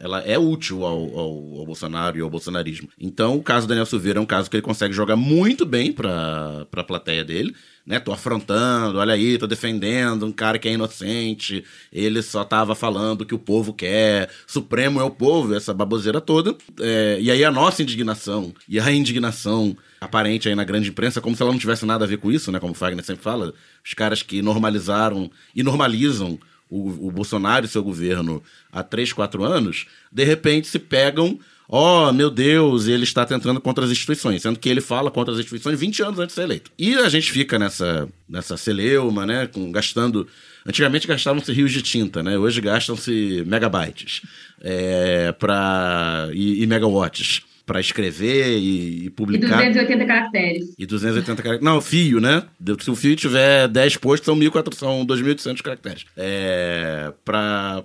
ela 0.00 0.20
é 0.20 0.38
útil 0.38 0.84
ao, 0.84 1.18
ao, 1.18 1.58
ao 1.58 1.66
Bolsonaro 1.66 2.18
e 2.18 2.20
ao 2.20 2.30
bolsonarismo. 2.30 2.88
Então, 2.98 3.36
o 3.36 3.42
caso 3.42 3.66
do 3.66 3.70
Daniel 3.70 3.86
Silveira 3.86 4.18
é 4.18 4.22
um 4.22 4.26
caso 4.26 4.50
que 4.50 4.56
ele 4.56 4.62
consegue 4.62 4.94
jogar 4.94 5.16
muito 5.16 5.64
bem 5.66 5.92
para 5.92 6.66
a 6.72 6.84
plateia 6.84 7.24
dele. 7.24 7.54
Né, 7.86 8.00
tô 8.00 8.12
afrontando, 8.12 8.98
olha 8.98 9.14
aí, 9.14 9.38
tô 9.38 9.46
defendendo 9.46 10.26
um 10.26 10.32
cara 10.32 10.58
que 10.58 10.66
é 10.68 10.72
inocente, 10.72 11.62
ele 11.92 12.20
só 12.20 12.44
tava 12.44 12.74
falando 12.74 13.24
que 13.24 13.34
o 13.34 13.38
povo 13.38 13.72
quer, 13.72 14.28
Supremo 14.44 15.00
é 15.00 15.04
o 15.04 15.10
povo, 15.10 15.54
essa 15.54 15.72
baboseira 15.72 16.20
toda. 16.20 16.56
É, 16.80 17.18
e 17.20 17.30
aí 17.30 17.44
a 17.44 17.50
nossa 17.52 17.84
indignação 17.84 18.52
e 18.68 18.80
a 18.80 18.90
indignação 18.90 19.76
aparente 20.00 20.48
aí 20.48 20.54
na 20.56 20.64
grande 20.64 20.88
imprensa, 20.88 21.20
como 21.20 21.36
se 21.36 21.42
ela 21.42 21.52
não 21.52 21.60
tivesse 21.60 21.86
nada 21.86 22.04
a 22.04 22.08
ver 22.08 22.18
com 22.18 22.32
isso, 22.32 22.50
né? 22.50 22.58
Como 22.58 22.72
o 22.72 22.74
Fagner 22.74 23.04
sempre 23.04 23.22
fala, 23.22 23.54
os 23.84 23.94
caras 23.94 24.20
que 24.20 24.42
normalizaram 24.42 25.30
e 25.54 25.62
normalizam 25.62 26.38
o, 26.68 27.06
o 27.06 27.10
Bolsonaro 27.10 27.66
e 27.66 27.68
seu 27.68 27.82
governo 27.82 28.42
há 28.72 28.82
três, 28.82 29.12
quatro 29.12 29.44
anos, 29.44 29.86
de 30.10 30.24
repente 30.24 30.66
se 30.66 30.78
pegam, 30.78 31.38
ó, 31.68 32.12
meu 32.12 32.30
Deus, 32.30 32.86
ele 32.86 33.04
está 33.04 33.24
tentando 33.24 33.60
contra 33.60 33.84
as 33.84 33.90
instituições, 33.90 34.42
sendo 34.42 34.58
que 34.58 34.68
ele 34.68 34.80
fala 34.80 35.10
contra 35.10 35.32
as 35.32 35.40
instituições 35.40 35.78
20 35.78 36.02
anos 36.02 36.18
antes 36.18 36.34
de 36.34 36.40
ser 36.40 36.42
eleito. 36.42 36.70
E 36.78 36.94
a 36.94 37.08
gente 37.08 37.30
fica 37.30 37.58
nessa, 37.58 38.08
nessa 38.28 38.56
celeuma, 38.56 39.26
né, 39.26 39.46
com, 39.46 39.70
gastando... 39.70 40.26
Antigamente 40.68 41.06
gastavam-se 41.06 41.52
rios 41.52 41.70
de 41.70 41.80
tinta, 41.80 42.24
né? 42.24 42.36
Hoje 42.36 42.60
gastam-se 42.60 43.44
megabytes 43.46 44.22
é, 44.60 45.30
pra, 45.30 46.28
e, 46.32 46.60
e 46.60 46.66
megawatts 46.66 47.42
para 47.64 47.80
escrever 47.80 48.58
e, 48.58 49.02
e 49.02 49.04
E 49.06 49.10
publicar. 49.10 49.58
280 49.58 50.06
caracteres. 50.06 50.74
E 50.78 50.84
280 50.84 51.42
caracteres. 51.42 51.64
Não, 51.64 51.80
fio, 51.80 52.20
né? 52.20 52.44
Se 52.80 52.90
o 52.90 52.96
fio 52.96 53.14
tiver 53.14 53.68
10 53.68 53.96
posts, 53.98 54.24
são 54.24 54.36
1.400, 54.36 54.74
são 54.74 55.06
2.800 55.06 55.62
caracteres. 55.62 56.04
É, 56.16 57.12
pra 57.24 57.82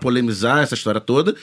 polemizar 0.00 0.62
essa 0.62 0.74
história 0.74 1.00
toda. 1.00 1.34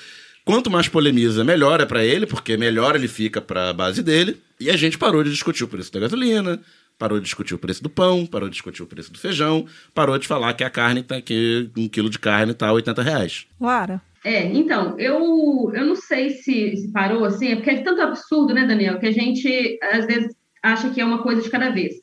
Quanto 0.49 0.71
mais 0.71 0.87
polemiza, 0.87 1.43
melhor 1.43 1.79
é 1.79 1.85
pra 1.85 2.03
ele, 2.03 2.25
porque 2.25 2.57
melhor 2.57 2.95
ele 2.95 3.07
fica 3.07 3.39
pra 3.39 3.71
base 3.71 4.01
dele. 4.01 4.41
E 4.59 4.67
a 4.71 4.75
gente 4.75 4.97
parou 4.97 5.23
de 5.23 5.29
discutir 5.29 5.63
o 5.63 5.67
preço 5.67 5.93
da 5.93 5.99
gasolina, 5.99 6.59
parou 6.97 7.19
de 7.19 7.25
discutir 7.25 7.53
o 7.53 7.59
preço 7.59 7.83
do 7.83 7.89
pão, 7.89 8.25
parou 8.25 8.49
de 8.49 8.53
discutir 8.53 8.81
o 8.81 8.87
preço 8.87 9.13
do 9.13 9.19
feijão, 9.19 9.67
parou 9.93 10.17
de 10.17 10.27
falar 10.27 10.55
que 10.55 10.63
a 10.63 10.69
carne 10.71 11.03
tá 11.03 11.17
aqui, 11.17 11.69
um 11.77 11.87
quilo 11.87 12.09
de 12.09 12.17
carne 12.17 12.55
tá 12.55 12.73
80 12.73 13.03
reais. 13.03 13.45
Lara, 13.61 14.01
É, 14.25 14.43
então, 14.45 14.99
eu, 14.99 15.71
eu 15.71 15.85
não 15.85 15.95
sei 15.95 16.31
se, 16.31 16.75
se 16.77 16.91
parou 16.91 17.25
assim, 17.25 17.49
é 17.49 17.55
porque 17.55 17.69
é 17.69 17.81
tanto 17.83 18.01
absurdo, 18.01 18.51
né, 18.51 18.65
Daniel, 18.65 18.97
que 18.97 19.05
a 19.05 19.11
gente 19.11 19.77
às 19.83 20.07
vezes 20.07 20.35
acha 20.63 20.89
que 20.89 20.99
é 20.99 21.05
uma 21.05 21.21
coisa 21.21 21.43
de 21.43 21.49
cada 21.51 21.69
vez. 21.69 21.93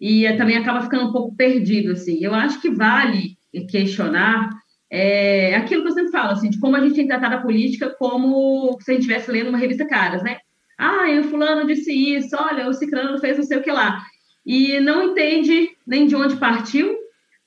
E 0.00 0.26
eh, 0.26 0.36
também 0.36 0.56
acaba 0.56 0.82
ficando 0.82 1.08
um 1.08 1.12
pouco 1.12 1.36
perdido, 1.36 1.92
assim. 1.92 2.18
Eu 2.20 2.34
acho 2.34 2.60
que 2.60 2.68
vale 2.68 3.36
questionar 3.70 4.50
é, 4.94 5.54
aquilo 5.54 5.82
que 5.82 5.88
eu 5.88 5.94
sempre 5.94 6.12
falo, 6.12 6.32
assim, 6.32 6.50
de 6.50 6.60
como 6.60 6.76
a 6.76 6.80
gente 6.80 6.94
tem 6.94 7.06
tratado 7.06 7.36
a 7.36 7.40
política 7.40 7.88
como 7.98 8.78
se 8.82 8.90
a 8.90 8.94
gente 8.94 9.04
estivesse 9.04 9.32
lendo 9.32 9.48
uma 9.48 9.56
revista 9.56 9.86
Caras, 9.86 10.22
né? 10.22 10.36
Ah, 10.76 11.06
o 11.18 11.24
fulano 11.24 11.66
disse 11.66 11.90
isso, 11.90 12.36
olha, 12.38 12.68
o 12.68 12.74
ciclano 12.74 13.18
fez 13.18 13.38
não 13.38 13.44
sei 13.44 13.56
o 13.56 13.62
que 13.62 13.72
lá. 13.72 14.02
E 14.44 14.78
não 14.80 15.04
entende 15.04 15.70
nem 15.86 16.06
de 16.06 16.14
onde 16.14 16.36
partiu, 16.36 16.94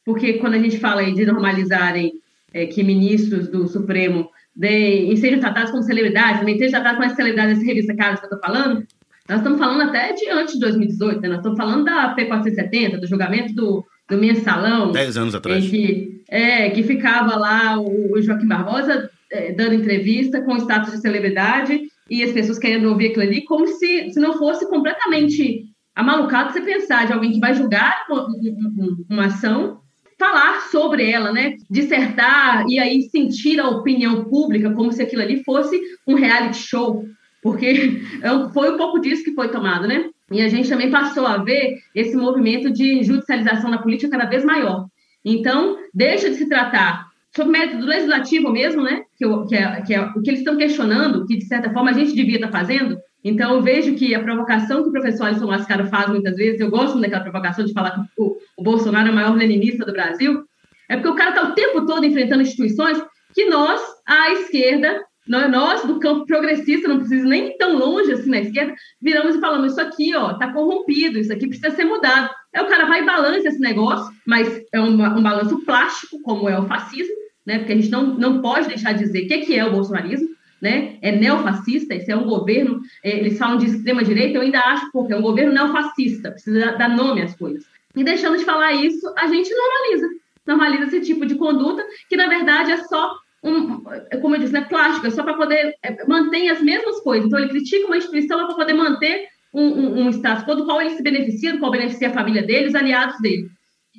porque 0.03 0.33
quando 0.39 0.55
a 0.55 0.59
gente 0.59 0.79
fala 0.79 1.03
de 1.03 1.23
normalizarem 1.23 2.13
é, 2.51 2.65
que 2.65 2.81
ministros 2.81 3.47
do 3.47 3.67
Supremo 3.67 4.27
deem, 4.55 5.15
sejam 5.15 5.39
tratados 5.39 5.69
como 5.69 5.83
celebridades, 5.83 6.39
também 6.39 6.57
sejam 6.57 6.81
tratados 6.81 6.99
como 6.99 7.15
celebridades 7.15 7.59
dessa 7.59 7.67
revista 7.67 7.95
Caras 7.95 8.19
que 8.19 8.25
eu 8.25 8.35
estou 8.35 8.39
falando, 8.39 8.87
nós 9.27 9.39
estamos 9.39 9.57
falando 9.59 9.81
até 9.89 10.13
de 10.13 10.29
antes 10.29 10.53
de 10.53 10.59
2018, 10.59 11.21
né? 11.21 11.27
Nós 11.29 11.37
estamos 11.37 11.57
falando 11.57 11.83
da 11.83 12.15
P470, 12.15 12.99
do 12.99 13.07
julgamento 13.07 13.53
do, 13.53 13.83
do 14.09 14.17
mensalão, 14.17 14.91
10 14.91 15.17
anos 15.17 15.35
atrás. 15.35 15.67
que, 15.67 16.21
é, 16.29 16.69
que 16.69 16.83
ficava 16.83 17.35
lá 17.35 17.79
o, 17.79 18.13
o 18.13 18.21
Joaquim 18.21 18.47
Barbosa 18.47 19.09
é, 19.31 19.51
dando 19.53 19.73
entrevista 19.75 20.41
com 20.41 20.55
status 20.57 20.91
de 20.93 21.01
celebridade 21.01 21.81
e 22.09 22.23
as 22.23 22.31
pessoas 22.31 22.59
querendo 22.59 22.87
ouvir 22.89 23.07
aquilo 23.07 23.23
ali, 23.23 23.43
como 23.45 23.67
se, 23.67 24.11
se 24.11 24.19
não 24.19 24.33
fosse 24.37 24.69
completamente 24.69 25.63
amalucado 25.95 26.51
você 26.53 26.61
pensar 26.61 27.07
de 27.07 27.13
alguém 27.13 27.31
que 27.31 27.39
vai 27.39 27.55
julgar 27.55 28.05
uma, 28.09 28.25
uma- 28.27 28.97
uma 29.09 29.25
ação, 29.25 29.79
falar 30.19 30.61
sobre 30.71 31.09
ela, 31.09 31.31
né? 31.33 31.55
Dissertar 31.69 32.65
e 32.67 32.77
aí 32.79 33.01
sentir 33.09 33.59
a 33.59 33.67
opinião 33.69 34.25
pública 34.25 34.71
como 34.71 34.91
se 34.91 35.01
aquilo 35.01 35.21
ali 35.21 35.43
fosse 35.43 35.79
um 36.07 36.15
reality 36.15 36.57
show, 36.57 37.03
porque 37.45 38.01
é 38.23 38.49
foi 38.51 38.73
um 38.73 38.77
pouco 38.77 38.99
disso 38.99 39.23
que 39.23 39.35
foi 39.35 39.49
tomado, 39.49 39.87
né? 39.87 40.09
E 40.31 40.41
a 40.41 40.47
gente 40.49 40.67
também 40.67 40.89
passou 40.89 41.27
a 41.27 41.37
ver 41.37 41.77
esse 41.93 42.15
movimento 42.17 42.71
de 42.73 43.03
judicialização 43.03 43.69
da 43.69 43.77
política 43.77 44.09
cada 44.17 44.25
vez 44.27 44.43
maior. 44.43 44.87
Então, 45.23 45.77
deixa 45.93 46.27
de 46.27 46.37
se 46.37 46.49
tratar 46.49 47.05
sobre 47.35 47.51
método 47.51 47.85
legislativo 47.85 48.49
mesmo, 48.51 48.81
né? 48.81 49.03
Que, 49.15 49.27
o- 49.27 49.45
que 49.45 49.55
é, 49.55 49.81
que 49.83 49.93
é 49.93 50.01
o 50.01 50.21
que 50.23 50.29
eles 50.31 50.39
estão 50.39 50.57
questionando, 50.57 51.23
que 51.27 51.37
de 51.37 51.45
certa 51.45 51.71
forma 51.71 51.91
a 51.91 51.93
gente 51.93 52.15
devia 52.15 52.37
estar 52.37 52.51
fazendo. 52.51 52.97
Então, 53.23 53.53
eu 53.53 53.61
vejo 53.61 53.93
que 53.93 54.15
a 54.15 54.23
provocação 54.23 54.81
que 54.81 54.89
o 54.89 54.91
professor 54.91 55.27
Alisson 55.27 55.45
Mascaro 55.47 55.85
faz 55.87 56.09
muitas 56.09 56.35
vezes, 56.35 56.59
eu 56.59 56.71
gosto 56.71 56.99
daquela 56.99 57.21
provocação 57.23 57.63
de 57.63 57.73
falar 57.73 57.91
que 57.91 58.01
o, 58.17 58.35
o 58.57 58.63
Bolsonaro 58.63 59.09
é 59.09 59.11
o 59.11 59.15
maior 59.15 59.35
leninista 59.35 59.85
do 59.85 59.91
Brasil, 59.93 60.43
é 60.89 60.95
porque 60.95 61.09
o 61.09 61.15
cara 61.15 61.29
está 61.31 61.43
o 61.49 61.53
tempo 61.53 61.85
todo 61.85 62.03
enfrentando 62.05 62.41
instituições 62.41 62.99
que 63.35 63.45
nós, 63.45 63.79
à 64.07 64.31
esquerda, 64.31 65.03
nós, 65.27 65.51
nós, 65.51 65.85
do 65.85 65.99
campo 65.99 66.25
progressista, 66.25 66.87
não 66.87 66.99
precisa 66.99 67.27
nem 67.27 67.47
ir 67.47 67.57
tão 67.57 67.77
longe 67.77 68.11
assim 68.11 68.29
na 68.29 68.39
esquerda, 68.39 68.75
viramos 69.01 69.35
e 69.35 69.39
falamos: 69.39 69.71
isso 69.71 69.81
aqui 69.81 70.15
ó, 70.15 70.33
tá 70.33 70.51
corrompido, 70.53 71.17
isso 71.17 71.33
aqui 71.33 71.47
precisa 71.47 71.75
ser 71.75 71.85
mudado. 71.85 72.29
Aí 72.53 72.63
o 72.63 72.67
cara 72.67 72.85
vai 72.85 73.01
e 73.01 73.05
balança 73.05 73.47
esse 73.47 73.59
negócio, 73.59 74.13
mas 74.25 74.61
é 74.71 74.79
um, 74.79 74.93
um 74.93 75.23
balanço 75.23 75.59
plástico, 75.65 76.21
como 76.21 76.47
é 76.47 76.59
o 76.59 76.67
fascismo, 76.67 77.15
né? 77.45 77.59
Porque 77.59 77.73
a 77.73 77.75
gente 77.75 77.89
não, 77.89 78.05
não 78.05 78.41
pode 78.41 78.67
deixar 78.67 78.93
de 78.93 78.99
dizer 78.99 79.23
o 79.23 79.27
que, 79.27 79.39
que 79.39 79.55
é 79.55 79.65
o 79.65 79.71
bolsonarismo. 79.71 80.35
Né? 80.61 80.97
É 81.01 81.11
neofascista, 81.11 81.93
esse 81.93 82.09
é 82.09 82.15
um 82.15 82.23
governo, 82.23 82.79
é, 83.03 83.19
eles 83.19 83.37
falam 83.37 83.57
de 83.57 83.65
extrema-direita, 83.67 84.37
eu 84.37 84.41
ainda 84.41 84.59
acho 84.61 84.89
pouco, 84.89 85.13
é 85.13 85.15
um 85.15 85.21
governo 85.21 85.53
neofascista, 85.53 86.31
precisa 86.31 86.71
dar 86.71 86.89
nome 86.89 87.21
às 87.21 87.35
coisas. 87.35 87.65
E 87.95 88.03
deixando 88.03 88.37
de 88.37 88.45
falar 88.45 88.71
isso, 88.71 89.13
a 89.17 89.27
gente 89.27 89.53
normaliza 89.53 90.07
normaliza 90.45 90.85
esse 90.85 91.01
tipo 91.01 91.25
de 91.25 91.35
conduta, 91.35 91.83
que 92.07 92.15
na 92.15 92.27
verdade 92.27 92.71
é 92.71 92.77
só 92.83 93.15
um, 93.45 93.83
como 94.21 94.35
eu 94.35 94.39
disse, 94.39 94.53
né, 94.53 94.61
plástico, 94.61 95.07
é 95.07 95.11
só 95.11 95.23
para 95.23 95.35
poder 95.35 95.75
é, 95.83 96.05
manter 96.07 96.49
as 96.49 96.61
mesmas 96.61 96.99
coisas. 97.01 97.27
Então 97.27 97.39
ele 97.39 97.49
critica 97.49 97.85
uma 97.85 97.97
instituição 97.97 98.45
para 98.45 98.55
poder 98.55 98.73
manter 98.73 99.27
um, 99.53 99.63
um, 99.63 100.01
um 100.01 100.09
status 100.09 100.43
quo 100.43 100.55
do 100.55 100.65
qual 100.65 100.81
ele 100.81 100.95
se 100.95 101.03
beneficia, 101.03 101.53
do 101.53 101.59
qual 101.59 101.71
beneficia 101.71 102.09
a 102.09 102.13
família 102.13 102.43
dele, 102.43 102.67
os 102.67 102.75
aliados 102.75 103.19
dele. 103.21 103.47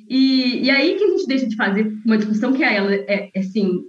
E, 0.09 0.65
e 0.65 0.69
aí 0.69 0.95
que 0.95 1.03
a 1.03 1.07
gente 1.09 1.27
deixa 1.27 1.47
de 1.47 1.55
fazer 1.55 1.91
uma 2.05 2.17
discussão 2.17 2.53
que 2.53 2.63
é 2.63 2.75
ela 2.75 2.93
é, 2.93 3.29
é 3.33 3.41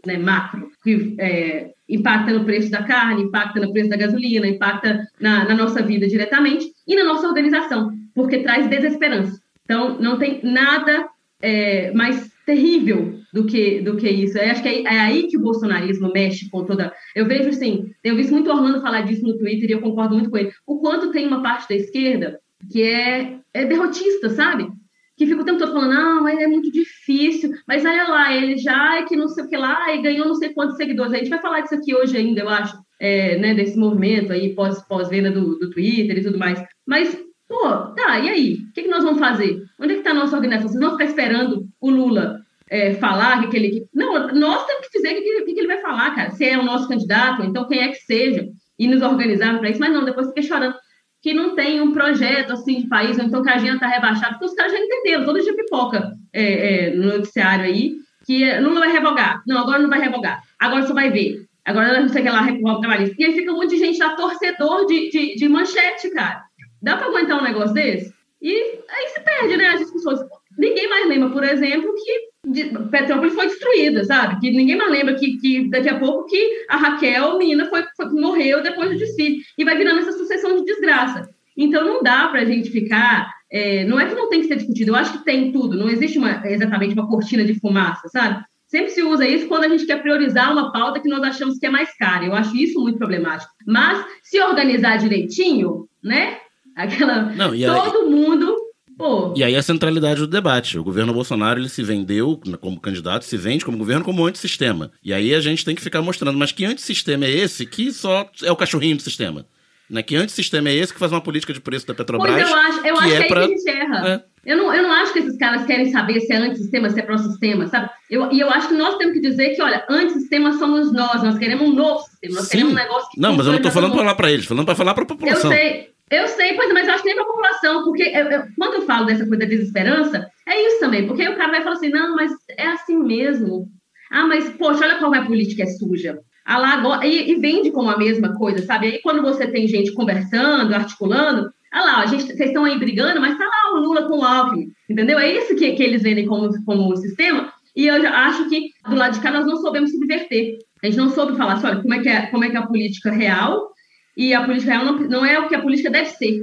né, 0.07 0.17
macro, 0.17 0.71
que 0.83 1.15
é, 1.19 1.71
impacta 1.89 2.33
no 2.33 2.45
preço 2.45 2.71
da 2.71 2.83
carne, 2.83 3.23
impacta 3.23 3.61
no 3.61 3.73
preço 3.73 3.91
da 3.91 3.97
gasolina, 3.97 4.47
impacta 4.47 5.07
na, 5.21 5.45
na 5.45 5.55
nossa 5.55 5.83
vida 5.83 6.09
diretamente 6.09 6.73
e 6.87 6.97
na 6.97 7.05
nossa 7.05 7.27
organização, 7.27 7.93
porque 8.15 8.39
traz 8.39 8.67
desesperança. 8.69 9.41
Então, 9.65 10.01
não 10.01 10.19
tem 10.19 10.41
nada 10.43 11.09
é, 11.41 11.93
mais 11.93 12.31
terrível 12.49 13.21
do 13.31 13.45
que, 13.45 13.83
do 13.83 13.95
que 13.99 14.09
isso. 14.09 14.39
Eu 14.39 14.51
acho 14.51 14.63
que 14.63 14.69
é, 14.69 14.83
é, 14.85 15.01
aí 15.01 15.27
que 15.27 15.37
o 15.37 15.43
bolsonarismo 15.43 16.11
mexe 16.11 16.49
com 16.49 16.65
toda. 16.65 16.95
Eu 17.15 17.27
vejo 17.27 17.51
assim, 17.51 17.93
tenho 18.03 18.17
visto 18.17 18.33
muito 18.33 18.51
Orlando 18.51 18.81
falar 18.81 19.03
disso 19.03 19.23
no 19.23 19.37
Twitter 19.37 19.69
e 19.69 19.73
eu 19.75 19.83
concordo 19.83 20.15
muito 20.15 20.31
com 20.31 20.39
ele. 20.39 20.51
O 20.67 20.79
quanto 20.79 21.13
tem 21.13 21.27
uma 21.27 21.43
parte 21.43 21.69
da 21.69 21.75
esquerda 21.75 22.41
que 22.73 22.83
é, 22.83 23.39
é 23.53 23.67
derrotista, 23.67 24.31
sabe? 24.31 24.67
Que 25.15 25.27
fica 25.27 25.43
o 25.43 25.45
tempo 25.45 25.59
todo 25.59 25.73
falando, 25.73 25.93
não, 25.93 26.23
mas 26.23 26.41
é 26.41 26.47
muito 26.47 26.73
difícil, 26.73 27.51
mas 27.67 27.85
olha 27.85 28.09
lá, 28.09 28.35
ele 28.35 28.57
já 28.57 28.97
é 28.99 29.03
que 29.03 29.15
não 29.15 29.29
sei 29.29 29.45
o 29.45 29.49
que 29.49 29.57
lá 29.57 29.95
e 29.95 30.01
ganhou 30.01 30.27
não 30.27 30.35
sei 30.35 30.55
quantos 30.55 30.77
seguidores. 30.77 31.13
A 31.13 31.19
gente 31.19 31.29
vai 31.29 31.43
falar 31.43 31.61
disso 31.61 31.75
aqui 31.75 31.95
hoje 31.95 32.17
ainda, 32.17 32.41
eu 32.41 32.49
acho, 32.49 32.79
é, 32.99 33.37
né, 33.37 33.53
desse 33.53 33.77
movimento 33.77 34.33
aí 34.33 34.55
pós-venda 34.55 35.31
pós 35.31 35.43
do, 35.43 35.59
do 35.59 35.71
Twitter 35.71 36.17
e 36.17 36.23
tudo 36.23 36.39
mais. 36.39 36.63
Mas, 36.87 37.15
pô, 37.47 37.69
tá, 37.95 38.21
e 38.21 38.29
aí? 38.31 38.55
O 38.55 38.73
que, 38.73 38.85
que 38.85 38.89
nós 38.89 39.05
vamos 39.05 39.19
fazer? 39.19 39.61
Onde 39.79 39.93
é 39.93 39.95
que 39.97 40.01
está 40.01 40.13
a 40.13 40.15
nossa 40.15 40.37
organização? 40.37 40.69
Vocês 40.71 40.81
vão 40.81 40.93
ficar 40.93 41.05
esperando 41.05 41.69
o 41.81 41.91
Lula 41.91 42.38
é, 42.71 42.95
falar 42.95 43.49
que, 43.49 43.57
ele. 43.57 43.87
Não, 43.95 44.29
nós 44.29 44.67
temos 44.67 44.89
que 44.89 44.99
dizer 44.99 45.13
o 45.13 45.23
que, 45.23 45.45
que, 45.45 45.55
que, 45.55 45.61
ele 45.61 45.67
vai 45.67 45.81
falar, 45.81 46.15
cara. 46.15 46.31
Se 46.31 46.45
é 46.45 46.59
o 46.59 46.65
nosso 46.65 46.89
candidato, 46.89 47.43
então 47.43 47.67
quem 47.67 47.81
é 47.81 47.89
que 47.89 47.99
seja, 47.99 48.49
e 48.79 48.87
nos 48.87 49.03
organizar 49.03 49.59
para 49.59 49.71
isso, 49.71 49.81
mas 49.81 49.93
não, 49.93 50.05
depois 50.05 50.29
fica 50.29 50.43
chorando 50.43 50.75
que 51.21 51.35
não 51.35 51.55
tem 51.55 51.81
um 51.81 51.93
projeto 51.93 52.53
assim 52.53 52.81
de 52.81 52.89
país, 52.89 53.19
ou 53.19 53.25
então 53.25 53.43
que 53.43 53.51
a 53.51 53.57
agenda 53.57 53.75
está 53.75 53.89
rebaixada, 53.89 54.35
porque 54.35 54.47
os 54.47 54.55
caras 54.55 54.73
já 54.73 54.79
entenderam, 54.79 55.25
todo 55.25 55.43
dia 55.43 55.55
pipoca 55.55 56.13
é, 56.33 56.87
é, 56.87 56.95
no 56.95 57.07
noticiário 57.07 57.65
aí, 57.65 57.97
que 58.25 58.59
Lula 58.61 58.81
vai 58.81 58.93
revogar. 58.93 59.43
Não, 59.47 59.59
agora 59.59 59.79
não 59.79 59.89
vai 59.89 60.01
revogar. 60.01 60.43
Agora 60.59 60.87
você 60.87 60.93
vai 60.93 61.11
ver. 61.11 61.47
Agora 61.65 62.01
não 62.01 62.09
sei 62.09 62.23
que 62.23 62.29
lá, 62.29 62.41
reforma 62.41 62.81
trabalhista. 62.81 63.17
E 63.19 63.25
aí 63.25 63.33
fica 63.33 63.53
um 63.53 63.57
monte 63.57 63.71
de 63.71 63.79
gente 63.79 63.99
lá, 63.99 64.15
torcedor 64.15 64.87
de, 64.87 65.11
de, 65.11 65.35
de 65.35 65.49
manchete, 65.49 66.11
cara. 66.11 66.45
Dá 66.81 66.97
para 66.97 67.09
aguentar 67.09 67.39
um 67.39 67.45
negócio 67.45 67.75
desse? 67.75 68.13
E 68.41 68.55
aí 68.89 69.09
se 69.09 69.21
perde, 69.21 69.57
né, 69.57 69.69
as 69.69 69.81
discussões. 69.81 70.21
Ninguém 70.57 70.89
mais 70.89 71.09
lembra, 71.09 71.31
por 71.31 71.43
exemplo, 71.43 71.93
que 71.95 72.28
de, 72.51 72.65
Petrópolis 72.91 73.35
foi 73.35 73.47
destruída, 73.47 74.05
sabe? 74.05 74.41
Que 74.41 74.51
ninguém 74.51 74.77
mais 74.77 74.91
lembra 74.91 75.15
que, 75.15 75.37
que 75.39 75.69
daqui 75.69 75.89
a 75.89 75.99
pouco 75.99 76.27
que 76.27 76.65
a 76.69 76.77
Raquel, 76.77 77.39
menina, 77.39 77.67
foi, 77.67 77.85
foi, 77.97 78.07
morreu 78.11 78.63
depois 78.63 78.91
do 78.91 78.99
desfile. 78.99 79.41
E 79.57 79.65
vai 79.65 79.77
virando 79.77 80.01
essa 80.01 80.13
sucessão 80.13 80.57
de 80.57 80.65
desgraça. 80.65 81.29
Então 81.57 81.85
não 81.85 82.03
dá 82.03 82.29
para 82.29 82.41
a 82.41 82.45
gente 82.45 82.71
ficar. 82.71 83.31
É, 83.51 83.85
não 83.85 83.99
é 83.99 84.07
que 84.07 84.15
não 84.15 84.29
tem 84.29 84.41
que 84.41 84.47
ser 84.47 84.57
discutido, 84.57 84.91
eu 84.91 84.97
acho 84.97 85.13
que 85.13 85.25
tem 85.25 85.51
tudo, 85.51 85.79
não 85.79 85.89
existe 85.89 86.19
uma, 86.19 86.47
exatamente 86.47 86.93
uma 86.93 87.09
cortina 87.09 87.43
de 87.43 87.59
fumaça, 87.59 88.07
sabe? 88.09 88.45
Sempre 88.67 88.91
se 88.91 89.03
usa 89.03 89.27
isso 89.27 89.49
quando 89.49 89.65
a 89.65 89.69
gente 89.69 89.87
quer 89.87 90.03
priorizar 90.03 90.53
uma 90.53 90.71
pauta 90.71 91.01
que 91.01 91.09
nós 91.09 91.23
achamos 91.23 91.59
que 91.59 91.65
é 91.65 91.71
mais 91.71 91.97
cara. 91.97 92.27
Eu 92.27 92.35
acho 92.35 92.55
isso 92.55 92.79
muito 92.79 92.99
problemático. 92.99 93.51
Mas 93.67 94.05
se 94.23 94.39
organizar 94.43 94.99
direitinho, 94.99 95.89
né? 96.05 96.37
Aquela. 96.77 97.33
Não, 97.35 97.51
todo 97.51 98.11
mundo 98.11 98.55
Pô. 98.99 99.33
E 99.37 99.45
aí 99.45 99.55
a 99.55 99.63
centralidade 99.63 100.21
do 100.21 100.27
debate. 100.27 100.77
O 100.77 100.83
governo 100.83 101.13
Bolsonaro 101.13 101.61
ele 101.61 101.69
se 101.69 101.85
vendeu 101.85 102.41
como 102.61 102.81
candidato, 102.81 103.25
se 103.25 103.37
vende 103.37 103.65
como 103.65 103.79
governo 103.79 104.05
como 104.05 104.27
antissistema. 104.27 104.91
E 105.05 105.15
aí 105.15 105.33
a 105.33 105.41
gente 105.41 105.65
tem 105.65 105.75
que 105.75 105.81
ficar 105.81 106.03
mostrando, 106.03 106.37
mas 106.37 106.51
que 106.51 106.65
antissistema 106.65 107.25
é 107.25 107.31
esse 107.31 107.65
que 107.65 107.93
só 107.93 108.29
é 108.43 108.51
o 108.51 108.57
cachorrinho 108.57 108.97
do 108.97 109.03
sistema? 109.03 109.47
Né? 109.89 110.03
Que 110.03 110.17
antissistema 110.17 110.69
é 110.69 110.75
esse 110.75 110.93
que 110.93 110.99
faz 110.99 111.13
uma 111.13 111.21
política 111.21 111.53
de 111.53 111.61
preço 111.61 111.87
da 111.87 111.95
Petrobras? 111.95 112.35
Pois 112.35 112.51
eu 112.51 112.57
acho, 112.57 112.79
eu 112.79 112.95
que 112.97 113.05
acho 113.05 113.15
é 113.15 113.23
que 113.23 113.29
pra... 113.29 113.41
aí 113.41 113.47
que 113.47 113.55
a 113.55 113.57
gente 113.57 113.71
erra. 113.71 114.09
É. 114.09 114.39
Eu, 114.45 114.57
não, 114.57 114.75
eu 114.75 114.83
não 114.83 114.93
acho 114.93 115.13
que 115.13 115.21
esses 115.21 115.37
caras 115.39 115.65
querem 115.65 115.91
saber 115.91 116.21
se 116.21 116.33
é 116.33 116.37
antissistema, 116.37 116.91
se 116.91 116.99
é 116.99 117.03
pró-sistema, 117.03 117.67
sabe? 117.69 117.91
Eu, 118.11 118.31
e 118.33 118.41
eu 118.41 118.51
acho 118.51 118.69
que 118.69 118.75
nós 118.75 118.97
temos 118.97 119.15
que 119.15 119.21
dizer 119.21 119.55
que, 119.55 119.63
olha, 119.63 119.85
antissistema 119.89 120.53
somos 120.59 120.93
nós, 120.93 121.23
nós 121.23 121.39
queremos 121.39 121.69
um 121.69 121.73
novo 121.75 122.03
sistema, 122.03 122.35
nós 122.35 122.45
Sim. 122.45 122.51
queremos 122.51 122.73
um 122.73 122.77
negócio 122.77 123.11
que. 123.11 123.21
Não, 123.21 123.37
mas 123.37 123.47
eu 123.47 123.53
não 123.53 123.59
estou 123.59 123.73
falando 123.73 123.93
para 123.93 124.01
falar 124.01 124.15
para 124.15 124.33
eles, 124.33 124.47
falando 124.47 124.67
para 124.67 124.75
falar 124.75 124.95
para 124.95 125.05
a 125.05 125.07
população. 125.07 125.53
Eu 125.53 125.57
sei. 125.57 125.98
Eu 126.11 126.27
sei, 126.29 126.55
pois, 126.55 126.73
mas 126.73 126.89
eu 126.89 126.95
acho 126.95 127.03
que 127.03 127.09
nem 127.09 127.17
para 127.17 127.25
a 127.25 127.29
população, 127.29 127.85
porque 127.85 128.03
eu, 128.03 128.25
eu, 128.31 128.43
quando 128.57 128.75
eu 128.75 128.83
falo 128.83 129.07
dessa 129.07 129.27
coisa 129.27 129.39
da 129.39 129.47
desesperança, 129.47 130.27
é 130.47 130.67
isso 130.67 130.81
também, 130.81 131.07
porque 131.07 131.23
aí 131.23 131.29
o 131.29 131.37
cara 131.37 131.51
vai 131.51 131.63
falar 131.63 131.77
assim, 131.77 131.91
não, 131.91 132.15
mas 132.17 132.33
é 132.57 132.67
assim 132.69 132.97
mesmo. 132.99 133.69
Ah, 134.11 134.27
mas, 134.27 134.49
poxa, 134.51 134.85
olha 134.85 134.99
como 134.99 135.15
a 135.15 135.25
política 135.25 135.65
é 135.65 135.67
suja. 135.67 136.19
Ah, 136.45 136.59
lá, 136.59 136.73
agora, 136.75 137.07
e, 137.07 137.31
e 137.31 137.35
vende 137.35 137.71
como 137.71 137.91
a 137.91 137.99
mesma 137.99 138.35
coisa, 138.35 138.65
sabe? 138.65 138.87
Aí 138.87 139.01
quando 139.03 139.21
você 139.21 139.47
tem 139.47 139.69
gente 139.69 139.93
conversando, 139.93 140.75
articulando, 140.75 141.51
ah 141.71 141.85
lá, 141.85 142.01
a 142.01 142.07
gente, 142.07 142.25
vocês 142.25 142.49
estão 142.49 142.65
aí 142.65 142.79
brigando, 142.79 143.21
mas 143.21 143.37
tá 143.37 143.45
lá 143.45 143.75
o 143.75 143.83
Lula 143.83 144.09
com 144.09 144.19
o 144.19 144.25
Alckmin, 144.25 144.69
entendeu? 144.89 145.19
É 145.19 145.31
isso 145.31 145.55
que, 145.55 145.73
que 145.73 145.83
eles 145.83 146.03
vendem 146.03 146.27
como, 146.27 146.49
como 146.65 146.97
sistema, 146.97 147.53
e 147.77 147.87
eu 147.87 147.95
acho 148.09 148.49
que 148.49 148.71
do 148.89 148.97
lado 148.97 149.13
de 149.15 149.21
cá 149.21 149.31
nós 149.31 149.47
não 149.47 149.59
soubemos 149.59 149.93
subverter. 149.93 150.57
A 150.83 150.87
gente 150.87 150.97
não 150.97 151.11
soube 151.11 151.37
falar 151.37 151.55
assim, 151.55 151.67
olha, 151.67 151.83
como 151.83 151.95
é 151.95 151.99
que 152.01 152.09
é, 152.09 152.27
como 152.27 152.45
é, 152.45 152.51
que 152.51 152.57
é 152.57 152.61
a 152.61 152.67
política 152.67 153.11
real 153.11 153.71
e 154.19 154.35
a 154.35 154.45
política 154.45 154.73
real 154.73 154.85
não, 154.85 154.99
não 154.99 155.25
é 155.25 155.39
o 155.39 155.49
que 155.49 155.55
a 155.55 155.63
política 155.63 155.89
deve 155.89 156.11
ser. 156.11 156.43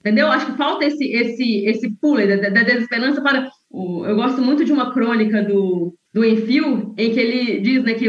Entendeu? 0.00 0.26
Acho 0.26 0.46
que 0.46 0.58
falta 0.58 0.84
esse, 0.84 1.04
esse, 1.12 1.64
esse 1.64 1.90
pulo 2.00 2.26
da, 2.26 2.50
da 2.50 2.62
desesperança 2.62 3.22
para. 3.22 3.48
Eu 3.72 4.16
gosto 4.16 4.42
muito 4.42 4.64
de 4.64 4.72
uma 4.72 4.92
crônica 4.92 5.42
do, 5.42 5.94
do 6.12 6.24
Enfio, 6.24 6.94
em 6.96 7.12
que 7.12 7.20
ele 7.20 7.60
diz 7.60 7.84
né, 7.84 7.94
que 7.94 8.08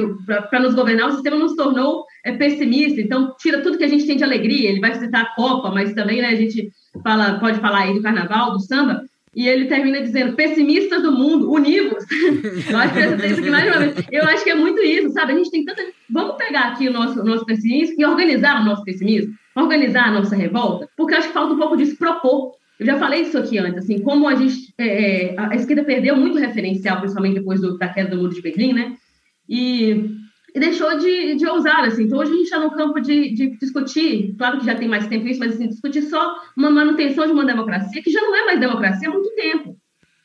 para 0.50 0.60
nos 0.60 0.74
governar 0.74 1.10
o 1.10 1.12
sistema 1.14 1.38
nos 1.38 1.56
tornou 1.56 2.06
é, 2.26 2.32
pessimista, 2.32 3.02
então 3.02 3.36
tira 3.40 3.62
tudo 3.62 3.78
que 3.78 3.84
a 3.84 3.88
gente 3.88 4.06
tem 4.06 4.18
de 4.18 4.24
alegria. 4.24 4.70
Ele 4.70 4.80
vai 4.80 4.96
citar 4.96 5.24
a 5.24 5.36
Copa, 5.36 5.72
mas 5.72 5.94
também 5.94 6.22
né, 6.22 6.28
a 6.30 6.36
gente 6.36 6.70
fala, 7.04 7.40
pode 7.40 7.60
falar 7.60 7.82
aí 7.82 7.94
do 7.94 8.02
carnaval, 8.02 8.54
do 8.54 8.60
samba, 8.60 9.04
e 9.36 9.48
ele 9.48 9.66
termina 9.66 10.02
dizendo: 10.02 10.36
pessimistas 10.36 11.02
do 11.02 11.12
mundo, 11.12 11.52
univos. 11.52 12.04
eu 12.70 12.78
acho 12.78 12.94
que 12.94 13.26
isso 13.28 13.52
mais. 13.52 13.96
Eu 14.12 14.24
acho 14.24 14.44
que 14.44 14.50
é 14.50 14.56
muito 14.56 14.82
isso, 14.82 15.12
sabe? 15.12 15.34
A 15.34 15.36
gente 15.36 15.52
tem 15.52 15.66
tanta. 15.66 15.84
Vamos 16.10 16.36
pegar 16.38 16.70
aqui 16.70 16.88
o 16.88 16.94
nosso, 16.94 17.24
nosso 17.24 17.46
pessimismo 17.46 17.96
e 17.98 18.06
organizar 18.06 18.62
o 18.62 18.66
nosso 18.66 18.84
pessimismo, 18.84 19.34
organizar 19.56 20.08
a 20.08 20.12
nossa 20.12 20.36
revolta, 20.36 20.90
porque 20.98 21.14
acho 21.14 21.28
que 21.28 21.34
falta 21.34 21.54
um 21.54 21.60
pouco 21.60 21.84
se 21.86 21.96
propor. 21.96 22.58
Eu 22.80 22.86
já 22.86 22.98
falei 22.98 23.24
isso 23.24 23.38
aqui 23.38 23.58
antes, 23.58 23.84
assim, 23.84 24.00
como 24.00 24.28
a 24.28 24.36
gente. 24.36 24.74
É, 24.78 25.34
é 25.34 25.36
a 25.38 25.56
esquerda 25.56 25.84
perdeu 25.84 26.16
muito 26.16 26.38
referencial, 26.38 27.00
principalmente 27.00 27.36
depois 27.36 27.60
do, 27.60 27.78
da 27.78 27.90
queda 27.90 28.12
do 28.12 28.18
muro 28.18 28.34
de 28.34 28.42
Berlim, 28.42 28.74
né? 28.74 28.96
E 29.48 30.16
e 30.54 30.60
deixou 30.60 30.98
de, 30.98 31.36
de 31.36 31.48
ousar, 31.48 31.86
assim. 31.86 32.04
Então, 32.04 32.20
hoje 32.20 32.32
a 32.32 32.36
gente 32.36 32.44
está 32.44 32.60
no 32.60 32.72
campo 32.72 33.00
de, 33.00 33.34
de, 33.34 33.58
discutir, 33.58 34.36
claro 34.38 34.60
que 34.60 34.66
já 34.66 34.76
tem 34.76 34.88
mais 34.88 35.08
tempo 35.08 35.28
isso, 35.28 35.40
mas 35.40 35.54
assim, 35.54 35.68
discutir 35.68 36.04
só 36.04 36.36
uma 36.56 36.70
manutenção 36.70 37.26
de 37.26 37.32
uma 37.32 37.46
democracia 37.46 38.02
que 38.02 38.12
já 38.12 38.22
não 38.22 38.36
é 38.36 38.46
mais 38.46 38.60
democracia 38.60 39.10
há 39.10 39.12
muito 39.12 39.30
tempo. 39.36 39.78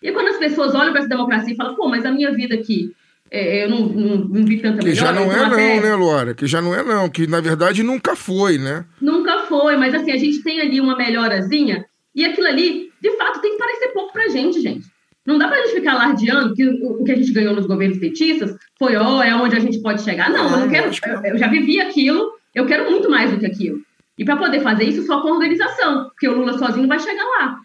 E 0.03 0.12
quando 0.12 0.29
as 0.29 0.37
pessoas 0.37 0.75
olham 0.75 0.93
para 0.93 1.01
essa 1.01 1.09
democracia 1.09 1.53
e 1.53 1.57
falam, 1.57 1.75
pô, 1.75 1.89
mas 1.89 2.05
a 2.05 2.12
minha 2.12 2.33
vida 2.33 2.55
aqui, 2.55 2.93
é, 3.31 3.64
eu 3.64 3.70
não, 3.70 3.87
não, 3.87 4.16
não, 4.16 4.45
vi 4.45 4.61
tanta 4.61 4.79
Que 4.79 4.87
melhor, 4.87 5.07
já 5.07 5.12
não 5.12 5.33
é 5.33 5.49
não, 5.49 5.81
né, 5.81 5.95
Laura? 5.97 6.35
Que 6.35 6.47
já 6.47 6.61
não 6.61 6.75
é 6.75 6.83
não, 6.83 7.09
que 7.09 7.27
na 7.27 7.41
verdade 7.41 7.83
nunca 7.83 8.14
foi, 8.14 8.59
né? 8.59 8.85
Nunca 9.01 9.41
foi, 9.45 9.77
mas 9.77 9.95
assim, 9.95 10.12
a 10.12 10.16
gente 10.16 10.43
tem 10.43 10.61
ali 10.61 10.81
uma 10.81 10.97
melhorazinha 10.97 11.85
e 12.14 12.25
aquilo 12.25 12.47
ali, 12.47 12.93
de 13.01 13.11
fato, 13.16 13.41
tem 13.41 13.53
que 13.53 13.59
parecer 13.59 13.89
pouco 13.89 14.12
pra 14.12 14.29
gente, 14.29 14.61
gente. 14.61 14.87
Não 15.27 15.39
dá 15.39 15.49
para 15.49 15.59
a 15.59 15.62
gente 15.62 15.77
ficar 15.77 15.93
alardeando 15.93 16.55
que 16.55 16.66
o, 16.66 17.03
que 17.03 17.12
a 17.12 17.16
gente 17.16 17.33
ganhou 17.33 17.55
nos 17.55 17.66
governos 17.66 17.99
petistas 17.99 18.57
foi, 18.79 18.97
ó, 18.97 19.18
oh, 19.18 19.22
é 19.22 19.35
onde 19.35 19.57
a 19.57 19.61
gente 19.61 19.81
pode 19.81 20.03
chegar. 20.03 20.31
Não, 20.31 20.51
eu 20.51 20.61
não 20.61 20.68
quero. 20.68 20.91
Eu, 21.07 21.33
eu 21.33 21.39
já 21.39 21.49
vivi 21.49 21.81
aquilo, 21.81 22.33
eu 22.55 22.66
quero 22.66 22.91
muito 22.91 23.11
mais 23.11 23.31
do 23.31 23.39
que 23.39 23.47
aquilo. 23.47 23.79
E 24.18 24.25
para 24.25 24.37
poder 24.37 24.61
fazer 24.61 24.85
isso 24.85 25.05
só 25.07 25.20
com 25.22 25.33
organização, 25.33 26.05
porque 26.05 26.29
o 26.29 26.37
Lula 26.37 26.59
sozinho 26.59 26.87
vai 26.87 26.99
chegar 26.99 27.25
lá. 27.25 27.59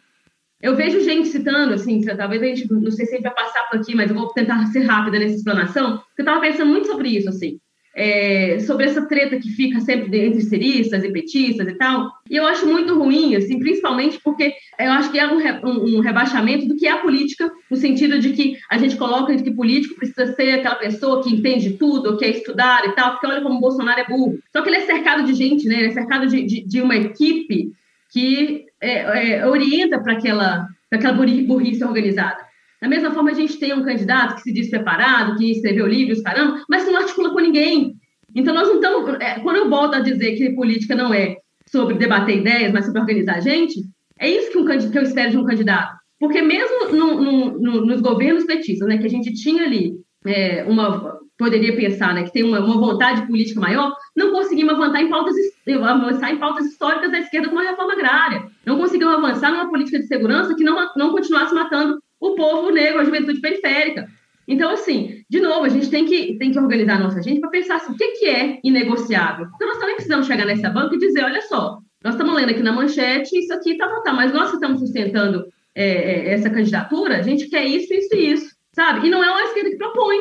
Eu 0.62 0.76
vejo 0.76 1.00
gente 1.02 1.28
citando, 1.28 1.74
assim, 1.74 2.02
talvez 2.02 2.42
a 2.42 2.46
gente, 2.46 2.72
não 2.72 2.92
sei 2.92 3.06
se 3.06 3.14
a 3.14 3.16
gente 3.16 3.24
vai 3.24 3.34
passar 3.34 3.64
por 3.70 3.80
aqui, 3.80 3.96
mas 3.96 4.10
eu 4.10 4.16
vou 4.16 4.28
tentar 4.34 4.66
ser 4.68 4.82
rápida 4.82 5.20
nessa 5.20 5.36
explanação, 5.36 5.98
porque 5.98 6.22
eu 6.22 6.24
estava 6.24 6.42
pensando 6.42 6.70
muito 6.70 6.88
sobre 6.88 7.10
isso, 7.10 7.30
assim 7.30 7.60
é, 8.00 8.60
sobre 8.60 8.86
essa 8.86 9.06
treta 9.06 9.38
que 9.38 9.50
fica 9.50 9.82
sempre 9.82 10.26
entre 10.26 10.40
seristas 10.40 11.04
e 11.04 11.12
petistas 11.12 11.68
e 11.68 11.74
tal. 11.74 12.10
E 12.30 12.38
eu 12.38 12.48
acho 12.48 12.66
muito 12.66 12.98
ruim, 12.98 13.36
assim, 13.36 13.60
principalmente 13.60 14.22
porque 14.24 14.54
eu 14.80 14.90
acho 14.94 15.12
que 15.12 15.20
é 15.20 15.28
um, 15.28 15.38
um, 15.38 15.98
um, 15.98 16.00
rebaixamento 16.00 16.66
do 16.66 16.78
que 16.78 16.88
é 16.88 16.92
a 16.92 17.00
política, 17.00 17.52
no 17.70 17.76
sentido 17.76 18.18
de 18.18 18.32
que 18.32 18.56
a 18.72 18.78
gente 18.78 18.96
coloca 18.96 19.36
que 19.36 19.52
político 19.52 19.96
precisa 19.96 20.34
ser 20.34 20.52
aquela 20.52 20.76
pessoa 20.76 21.22
que 21.22 21.30
entende 21.30 21.72
tudo, 21.72 22.16
quer 22.16 22.30
estudar 22.30 22.86
e 22.86 22.94
tal, 22.94 23.12
porque 23.12 23.28
olha 23.28 23.42
como 23.42 23.58
o 23.58 23.62
Bolsonaro 23.62 24.00
é 24.00 24.08
burro. 24.08 24.40
Só 24.54 24.62
que 24.62 24.70
ele 24.70 24.78
é 24.78 24.86
cercado 24.86 25.26
de 25.26 25.34
gente, 25.34 25.68
né? 25.68 25.80
Ele 25.80 25.88
é 25.88 25.92
cercado 25.92 26.26
de, 26.26 26.42
de, 26.44 26.66
de 26.66 26.82
uma 26.82 26.96
equipe 26.96 27.74
que 28.14 28.66
é, 28.80 29.40
é, 29.40 29.46
orienta 29.46 30.00
para 30.00 30.14
aquela, 30.14 30.70
aquela 30.90 31.14
burrice 31.14 31.84
organizada. 31.84 32.49
Da 32.82 32.88
mesma 32.88 33.12
forma, 33.12 33.32
a 33.32 33.34
gente 33.34 33.58
tem 33.58 33.74
um 33.74 33.84
candidato 33.84 34.36
que 34.36 34.42
se 34.42 34.54
diz 34.54 34.70
preparado, 34.70 35.38
que 35.38 35.52
escreveu 35.52 35.86
livros, 35.86 36.22
caramba, 36.22 36.64
mas 36.70 36.86
não 36.86 36.96
articula 36.96 37.32
com 37.32 37.40
ninguém. 37.40 37.96
Então, 38.34 38.54
nós 38.54 38.68
não 38.68 38.76
estamos. 38.76 39.16
É, 39.20 39.40
quando 39.40 39.58
eu 39.58 39.70
volto 39.70 39.96
a 39.96 40.00
dizer 40.00 40.36
que 40.36 40.52
política 40.52 40.96
não 40.96 41.14
é 41.14 41.38
sobre 41.68 41.96
debater 41.96 42.38
ideias, 42.38 42.72
mas 42.72 42.86
sobre 42.86 43.02
organizar 43.02 43.36
a 43.36 43.42
gente, 43.42 43.82
é 44.20 44.30
isso 44.30 44.52
que, 44.52 44.58
um, 44.58 44.66
que 44.66 44.98
eu 44.98 45.04
espero 45.04 45.32
de 45.32 45.38
um 45.38 45.46
candidato. 45.46 45.98
Porque 46.20 46.42
mesmo 46.42 46.92
no, 46.92 47.22
no, 47.22 47.60
no, 47.60 47.86
nos 47.86 48.02
governos 48.02 48.44
petistas, 48.44 48.88
né, 48.88 48.98
que 48.98 49.06
a 49.06 49.10
gente 49.10 49.34
tinha 49.34 49.64
ali 49.64 49.94
é, 50.26 50.64
uma, 50.64 51.18
poderia 51.38 51.76
pensar, 51.76 52.14
né, 52.14 52.24
que 52.24 52.34
tem 52.34 52.44
uma, 52.44 52.60
uma 52.60 52.78
vontade 52.78 53.26
política 53.26 53.62
maior, 53.62 53.94
não 54.16 54.32
conseguimos 54.32 54.74
avançar 54.74 55.02
em 55.02 55.10
pautas, 55.10 55.36
avançar 55.82 56.32
em 56.34 56.38
pautas 56.38 56.66
históricas 56.66 57.12
da 57.12 57.20
esquerda 57.20 57.48
como 57.48 57.62
a 57.62 57.70
reforma 57.70 57.94
agrária. 57.94 58.46
Não 58.66 58.78
conseguimos 58.78 59.14
avançar 59.14 59.52
numa 59.52 59.70
política 59.70 60.00
de 60.00 60.08
segurança 60.08 60.56
que 60.56 60.64
não, 60.64 60.90
não 60.98 61.12
continuasse 61.12 61.54
matando 61.54 62.00
o 62.20 62.36
povo 62.36 62.70
negro, 62.72 63.00
a 63.00 63.06
juventude 63.06 63.40
periférica. 63.40 64.08
Então, 64.48 64.72
assim, 64.72 65.24
de 65.30 65.40
novo, 65.40 65.66
a 65.66 65.70
gente 65.70 65.90
tem 65.90 66.06
que, 66.06 66.36
tem 66.40 66.52
que 66.52 66.60
organizar 66.60 66.96
a 66.96 67.04
nossa 67.04 67.22
gente 67.22 67.40
para 67.40 67.52
pensar 67.52 67.76
assim, 67.76 67.94
o 67.94 67.96
que, 67.96 68.08
que 68.14 68.26
é 68.26 68.60
inegociável. 68.64 69.48
Porque 69.48 69.66
nós 69.66 69.78
também 69.78 69.96
precisamos 69.96 70.26
chegar 70.26 70.46
nessa 70.46 70.72
banca 70.72 70.96
e 70.96 71.00
dizer, 71.00 71.24
olha 71.24 71.42
só, 71.44 71.78
nós 72.04 72.16
estamos 72.16 72.36
lendo 72.36 72.50
aqui 72.50 72.64
na 72.64 72.72
manchete, 72.72 73.38
isso 73.38 73.54
aqui 73.54 73.78
tá, 73.78 73.88
tá, 73.88 74.02
tá, 74.02 74.14
mas 74.14 74.34
nós 74.34 74.50
que 74.50 74.56
estamos 74.56 74.80
sustentando 74.80 75.46
é, 75.76 75.86
é, 75.86 76.34
essa 76.34 76.50
candidatura, 76.50 77.18
a 77.18 77.22
gente 77.22 77.48
quer 77.48 77.64
isso, 77.66 77.94
isso 77.94 78.16
e 78.16 78.32
isso, 78.32 78.56
sabe? 78.74 79.08
E 79.08 79.10
não 79.12 79.24
é 79.24 79.30
uma 79.30 79.44
esquerda 79.44 79.70
que 79.70 79.78
propõe, 79.78 80.18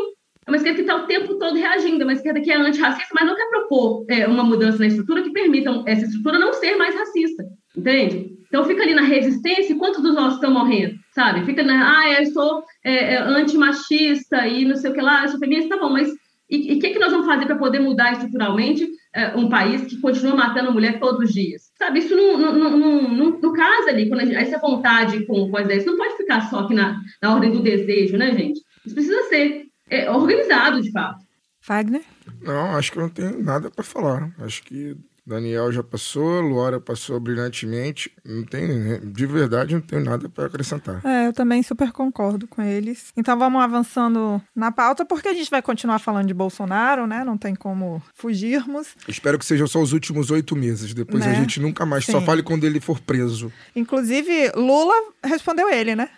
é 0.47 0.51
uma 0.51 0.57
esquerda 0.57 0.77
que 0.77 0.83
está 0.83 0.97
o 0.97 1.07
tempo 1.07 1.39
todo 1.39 1.57
reagindo, 1.57 2.03
é 2.03 2.05
uma 2.05 2.13
esquerda 2.13 2.41
que 2.41 2.51
é 2.51 2.57
antirracista, 2.57 3.15
mas 3.15 3.27
não 3.27 3.37
quer 3.37 3.49
propor 3.49 4.05
é, 4.09 4.27
uma 4.27 4.45
mudança 4.45 4.79
na 4.79 4.87
estrutura 4.87 5.23
que 5.23 5.33
permita 5.33 5.83
essa 5.87 6.05
estrutura 6.05 6.39
não 6.39 6.53
ser 6.53 6.77
mais 6.77 6.95
racista, 6.95 7.45
entende? 7.79 8.37
Então 8.49 8.65
fica 8.65 8.83
ali 8.83 8.95
na 8.95 9.03
resistência 9.03 9.73
e 9.73 9.79
quantos 9.79 10.03
dos 10.03 10.15
nossos 10.15 10.35
estão 10.35 10.51
morrendo, 10.53 10.95
sabe? 11.15 11.45
Fica 11.45 11.63
na, 11.63 11.99
ah, 12.01 12.21
eu 12.21 12.27
sou 12.27 12.63
é, 12.83 13.15
é, 13.15 13.19
antimachista 13.19 14.47
e 14.47 14.65
não 14.65 14.77
sei 14.77 14.91
o 14.91 14.95
que 14.95 15.01
lá, 15.01 15.23
eu 15.23 15.29
sou 15.29 15.39
feminista, 15.39 15.77
tá 15.77 15.83
bom, 15.83 15.91
mas 15.91 16.09
e 16.51 16.77
o 16.77 16.79
que, 16.81 16.91
que 16.91 16.99
nós 16.99 17.13
vamos 17.13 17.27
fazer 17.27 17.45
para 17.45 17.59
poder 17.59 17.79
mudar 17.79 18.13
estruturalmente 18.13 18.89
é, 19.15 19.37
um 19.37 19.51
país 19.51 19.83
que 19.83 20.01
continua 20.01 20.35
matando 20.35 20.73
mulher 20.73 20.99
todos 20.99 21.29
os 21.29 21.35
dias? 21.35 21.71
Sabe, 21.77 21.99
isso 21.99 22.17
não, 22.17 22.39
não, 22.39 22.55
não, 22.55 22.79
não, 22.79 23.03
não- 23.03 23.39
no 23.39 23.53
caso 23.53 23.89
ali, 23.91 24.09
quando 24.09 24.23
a 24.23 24.25
gente, 24.25 24.37
essa 24.37 24.59
vontade 24.59 25.27
com, 25.27 25.51
com 25.51 25.57
as 25.59 25.67
ideias, 25.67 25.85
não 25.85 25.99
pode 25.99 26.17
ficar 26.17 26.41
só 26.49 26.61
aqui 26.61 26.73
na, 26.75 26.99
na 27.21 27.35
ordem 27.35 27.53
do 27.53 27.63
desejo, 27.63 28.17
né, 28.17 28.33
gente? 28.35 28.63
Isso 28.87 28.95
precisa 28.95 29.23
ser 29.25 29.67
é, 29.91 30.11
organizado, 30.11 30.81
de 30.81 30.91
fato. 30.91 31.23
Wagner? 31.67 32.03
Não, 32.41 32.77
acho 32.77 32.93
que 32.93 32.99
eu 32.99 33.03
não 33.03 33.11
tenho 33.11 33.45
nada 33.45 33.71
para 33.71 33.85
falar. 33.85 34.31
Acho 34.39 34.63
que 34.63 34.97
Daniel 35.29 35.71
já 35.71 35.83
passou, 35.83 36.41
Luara 36.41 36.81
passou 36.81 37.21
brilhantemente. 37.21 38.11
Não 38.25 38.43
tem, 38.45 38.99
de 39.13 39.27
verdade, 39.27 39.75
não 39.75 39.81
tenho 39.83 40.03
nada 40.03 40.29
para 40.29 40.47
acrescentar. 40.47 41.01
É, 41.05 41.27
eu 41.27 41.33
também 41.33 41.63
super 41.63 41.93
concordo 41.93 42.47
com 42.47 42.63
eles. 42.63 43.13
Então 43.17 43.39
vamos 43.39 43.61
avançando 43.63 44.41
na 44.57 44.73
pauta, 44.73 45.05
porque 45.05 45.29
a 45.29 45.35
gente 45.35 45.51
vai 45.51 45.61
continuar 45.61 45.99
falando 45.99 46.27
de 46.27 46.35
Bolsonaro, 46.35 47.07
né? 47.07 47.23
Não 47.25 47.37
tem 47.37 47.55
como 47.55 48.03
fugirmos. 48.15 48.89
Espero 49.07 49.39
que 49.39 49.45
sejam 49.45 49.67
só 49.67 49.81
os 49.81 49.93
últimos 49.93 50.31
oito 50.31 50.57
meses. 50.57 50.95
Depois 50.95 51.25
Né? 51.25 51.33
a 51.33 51.35
gente 51.35 51.61
nunca 51.61 51.85
mais. 51.85 52.05
Só 52.07 52.21
Sim. 52.21 52.27
fale 52.27 52.43
quando 52.43 52.65
ele 52.65 52.81
for 52.81 52.99
preso. 53.01 53.53
Inclusive, 53.77 54.53
Lula 54.57 54.95
respondeu 55.25 55.69
ele, 55.71 55.95
né? 55.95 56.09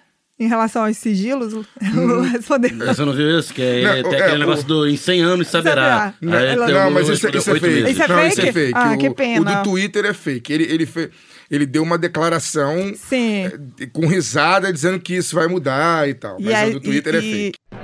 Em 0.41 0.49
relação 0.49 0.87
aos 0.87 0.97
sigilos, 0.97 1.53
Lula 1.95 2.27
respondeu. 2.27 2.71
Você 2.79 3.05
não 3.05 3.13
viu 3.13 3.39
isso? 3.39 3.53
Que 3.53 3.61
é, 3.63 3.83
Não, 4.03 4.11
tem 4.11 4.19
é, 4.19 4.23
aquele 4.23 4.37
o- 4.37 4.39
negócio 4.39 4.67
do 4.67 4.89
em 4.89 4.97
100 4.97 5.21
anos 5.21 5.49
saberá. 5.49 6.15
Saberá. 6.19 6.39
Aí 6.41 6.57
Não, 6.57 6.67
Não, 6.69 6.91
mas 6.93 7.09
isso, 7.11 7.27
é- 7.27 7.31
isso 7.37 7.51
é 7.51 7.53
oito 7.53 7.63
fake. 7.63 7.75
meses. 7.75 7.91
Isso 7.93 8.03
é 8.03 8.09
não, 8.09 8.17
fake? 8.17 8.29
isso 8.31 8.41
é 8.41 8.53
fake. 8.53 8.73
Ah, 8.75 8.93
o, 8.93 8.99
que 8.99 9.11
pena. 9.11 9.41
o 9.41 9.45
do 9.45 9.63
Twitter 9.63 10.05
é 10.07 10.15
fake. 10.15 10.51
Ele, 10.53 10.65
ele, 10.65 10.87
fe- 10.87 11.11
ele 11.51 11.67
deu 11.67 11.83
uma 11.83 11.99
declaração 11.99 12.95
Sim. 12.97 13.45
eh, 13.79 13.87
com 13.93 14.07
risada 14.07 14.73
dizendo 14.73 14.99
que 14.99 15.15
isso 15.15 15.35
vai 15.35 15.47
mudar 15.47 16.09
e 16.09 16.15
tal. 16.15 16.39
Mas 16.41 16.71
o 16.71 16.73
do 16.73 16.81
Twitter 16.81 17.15
é 17.15 17.19
e- 17.19 17.21
fake. 17.53 17.59
E 17.73 17.80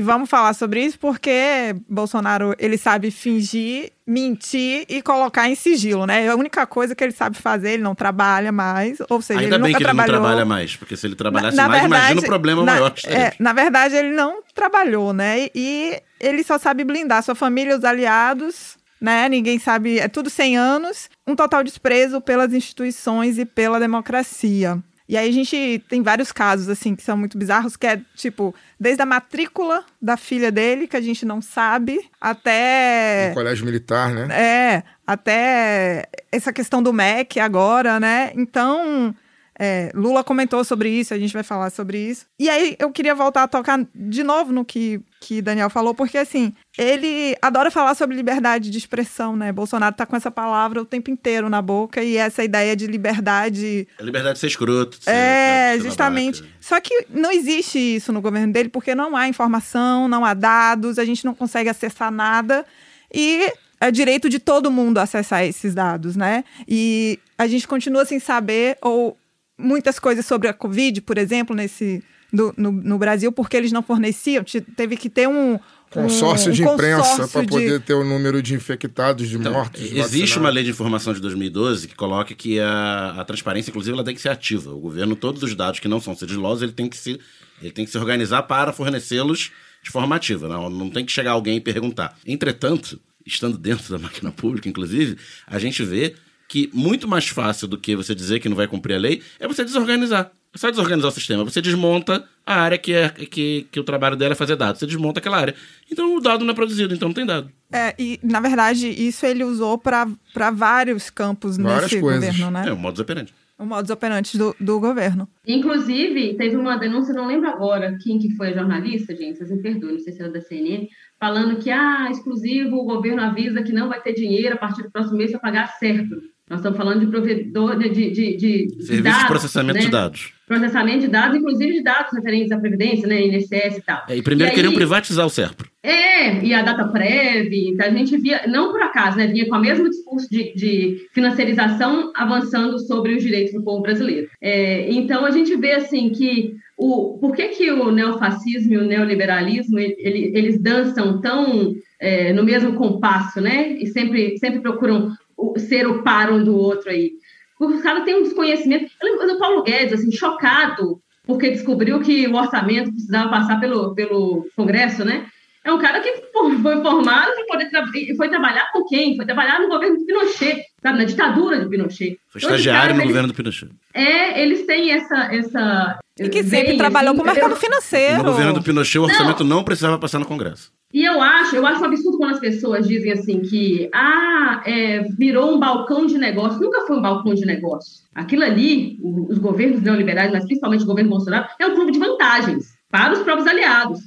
vamos 0.00 0.30
falar 0.30 0.54
sobre 0.54 0.84
isso 0.84 0.98
porque 0.98 1.74
Bolsonaro, 1.88 2.54
ele 2.58 2.78
sabe 2.78 3.10
fingir, 3.10 3.90
mentir 4.06 4.84
e 4.88 5.02
colocar 5.02 5.48
em 5.48 5.54
sigilo, 5.54 6.06
né? 6.06 6.24
É 6.24 6.28
a 6.28 6.36
única 6.36 6.66
coisa 6.66 6.94
que 6.94 7.02
ele 7.04 7.12
sabe 7.12 7.36
fazer, 7.36 7.72
ele 7.72 7.82
não 7.82 7.94
trabalha 7.94 8.50
mais, 8.50 8.98
ou 9.08 9.20
seja, 9.20 9.40
Ainda 9.40 9.56
ele 9.56 9.62
bem 9.64 9.74
que 9.74 9.82
ele 9.82 9.92
não 9.92 10.04
trabalha 10.04 10.44
mais, 10.44 10.76
porque 10.76 10.96
se 10.96 11.06
ele 11.06 11.14
trabalhasse 11.14 11.56
Na- 11.56 11.64
na 11.64 11.68
mais, 11.68 11.84
imagina 11.84 12.10
o 12.10 12.14
verdade, 12.14 12.26
problema 12.26 12.64
na, 12.64 12.72
maior 12.72 12.90
que 12.90 13.06
é, 13.06 13.32
na 13.38 13.52
verdade, 13.52 13.94
ele 13.96 14.10
não 14.14 14.42
trabalhou, 14.54 15.12
né? 15.12 15.48
E 15.54 16.00
ele 16.20 16.42
só 16.42 16.58
sabe 16.58 16.84
blindar 16.84 17.22
sua 17.22 17.34
família, 17.34 17.76
os 17.76 17.84
aliados, 17.84 18.76
né? 19.00 19.28
Ninguém 19.28 19.58
sabe, 19.58 19.98
é 19.98 20.08
tudo 20.08 20.30
100 20.30 20.56
anos, 20.56 21.10
um 21.26 21.34
total 21.34 21.62
desprezo 21.64 22.20
pelas 22.20 22.52
instituições 22.52 23.38
e 23.38 23.44
pela 23.44 23.78
democracia. 23.80 24.78
E 25.12 25.16
aí 25.18 25.28
a 25.28 25.32
gente 25.32 25.84
tem 25.90 26.00
vários 26.00 26.32
casos, 26.32 26.70
assim, 26.70 26.96
que 26.96 27.02
são 27.02 27.18
muito 27.18 27.36
bizarros, 27.36 27.76
que 27.76 27.86
é, 27.86 28.00
tipo, 28.14 28.54
desde 28.80 29.02
a 29.02 29.04
matrícula 29.04 29.84
da 30.00 30.16
filha 30.16 30.50
dele, 30.50 30.88
que 30.88 30.96
a 30.96 31.02
gente 31.02 31.26
não 31.26 31.42
sabe, 31.42 32.00
até... 32.18 33.28
No 33.28 33.34
colégio 33.34 33.66
militar, 33.66 34.10
né? 34.10 34.34
É, 34.34 34.82
até 35.06 36.06
essa 36.32 36.50
questão 36.50 36.82
do 36.82 36.94
MEC 36.94 37.38
agora, 37.40 38.00
né? 38.00 38.32
Então, 38.34 39.14
é, 39.58 39.92
Lula 39.94 40.24
comentou 40.24 40.64
sobre 40.64 40.88
isso, 40.88 41.12
a 41.12 41.18
gente 41.18 41.34
vai 41.34 41.42
falar 41.42 41.68
sobre 41.68 41.98
isso. 41.98 42.24
E 42.38 42.48
aí 42.48 42.74
eu 42.78 42.90
queria 42.90 43.14
voltar 43.14 43.42
a 43.42 43.48
tocar 43.48 43.86
de 43.94 44.22
novo 44.22 44.50
no 44.50 44.64
que, 44.64 44.98
que 45.24 45.40
Daniel 45.40 45.70
falou, 45.70 45.94
porque 45.94 46.18
assim, 46.18 46.52
ele 46.76 47.36
adora 47.40 47.70
falar 47.70 47.94
sobre 47.94 48.16
liberdade 48.16 48.68
de 48.70 48.76
expressão, 48.76 49.36
né? 49.36 49.52
Bolsonaro 49.52 49.94
tá 49.94 50.04
com 50.04 50.16
essa 50.16 50.30
palavra 50.30 50.82
o 50.82 50.84
tempo 50.84 51.10
inteiro 51.10 51.48
na 51.48 51.62
boca 51.62 52.02
e 52.02 52.16
essa 52.16 52.42
ideia 52.42 52.74
de 52.74 52.86
liberdade 52.88 53.86
A 53.98 54.02
liberdade 54.02 54.34
de 54.34 54.40
ser 54.40 54.48
escroto. 54.48 54.98
de 54.98 55.04
ser- 55.04 55.10
é, 55.12 55.76
de 55.76 55.82
ser 55.82 55.88
justamente. 55.88 56.40
babaca. 56.42 56.56
Só 56.60 56.80
que 56.80 57.06
não 57.08 57.30
existe 57.30 57.78
isso 57.78 58.12
no 58.12 58.20
governo 58.20 58.52
dele, 58.52 58.68
porque 58.68 58.94
não 58.94 59.16
há 59.16 59.28
informação, 59.28 60.08
não 60.08 60.24
há 60.24 60.34
dados, 60.34 60.98
a 60.98 61.04
gente 61.04 61.24
não 61.24 61.34
consegue 61.34 61.68
acessar 61.70 62.10
nada. 62.10 62.66
E 63.14 63.52
é 63.80 63.90
direito 63.90 64.28
de 64.28 64.38
todo 64.38 64.70
mundo 64.70 64.98
acessar 64.98 65.44
esses 65.44 65.74
dados, 65.74 66.16
né? 66.16 66.44
E 66.66 67.18
a 67.38 67.46
gente 67.46 67.68
continua 67.68 68.04
sem 68.04 68.18
saber, 68.18 68.76
ou 68.82 69.16
muitas 69.58 69.98
coisas 69.98 70.26
sobre 70.26 70.48
a 70.48 70.52
Covid, 70.52 71.00
por 71.02 71.16
exemplo, 71.18 71.54
nesse. 71.54 72.02
Do- 72.32 72.54
no, 72.56 72.72
no 72.72 72.98
Brasil, 72.98 73.30
porque 73.30 73.56
eles 73.56 73.70
não 73.72 73.82
forneciam, 73.82 74.42
te- 74.42 74.60
teve 74.60 74.96
que 74.96 75.08
ter 75.10 75.28
um. 75.28 75.58
Consórcio 75.90 76.50
um 76.50 76.54
de 76.54 76.62
imprensa 76.62 77.28
para 77.28 77.42
de- 77.42 77.48
poder 77.48 77.80
ter 77.82 77.92
o 77.92 78.02
número 78.02 78.42
de 78.42 78.54
infectados, 78.54 79.28
de 79.28 79.36
Então, 79.36 79.52
mortos. 79.52 79.78
de 79.78 79.88
existe 79.88 80.00
vacinados. 80.20 80.36
uma 80.38 80.48
lei 80.48 80.64
de 80.64 80.70
informação 80.70 81.12
de 81.12 81.20
2012 81.20 81.86
que 81.86 81.94
coloca 81.94 82.34
que 82.34 82.58
a, 82.58 83.16
a 83.18 83.24
transparência, 83.26 83.68
inclusive, 83.70 83.92
ela 83.94 84.02
tem 84.02 84.14
que 84.14 84.20
ser 84.22 84.30
ativa. 84.30 84.70
O 84.72 84.78
governo, 84.80 85.14
todos 85.14 85.42
os 85.42 85.54
dados 85.54 85.80
que 85.80 85.88
não 85.88 86.00
são 86.00 86.14
sigilosos, 86.16 86.62
ele 86.62 86.72
tem 86.72 86.88
que 86.88 86.96
se, 86.96 87.20
ele 87.60 87.70
tem 87.72 87.84
que 87.84 87.90
se 87.90 87.98
organizar 87.98 88.42
para 88.44 88.72
fornecê-los 88.72 89.50
de 89.82 89.90
forma 89.90 90.16
ativa. 90.16 90.48
Não, 90.48 90.70
não 90.70 90.88
tem 90.88 91.04
que 91.04 91.12
chegar 91.12 91.32
alguém 91.32 91.56
e 91.58 91.60
perguntar. 91.60 92.16
Entretanto, 92.26 92.98
estando 93.26 93.58
dentro 93.58 93.90
da 93.92 93.98
máquina 93.98 94.32
pública, 94.32 94.70
inclusive, 94.70 95.18
a 95.46 95.58
gente 95.58 95.82
vê 95.84 96.14
que 96.52 96.68
muito 96.74 97.08
mais 97.08 97.26
fácil 97.26 97.66
do 97.66 97.78
que 97.78 97.96
você 97.96 98.14
dizer 98.14 98.38
que 98.38 98.46
não 98.46 98.54
vai 98.54 98.68
cumprir 98.68 98.94
a 98.94 98.98
lei 98.98 99.22
é 99.40 99.48
você 99.48 99.64
desorganizar. 99.64 100.30
É 100.54 100.58
só 100.58 100.68
desorganizar 100.68 101.10
o 101.10 101.14
sistema. 101.14 101.42
Você 101.44 101.62
desmonta 101.62 102.28
a 102.44 102.60
área 102.60 102.76
que, 102.76 102.92
é, 102.92 103.08
que, 103.08 103.66
que 103.72 103.80
o 103.80 103.82
trabalho 103.82 104.16
dela 104.16 104.32
é 104.32 104.34
fazer 104.34 104.54
dados. 104.54 104.78
Você 104.78 104.86
desmonta 104.86 105.18
aquela 105.18 105.38
área. 105.38 105.54
Então 105.90 106.14
o 106.14 106.20
dado 106.20 106.44
não 106.44 106.52
é 106.52 106.54
produzido, 106.54 106.94
então 106.94 107.08
não 107.08 107.14
tem 107.14 107.24
dado. 107.24 107.50
É, 107.72 107.94
e, 107.98 108.20
na 108.22 108.38
verdade, 108.38 108.86
isso 108.86 109.24
ele 109.24 109.44
usou 109.44 109.78
para 109.78 110.06
vários 110.52 111.08
campos 111.08 111.56
Várias 111.56 111.84
nesse 111.84 112.00
coisas. 112.02 112.28
governo, 112.36 112.50
né? 112.50 112.68
É 112.68 112.72
o 112.74 112.76
modus 112.76 113.00
operandi. 113.00 113.32
O 113.58 113.64
modus 113.64 113.90
operandi 113.90 114.36
do, 114.36 114.54
do 114.60 114.78
governo. 114.78 115.26
Inclusive, 115.46 116.34
teve 116.34 116.56
uma 116.56 116.76
denúncia, 116.76 117.14
não 117.14 117.28
lembro 117.28 117.48
agora 117.48 117.96
quem 118.02 118.18
que 118.18 118.36
foi 118.36 118.48
a 118.48 118.56
jornalista, 118.58 119.16
gente, 119.16 119.38
vocês 119.38 119.50
me 119.50 119.62
perdoem, 119.62 119.94
não 119.94 120.00
sei 120.00 120.12
se 120.12 120.20
era 120.20 120.30
da 120.30 120.40
CNN, 120.42 120.86
falando 121.18 121.58
que, 121.58 121.70
ah, 121.70 122.08
exclusivo, 122.10 122.76
o 122.76 122.84
governo 122.84 123.22
avisa 123.22 123.62
que 123.62 123.72
não 123.72 123.88
vai 123.88 124.02
ter 124.02 124.12
dinheiro 124.12 124.54
a 124.54 124.58
partir 124.58 124.82
do 124.82 124.90
próximo 124.90 125.16
mês 125.16 125.30
para 125.30 125.40
pagar 125.40 125.68
certo. 125.78 126.31
Nós 126.52 126.60
estamos 126.60 126.76
falando 126.76 127.00
de 127.00 127.06
provedor 127.06 127.78
de, 127.78 127.88
de, 127.88 128.10
de, 128.10 128.36
de 128.36 128.84
Serviço 128.84 129.02
dados, 129.04 129.20
de 129.22 129.26
processamento 129.26 129.78
né? 129.78 129.84
de 129.86 129.90
dados. 129.90 130.32
Processamento 130.46 130.98
de 131.00 131.08
dados, 131.08 131.38
inclusive 131.38 131.72
de 131.72 131.82
dados 131.82 132.12
referentes 132.12 132.52
à 132.52 132.60
Previdência, 132.60 133.08
né, 133.08 133.22
INSS 133.26 133.78
e 133.78 133.80
tal. 133.80 134.02
É, 134.06 134.16
e 134.18 134.22
primeiro 134.22 134.50
aí- 134.50 134.54
queriam 134.54 134.74
privatizar 134.74 135.24
o 135.24 135.30
SERPRO. 135.30 135.70
É, 135.82 136.44
e 136.44 136.52
a 136.52 136.60
data 136.60 136.86
prévia, 136.88 137.70
então 137.70 137.86
a 137.86 137.90
gente 137.90 138.18
via, 138.18 138.42
não 138.46 138.70
por 138.70 138.82
acaso, 138.82 139.16
né, 139.16 139.28
vinha 139.28 139.48
com 139.48 139.56
o 139.56 139.60
mesmo 139.62 139.88
discurso 139.88 140.28
de, 140.30 140.52
de 140.54 141.06
financiarização 141.14 142.12
avançando 142.14 142.78
sobre 142.80 143.14
os 143.14 143.22
direitos 143.22 143.54
do 143.54 143.62
povo 143.64 143.80
brasileiro. 143.80 144.28
É, 144.38 144.92
então 144.92 145.24
a 145.24 145.30
gente 145.30 145.56
vê 145.56 145.72
assim 145.72 146.10
que 146.10 146.54
o, 146.76 147.16
por 147.18 147.34
que, 147.34 147.48
que 147.48 147.70
o 147.70 147.90
neofascismo 147.90 148.74
e 148.74 148.76
o 148.76 148.84
neoliberalismo 148.84 149.78
ele- 149.78 149.96
ele- 149.98 150.32
eles 150.34 150.60
dançam 150.60 151.18
tão 151.18 151.74
é, 151.98 152.32
no 152.32 152.42
mesmo 152.42 152.74
compasso, 152.74 153.40
né? 153.40 153.70
E 153.78 153.86
sempre, 153.86 154.36
sempre 154.36 154.60
procuram 154.60 155.12
ser 155.58 155.86
o 155.86 156.02
par 156.02 156.30
um 156.32 156.42
do 156.42 156.56
outro 156.56 156.90
aí. 156.90 157.12
Os 157.60 157.82
caras 157.82 158.04
têm 158.04 158.16
um 158.16 158.22
desconhecimento. 158.22 158.90
Eu 159.00 159.12
lembro 159.12 159.26
do 159.26 159.38
Paulo 159.38 159.62
Guedes, 159.62 159.94
assim, 159.94 160.10
chocado, 160.10 161.00
porque 161.24 161.50
descobriu 161.50 162.00
que 162.00 162.26
o 162.26 162.34
orçamento 162.34 162.90
precisava 162.90 163.30
passar 163.30 163.60
pelo, 163.60 163.94
pelo 163.94 164.46
Congresso, 164.56 165.04
né? 165.04 165.26
É 165.64 165.72
um 165.72 165.78
cara 165.78 166.00
que 166.00 166.12
foi 166.32 166.56
formado 166.60 167.30
para 167.34 167.44
poder 167.46 167.70
tra 167.70 167.84
e 167.94 168.16
foi 168.16 168.28
trabalhar 168.28 168.70
com 168.72 168.84
quem? 168.84 169.14
Foi 169.16 169.24
trabalhar 169.24 169.60
no 169.60 169.68
governo 169.68 169.96
de 169.96 170.04
Pinochet, 170.04 170.62
sabe? 170.82 170.98
Na 170.98 171.04
ditadura 171.04 171.60
de 171.60 171.68
Pinochet. 171.68 172.18
Foi 172.28 172.38
Então, 172.40 172.50
estagiário 172.50 172.80
caras, 172.80 172.96
no 172.96 173.02
eles- 173.02 173.08
governo 173.12 173.28
do 173.28 173.34
Pinochet. 173.34 173.70
É, 173.94 174.42
eles 174.42 174.66
têm 174.66 174.90
essa. 174.90 175.32
essa 175.32 175.98
E 176.18 176.28
que 176.28 176.42
veia, 176.42 176.62
sempre 176.62 176.76
trabalhou 176.76 177.12
assim, 177.12 177.22
com 177.22 177.28
o 177.30 177.32
mercado 177.32 177.56
financeiro. 177.56 178.18
No 178.18 178.24
governo 178.24 178.52
do 178.54 178.62
Pinochet, 178.62 178.98
o 178.98 179.04
orçamento 179.04 179.44
não, 179.44 179.62
precisava 179.62 179.98
passar 179.98 180.18
no 180.18 180.26
Congresso. 180.26 180.72
E 180.92 181.04
eu 181.04 181.22
acho, 181.22 181.56
eu 181.56 181.64
acho 181.66 181.80
um 181.80 181.84
absurdo 181.86 182.18
quando 182.18 182.34
as 182.34 182.40
pessoas 182.40 182.86
dizem 182.86 183.12
assim 183.12 183.40
que 183.40 183.88
ah, 183.94 184.62
é, 184.66 185.02
virou 185.16 185.54
um 185.54 185.58
balcão 185.60 186.04
de 186.06 186.18
negócio. 186.18 186.60
Nunca 186.60 186.86
foi 186.86 186.98
um 186.98 187.02
balcão 187.02 187.34
de 187.34 187.46
negócio. 187.46 188.02
Aquilo 188.14 188.42
ali, 188.42 188.98
os 189.02 189.38
governos 189.38 189.80
neoliberais, 189.80 190.30
mas 190.32 190.44
principalmente 190.44 190.82
o 190.82 190.86
governo 190.86 191.08
Bolsonaro, 191.10 191.46
é 191.58 191.66
um 191.66 191.74
clube 191.74 191.92
de 191.92 191.98
vantagens 191.98 192.64
para 192.90 193.12
os 193.14 193.20
próprios 193.20 193.46
aliados. 193.48 194.00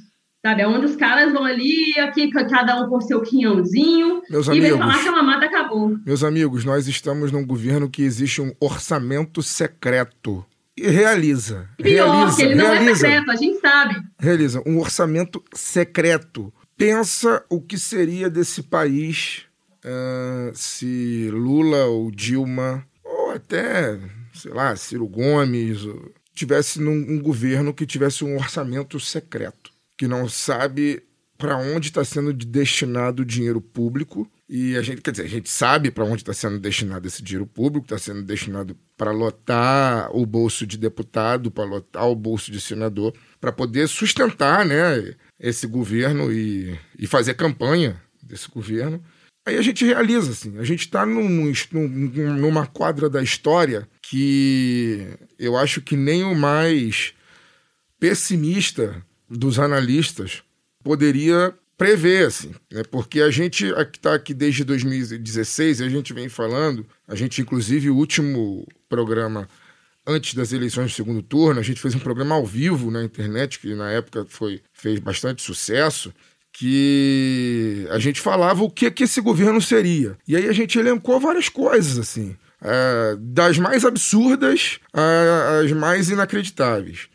Sabe, 0.46 0.62
é 0.62 0.68
onde 0.68 0.86
os 0.86 0.94
caras 0.94 1.32
vão 1.32 1.44
ali, 1.44 1.98
aqui 1.98 2.30
cada 2.30 2.80
um 2.80 2.88
por 2.88 3.02
seu 3.02 3.20
quinhãozinho, 3.20 4.22
Meus 4.30 4.46
e 4.46 4.50
vem 4.50 4.58
amigos. 4.60 4.78
falar 4.78 5.02
que 5.02 5.08
a 5.08 5.12
mamata 5.12 5.46
acabou. 5.46 5.98
Meus 6.06 6.22
amigos, 6.22 6.64
nós 6.64 6.86
estamos 6.86 7.32
num 7.32 7.44
governo 7.44 7.90
que 7.90 8.02
existe 8.02 8.40
um 8.40 8.52
orçamento 8.60 9.42
secreto. 9.42 10.46
E 10.76 10.88
realiza. 10.88 11.68
Pior, 11.76 12.14
realiza, 12.14 12.36
que 12.36 12.42
ele 12.44 12.54
não 12.54 12.66
é 12.66 12.78
realiza, 12.78 12.96
secreto, 13.00 13.30
a 13.32 13.34
gente 13.34 13.58
sabe. 13.58 14.02
realiza 14.20 14.62
um 14.64 14.78
orçamento 14.78 15.42
secreto. 15.52 16.54
Pensa 16.76 17.44
o 17.50 17.60
que 17.60 17.76
seria 17.76 18.30
desse 18.30 18.62
país 18.62 19.46
ah, 19.84 20.52
se 20.54 21.28
Lula 21.32 21.86
ou 21.86 22.10
Dilma, 22.12 22.86
ou 23.04 23.32
até, 23.32 23.98
sei 24.32 24.52
lá, 24.52 24.76
Ciro 24.76 25.08
Gomes, 25.08 25.80
tivesse 26.32 26.80
num 26.80 26.92
um 26.92 27.20
governo 27.20 27.74
que 27.74 27.86
tivesse 27.86 28.24
um 28.24 28.36
orçamento 28.36 29.00
secreto, 29.00 29.72
que 29.98 30.06
não 30.06 30.28
sabe 30.28 31.02
para 31.38 31.56
onde 31.58 31.88
está 31.88 32.04
sendo 32.04 32.32
destinado 32.32 33.22
o 33.22 33.26
dinheiro 33.26 33.60
público. 33.60 34.30
E 34.48 34.76
a 34.76 34.82
gente, 34.82 35.02
quer 35.02 35.10
dizer, 35.10 35.24
a 35.24 35.28
gente 35.28 35.50
sabe 35.50 35.90
para 35.90 36.04
onde 36.04 36.22
está 36.22 36.32
sendo 36.32 36.58
destinado 36.58 37.06
esse 37.06 37.22
dinheiro 37.22 37.46
público, 37.46 37.84
está 37.84 37.98
sendo 37.98 38.22
destinado 38.22 38.76
para 38.96 39.10
lotar 39.10 40.08
o 40.16 40.24
bolso 40.24 40.66
de 40.66 40.78
deputado, 40.78 41.50
para 41.50 41.64
lotar 41.64 42.08
o 42.08 42.14
bolso 42.14 42.50
de 42.50 42.60
senador, 42.60 43.12
para 43.40 43.52
poder 43.52 43.88
sustentar 43.88 44.64
né, 44.64 45.14
esse 45.38 45.66
governo 45.66 46.32
e, 46.32 46.78
e 46.98 47.06
fazer 47.06 47.34
campanha 47.34 48.00
desse 48.22 48.48
governo. 48.48 49.02
Aí 49.46 49.58
a 49.58 49.62
gente 49.62 49.84
realiza, 49.84 50.30
assim, 50.32 50.58
a 50.58 50.64
gente 50.64 50.80
está 50.80 51.04
num, 51.04 51.28
num- 51.28 52.36
numa 52.38 52.66
quadra 52.66 53.08
da 53.10 53.22
história 53.22 53.88
que 54.02 55.06
eu 55.38 55.56
acho 55.56 55.80
que 55.82 55.96
nem 55.96 56.24
o 56.24 56.34
mais 56.34 57.12
pessimista 58.00 59.04
dos 59.28 59.58
analistas 59.58 60.42
poderia 60.82 61.54
prever, 61.76 62.26
assim, 62.26 62.54
né? 62.72 62.82
Porque 62.90 63.20
a 63.20 63.30
gente 63.30 63.66
está 63.66 64.14
aqui 64.14 64.32
desde 64.32 64.64
2016 64.64 65.80
e 65.80 65.84
a 65.84 65.88
gente 65.88 66.12
vem 66.12 66.28
falando, 66.28 66.86
a 67.06 67.14
gente, 67.14 67.40
inclusive, 67.40 67.90
o 67.90 67.96
último 67.96 68.66
programa 68.88 69.48
antes 70.06 70.34
das 70.34 70.52
eleições 70.52 70.92
do 70.92 70.94
segundo 70.94 71.20
turno, 71.20 71.58
a 71.58 71.62
gente 71.62 71.80
fez 71.80 71.94
um 71.94 71.98
programa 71.98 72.36
ao 72.36 72.46
vivo 72.46 72.90
na 72.90 73.02
internet, 73.02 73.58
que 73.58 73.74
na 73.74 73.90
época 73.90 74.24
foi, 74.28 74.62
fez 74.72 75.00
bastante 75.00 75.42
sucesso, 75.42 76.14
que 76.52 77.86
a 77.90 77.98
gente 77.98 78.20
falava 78.20 78.62
o 78.62 78.70
que, 78.70 78.90
que 78.90 79.04
esse 79.04 79.20
governo 79.20 79.60
seria. 79.60 80.16
E 80.26 80.36
aí 80.36 80.48
a 80.48 80.52
gente 80.52 80.78
elencou 80.78 81.18
várias 81.20 81.48
coisas, 81.48 81.98
assim, 81.98 82.36
é, 82.62 83.16
das 83.18 83.58
mais 83.58 83.84
absurdas 83.84 84.78
às 84.92 85.72
mais 85.72 86.08
inacreditáveis. 86.08 87.08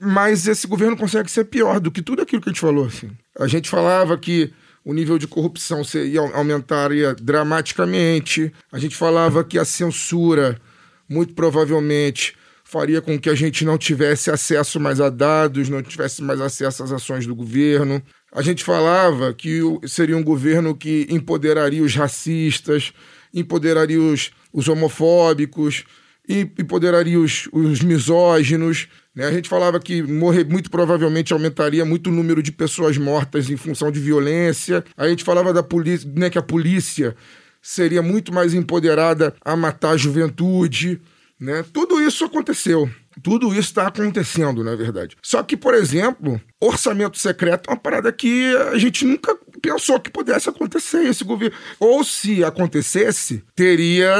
Mas 0.00 0.46
esse 0.46 0.66
governo 0.66 0.96
consegue 0.96 1.30
ser 1.30 1.44
pior 1.44 1.80
do 1.80 1.90
que 1.90 2.02
tudo 2.02 2.22
aquilo 2.22 2.42
que 2.42 2.48
a 2.48 2.52
gente 2.52 2.60
falou. 2.60 2.86
Assim. 2.86 3.10
A 3.38 3.46
gente 3.46 3.68
falava 3.68 4.16
que 4.18 4.52
o 4.84 4.92
nível 4.92 5.18
de 5.18 5.26
corrupção 5.26 5.82
seria, 5.82 6.20
aumentaria 6.20 7.14
dramaticamente. 7.14 8.52
A 8.70 8.78
gente 8.78 8.94
falava 8.94 9.42
que 9.42 9.58
a 9.58 9.64
censura, 9.64 10.60
muito 11.08 11.34
provavelmente, 11.34 12.36
faria 12.62 13.00
com 13.00 13.18
que 13.18 13.30
a 13.30 13.34
gente 13.34 13.64
não 13.64 13.78
tivesse 13.78 14.30
acesso 14.30 14.78
mais 14.78 15.00
a 15.00 15.08
dados, 15.08 15.68
não 15.68 15.82
tivesse 15.82 16.22
mais 16.22 16.40
acesso 16.40 16.82
às 16.82 16.92
ações 16.92 17.26
do 17.26 17.34
governo. 17.34 18.02
A 18.32 18.42
gente 18.42 18.62
falava 18.62 19.32
que 19.32 19.60
seria 19.86 20.16
um 20.16 20.22
governo 20.22 20.74
que 20.74 21.06
empoderaria 21.08 21.82
os 21.82 21.94
racistas, 21.94 22.92
empoderaria 23.32 24.00
os, 24.00 24.30
os 24.52 24.68
homofóbicos, 24.68 25.84
empoderaria 26.28 27.18
os, 27.18 27.48
os 27.52 27.80
misóginos. 27.80 28.88
Né? 29.16 29.26
A 29.26 29.32
gente 29.32 29.48
falava 29.48 29.80
que 29.80 30.02
morrer 30.02 30.44
muito 30.44 30.70
provavelmente 30.70 31.32
aumentaria 31.32 31.86
muito 31.86 32.10
o 32.10 32.12
número 32.12 32.42
de 32.42 32.52
pessoas 32.52 32.98
mortas 32.98 33.48
em 33.48 33.56
função 33.56 33.90
de 33.90 33.98
violência. 33.98 34.84
A 34.94 35.08
gente 35.08 35.24
falava 35.24 35.54
da 35.54 35.62
polícia, 35.62 36.08
né, 36.14 36.28
que 36.28 36.36
a 36.36 36.42
polícia 36.42 37.16
seria 37.62 38.02
muito 38.02 38.32
mais 38.32 38.52
empoderada 38.52 39.34
a 39.42 39.56
matar 39.56 39.92
a 39.92 39.96
juventude. 39.96 41.00
Né? 41.40 41.64
Tudo 41.72 42.00
isso 42.02 42.26
aconteceu. 42.26 42.90
Tudo 43.22 43.48
isso 43.48 43.60
está 43.60 43.86
acontecendo, 43.86 44.62
na 44.62 44.76
verdade. 44.76 45.16
Só 45.22 45.42
que, 45.42 45.56
por 45.56 45.72
exemplo, 45.72 46.38
orçamento 46.60 47.18
secreto 47.18 47.70
é 47.70 47.72
uma 47.72 47.78
parada 47.78 48.12
que 48.12 48.54
a 48.70 48.76
gente 48.76 49.06
nunca 49.06 49.34
pensou 49.62 49.98
que 49.98 50.10
pudesse 50.10 50.50
acontecer 50.50 51.04
esse 51.06 51.24
governo. 51.24 51.56
Ou 51.80 52.04
se 52.04 52.44
acontecesse, 52.44 53.42
teria 53.54 54.12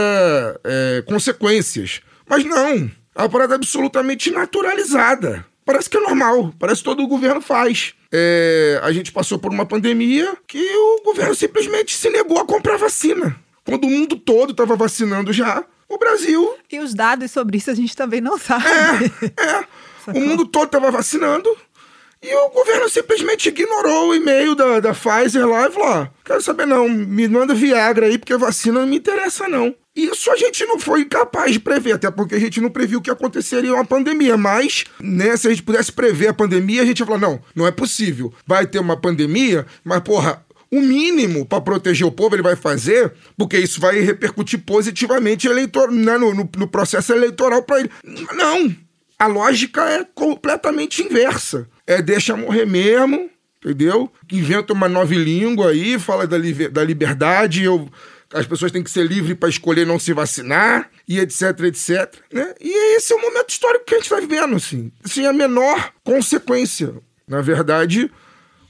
é, 0.64 1.02
consequências. 1.06 2.00
Mas 2.26 2.42
não. 2.44 2.90
É 3.16 3.22
uma 3.22 3.28
parada 3.30 3.54
absolutamente 3.54 4.30
naturalizada. 4.30 5.46
Parece 5.64 5.88
que 5.88 5.96
é 5.96 6.00
normal. 6.00 6.52
Parece 6.58 6.80
que 6.80 6.84
todo 6.84 7.08
governo 7.08 7.40
faz. 7.40 7.94
É, 8.12 8.78
a 8.82 8.92
gente 8.92 9.10
passou 9.10 9.38
por 9.38 9.50
uma 9.50 9.64
pandemia 9.64 10.36
que 10.46 10.58
o 10.58 11.02
governo 11.02 11.34
simplesmente 11.34 11.96
se 11.96 12.10
negou 12.10 12.38
a 12.38 12.46
comprar 12.46 12.76
vacina. 12.76 13.34
Quando 13.64 13.84
o 13.84 13.90
mundo 13.90 14.16
todo 14.16 14.50
estava 14.50 14.76
vacinando 14.76 15.32
já, 15.32 15.64
o 15.88 15.98
Brasil 15.98 16.56
E 16.70 16.78
os 16.78 16.94
dados 16.94 17.30
sobre 17.30 17.56
isso 17.56 17.70
a 17.70 17.74
gente 17.74 17.96
também 17.96 18.20
não 18.20 18.38
sabe. 18.38 18.66
é, 19.36 19.64
o 20.16 20.20
mundo 20.20 20.46
todo 20.46 20.66
estava 20.66 20.90
vacinando 20.90 21.48
e 22.22 22.34
o 22.34 22.50
governo 22.50 22.88
simplesmente 22.88 23.48
ignorou 23.48 24.10
o 24.10 24.14
e-mail 24.14 24.54
da, 24.54 24.80
da 24.80 24.92
Pfizer 24.92 25.46
lá 25.46 25.68
e 25.68 25.72
falou: 25.72 25.88
ó, 25.88 26.06
quero 26.24 26.42
saber 26.42 26.66
não, 26.66 26.88
me 26.88 27.26
manda 27.28 27.54
Viagra 27.54 28.06
aí, 28.06 28.18
porque 28.18 28.32
a 28.32 28.38
vacina 28.38 28.80
não 28.80 28.86
me 28.86 28.96
interessa 28.96 29.48
não. 29.48 29.74
Isso 29.96 30.30
a 30.30 30.36
gente 30.36 30.64
não 30.66 30.78
foi 30.78 31.06
capaz 31.06 31.52
de 31.52 31.58
prever, 31.58 31.92
até 31.92 32.10
porque 32.10 32.34
a 32.34 32.38
gente 32.38 32.60
não 32.60 32.68
previu 32.68 33.00
que 33.00 33.10
aconteceria 33.10 33.72
uma 33.72 33.84
pandemia. 33.84 34.36
Mas, 34.36 34.84
né, 35.00 35.34
se 35.36 35.46
a 35.46 35.50
gente 35.50 35.62
pudesse 35.62 35.90
prever 35.90 36.28
a 36.28 36.34
pandemia, 36.34 36.82
a 36.82 36.84
gente 36.84 37.00
ia 37.00 37.06
falar: 37.06 37.18
não, 37.18 37.40
não 37.54 37.66
é 37.66 37.70
possível. 37.70 38.32
Vai 38.46 38.66
ter 38.66 38.78
uma 38.78 38.96
pandemia, 39.00 39.64
mas, 39.82 40.00
porra, 40.00 40.44
o 40.70 40.80
mínimo 40.80 41.46
para 41.46 41.60
proteger 41.62 42.06
o 42.06 42.12
povo 42.12 42.34
ele 42.34 42.42
vai 42.42 42.56
fazer, 42.56 43.12
porque 43.38 43.56
isso 43.56 43.80
vai 43.80 43.98
repercutir 44.00 44.58
positivamente 44.60 45.46
eleitor, 45.48 45.90
né, 45.90 46.18
no, 46.18 46.34
no- 46.34 46.50
no 46.58 46.68
processo 46.68 47.12
eleitoral 47.14 47.62
para 47.62 47.80
ele. 47.80 47.90
Não! 48.34 48.74
A 49.18 49.26
lógica 49.28 49.82
é 49.88 50.04
completamente 50.14 51.02
inversa. 51.02 51.66
É 51.86 52.02
deixa 52.02 52.36
morrer 52.36 52.66
mesmo, 52.66 53.30
entendeu? 53.64 54.12
Inventa 54.30 54.74
uma 54.74 54.88
nova 54.90 55.14
língua 55.14 55.70
aí, 55.70 55.98
fala 55.98 56.26
da, 56.26 56.36
da 56.70 56.84
liberdade, 56.84 57.62
eu, 57.64 57.88
as 58.32 58.46
pessoas 58.46 58.72
têm 58.72 58.82
que 58.82 58.90
ser 58.90 59.06
livres 59.06 59.36
para 59.36 59.48
escolher 59.48 59.86
não 59.86 59.98
se 59.98 60.12
vacinar, 60.12 60.90
e 61.08 61.20
etc, 61.20 61.60
etc. 61.64 62.14
Né? 62.32 62.54
E 62.60 62.96
esse 62.96 63.12
é 63.12 63.16
o 63.16 63.22
momento 63.22 63.50
histórico 63.50 63.84
que 63.84 63.94
a 63.94 63.98
gente 63.98 64.06
está 64.06 64.20
vivendo, 64.20 64.56
assim. 64.56 64.90
Sem 65.04 65.26
a 65.26 65.32
menor 65.32 65.92
consequência. 66.02 66.94
Na 67.26 67.40
verdade, 67.40 68.10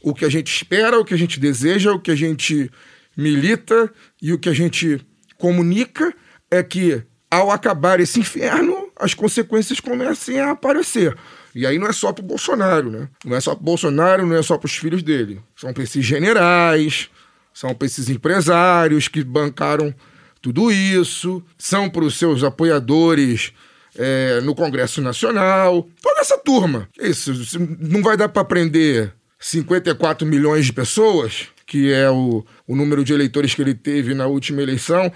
o 0.03 0.15
que 0.15 0.25
a 0.25 0.29
gente 0.29 0.55
espera, 0.55 0.99
o 0.99 1.05
que 1.05 1.15
a 1.15 1.19
gente 1.19 1.41
deseja, 1.41 1.93
o 1.93 2.01
que 2.01 2.11
a 2.11 2.17
gente 2.17 2.71
milita 3.17 3.93
e 4.21 4.33
o 4.33 4.39
que 4.39 4.49
a 4.49 4.53
gente 4.53 5.01
comunica 5.39 6.15
é 6.51 6.63
que, 6.63 7.03
ao 7.31 7.51
acabar 7.51 7.99
esse 8.01 8.21
inferno, 8.21 8.91
as 8.97 9.15
consequências 9.15 9.81
comecem 9.81 10.39
a 10.39 10.51
aparecer. 10.53 11.17
E 11.55 11.67
aí 11.67 11.79
não 11.79 11.87
é 11.87 11.93
só 11.93 12.13
pro 12.13 12.23
Bolsonaro, 12.23 12.91
né? 12.91 13.09
Não 13.25 13.35
é 13.35 13.41
só 13.41 13.55
pro 13.55 13.65
Bolsonaro, 13.65 14.27
não 14.27 14.37
é 14.37 14.43
só 14.43 14.59
pros 14.59 14.77
filhos 14.77 15.03
dele. 15.03 15.41
São 15.57 15.73
pra 15.73 15.83
esses 15.83 16.05
generais, 16.05 17.09
são 17.57 17.75
para 17.75 17.87
esses 17.87 18.11
empresários 18.11 19.09
que 19.09 19.25
bancaram 19.25 19.95
tudo 20.43 20.71
isso, 20.71 21.43
são 21.57 21.89
para 21.89 22.05
os 22.05 22.19
seus 22.19 22.45
apoiadores 22.45 23.51
é, 23.97 24.43
no 24.43 24.55
Congresso 24.55 25.01
Nacional, 25.01 25.89
toda 26.03 26.21
essa 26.21 26.37
turma. 26.37 26.87
Isso 27.01 27.33
não 27.81 28.03
vai 28.03 28.15
dar 28.15 28.29
para 28.29 28.45
prender 28.45 29.11
54 29.41 30.27
milhões 30.27 30.67
de 30.67 30.73
pessoas, 30.75 31.49
que 31.67 31.91
é 31.91 32.11
o, 32.11 32.45
o 32.69 32.77
número 32.77 33.03
de 33.03 33.15
eleitores 33.15 33.55
que 33.55 33.63
ele 33.63 33.75
teve 33.75 34.13
na 34.13 34.27
última 34.27 34.61
eleição. 34.61 35.11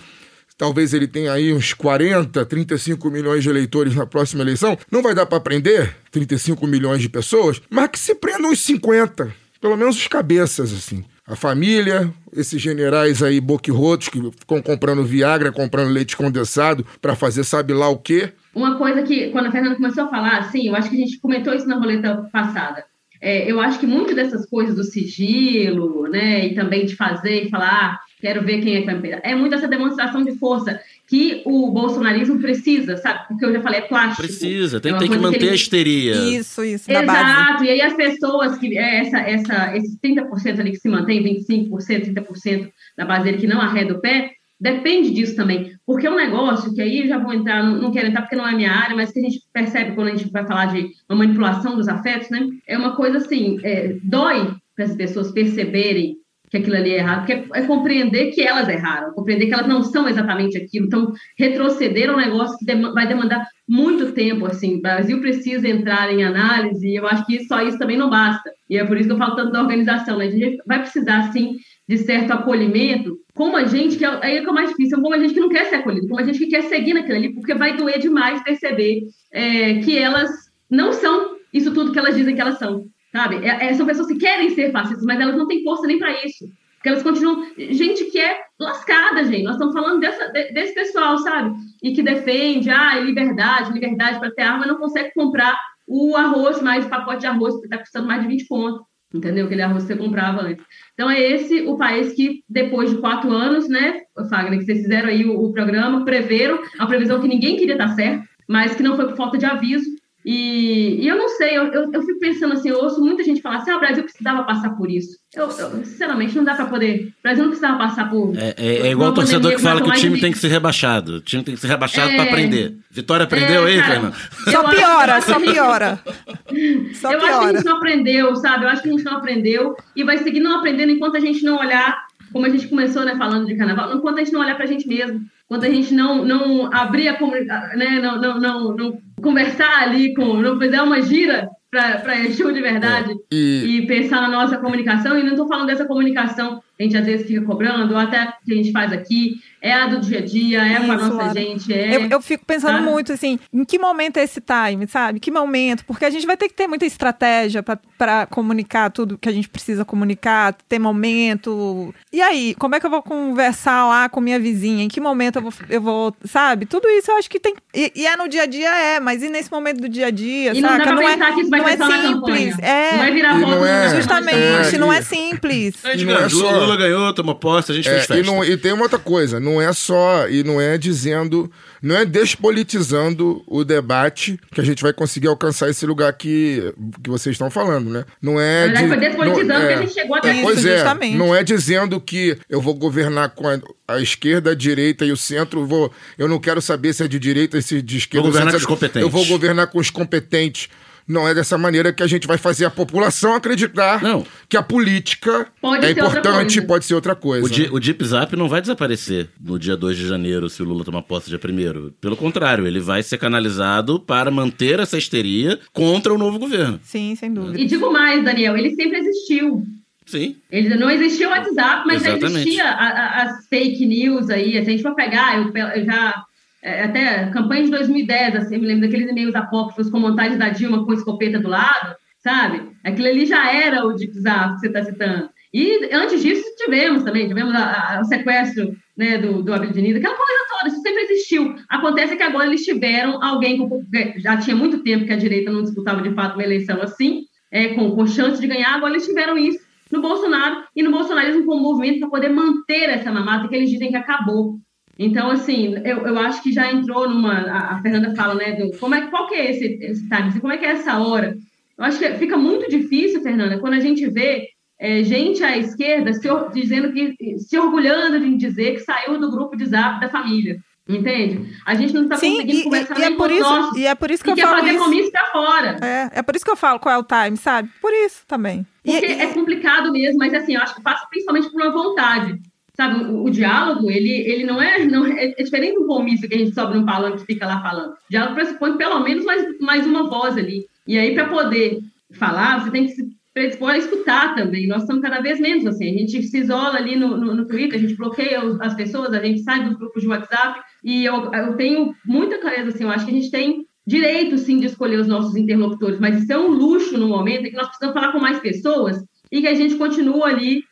Talvez 0.56 0.94
ele 0.94 1.06
tenha 1.06 1.34
aí 1.34 1.52
uns 1.52 1.74
40, 1.74 2.42
35 2.46 3.10
milhões 3.10 3.42
de 3.42 3.50
eleitores 3.50 3.94
na 3.94 4.06
próxima 4.06 4.42
eleição. 4.42 4.78
Não 4.90 5.02
vai 5.02 5.14
dar 5.14 5.26
para 5.26 5.40
prender 5.40 5.94
35 6.10 6.66
milhões 6.66 7.02
de 7.02 7.08
pessoas, 7.10 7.60
mas 7.68 7.90
que 7.90 7.98
se 7.98 8.14
prendam 8.14 8.50
uns 8.50 8.60
50, 8.60 9.30
pelo 9.60 9.76
menos 9.76 9.96
os 9.96 10.08
cabeças, 10.08 10.72
assim. 10.72 11.04
A 11.30 11.36
família, 11.36 12.12
esses 12.32 12.60
generais 12.60 13.22
aí 13.22 13.40
boquirrotos 13.40 14.08
que 14.08 14.20
ficam 14.32 14.60
comprando 14.60 15.04
Viagra, 15.04 15.52
comprando 15.52 15.92
leite 15.92 16.16
condensado 16.16 16.84
para 17.00 17.14
fazer 17.14 17.44
sabe 17.44 17.72
lá 17.72 17.88
o 17.88 17.98
quê. 17.98 18.32
Uma 18.52 18.76
coisa 18.76 19.04
que, 19.04 19.30
quando 19.30 19.46
a 19.46 19.52
Fernanda 19.52 19.76
começou 19.76 20.04
a 20.06 20.08
falar, 20.08 20.38
assim, 20.38 20.66
eu 20.66 20.74
acho 20.74 20.90
que 20.90 20.96
a 20.96 20.98
gente 20.98 21.20
comentou 21.20 21.54
isso 21.54 21.68
na 21.68 21.78
roleta 21.78 22.28
passada. 22.32 22.84
É, 23.20 23.48
eu 23.48 23.60
acho 23.60 23.78
que 23.78 23.86
muito 23.86 24.12
dessas 24.12 24.44
coisas 24.44 24.74
do 24.74 24.82
sigilo, 24.82 26.08
né, 26.08 26.46
e 26.46 26.54
também 26.56 26.84
de 26.84 26.96
fazer 26.96 27.44
e 27.44 27.48
falar, 27.48 27.68
ah, 27.70 28.00
quero 28.20 28.42
ver 28.42 28.60
quem 28.60 28.74
é 28.74 28.80
que 28.80 28.86
vai 28.86 28.96
me 28.96 29.02
pegar, 29.02 29.20
é 29.22 29.32
muito 29.32 29.54
essa 29.54 29.68
demonstração 29.68 30.24
de 30.24 30.36
força 30.36 30.80
que 31.10 31.42
o 31.44 31.68
bolsonarismo 31.72 32.38
precisa, 32.38 32.96
sabe? 32.96 33.26
Porque 33.26 33.44
eu 33.44 33.52
já 33.52 33.60
falei, 33.60 33.80
é 33.80 33.82
plástico. 33.82 34.22
Precisa, 34.22 34.78
tem, 34.80 34.92
É 34.92 34.98
tem 34.98 35.08
que 35.08 35.16
coisa 35.16 35.20
que 35.24 35.26
manter 35.32 35.42
ele- 35.42 35.50
a 35.50 35.54
histeria. 35.56 36.14
Isso, 36.14 36.62
isso, 36.62 36.86
da 36.86 37.02
base. 37.02 37.20
Exato, 37.20 37.64
e 37.64 37.68
aí 37.70 37.80
as 37.82 37.94
pessoas 37.94 38.56
que, 38.58 38.78
é, 38.78 39.00
essa, 39.00 39.18
essa, 39.18 39.76
esses 39.76 39.98
30% 39.98 40.60
ali 40.60 40.70
que 40.70 40.76
se 40.76 40.88
mantém, 40.88 41.20
25%, 41.20 42.04
30% 42.14 42.70
da 42.96 43.04
base 43.04 43.24
dele 43.24 43.38
que 43.38 43.48
não 43.48 43.60
arreda 43.60 43.92
o 43.94 44.00
pé, 44.00 44.30
depende 44.60 45.10
disso 45.10 45.34
também. 45.34 45.72
Porque 45.84 46.06
é 46.06 46.10
um 46.12 46.16
negócio 46.16 46.72
que 46.72 46.80
aí 46.80 47.00
eu 47.00 47.08
já 47.08 47.18
vou 47.18 47.32
entrar, 47.34 47.60
não, 47.60 47.82
não 47.82 47.90
quero 47.90 48.06
entrar 48.06 48.22
porque 48.22 48.36
não 48.36 48.46
é 48.46 48.52
a 48.52 48.56
minha 48.56 48.70
área, 48.70 48.94
mas 48.94 49.10
que 49.10 49.18
a 49.18 49.22
gente 49.22 49.40
percebe 49.52 49.96
quando 49.96 50.08
a 50.08 50.14
gente 50.16 50.30
vai 50.30 50.46
falar 50.46 50.66
de 50.66 50.90
uma 51.08 51.18
manipulação 51.18 51.74
dos 51.74 51.88
afetos, 51.88 52.30
né? 52.30 52.46
É 52.68 52.78
uma 52.78 52.94
coisa 52.94 53.16
assim, 53.18 53.58
é, 53.64 53.96
dói 54.04 54.54
para 54.76 54.84
as 54.84 54.94
pessoas 54.94 55.32
perceberem 55.32 56.19
que 56.50 56.56
aquilo 56.56 56.76
ali 56.76 56.90
é 56.90 56.98
errado, 56.98 57.18
porque 57.20 57.32
é, 57.32 57.60
é 57.60 57.66
compreender 57.66 58.32
que 58.32 58.42
elas 58.42 58.68
erraram, 58.68 59.12
compreender 59.12 59.46
que 59.46 59.54
elas 59.54 59.68
não 59.68 59.82
são 59.82 60.08
exatamente 60.08 60.58
aquilo, 60.58 60.86
então 60.86 61.12
retroceder 61.38 62.08
é 62.08 62.12
um 62.12 62.16
negócio 62.16 62.58
que 62.58 62.64
dem- 62.66 62.92
vai 62.92 63.06
demandar 63.06 63.46
muito 63.68 64.12
tempo, 64.12 64.46
assim, 64.46 64.76
o 64.76 64.82
Brasil 64.82 65.20
precisa 65.20 65.68
entrar 65.68 66.12
em 66.12 66.24
análise, 66.24 66.88
e 66.88 66.96
eu 66.96 67.06
acho 67.06 67.24
que 67.24 67.44
só 67.44 67.62
isso 67.62 67.78
também 67.78 67.96
não 67.96 68.10
basta, 68.10 68.50
e 68.68 68.76
é 68.76 68.84
por 68.84 68.96
isso 68.96 69.08
que 69.08 69.12
eu 69.14 69.18
falo 69.18 69.36
tanto 69.36 69.52
da 69.52 69.62
organização, 69.62 70.18
né? 70.18 70.26
a 70.26 70.30
gente 70.30 70.58
vai 70.66 70.80
precisar, 70.80 71.32
sim, 71.32 71.56
de 71.88 71.98
certo 71.98 72.32
acolhimento, 72.32 73.16
como 73.34 73.56
a 73.56 73.64
gente, 73.64 73.96
que 73.96 74.04
é, 74.04 74.08
aí 74.22 74.36
é 74.36 74.40
que 74.40 74.46
é 74.46 74.50
o 74.50 74.54
mais 74.54 74.70
difícil, 74.70 75.00
como 75.00 75.14
a 75.14 75.18
gente 75.18 75.34
que 75.34 75.40
não 75.40 75.48
quer 75.48 75.66
ser 75.66 75.76
acolhido, 75.76 76.08
como 76.08 76.20
a 76.20 76.24
gente 76.24 76.38
que 76.38 76.48
quer 76.48 76.62
seguir 76.62 76.94
naquilo 76.94 77.16
ali, 77.16 77.32
porque 77.32 77.54
vai 77.54 77.76
doer 77.76 77.98
demais 77.98 78.42
perceber 78.42 79.02
é, 79.32 79.74
que 79.80 79.96
elas 79.96 80.30
não 80.68 80.92
são 80.92 81.36
isso 81.52 81.72
tudo 81.74 81.92
que 81.92 81.98
elas 81.98 82.14
dizem 82.14 82.34
que 82.34 82.40
elas 82.40 82.58
são, 82.58 82.86
sabe? 83.12 83.36
É- 83.46 83.66
é- 83.66 83.74
são 83.74 83.86
pessoas 83.86 84.08
que 84.08 84.18
querem 84.18 84.50
ser 84.50 84.72
fascistas, 84.72 85.04
mas 85.04 85.20
elas 85.20 85.36
não 85.36 85.46
têm 85.46 85.62
força 85.62 85.86
nem 85.86 85.98
para 85.98 86.24
isso. 86.24 86.46
Porque 86.76 86.88
elas 86.88 87.02
continuam. 87.02 87.46
Gente 87.58 88.06
que 88.06 88.18
é 88.18 88.40
lascada, 88.58 89.24
gente. 89.24 89.42
Nós 89.42 89.54
estamos 89.54 89.74
falando 89.74 90.00
dessa, 90.00 90.28
de- 90.28 90.52
desse 90.52 90.74
pessoal, 90.74 91.18
sabe? 91.18 91.54
E 91.82 91.92
que 91.92 92.02
defende, 92.02 92.70
ah, 92.70 92.98
liberdade, 92.98 93.72
liberdade 93.72 94.18
para 94.18 94.30
ter 94.30 94.42
arma, 94.42 94.66
não 94.66 94.78
consegue 94.78 95.12
comprar 95.14 95.58
o 95.86 96.16
arroz, 96.16 96.62
mais 96.62 96.86
o 96.86 96.88
pacote 96.88 97.20
de 97.20 97.26
arroz, 97.26 97.54
que 97.56 97.64
está 97.64 97.76
custando 97.76 98.06
mais 98.06 98.22
de 98.22 98.28
20 98.28 98.46
pontos. 98.46 98.82
Entendeu? 99.12 99.46
Aquele 99.46 99.60
arroz 99.60 99.82
que 99.82 99.92
você 99.92 99.98
comprava 99.98 100.40
antes. 100.42 100.64
Então, 100.94 101.10
é 101.10 101.20
esse 101.20 101.62
o 101.62 101.76
país 101.76 102.12
que, 102.14 102.44
depois 102.48 102.90
de 102.90 102.98
quatro 102.98 103.30
anos, 103.32 103.68
né, 103.68 104.02
Fagner, 104.30 104.60
que 104.60 104.64
vocês 104.64 104.82
fizeram 104.82 105.08
aí 105.08 105.24
o, 105.24 105.36
o 105.38 105.52
programa, 105.52 106.04
preveram 106.04 106.60
a 106.78 106.86
previsão 106.86 107.20
que 107.20 107.26
ninguém 107.26 107.56
queria 107.56 107.74
estar 107.74 107.88
certo, 107.88 108.24
mas 108.48 108.74
que 108.74 108.82
não 108.84 108.94
foi 108.94 109.08
por 109.08 109.16
falta 109.16 109.36
de 109.36 109.46
aviso. 109.46 109.84
E, 110.24 111.02
e 111.02 111.08
eu 111.08 111.16
não 111.16 111.28
sei, 111.30 111.56
eu, 111.56 111.64
eu, 111.68 111.90
eu 111.92 112.02
fico 112.02 112.18
pensando 112.20 112.52
assim, 112.52 112.68
eu 112.68 112.76
ouço 112.76 113.00
muita 113.00 113.24
gente 113.24 113.40
falar 113.40 113.56
assim, 113.56 113.70
ah, 113.70 113.76
o 113.76 113.80
Brasil 113.80 114.02
precisava 114.02 114.42
passar 114.42 114.70
por 114.76 114.90
isso. 114.90 115.16
Eu, 115.34 115.44
eu, 115.48 115.84
sinceramente, 115.84 116.36
não 116.36 116.44
dá 116.44 116.54
para 116.54 116.66
poder. 116.66 117.08
O 117.18 117.22
Brasil 117.22 117.42
não 117.44 117.50
precisava 117.50 117.78
passar 117.78 118.10
por. 118.10 118.36
É, 118.36 118.54
é- 118.58 118.76
é 118.88 118.90
igual 118.90 119.10
o 119.10 119.14
torcedor 119.14 119.40
pandemia 119.52 119.56
que 119.56 119.62
fala 119.62 119.80
que 119.80 119.88
o 119.88 120.00
time 120.00 120.16
de 120.16 120.20
tem 120.20 120.32
que 120.32 120.38
ser 120.38 120.48
rebaixado. 120.48 121.12
O 121.16 121.20
time 121.20 121.42
tem 121.42 121.54
que 121.54 121.60
ser 121.60 121.68
rebaixado 121.68 122.10
É. 122.10 122.14
pra 122.16 122.24
aprender. 122.24 122.76
Vitória 122.90 123.24
aprendeu 123.24 123.66
É, 123.66 123.70
aí, 123.72 123.82
Fernando? 123.82 124.14
Só 124.50 124.64
piora, 124.68 125.20
só 125.22 125.40
que- 125.40 125.52
piora. 125.52 125.98
Só 127.00 127.12
eu 127.12 127.18
acho 127.18 127.26
que 127.38 127.44
a 127.46 127.52
gente 127.52 127.64
não 127.64 127.76
aprendeu, 127.76 128.36
sabe? 128.36 128.64
Eu 128.64 128.68
acho 128.68 128.82
que 128.82 128.88
a 128.88 128.92
gente 128.92 129.04
não 129.04 129.16
aprendeu 129.16 129.74
e 129.96 130.04
vai 130.04 130.18
seguir 130.18 130.40
não 130.40 130.58
aprendendo 130.58 130.90
enquanto 130.90 131.16
a 131.16 131.20
gente 131.20 131.42
não 131.44 131.58
olhar, 131.58 131.96
como 132.32 132.44
a 132.44 132.48
gente 132.48 132.68
começou, 132.68 133.04
né, 133.04 133.14
falando 133.16 133.46
de 133.46 133.56
carnaval, 133.56 133.94
enquanto 133.96 134.18
a 134.18 134.24
gente 134.24 134.32
não 134.32 134.40
olhar 134.40 134.56
pra 134.56 134.66
gente 134.66 134.86
mesmo, 134.86 135.20
enquanto 135.50 135.64
a 135.64 135.70
gente 135.70 135.92
não, 135.92 136.24
não 136.24 136.72
abrir 136.72 137.08
a 137.08 137.18
comunidade, 137.18 137.76
né, 137.76 137.98
não, 138.00 138.20
não, 138.20 138.38
não, 138.38 138.76
não 138.76 138.98
conversar 139.20 139.82
ali 139.82 140.14
com, 140.14 140.34
não 140.34 140.56
fizer 140.60 140.80
uma 140.80 141.02
gira 141.02 141.48
para 141.68 142.20
Exu 142.20 142.52
de 142.52 142.60
verdade 142.60 143.14
E, 143.32 143.78
e 143.78 143.86
pensar 143.86 144.20
na 144.22 144.28
nossa 144.28 144.58
comunicação, 144.58 145.18
e 145.18 145.22
não 145.24 145.30
estou 145.30 145.48
falando 145.48 145.66
dessa 145.66 145.86
comunicação 145.86 146.62
a 146.80 146.82
gente 146.82 146.96
às 146.96 147.04
vezes 147.04 147.26
fica 147.26 147.42
cobrando, 147.42 147.92
ou 147.92 148.00
até 148.00 148.32
que 148.44 148.52
a 148.52 148.56
gente 148.56 148.72
faz 148.72 148.90
aqui, 148.90 149.34
é 149.62 149.70
a 149.74 149.86
do 149.86 150.00
dia 150.00 150.18
a 150.20 150.22
dia, 150.24 150.62
é 150.64 150.76
com 150.86 150.92
a 150.92 150.96
nossa 150.96 151.12
Lara. 151.12 151.34
gente, 151.38 151.70
é... 151.70 151.94
Eu, 151.96 152.06
eu 152.08 152.22
fico 152.22 152.46
pensando 152.46 152.78
sabe? 152.78 152.90
muito 152.90 153.12
assim, 153.12 153.38
em 153.52 153.62
que 153.66 153.78
momento 153.78 154.16
é 154.16 154.22
esse 154.24 154.40
time, 154.40 154.86
sabe? 154.88 155.20
Que 155.20 155.30
momento? 155.30 155.84
Porque 155.84 156.06
a 156.06 156.10
gente 156.10 156.26
vai 156.26 156.38
ter 156.38 156.48
que 156.48 156.54
ter 156.54 156.66
muita 156.66 156.86
estratégia 156.86 157.62
para 157.62 158.24
comunicar 158.26 158.88
tudo 158.90 159.18
que 159.18 159.28
a 159.28 159.32
gente 159.32 159.50
precisa 159.50 159.84
comunicar, 159.84 160.54
ter 160.66 160.78
momento. 160.78 161.94
E 162.10 162.22
aí, 162.22 162.54
como 162.58 162.74
é 162.74 162.80
que 162.80 162.86
eu 162.86 162.90
vou 162.90 163.02
conversar 163.02 163.86
lá 163.86 164.08
com 164.08 164.20
minha 164.20 164.38
vizinha? 164.40 164.82
Em 164.82 164.88
que 164.88 165.00
momento 165.00 165.36
eu 165.36 165.42
vou, 165.42 165.52
eu 165.68 165.80
vou 165.82 166.16
sabe? 166.24 166.64
Tudo 166.64 166.88
isso 166.88 167.10
eu 167.10 167.16
acho 167.18 167.28
que 167.28 167.38
tem. 167.38 167.54
E, 167.74 167.92
e 167.94 168.06
é 168.06 168.16
no 168.16 168.26
dia 168.28 168.44
a 168.44 168.46
dia, 168.46 168.70
é, 168.74 169.00
mas 169.00 169.22
e 169.22 169.28
nesse 169.28 169.50
momento 169.50 169.82
do 169.82 169.88
dia 169.88 170.06
a 170.06 170.10
dia, 170.10 170.52
E 170.56 170.60
não 170.62 170.70
dá 170.70 170.84
saca? 170.84 170.96
pra 170.96 171.04
é, 171.04 171.12
pensar 171.12 171.34
que 171.34 171.40
isso 171.42 171.50
vai 171.50 171.60
não 171.60 171.68
é 171.68 171.76
simples. 171.76 172.58
É, 172.60 172.90
Não 172.92 172.98
vai 172.98 173.12
virar 173.12 173.36
E 173.36 173.40
não 173.42 173.66
é- 173.66 173.96
justamente, 173.96 174.74
É, 174.76 174.78
não 174.78 174.90
é 174.92 175.02
simples. 175.02 175.84
A 175.84 175.92
gente 175.92 176.06
não 176.06 176.16
é 176.16 176.28
só- 176.28 176.69
Lula 176.72 176.76
ganhou, 176.88 177.12
tomou 177.14 177.34
posse, 177.34 177.72
a 177.72 177.74
gente 177.74 177.88
é, 177.88 177.92
fez 177.92 178.04
e, 178.04 178.06
festa. 178.08 178.22
não- 178.24 178.44
e 178.44 178.56
tem 178.56 178.72
uma 178.72 178.82
outra 178.84 178.98
coisa, 178.98 179.38
não 179.40 179.60
é 179.60 179.72
só, 179.72 180.28
e 180.28 180.42
não 180.44 180.60
é 180.60 180.76
dizendo, 180.78 181.50
não 181.82 181.96
é 181.96 182.04
despolitizando 182.04 183.42
o 183.46 183.64
debate 183.64 184.38
que 184.52 184.60
a 184.60 184.64
gente 184.64 184.82
vai 184.82 184.92
conseguir 184.92 185.28
alcançar 185.28 185.68
esse 185.70 185.86
lugar 185.86 186.12
que, 186.12 186.72
que 187.02 187.10
vocês 187.10 187.34
estão 187.34 187.50
falando, 187.50 187.90
né? 187.90 188.04
Não 188.20 188.40
é. 188.40 188.66
Na 188.68 188.80
verdade, 188.80 188.82
de- 188.82 188.88
foi 188.88 188.98
despolitizando 189.08 189.52
não- 189.60 189.66
que 189.66 189.72
é. 189.72 189.74
a 189.74 189.80
gente 189.82 189.94
chegou 189.94 190.16
até 190.16 190.32
Isso, 190.32 190.42
Pois 190.42 190.64
é, 190.64 190.74
justamente. 190.76 191.16
não 191.16 191.34
é 191.34 191.42
dizendo 191.42 192.00
que 192.00 192.36
eu 192.48 192.60
vou 192.60 192.74
governar 192.74 193.30
com 193.30 193.48
a, 193.48 193.58
a 193.88 194.00
esquerda, 194.00 194.50
a 194.50 194.54
direita 194.54 195.04
e 195.04 195.12
o 195.12 195.16
centro, 195.16 195.66
vou, 195.66 195.92
eu 196.18 196.28
não 196.28 196.38
quero 196.38 196.60
saber 196.60 196.92
se 196.92 197.02
é 197.02 197.08
de 197.08 197.18
direita, 197.18 197.60
se 197.62 197.78
é 197.78 197.80
de 197.80 197.96
esquerda. 197.98 198.22
Vou 198.22 198.32
governar 198.32 198.50
se 198.52 198.56
é 198.56 198.60
de- 198.60 198.66
com 198.66 198.72
os 198.72 198.78
competentes. 198.78 199.02
Eu 199.02 199.10
vou 199.10 199.24
governar 199.26 199.66
com 199.68 199.78
os 199.78 199.90
competentes. 199.90 200.68
Não 201.10 201.26
é 201.26 201.34
dessa 201.34 201.58
maneira 201.58 201.92
que 201.92 202.02
a 202.02 202.06
gente 202.06 202.26
vai 202.26 202.38
fazer 202.38 202.64
a 202.64 202.70
população 202.70 203.34
acreditar 203.34 204.00
Não. 204.02 204.24
que 204.48 204.56
a 204.56 204.62
política 204.62 205.48
Pode 205.60 205.84
é 205.84 205.90
importante, 205.90 206.62
pode 206.62 206.84
ser 206.84 206.94
outra 206.94 207.16
coisa. 207.16 207.44
O, 207.44 207.50
di- 207.50 207.68
o 207.70 207.80
Deep 207.80 208.04
Zap 208.04 208.36
não 208.36 208.48
vai 208.48 208.60
desaparecer 208.60 209.28
no 209.40 209.58
dia 209.58 209.76
2 209.76 209.96
de 209.96 210.06
janeiro 210.06 210.48
se 210.48 210.62
o 210.62 210.64
Lula 210.64 210.84
tomar 210.84 211.02
posse 211.02 211.28
dia 211.28 211.40
1 211.42 211.90
Pelo 212.00 212.16
contrário, 212.16 212.66
ele 212.66 212.78
vai 212.78 213.02
ser 213.02 213.18
canalizado 213.18 213.98
para 213.98 214.30
manter 214.30 214.78
essa 214.78 214.96
histeria 214.96 215.58
contra 215.72 216.14
o 216.14 216.18
novo 216.18 216.38
governo. 216.38 216.78
Sim, 216.84 217.16
sem 217.16 217.32
dúvida. 217.34 217.60
E 217.60 217.64
digo 217.66 217.92
mais, 217.92 218.24
Daniel, 218.24 218.56
ele 218.56 218.74
sempre 218.76 218.98
existiu. 218.98 219.64
Sim. 220.06 220.36
Ele 220.50 220.74
não 220.76 220.90
existia 220.90 221.28
o 221.28 221.30
WhatsApp, 221.30 221.84
mas 221.86 222.02
já 222.02 222.16
existia 222.16 222.68
as 222.68 223.46
fake 223.48 223.86
news 223.86 224.28
aí. 224.30 224.52
Se 224.52 224.58
a 224.58 224.64
gente 224.64 224.82
for 224.82 224.94
pegar, 224.94 225.38
eu, 225.38 225.52
eu 225.56 225.84
já. 225.84 226.24
É, 226.62 226.82
Até 226.84 227.30
campanha 227.30 227.64
de 227.64 227.70
2010, 227.70 228.36
assim, 228.36 228.54
eu 228.54 228.60
me 228.60 228.66
lembro 228.66 228.82
daqueles 228.86 229.08
e-mails 229.10 229.34
apócrifos 229.34 229.90
com 229.90 229.98
montagem 229.98 230.38
da 230.38 230.48
Dilma 230.50 230.84
com 230.84 230.92
escopeta 230.92 231.38
do 231.38 231.48
lado, 231.48 231.94
sabe? 232.22 232.62
Aquilo 232.84 233.08
ali 233.08 233.26
já 233.26 233.50
era 233.52 233.84
o 233.86 233.92
Deep 233.94 234.12
Zap 234.20 234.54
que 234.54 234.60
você 234.60 234.66
está 234.68 234.82
citando. 234.84 235.28
E 235.52 235.88
antes 235.92 236.22
disso 236.22 236.44
tivemos 236.56 237.02
também, 237.02 237.26
tivemos 237.26 237.52
a- 237.54 237.96
a- 237.96 238.00
o 238.00 238.04
sequestro 238.04 238.72
né, 238.96 239.18
do, 239.18 239.42
do 239.42 239.52
Abel 239.52 239.72
Diniz, 239.72 239.96
aquela 239.96 240.14
coisa 240.14 240.32
toda, 240.50 240.68
isso 240.68 240.82
sempre 240.82 241.02
existiu. 241.04 241.54
Acontece 241.68 242.16
que 242.16 242.22
agora 242.22 242.46
eles 242.46 242.62
tiveram 242.64 243.22
alguém 243.22 243.56
com, 243.58 243.82
já 244.18 244.36
tinha 244.36 244.54
muito 244.54 244.82
tempo 244.84 245.06
que 245.06 245.12
a 245.12 245.16
direita 245.16 245.50
não 245.50 245.62
disputava 245.62 246.02
de 246.02 246.14
fato 246.14 246.34
uma 246.34 246.44
eleição 246.44 246.80
assim, 246.82 247.22
é, 247.50 247.68
com, 247.68 247.90
com 247.96 248.06
chance 248.06 248.40
de 248.40 248.46
ganhar, 248.46 248.74
agora 248.74 248.92
eles 248.92 249.06
tiveram 249.06 249.36
isso 249.36 249.58
no 249.90 250.00
Bolsonaro 250.00 250.62
e 250.76 250.82
no 250.84 250.92
bolsonarismo 250.92 251.44
como 251.44 251.60
movimento 251.62 251.98
para 252.00 252.10
poder 252.10 252.28
manter 252.28 252.88
essa 252.90 253.10
mamata 253.10 253.48
que 253.48 253.56
eles 253.56 253.70
dizem 253.70 253.88
que 253.90 253.96
acabou. 253.96 254.58
Então, 255.02 255.30
assim, 255.30 255.74
eu, 255.82 256.06
eu 256.06 256.18
acho 256.18 256.42
que 256.42 256.52
já 256.52 256.70
entrou 256.70 257.08
numa. 257.08 257.32
A, 257.32 257.76
a 257.76 257.80
Fernanda 257.82 258.14
fala, 258.14 258.34
né? 258.34 258.52
Do, 258.52 258.76
como 258.78 258.94
é, 258.94 259.06
qual 259.06 259.26
que 259.28 259.34
é 259.34 259.50
esse, 259.50 259.64
esse 259.80 260.06
time? 260.08 260.38
Como 260.40 260.52
é 260.52 260.58
que 260.58 260.66
é 260.66 260.72
essa 260.72 260.98
hora? 260.98 261.34
Eu 261.78 261.84
acho 261.86 261.98
que 261.98 262.14
fica 262.16 262.36
muito 262.36 262.68
difícil, 262.68 263.22
Fernanda, 263.22 263.58
quando 263.58 263.72
a 263.72 263.80
gente 263.80 264.06
vê 264.10 264.48
é, 264.78 265.02
gente 265.02 265.42
à 265.42 265.56
esquerda 265.56 266.12
se, 266.12 266.28
dizendo 266.52 266.92
que, 266.92 267.14
se 267.38 267.58
orgulhando 267.58 268.20
de 268.20 268.36
dizer 268.36 268.72
que 268.74 268.80
saiu 268.80 269.18
do 269.18 269.30
grupo 269.30 269.56
de 269.56 269.64
zap 269.64 269.98
da 270.00 270.10
família. 270.10 270.58
Entende? 270.86 271.48
A 271.64 271.74
gente 271.74 271.94
não 271.94 272.02
está 272.02 272.16
conseguindo 272.16 272.50
e, 272.52 272.64
conversar 272.64 272.98
e- 272.98 273.00
e 273.00 273.04
é 273.04 273.10
por 273.16 273.30
isso, 273.30 273.40
nossos. 273.42 273.78
e 273.78 273.86
é 273.86 273.94
por 273.94 274.10
isso 274.10 274.24
que 274.24 274.30
E 274.30 274.32
eu 274.32 274.36
quer 274.36 274.42
falo 274.42 274.58
fazer 274.58 274.70
isso. 274.72 274.84
comício 274.84 275.12
para 275.12 275.26
fora. 275.26 275.76
É, 275.82 276.18
é 276.18 276.22
por 276.22 276.34
isso 276.36 276.44
que 276.44 276.50
eu 276.50 276.56
falo 276.56 276.80
qual 276.80 276.94
é 276.94 276.98
o 276.98 277.04
time, 277.04 277.36
sabe? 277.36 277.70
Por 277.80 277.92
isso 277.92 278.22
também. 278.26 278.66
Porque 278.84 279.06
e- 279.06 279.12
é 279.20 279.26
complicado 279.28 279.92
mesmo, 279.92 280.18
mas 280.18 280.34
assim, 280.34 280.56
eu 280.56 280.60
acho 280.60 280.74
que 280.74 280.82
passa 280.82 281.06
principalmente 281.08 281.48
por 281.50 281.62
uma 281.62 281.70
vontade. 281.72 282.40
Sabe, 282.80 283.04
o, 283.04 283.24
o 283.24 283.30
diálogo, 283.30 283.90
ele, 283.90 284.10
ele 284.10 284.44
não 284.44 284.58
é, 284.58 284.82
não 284.86 285.04
é, 285.04 285.34
é 285.36 285.42
diferente 285.42 285.74
do 285.74 285.86
comício 285.86 286.26
que 286.26 286.34
a 286.34 286.38
gente 286.38 286.54
sobe 286.54 286.78
num 286.78 286.86
palanque 286.86 287.22
e 287.22 287.26
fica 287.26 287.46
lá 287.46 287.60
falando. 287.60 287.90
O 287.90 287.96
diálogo 288.08 288.34
pressupõe 288.34 288.78
pelo 288.78 289.00
menos 289.00 289.22
mais, 289.22 289.60
mais 289.60 289.86
uma 289.86 290.08
voz 290.08 290.38
ali. 290.38 290.64
E 290.86 290.98
aí, 290.98 291.12
para 291.12 291.28
poder 291.28 291.80
falar, 292.12 292.64
você 292.64 292.70
tem 292.70 292.86
que 292.86 292.92
se 292.92 293.06
predispor 293.34 293.68
a 293.68 293.76
escutar 293.76 294.34
também. 294.34 294.66
Nós 294.66 294.80
estamos 294.80 295.02
cada 295.02 295.20
vez 295.20 295.38
menos 295.38 295.66
assim. 295.66 295.94
A 295.94 295.98
gente 295.98 296.22
se 296.22 296.38
isola 296.38 296.78
ali 296.78 296.96
no, 296.96 297.18
no, 297.18 297.34
no 297.34 297.46
Twitter, 297.46 297.78
a 297.78 297.82
gente 297.82 297.96
bloqueia 297.96 298.40
as 298.62 298.72
pessoas, 298.72 299.12
a 299.12 299.22
gente 299.22 299.42
sai 299.42 299.62
dos 299.62 299.76
grupos 299.76 300.00
de 300.00 300.08
WhatsApp. 300.08 300.60
E 300.82 301.04
eu, 301.04 301.30
eu 301.34 301.56
tenho 301.56 301.94
muita 302.02 302.38
clareza, 302.38 302.70
assim, 302.70 302.84
eu 302.84 302.90
acho 302.90 303.04
que 303.04 303.10
a 303.10 303.14
gente 303.14 303.30
tem 303.30 303.66
direito, 303.86 304.38
sim, 304.38 304.58
de 304.58 304.64
escolher 304.64 305.00
os 305.00 305.06
nossos 305.06 305.36
interlocutores, 305.36 306.00
mas 306.00 306.22
isso 306.22 306.32
é 306.32 306.38
um 306.38 306.48
luxo 306.48 306.96
no 306.96 307.08
momento 307.08 307.44
em 307.44 307.50
que 307.50 307.56
nós 307.56 307.66
precisamos 307.66 307.92
falar 307.92 308.12
com 308.12 308.20
mais 308.20 308.38
pessoas 308.38 309.04
e 309.30 309.40
que 309.40 309.46
a 309.46 309.54
gente 309.54 309.76
continua 309.76 310.28
ali. 310.28 310.62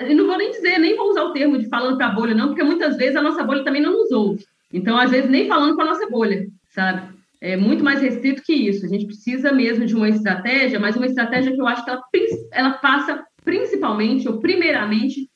Eu 0.00 0.16
não 0.16 0.26
vou 0.26 0.38
nem 0.38 0.50
dizer, 0.50 0.78
nem 0.78 0.96
vou 0.96 1.10
usar 1.10 1.24
o 1.24 1.32
termo 1.32 1.58
de 1.58 1.68
falando 1.68 1.96
para 1.96 2.06
a 2.06 2.12
bolha, 2.12 2.34
não, 2.34 2.48
porque 2.48 2.62
muitas 2.62 2.96
vezes 2.96 3.16
a 3.16 3.22
nossa 3.22 3.42
bolha 3.42 3.64
também 3.64 3.82
não 3.82 3.92
nos 3.92 4.10
ouve. 4.10 4.44
Então, 4.72 4.96
às 4.96 5.10
vezes, 5.10 5.30
nem 5.30 5.46
falando 5.46 5.74
com 5.74 5.82
a 5.82 5.86
nossa 5.86 6.08
bolha, 6.08 6.46
sabe? 6.70 7.14
É 7.40 7.56
muito 7.56 7.84
mais 7.84 8.00
restrito 8.00 8.42
que 8.42 8.52
isso. 8.52 8.84
A 8.84 8.88
gente 8.88 9.06
precisa 9.06 9.52
mesmo 9.52 9.86
de 9.86 9.94
uma 9.94 10.08
estratégia, 10.08 10.80
mas 10.80 10.96
uma 10.96 11.06
estratégia 11.06 11.52
que 11.52 11.60
eu 11.60 11.66
acho 11.66 11.84
que 11.84 11.90
ela, 11.90 12.02
ela 12.52 12.70
passa 12.72 13.24
principalmente 13.44 14.28
ou 14.28 14.40
primeiramente 14.40 15.30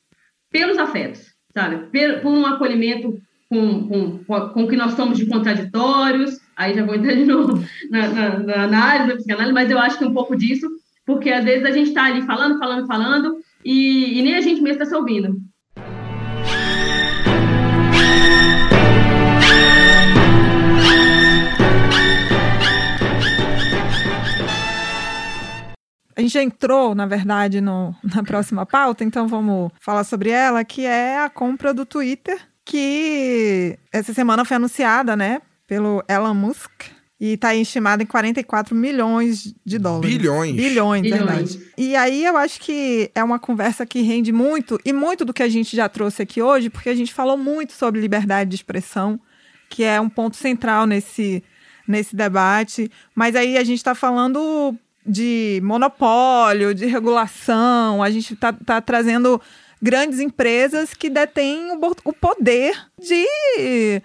pelos 0.51 0.77
afetos, 0.77 1.33
sabe? 1.53 1.87
Por 2.21 2.29
um 2.29 2.45
acolhimento 2.45 3.19
com, 3.49 3.87
com, 3.87 4.49
com 4.49 4.63
o 4.63 4.67
que 4.67 4.75
nós 4.75 4.93
somos 4.93 5.17
de 5.17 5.25
contraditórios, 5.25 6.39
aí 6.55 6.73
já 6.73 6.85
vou 6.85 6.95
entrar 6.95 7.15
de 7.15 7.25
novo 7.25 7.61
na, 7.89 8.07
na, 8.07 8.39
na 8.39 8.63
análise, 8.63 9.07
na 9.07 9.15
psicanálise, 9.15 9.53
mas 9.53 9.71
eu 9.71 9.79
acho 9.79 9.97
que 9.97 10.05
um 10.05 10.13
pouco 10.13 10.35
disso, 10.35 10.69
porque 11.05 11.29
às 11.29 11.43
vezes 11.43 11.65
a 11.65 11.71
gente 11.71 11.89
está 11.89 12.05
ali 12.05 12.21
falando, 12.23 12.59
falando, 12.59 12.87
falando, 12.87 13.37
e, 13.63 14.19
e 14.19 14.21
nem 14.21 14.35
a 14.35 14.41
gente 14.41 14.61
mesmo 14.61 14.81
está 14.81 14.85
se 14.85 14.95
ouvindo. 14.95 15.39
A 26.15 26.21
gente 26.21 26.33
já 26.33 26.43
entrou, 26.43 26.93
na 26.93 27.07
verdade, 27.07 27.59
no, 27.61 27.95
na 28.03 28.21
próxima 28.23 28.63
pauta, 28.63 29.03
então 29.03 29.27
vamos 29.27 29.71
falar 29.79 30.03
sobre 30.03 30.29
ela, 30.29 30.63
que 30.63 30.85
é 30.85 31.19
a 31.19 31.29
compra 31.29 31.73
do 31.73 31.83
Twitter, 31.83 32.39
que 32.63 33.77
essa 33.91 34.13
semana 34.13 34.45
foi 34.45 34.57
anunciada, 34.57 35.15
né, 35.15 35.41
pelo 35.65 36.03
Elon 36.07 36.35
Musk. 36.35 37.00
E 37.21 37.33
está 37.33 37.53
estimada 37.53 38.01
em 38.01 38.05
44 38.07 38.73
milhões 38.73 39.53
de 39.63 39.77
dólares. 39.77 40.17
Bilhões. 40.17 40.55
Bilhões, 40.55 41.01
Bilhões. 41.03 41.53
verdade. 41.53 41.71
E 41.77 41.95
aí 41.95 42.25
eu 42.25 42.35
acho 42.35 42.59
que 42.59 43.11
é 43.13 43.23
uma 43.23 43.37
conversa 43.37 43.85
que 43.85 44.01
rende 44.01 44.31
muito, 44.31 44.79
e 44.83 44.91
muito 44.91 45.23
do 45.23 45.31
que 45.31 45.43
a 45.43 45.47
gente 45.47 45.75
já 45.75 45.87
trouxe 45.87 46.23
aqui 46.23 46.41
hoje, 46.41 46.71
porque 46.71 46.89
a 46.89 46.95
gente 46.95 47.13
falou 47.13 47.37
muito 47.37 47.73
sobre 47.73 48.01
liberdade 48.01 48.49
de 48.49 48.55
expressão, 48.55 49.19
que 49.69 49.83
é 49.83 50.01
um 50.01 50.09
ponto 50.09 50.35
central 50.35 50.87
nesse, 50.87 51.43
nesse 51.87 52.15
debate. 52.15 52.89
Mas 53.13 53.35
aí 53.35 53.55
a 53.55 53.63
gente 53.63 53.77
está 53.77 53.93
falando 53.93 54.75
de 55.05 55.61
monopólio, 55.63 56.73
de 56.73 56.87
regulação, 56.87 58.01
a 58.01 58.09
gente 58.09 58.33
está 58.33 58.51
tá 58.51 58.81
trazendo 58.81 59.39
grandes 59.79 60.19
empresas 60.19 60.95
que 60.95 61.07
detêm 61.07 61.71
o, 61.71 61.79
o 62.03 62.13
poder 62.13 62.75
de 62.99 64.01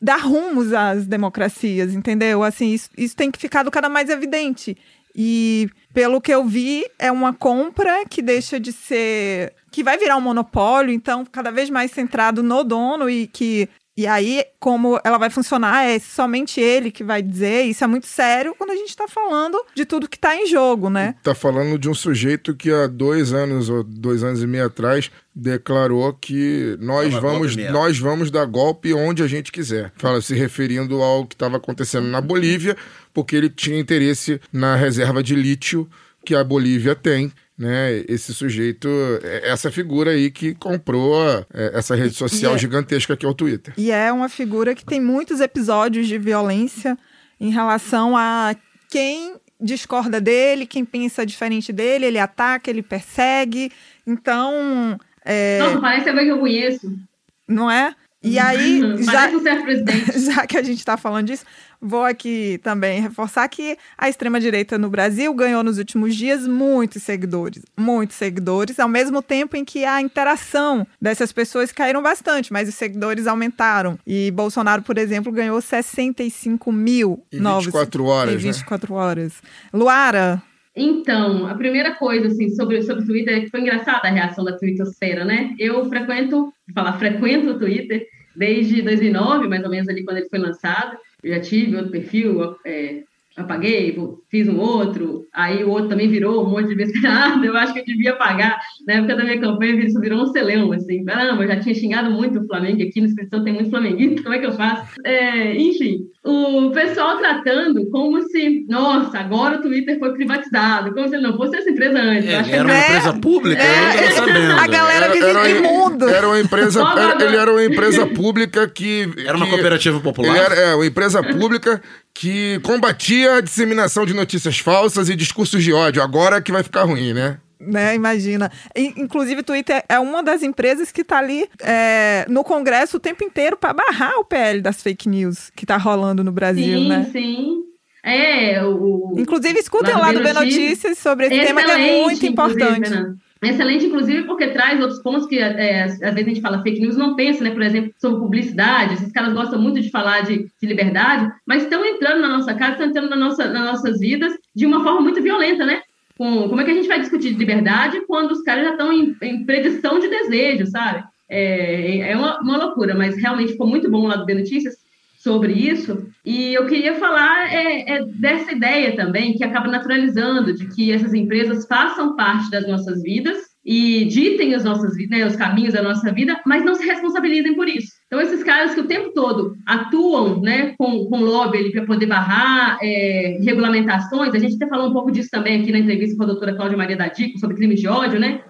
dar 0.00 0.20
rumos 0.20 0.72
às 0.72 1.06
democracias, 1.06 1.94
entendeu? 1.94 2.42
Assim, 2.42 2.72
isso, 2.72 2.88
isso 2.96 3.14
tem 3.14 3.30
que 3.30 3.38
ficar 3.38 3.68
cada 3.70 3.88
mais 3.88 4.08
evidente. 4.08 4.76
E 5.14 5.68
pelo 5.92 6.20
que 6.20 6.32
eu 6.32 6.44
vi, 6.44 6.84
é 6.98 7.10
uma 7.10 7.32
compra 7.32 8.04
que 8.08 8.22
deixa 8.22 8.58
de 8.60 8.72
ser. 8.72 9.52
que 9.70 9.82
vai 9.82 9.98
virar 9.98 10.16
um 10.16 10.20
monopólio, 10.20 10.92
então, 10.92 11.24
cada 11.24 11.50
vez 11.50 11.68
mais 11.68 11.90
centrado 11.90 12.42
no 12.42 12.64
dono 12.64 13.10
e 13.10 13.26
que. 13.26 13.68
E 13.96 14.06
aí, 14.06 14.44
como 14.58 14.98
ela 15.04 15.18
vai 15.18 15.28
funcionar, 15.28 15.84
é 15.84 15.98
somente 15.98 16.60
ele 16.60 16.90
que 16.90 17.04
vai 17.04 17.20
dizer. 17.20 17.64
Isso 17.64 17.84
é 17.84 17.86
muito 17.86 18.06
sério 18.06 18.54
quando 18.56 18.70
a 18.70 18.76
gente 18.76 18.88
está 18.88 19.06
falando 19.06 19.62
de 19.74 19.84
tudo 19.84 20.08
que 20.08 20.16
está 20.16 20.34
em 20.34 20.46
jogo, 20.46 20.88
né? 20.88 21.16
Tá 21.22 21.34
falando 21.34 21.78
de 21.78 21.88
um 21.88 21.94
sujeito 21.94 22.54
que 22.54 22.70
há 22.70 22.86
dois 22.86 23.32
anos 23.32 23.68
ou 23.68 23.82
dois 23.82 24.22
anos 24.22 24.42
e 24.42 24.46
meio 24.46 24.66
atrás 24.66 25.10
declarou 25.34 26.12
que 26.14 26.76
nós 26.80 27.12
vamos, 27.14 27.56
nós 27.56 27.98
vamos 27.98 28.30
dar 28.30 28.46
golpe 28.46 28.94
onde 28.94 29.22
a 29.22 29.26
gente 29.26 29.52
quiser. 29.52 29.92
Fala 29.96 30.20
se 30.20 30.34
referindo 30.34 31.02
ao 31.02 31.26
que 31.26 31.34
estava 31.34 31.56
acontecendo 31.56 32.06
na 32.06 32.20
Bolívia, 32.20 32.76
porque 33.12 33.36
ele 33.36 33.50
tinha 33.50 33.78
interesse 33.78 34.40
na 34.52 34.76
reserva 34.76 35.22
de 35.22 35.34
lítio 35.34 35.88
que 36.24 36.34
a 36.34 36.44
Bolívia 36.44 36.94
tem. 36.94 37.32
Né, 37.60 38.02
esse 38.08 38.32
sujeito, 38.32 38.88
é 39.22 39.50
essa 39.50 39.70
figura 39.70 40.12
aí 40.12 40.30
que 40.30 40.54
comprou 40.54 41.14
é, 41.52 41.72
essa 41.74 41.94
rede 41.94 42.14
social 42.14 42.54
é- 42.54 42.58
gigantesca 42.58 43.14
que 43.14 43.26
é 43.26 43.28
o 43.28 43.34
Twitter. 43.34 43.74
E 43.76 43.90
é 43.90 44.10
uma 44.10 44.30
figura 44.30 44.74
que 44.74 44.82
tem 44.82 44.98
muitos 44.98 45.42
episódios 45.42 46.08
de 46.08 46.16
violência 46.16 46.96
em 47.38 47.50
relação 47.50 48.16
a 48.16 48.56
quem 48.88 49.34
discorda 49.60 50.22
dele, 50.22 50.64
quem 50.64 50.86
pensa 50.86 51.26
diferente 51.26 51.70
dele, 51.70 52.06
ele 52.06 52.18
ataca, 52.18 52.70
ele 52.70 52.82
persegue. 52.82 53.70
Então, 54.06 54.98
é, 55.22 55.58
Nossa, 55.58 55.80
parece 55.82 56.08
alguém 56.08 56.24
que 56.24 56.32
eu 56.32 56.38
conheço. 56.38 56.98
não 57.46 57.70
é? 57.70 57.94
E 58.22 58.38
aí, 58.38 58.80
já, 59.02 59.28
um 59.28 59.40
certo 59.40 59.62
presidente. 59.62 60.18
já 60.20 60.46
que 60.46 60.56
a 60.56 60.62
gente 60.62 60.78
está 60.78 60.96
falando 60.96 61.26
disso, 61.26 61.44
vou 61.80 62.04
aqui 62.04 62.60
também 62.62 63.00
reforçar 63.00 63.48
que 63.48 63.76
a 63.96 64.08
extrema-direita 64.08 64.76
no 64.76 64.90
Brasil 64.90 65.32
ganhou 65.32 65.62
nos 65.62 65.78
últimos 65.78 66.14
dias 66.14 66.46
muitos 66.46 67.02
seguidores, 67.02 67.62
muitos 67.76 68.16
seguidores, 68.16 68.78
ao 68.78 68.88
mesmo 68.88 69.22
tempo 69.22 69.56
em 69.56 69.64
que 69.64 69.84
a 69.84 70.00
interação 70.00 70.86
dessas 71.00 71.32
pessoas 71.32 71.72
caíram 71.72 72.02
bastante, 72.02 72.52
mas 72.52 72.68
os 72.68 72.74
seguidores 72.74 73.26
aumentaram. 73.26 73.98
E 74.06 74.30
Bolsonaro, 74.30 74.82
por 74.82 74.98
exemplo, 74.98 75.32
ganhou 75.32 75.60
65 75.60 76.70
mil 76.70 77.24
Em 77.32 77.38
novos 77.40 77.66
24 77.66 78.04
horas, 78.04 78.34
em 78.34 78.36
né? 78.36 78.42
24 78.42 78.94
horas. 78.94 79.42
Luara, 79.72 80.42
Então, 80.76 81.46
a 81.46 81.54
primeira 81.54 81.94
coisa, 81.94 82.28
assim, 82.28 82.48
sobre, 82.50 82.82
sobre 82.82 83.02
o 83.02 83.06
Twitter, 83.06 83.38
é 83.38 83.40
que 83.40 83.50
foi 83.50 83.60
engraçada 83.60 84.06
a 84.06 84.10
reação 84.10 84.44
da 84.44 84.56
Twittosfera, 84.56 85.24
né? 85.24 85.54
Eu 85.58 85.84
frequento, 85.88 86.36
vou 86.36 86.52
falar, 86.74 86.98
frequento 86.98 87.50
o 87.50 87.58
Twitter 87.58 88.06
desde 88.36 88.80
2009, 88.82 89.48
mais 89.48 89.64
ou 89.64 89.70
menos 89.70 89.88
ali 89.88 90.04
quando 90.04 90.18
ele 90.18 90.28
foi 90.28 90.38
lançado. 90.38 90.96
Já 91.24 91.40
tive 91.40 91.76
outro 91.76 91.90
perfil, 91.92 92.56
é, 92.64 93.04
apaguei, 93.42 93.96
fiz 94.30 94.48
um 94.48 94.58
outro, 94.58 95.24
aí 95.34 95.62
o 95.64 95.70
outro 95.70 95.88
também 95.88 96.08
virou 96.08 96.44
um 96.44 96.50
monte 96.50 96.68
de 96.68 96.74
vezes. 96.74 97.04
Ah, 97.04 97.40
eu 97.44 97.56
acho 97.56 97.72
que 97.72 97.80
eu 97.80 97.84
devia 97.84 98.12
apagar. 98.12 98.58
Na 98.86 98.94
época 98.94 99.16
da 99.16 99.24
minha 99.24 99.40
campanha, 99.40 99.74
isso 99.84 100.00
virou 100.00 100.22
um 100.22 100.26
celeuma, 100.32 100.76
assim. 100.76 101.04
Caramba, 101.04 101.42
eu 101.44 101.48
já 101.48 101.60
tinha 101.60 101.74
xingado 101.74 102.10
muito 102.10 102.38
o 102.40 102.46
Flamengo 102.46 102.82
aqui, 102.82 103.00
no 103.00 103.06
Espírito 103.06 103.30
Santo 103.30 103.44
tem 103.44 103.54
muito 103.54 103.70
flamenguista, 103.70 104.22
como 104.22 104.34
é 104.34 104.38
que 104.38 104.46
eu 104.46 104.52
faço? 104.52 104.90
É, 105.04 105.56
enfim, 105.56 105.98
o 106.24 106.70
pessoal 106.70 107.18
tratando 107.18 107.88
como 107.90 108.20
se, 108.28 108.64
nossa, 108.68 109.18
agora 109.18 109.58
o 109.58 109.62
Twitter 109.62 109.98
foi 109.98 110.12
privatizado, 110.12 110.92
como 110.94 111.08
se 111.08 111.14
ele 111.14 111.22
não 111.26 111.36
fosse 111.36 111.56
essa 111.56 111.70
empresa 111.70 111.98
antes. 111.98 112.28
É, 112.28 112.36
acho 112.38 112.50
que 112.50 112.54
era 112.56 112.64
uma 112.64 112.74
É, 112.74 112.84
empresa 112.88 113.12
pública, 113.20 113.62
eu 113.62 114.26
não 114.26 114.58
é, 114.58 114.60
a 114.60 114.66
galera 114.66 115.04
Era, 115.06 115.12
vive 115.14 115.26
era, 115.26 115.48
imundo. 115.50 116.08
era 116.08 116.26
uma 116.26 116.40
empresa, 116.40 116.80
era- 116.82 117.24
ele 117.24 117.36
era 117.36 117.50
uma 117.50 117.64
empresa 117.64 118.06
pública 118.06 118.68
que 118.68 119.08
Era 119.26 119.36
uma 119.36 119.46
que- 119.46 119.52
cooperativa 119.52 120.00
popular? 120.00 120.36
Era 120.36 120.54
é, 120.54 120.74
uma 120.74 120.86
empresa 120.86 121.22
pública 121.22 121.82
que 122.14 122.60
combatia 122.60 123.36
a 123.36 123.40
disseminação 123.40 124.04
de 124.04 124.14
notícias 124.14 124.58
falsas 124.58 125.08
e 125.08 125.16
discursos 125.16 125.62
de 125.62 125.72
ódio. 125.72 126.02
Agora 126.02 126.40
que 126.40 126.52
vai 126.52 126.62
ficar 126.62 126.84
ruim, 126.84 127.12
né? 127.12 127.38
né? 127.60 127.94
Imagina. 127.94 128.50
Inclusive, 128.74 129.40
o 129.40 129.44
Twitter 129.44 129.84
é 129.88 129.98
uma 129.98 130.22
das 130.22 130.42
empresas 130.42 130.90
que 130.90 131.02
está 131.02 131.18
ali 131.18 131.48
é, 131.62 132.24
no 132.28 132.42
Congresso 132.42 132.96
o 132.96 133.00
tempo 133.00 133.22
inteiro 133.22 133.56
para 133.56 133.74
barrar 133.74 134.18
o 134.18 134.24
PL 134.24 134.60
das 134.60 134.82
fake 134.82 135.08
news 135.08 135.50
que 135.54 135.64
está 135.64 135.76
rolando 135.76 136.24
no 136.24 136.32
Brasil, 136.32 136.78
sim, 136.78 136.88
né? 136.88 137.08
sim. 137.12 137.56
É, 138.02 138.64
o. 138.64 139.14
Inclusive, 139.18 139.58
escutem 139.58 139.94
Lá 139.94 140.06
lá 140.06 140.12
do 140.12 140.22
B 140.22 140.32
Notícias. 140.32 140.96
Sobre 140.96 141.26
esse 141.26 141.38
tema 141.38 141.62
que 141.62 141.70
é 141.70 142.02
muito 142.02 142.24
importante. 142.24 142.88
Fernanda. 142.88 143.16
Excelente, 143.42 143.86
inclusive, 143.86 144.24
porque 144.24 144.48
traz 144.48 144.80
outros 144.80 145.00
pontos 145.02 145.26
que 145.26 145.38
é, 145.38 145.84
às 145.84 145.98
vezes 145.98 146.26
a 146.26 146.28
gente 146.28 146.40
fala 146.42 146.62
fake 146.62 146.78
news, 146.78 146.96
não 146.96 147.16
pensa, 147.16 147.42
né? 147.42 147.50
Por 147.50 147.62
exemplo, 147.62 147.90
sobre 147.98 148.20
publicidade. 148.20 148.94
Esses 148.94 149.10
caras 149.12 149.32
gostam 149.32 149.58
muito 149.58 149.80
de 149.80 149.90
falar 149.90 150.20
de, 150.20 150.46
de 150.60 150.66
liberdade, 150.66 151.32
mas 151.46 151.62
estão 151.62 151.82
entrando 151.82 152.20
na 152.20 152.28
nossa 152.28 152.52
casa, 152.52 152.72
estão 152.72 152.88
entrando 152.88 153.08
na 153.08 153.16
nossa, 153.16 153.48
nas 153.48 153.64
nossas 153.64 153.98
vidas 153.98 154.34
de 154.54 154.66
uma 154.66 154.82
forma 154.82 155.00
muito 155.00 155.22
violenta, 155.22 155.64
né? 155.64 155.80
Com, 156.18 156.50
como 156.50 156.60
é 156.60 156.64
que 156.64 156.70
a 156.70 156.74
gente 156.74 156.88
vai 156.88 157.00
discutir 157.00 157.32
de 157.32 157.38
liberdade 157.38 158.02
quando 158.06 158.32
os 158.32 158.42
caras 158.42 158.64
já 158.64 158.70
estão 158.72 158.92
em, 158.92 159.16
em 159.22 159.46
predição 159.46 159.98
de 159.98 160.08
desejo, 160.08 160.66
sabe? 160.66 161.02
É, 161.26 162.10
é 162.10 162.16
uma, 162.16 162.40
uma 162.40 162.58
loucura, 162.58 162.94
mas 162.94 163.16
realmente 163.16 163.52
ficou 163.52 163.66
muito 163.66 163.90
bom 163.90 164.06
lá 164.06 164.16
do 164.16 164.26
B 164.26 164.34
Notícias 164.34 164.74
sobre 165.20 165.52
isso. 165.52 166.08
E 166.24 166.54
eu 166.54 166.66
queria 166.66 166.94
falar 166.94 167.52
é, 167.52 167.96
é 167.96 168.04
dessa 168.06 168.52
ideia 168.52 168.96
também, 168.96 169.34
que 169.34 169.44
acaba 169.44 169.68
naturalizando, 169.68 170.54
de 170.54 170.66
que 170.68 170.90
essas 170.90 171.12
empresas 171.12 171.66
façam 171.66 172.16
parte 172.16 172.50
das 172.50 172.66
nossas 172.66 173.02
vidas 173.02 173.36
e 173.62 174.06
ditem 174.06 174.54
as 174.54 174.64
nossas 174.64 174.96
vidas, 174.96 175.18
né, 175.18 175.26
os 175.26 175.36
caminhos 175.36 175.74
da 175.74 175.82
nossa 175.82 176.10
vida, 176.10 176.40
mas 176.46 176.64
não 176.64 176.74
se 176.74 176.86
responsabilizem 176.86 177.54
por 177.54 177.68
isso. 177.68 177.88
Então, 178.06 178.18
esses 178.18 178.42
caras 178.42 178.74
que 178.74 178.80
o 178.80 178.86
tempo 178.86 179.12
todo 179.12 179.54
atuam 179.66 180.40
né, 180.40 180.74
com, 180.78 181.04
com 181.04 181.20
lobby 181.20 181.70
para 181.70 181.84
poder 181.84 182.06
barrar 182.06 182.78
é, 182.82 183.38
regulamentações, 183.44 184.34
a 184.34 184.38
gente 184.38 184.56
até 184.56 184.66
falou 184.66 184.88
um 184.88 184.92
pouco 184.94 185.12
disso 185.12 185.28
também 185.30 185.60
aqui 185.60 185.70
na 185.70 185.80
entrevista 185.80 186.16
com 186.16 186.22
a 186.22 186.28
doutora 186.28 186.54
Cláudia 186.56 186.78
Maria 186.78 186.96
da 186.96 187.08
Dico 187.08 187.38
sobre 187.38 187.56
crimes 187.56 187.80
de 187.80 187.88
ódio, 187.88 188.18
né? 188.18 188.40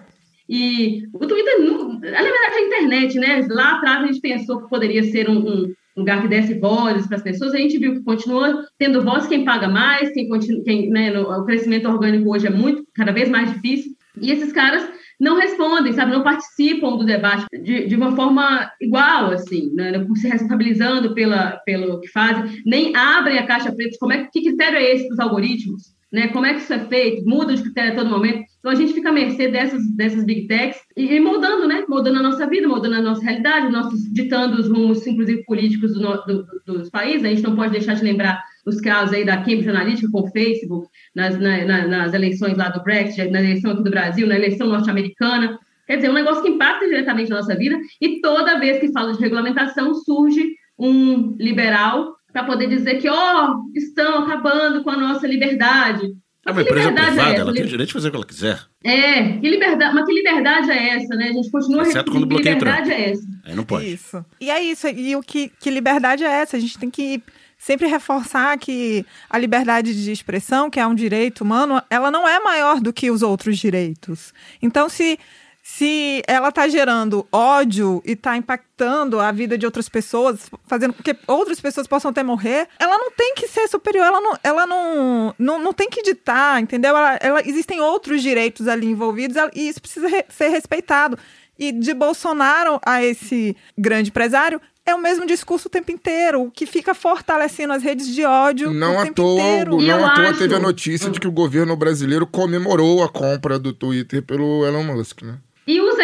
E 0.47 1.03
o 1.13 1.19
Twitter, 1.19 1.59
na 1.59 1.99
verdade, 1.99 2.55
a 2.55 2.61
internet, 2.61 3.19
né? 3.19 3.45
Lá 3.49 3.75
atrás 3.75 4.03
a 4.03 4.07
gente 4.07 4.21
pensou 4.21 4.61
que 4.61 4.69
poderia 4.69 5.03
ser 5.03 5.29
um, 5.29 5.37
um 5.37 5.73
lugar 5.95 6.21
que 6.21 6.27
desse 6.27 6.53
vozes 6.59 7.07
para 7.07 7.17
as 7.17 7.23
pessoas, 7.23 7.53
a 7.53 7.57
gente 7.57 7.77
viu 7.77 7.93
que 7.93 8.03
continua 8.03 8.63
tendo 8.77 9.03
voz 9.03 9.27
quem 9.27 9.43
paga 9.43 9.67
mais, 9.67 10.11
quem 10.13 10.27
continua, 10.29 10.63
quem, 10.63 10.89
né, 10.89 11.11
no- 11.11 11.29
o 11.29 11.45
crescimento 11.45 11.87
orgânico 11.89 12.29
hoje 12.33 12.47
é 12.47 12.49
muito, 12.49 12.83
cada 12.95 13.11
vez 13.11 13.29
mais 13.29 13.51
difícil, 13.53 13.91
e 14.21 14.31
esses 14.31 14.51
caras 14.51 14.87
não 15.19 15.37
respondem, 15.37 15.93
sabe, 15.93 16.11
não 16.11 16.23
participam 16.23 16.97
do 16.97 17.05
debate 17.05 17.45
de, 17.61 17.85
de 17.85 17.95
uma 17.95 18.15
forma 18.15 18.71
igual, 18.81 19.31
assim, 19.31 19.71
né, 19.75 19.91
não 19.91 20.15
se 20.15 20.27
responsabilizando 20.27 21.13
pela, 21.13 21.61
pelo 21.65 21.99
que 21.99 22.07
fazem, 22.07 22.61
nem 22.65 22.95
abrem 22.95 23.37
a 23.37 23.45
caixa 23.45 23.71
preta, 23.71 23.97
como 23.99 24.13
é, 24.13 24.27
que 24.31 24.41
critério 24.41 24.77
é 24.79 24.95
esse 24.95 25.07
dos 25.09 25.19
algoritmos, 25.19 25.93
né, 26.11 26.29
como 26.29 26.45
é 26.45 26.53
que 26.53 26.61
isso 26.61 26.73
é 26.73 26.79
feito, 26.79 27.23
muda 27.27 27.53
de 27.53 27.61
critério 27.61 27.93
a 27.93 27.95
todo 27.95 28.09
momento, 28.09 28.43
então 28.61 28.71
a 28.71 28.75
gente 28.75 28.93
fica 28.93 29.09
à 29.09 29.11
mercê 29.11 29.47
dessas, 29.49 29.83
dessas 29.95 30.23
big 30.23 30.45
techs 30.47 30.79
e, 30.95 31.15
e 31.15 31.19
moldando, 31.19 31.67
né, 31.67 31.83
moldando 31.89 32.19
a 32.19 32.21
nossa 32.21 32.45
vida, 32.47 32.67
moldando 32.67 32.95
a 32.95 33.01
nossa 33.01 33.23
realidade, 33.23 33.71
nossos, 33.71 34.01
ditando 34.13 34.57
os 34.61 34.69
rumos, 34.69 35.05
inclusive 35.05 35.43
políticos 35.45 35.93
do, 35.95 36.01
do- 36.27 36.45
do- 36.65 36.77
dos 36.77 36.89
países, 36.91 37.25
a 37.25 37.29
gente 37.29 37.41
não 37.41 37.55
pode 37.55 37.71
deixar 37.71 37.95
de 37.95 38.03
lembrar 38.03 38.39
os 38.63 38.79
casos 38.79 39.13
aí 39.15 39.25
da 39.25 39.37
Cambridge 39.37 39.67
Analytica 39.69 40.11
com 40.11 40.21
o 40.21 40.31
Facebook, 40.31 40.87
nas, 41.15 41.37
na- 41.39 41.65
na- 41.65 41.87
nas 41.87 42.13
eleições 42.13 42.55
lá 42.55 42.69
do 42.69 42.83
Brexit, 42.83 43.31
na 43.31 43.39
eleição 43.41 43.71
aqui 43.71 43.83
do 43.83 43.89
Brasil, 43.89 44.27
na 44.27 44.35
eleição 44.35 44.67
norte-americana. 44.67 45.57
Quer 45.87 45.95
dizer, 45.95 46.09
um 46.11 46.13
negócio 46.13 46.43
que 46.43 46.49
impacta 46.49 46.85
diretamente 46.85 47.31
na 47.31 47.37
nossa 47.37 47.55
vida, 47.55 47.77
e 47.99 48.21
toda 48.21 48.59
vez 48.59 48.79
que 48.79 48.91
fala 48.93 49.11
de 49.11 49.19
regulamentação, 49.19 49.93
surge 49.95 50.45
um 50.77 51.35
liberal 51.39 52.15
para 52.31 52.43
poder 52.43 52.67
dizer 52.67 52.95
que, 53.01 53.09
ó, 53.09 53.49
oh, 53.49 53.71
estão 53.75 54.19
acabando 54.23 54.83
com 54.83 54.89
a 54.91 54.95
nossa 54.97 55.27
liberdade. 55.27 56.07
É 56.45 56.51
uma 56.51 56.63
Que 56.63 56.69
empresa 56.69 56.89
liberdade 56.89 57.15
privada, 57.15 57.35
é 57.35 57.39
ela 57.39 57.53
tem 57.53 57.63
o 57.63 57.67
direito 57.67 57.87
de 57.87 57.93
fazer 57.93 58.07
o 58.07 58.11
que 58.11 58.17
ela 58.17 58.25
quiser. 58.25 58.59
É, 58.83 59.37
que 59.37 59.49
liberdade, 59.49 59.93
mas 59.93 60.05
que 60.05 60.13
liberdade 60.13 60.71
é 60.71 60.89
essa, 60.95 61.15
né? 61.15 61.25
A 61.29 61.33
gente 61.33 61.51
continua 61.51 61.83
Exceto 61.83 62.11
quando 62.11 62.23
que 62.23 62.29
bloqueia 62.29 62.55
liberdade 62.55 62.91
é 62.91 63.11
essa. 63.11 63.27
Aí 63.45 63.55
não 63.55 63.63
pode. 63.63 63.93
Isso. 63.93 64.25
E 64.39 64.49
é 64.49 64.59
isso. 64.59 64.87
E 64.87 65.15
o 65.15 65.21
que, 65.21 65.51
que 65.59 65.69
liberdade 65.69 66.23
é 66.23 66.31
essa? 66.31 66.57
A 66.57 66.59
gente 66.59 66.79
tem 66.79 66.89
que 66.89 67.21
sempre 67.59 67.85
reforçar 67.85 68.57
que 68.57 69.05
a 69.29 69.37
liberdade 69.37 69.93
de 69.93 70.11
expressão, 70.11 70.67
que 70.67 70.79
é 70.79 70.87
um 70.87 70.95
direito 70.95 71.41
humano, 71.41 71.79
ela 71.91 72.09
não 72.09 72.27
é 72.27 72.39
maior 72.39 72.81
do 72.81 72.91
que 72.91 73.11
os 73.11 73.21
outros 73.21 73.59
direitos. 73.59 74.33
Então, 74.59 74.89
se 74.89 75.19
se 75.63 76.23
ela 76.27 76.49
está 76.49 76.67
gerando 76.67 77.25
ódio 77.31 78.01
e 78.05 78.13
está 78.13 78.35
impactando 78.35 79.19
a 79.19 79.31
vida 79.31 79.57
de 79.57 79.65
outras 79.65 79.87
pessoas, 79.87 80.49
fazendo 80.67 80.93
com 80.93 81.03
que 81.03 81.15
outras 81.27 81.59
pessoas 81.59 81.85
possam 81.87 82.09
até 82.11 82.23
morrer, 82.23 82.67
ela 82.79 82.97
não 82.97 83.11
tem 83.11 83.35
que 83.35 83.47
ser 83.47 83.67
superior, 83.67 84.05
ela 84.05 84.19
não, 84.19 84.37
ela 84.43 84.65
não, 84.65 85.35
não, 85.37 85.59
não 85.59 85.73
tem 85.73 85.89
que 85.89 86.01
ditar, 86.01 86.59
entendeu? 86.61 86.97
Ela, 86.97 87.17
ela- 87.21 87.41
existem 87.47 87.79
outros 87.79 88.21
direitos 88.21 88.67
ali 88.67 88.87
envolvidos 88.87 89.37
ela- 89.37 89.51
e 89.55 89.67
isso 89.67 89.81
precisa 89.81 90.07
re- 90.07 90.25
ser 90.29 90.47
respeitado. 90.49 91.17
E 91.59 91.71
de 91.71 91.93
Bolsonaro 91.93 92.79
a 92.83 93.03
esse 93.03 93.55
grande 93.77 94.09
empresário, 94.09 94.59
é 94.83 94.95
o 94.95 94.99
mesmo 95.01 95.27
discurso 95.27 95.67
o 95.67 95.71
tempo 95.71 95.91
inteiro, 95.91 96.41
o 96.41 96.49
que 96.49 96.65
fica 96.65 96.95
fortalecendo 96.95 97.71
as 97.71 97.83
redes 97.83 98.07
de 98.07 98.25
ódio 98.25 98.71
Não 98.71 98.95
o 98.95 98.99
à 98.99 99.05
toa, 99.11 99.39
inteiro. 99.39 99.71
Não 99.77 99.81
eu 99.83 100.03
à 100.03 100.09
toa 100.15 100.29
acho- 100.29 100.39
teve 100.39 100.55
a 100.55 100.59
notícia 100.59 101.07
de 101.11 101.19
que 101.19 101.27
o 101.27 101.31
governo 101.31 101.75
brasileiro 101.75 102.25
comemorou 102.25 103.03
a 103.03 103.09
compra 103.09 103.59
do 103.59 103.71
Twitter 103.73 104.23
pelo 104.23 104.65
Elon 104.65 104.83
Musk, 104.85 105.21
né? 105.21 105.37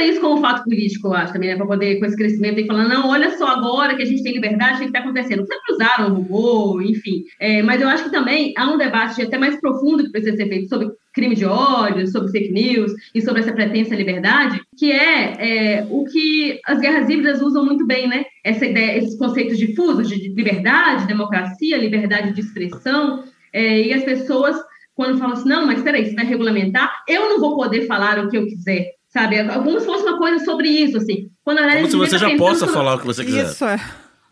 Isso 0.01 0.21
como 0.21 0.41
fato 0.41 0.63
político, 0.63 1.07
eu 1.07 1.13
acho, 1.13 1.33
também, 1.33 1.49
né? 1.49 1.55
Para 1.55 1.65
poder, 1.65 1.99
com 1.99 2.05
esse 2.05 2.15
crescimento, 2.15 2.59
e 2.59 2.65
falar, 2.65 2.87
não, 2.87 3.09
olha 3.09 3.37
só 3.37 3.47
agora 3.47 3.95
que 3.95 4.03
a 4.03 4.05
gente 4.05 4.23
tem 4.23 4.33
liberdade, 4.33 4.75
o 4.75 4.79
que 4.79 4.85
está 4.85 4.99
acontecendo? 4.99 5.45
Sempre 5.45 5.73
usaram 5.73 6.11
o 6.11 6.15
robô, 6.15 6.81
enfim. 6.81 7.23
É, 7.39 7.61
mas 7.63 7.81
eu 7.81 7.87
acho 7.87 8.05
que 8.05 8.11
também 8.11 8.53
há 8.57 8.71
um 8.71 8.77
debate 8.77 9.21
até 9.21 9.37
mais 9.37 9.59
profundo 9.59 10.03
que 10.03 10.11
precisa 10.11 10.35
ser 10.35 10.47
feito 10.47 10.67
sobre 10.67 10.89
crime 11.13 11.35
de 11.35 11.45
ódio, 11.45 12.07
sobre 12.07 12.31
fake 12.31 12.51
news 12.51 12.91
e 13.13 13.21
sobre 13.21 13.41
essa 13.41 13.51
pretensa 13.51 13.95
liberdade, 13.95 14.61
que 14.77 14.91
é, 14.91 15.79
é, 15.79 15.87
o 15.89 16.05
que 16.05 16.59
as 16.65 16.79
guerras 16.79 17.09
híbridas 17.09 17.41
usam 17.41 17.65
muito 17.65 17.85
bem, 17.87 18.07
né? 18.07 18.25
Essa 18.43 18.65
ideia, 18.65 18.97
esses 18.97 19.17
conceitos 19.17 19.57
difusos 19.57 20.07
de 20.07 20.29
liberdade, 20.29 21.07
democracia, 21.07 21.77
liberdade 21.77 22.33
de 22.33 22.41
expressão, 22.41 23.23
é, 23.51 23.81
e 23.81 23.93
as 23.93 24.03
pessoas, 24.03 24.55
quando 24.93 25.17
falam 25.17 25.33
assim, 25.33 25.49
não, 25.49 25.65
mas 25.65 25.81
peraí, 25.81 26.05
você 26.05 26.13
vai 26.13 26.25
regulamentar, 26.25 27.03
eu 27.07 27.29
não 27.29 27.39
vou 27.39 27.55
poder 27.55 27.87
falar 27.87 28.19
o 28.19 28.29
que 28.29 28.37
eu 28.37 28.45
quiser, 28.45 28.96
sabe? 29.17 29.43
Como 29.63 29.79
se 29.79 29.85
fosse 29.85 30.03
uma 30.03 30.17
coisa 30.17 30.43
sobre 30.45 30.69
isso, 30.69 30.97
assim. 30.97 31.27
Quando, 31.43 31.57
verdade, 31.57 31.77
Como 31.77 31.89
se 31.89 31.95
a 31.95 31.99
você 31.99 32.17
devia 32.17 32.29
já 32.29 32.37
possa 32.37 32.67
falar 32.67 32.95
o 32.95 32.99
que 32.99 33.05
você 33.05 33.23
quiser. 33.25 33.45
Isso 33.45 33.65
é. 33.65 33.79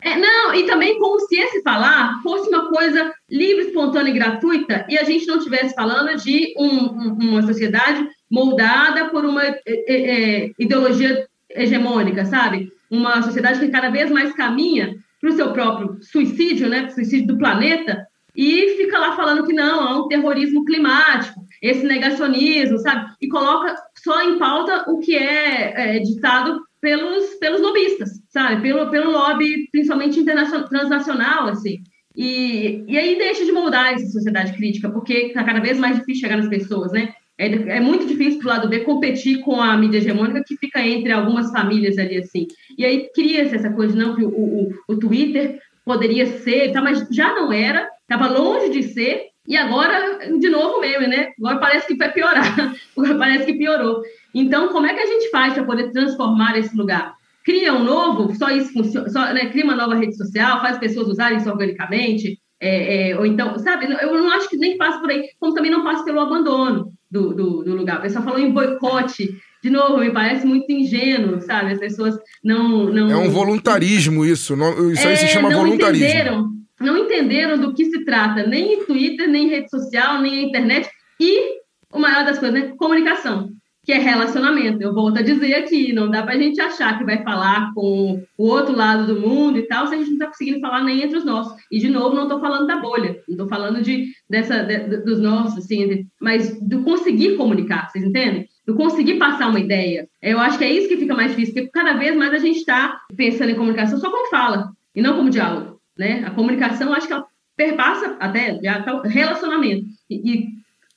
é, 0.02 0.16
não, 0.18 0.54
e 0.54 0.64
também 0.64 0.98
como 0.98 1.18
se 1.20 1.36
esse 1.40 1.62
falar 1.62 2.20
fosse 2.22 2.48
uma 2.48 2.68
coisa 2.68 3.12
livre, 3.30 3.64
espontânea 3.66 4.10
e 4.10 4.14
gratuita 4.14 4.86
e 4.88 4.96
a 4.98 5.04
gente 5.04 5.26
não 5.26 5.38
estivesse 5.38 5.74
falando 5.74 6.16
de 6.22 6.54
um- 6.58 6.66
um- 6.68 7.16
uma 7.30 7.42
sociedade 7.42 8.06
moldada 8.30 9.06
por 9.06 9.24
uma 9.24 9.44
é, 9.44 9.56
é, 9.66 10.44
é, 10.44 10.50
ideologia 10.58 11.26
hegemônica, 11.50 12.24
sabe? 12.24 12.70
Uma 12.90 13.22
sociedade 13.22 13.58
que 13.58 13.68
cada 13.68 13.88
vez 13.90 14.10
mais 14.10 14.32
caminha 14.32 14.94
para 15.20 15.30
o 15.30 15.32
seu 15.32 15.52
próprio 15.52 15.98
suicídio, 16.02 16.68
né? 16.68 16.88
Suicídio 16.90 17.28
do 17.28 17.38
planeta 17.38 18.06
e 18.36 18.74
fica 18.76 18.98
lá 18.98 19.16
falando 19.16 19.46
que 19.46 19.52
não, 19.54 19.80
há 19.80 19.98
um 19.98 20.08
terrorismo 20.08 20.64
climático, 20.64 21.40
esse 21.68 21.84
negacionismo, 21.84 22.78
sabe? 22.78 23.12
E 23.20 23.28
coloca 23.28 23.74
só 24.02 24.22
em 24.22 24.38
pauta 24.38 24.84
o 24.90 24.98
que 24.98 25.16
é, 25.16 25.96
é, 25.96 25.98
ditado 25.98 26.60
pelos, 26.80 27.34
pelos 27.40 27.60
lobistas, 27.60 28.10
sabe? 28.28 28.62
Pelo, 28.62 28.90
pelo 28.90 29.10
lobby, 29.10 29.68
principalmente 29.70 30.20
internacional, 30.20 30.68
transnacional, 30.68 31.48
assim. 31.48 31.78
E, 32.14 32.84
e 32.86 32.96
aí 32.96 33.18
deixa 33.18 33.44
de 33.44 33.52
moldar 33.52 33.92
essa 33.92 34.06
sociedade 34.06 34.52
crítica, 34.54 34.88
porque 34.88 35.12
está 35.12 35.44
cada 35.44 35.60
vez 35.60 35.78
mais 35.78 35.96
difícil 35.98 36.22
chegar 36.22 36.36
nas 36.36 36.48
pessoas, 36.48 36.92
né? 36.92 37.12
É, 37.38 37.46
é 37.46 37.80
muito 37.80 38.06
difícil 38.06 38.38
pro 38.38 38.48
lado 38.48 38.68
B 38.68 38.80
competir 38.80 39.40
com 39.40 39.60
a 39.60 39.76
mídia 39.76 39.98
hegemônica 39.98 40.42
que 40.46 40.56
fica 40.56 40.80
entre 40.80 41.12
algumas 41.12 41.50
famílias 41.50 41.98
ali, 41.98 42.16
assim. 42.16 42.46
E 42.78 42.84
aí 42.84 43.10
cria-se 43.14 43.54
essa 43.54 43.70
coisa, 43.70 43.94
não, 43.94 44.14
que 44.14 44.24
o, 44.24 44.28
o, 44.28 44.70
o 44.88 44.96
Twitter 44.96 45.58
poderia 45.84 46.26
ser, 46.38 46.72
tá, 46.72 46.80
mas 46.80 47.06
já 47.10 47.34
não 47.34 47.52
era, 47.52 47.88
estava 48.02 48.28
longe 48.28 48.70
de 48.70 48.82
ser, 48.84 49.26
e 49.48 49.56
agora, 49.56 50.18
de 50.38 50.48
novo 50.48 50.80
meme, 50.80 51.06
né? 51.06 51.28
Agora 51.38 51.58
parece 51.58 51.86
que 51.86 51.96
vai 51.96 52.12
piorar, 52.12 52.74
agora 52.96 53.14
parece 53.16 53.46
que 53.46 53.54
piorou. 53.54 54.02
Então, 54.34 54.68
como 54.68 54.86
é 54.86 54.94
que 54.94 55.00
a 55.00 55.06
gente 55.06 55.30
faz 55.30 55.54
para 55.54 55.64
poder 55.64 55.90
transformar 55.92 56.58
esse 56.58 56.76
lugar? 56.76 57.14
Cria 57.44 57.72
um 57.72 57.84
novo, 57.84 58.34
só 58.34 58.50
isso 58.50 58.72
funciona, 58.72 59.08
só, 59.08 59.32
né, 59.32 59.46
cria 59.46 59.64
uma 59.64 59.76
nova 59.76 59.94
rede 59.94 60.16
social, 60.16 60.60
faz 60.60 60.78
pessoas 60.78 61.08
usarem 61.08 61.38
isso 61.38 61.48
organicamente, 61.48 62.38
é, 62.60 63.10
é, 63.10 63.18
ou 63.18 63.24
então, 63.24 63.56
sabe, 63.58 63.86
eu 63.86 64.14
não 64.14 64.30
acho 64.32 64.48
que 64.48 64.56
nem 64.56 64.76
passa 64.76 64.98
por 64.98 65.10
aí, 65.10 65.28
como 65.38 65.54
também 65.54 65.70
não 65.70 65.84
passa 65.84 66.04
pelo 66.04 66.20
abandono 66.20 66.90
do, 67.10 67.34
do, 67.34 67.62
do 67.62 67.76
lugar. 67.76 67.98
O 67.98 68.02
pessoal 68.02 68.24
falou 68.24 68.40
em 68.40 68.50
boicote, 68.50 69.28
de 69.62 69.70
novo, 69.70 69.98
me 69.98 70.10
parece 70.10 70.46
muito 70.46 70.70
ingênuo, 70.72 71.40
sabe? 71.40 71.72
As 71.72 71.78
pessoas 71.78 72.16
não. 72.42 72.84
não 72.90 73.10
É 73.10 73.16
um 73.16 73.30
voluntarismo 73.30 74.24
isso. 74.24 74.56
não- 74.56 74.90
Isso 74.90 75.06
aí 75.06 75.16
se 75.16 75.24
é, 75.24 75.28
chama 75.28 75.50
não 75.50 75.58
voluntarismo. 75.60 76.04
Entenderam, 76.06 76.48
não 76.80 76.96
entenderam 76.98 77.58
do 77.58 77.74
que 77.74 77.84
se 77.86 78.04
trata, 78.04 78.46
nem 78.46 78.74
em 78.74 78.84
Twitter, 78.84 79.28
nem 79.28 79.46
em 79.46 79.50
rede 79.50 79.70
social, 79.70 80.20
nem 80.20 80.34
em 80.44 80.48
internet. 80.48 80.88
E 81.20 81.56
o 81.92 81.98
maior 81.98 82.24
das 82.24 82.38
coisas, 82.38 82.60
né? 82.60 82.74
Comunicação, 82.76 83.48
que 83.84 83.92
é 83.92 83.98
relacionamento. 83.98 84.82
Eu 84.82 84.92
volto 84.92 85.18
a 85.18 85.22
dizer 85.22 85.54
aqui, 85.54 85.92
não 85.92 86.10
dá 86.10 86.22
pra 86.22 86.36
gente 86.36 86.60
achar 86.60 86.98
que 86.98 87.04
vai 87.04 87.22
falar 87.22 87.72
com 87.74 88.22
o 88.36 88.44
outro 88.46 88.74
lado 88.76 89.06
do 89.06 89.20
mundo 89.20 89.58
e 89.58 89.66
tal, 89.66 89.86
se 89.86 89.94
a 89.94 89.98
gente 89.98 90.10
não 90.10 90.18
tá 90.18 90.26
conseguindo 90.26 90.60
falar 90.60 90.82
nem 90.84 91.02
entre 91.02 91.16
os 91.16 91.24
nossos. 91.24 91.56
E, 91.70 91.78
de 91.78 91.88
novo, 91.88 92.14
não 92.14 92.28
tô 92.28 92.40
falando 92.40 92.66
da 92.66 92.76
bolha, 92.76 93.16
não 93.28 93.36
tô 93.36 93.48
falando 93.48 93.80
de, 93.80 94.08
dessa, 94.28 94.62
de- 94.62 94.98
dos 94.98 95.20
nossos, 95.20 95.64
assim, 95.64 96.06
mas 96.20 96.60
do 96.60 96.82
conseguir 96.82 97.36
comunicar, 97.36 97.88
vocês 97.88 98.04
entendem? 98.04 98.46
Do 98.66 98.74
conseguir 98.74 99.14
passar 99.14 99.48
uma 99.48 99.60
ideia. 99.60 100.08
Eu 100.20 100.40
acho 100.40 100.58
que 100.58 100.64
é 100.64 100.72
isso 100.72 100.88
que 100.88 100.96
fica 100.96 101.14
mais 101.14 101.30
difícil, 101.30 101.54
porque 101.54 101.70
cada 101.70 101.94
vez 101.94 102.16
mais 102.16 102.34
a 102.34 102.38
gente 102.38 102.58
está 102.58 103.00
pensando 103.16 103.50
em 103.50 103.54
comunicação 103.54 103.98
só 103.98 104.10
como 104.10 104.28
fala, 104.28 104.72
e 104.94 105.00
não 105.00 105.14
como 105.16 105.30
diálogo, 105.30 105.75
né? 105.98 106.24
A 106.26 106.30
comunicação, 106.30 106.92
acho 106.92 107.06
que 107.06 107.12
ela 107.12 107.26
perpassa 107.56 108.16
até 108.20 108.58
o 108.92 109.00
relacionamento. 109.02 109.86
E, 110.10 110.32
e 110.32 110.48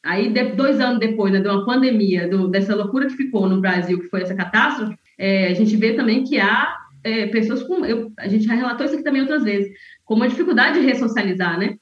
aí, 0.04 0.30
de- 0.30 0.52
dois 0.52 0.80
anos 0.80 1.00
depois, 1.00 1.32
né, 1.32 1.40
de 1.40 1.48
uma 1.48 1.66
pandemia, 1.66 2.28
do- 2.28 2.50
dessa 2.50 2.76
loucura 2.76 3.08
que 3.08 3.16
ficou 3.16 3.48
no 3.48 3.62
Brasil, 3.62 4.00
que 4.00 4.10
foi 4.10 4.22
essa 4.22 4.36
catástrofe, 4.36 4.96
é, 5.18 5.48
a 5.48 5.54
gente 5.54 5.76
vê 5.76 5.94
também 5.94 6.24
que 6.24 6.40
há 6.40 6.76
é, 7.04 7.28
pessoas 7.28 7.64
com... 7.64 7.86
Eu, 7.86 8.12
a 8.18 8.28
gente 8.28 8.44
já 8.44 8.54
relatou 8.54 8.86
isso 8.86 8.96
aqui 8.96 9.04
também 9.04 9.22
outras 9.22 9.44
vezes, 9.44 9.72
com 10.04 10.16
uma 10.16 10.28
dificuldade 10.28 10.80
de 10.80 10.86
ressocializar, 10.86 11.58
né? 11.58 11.76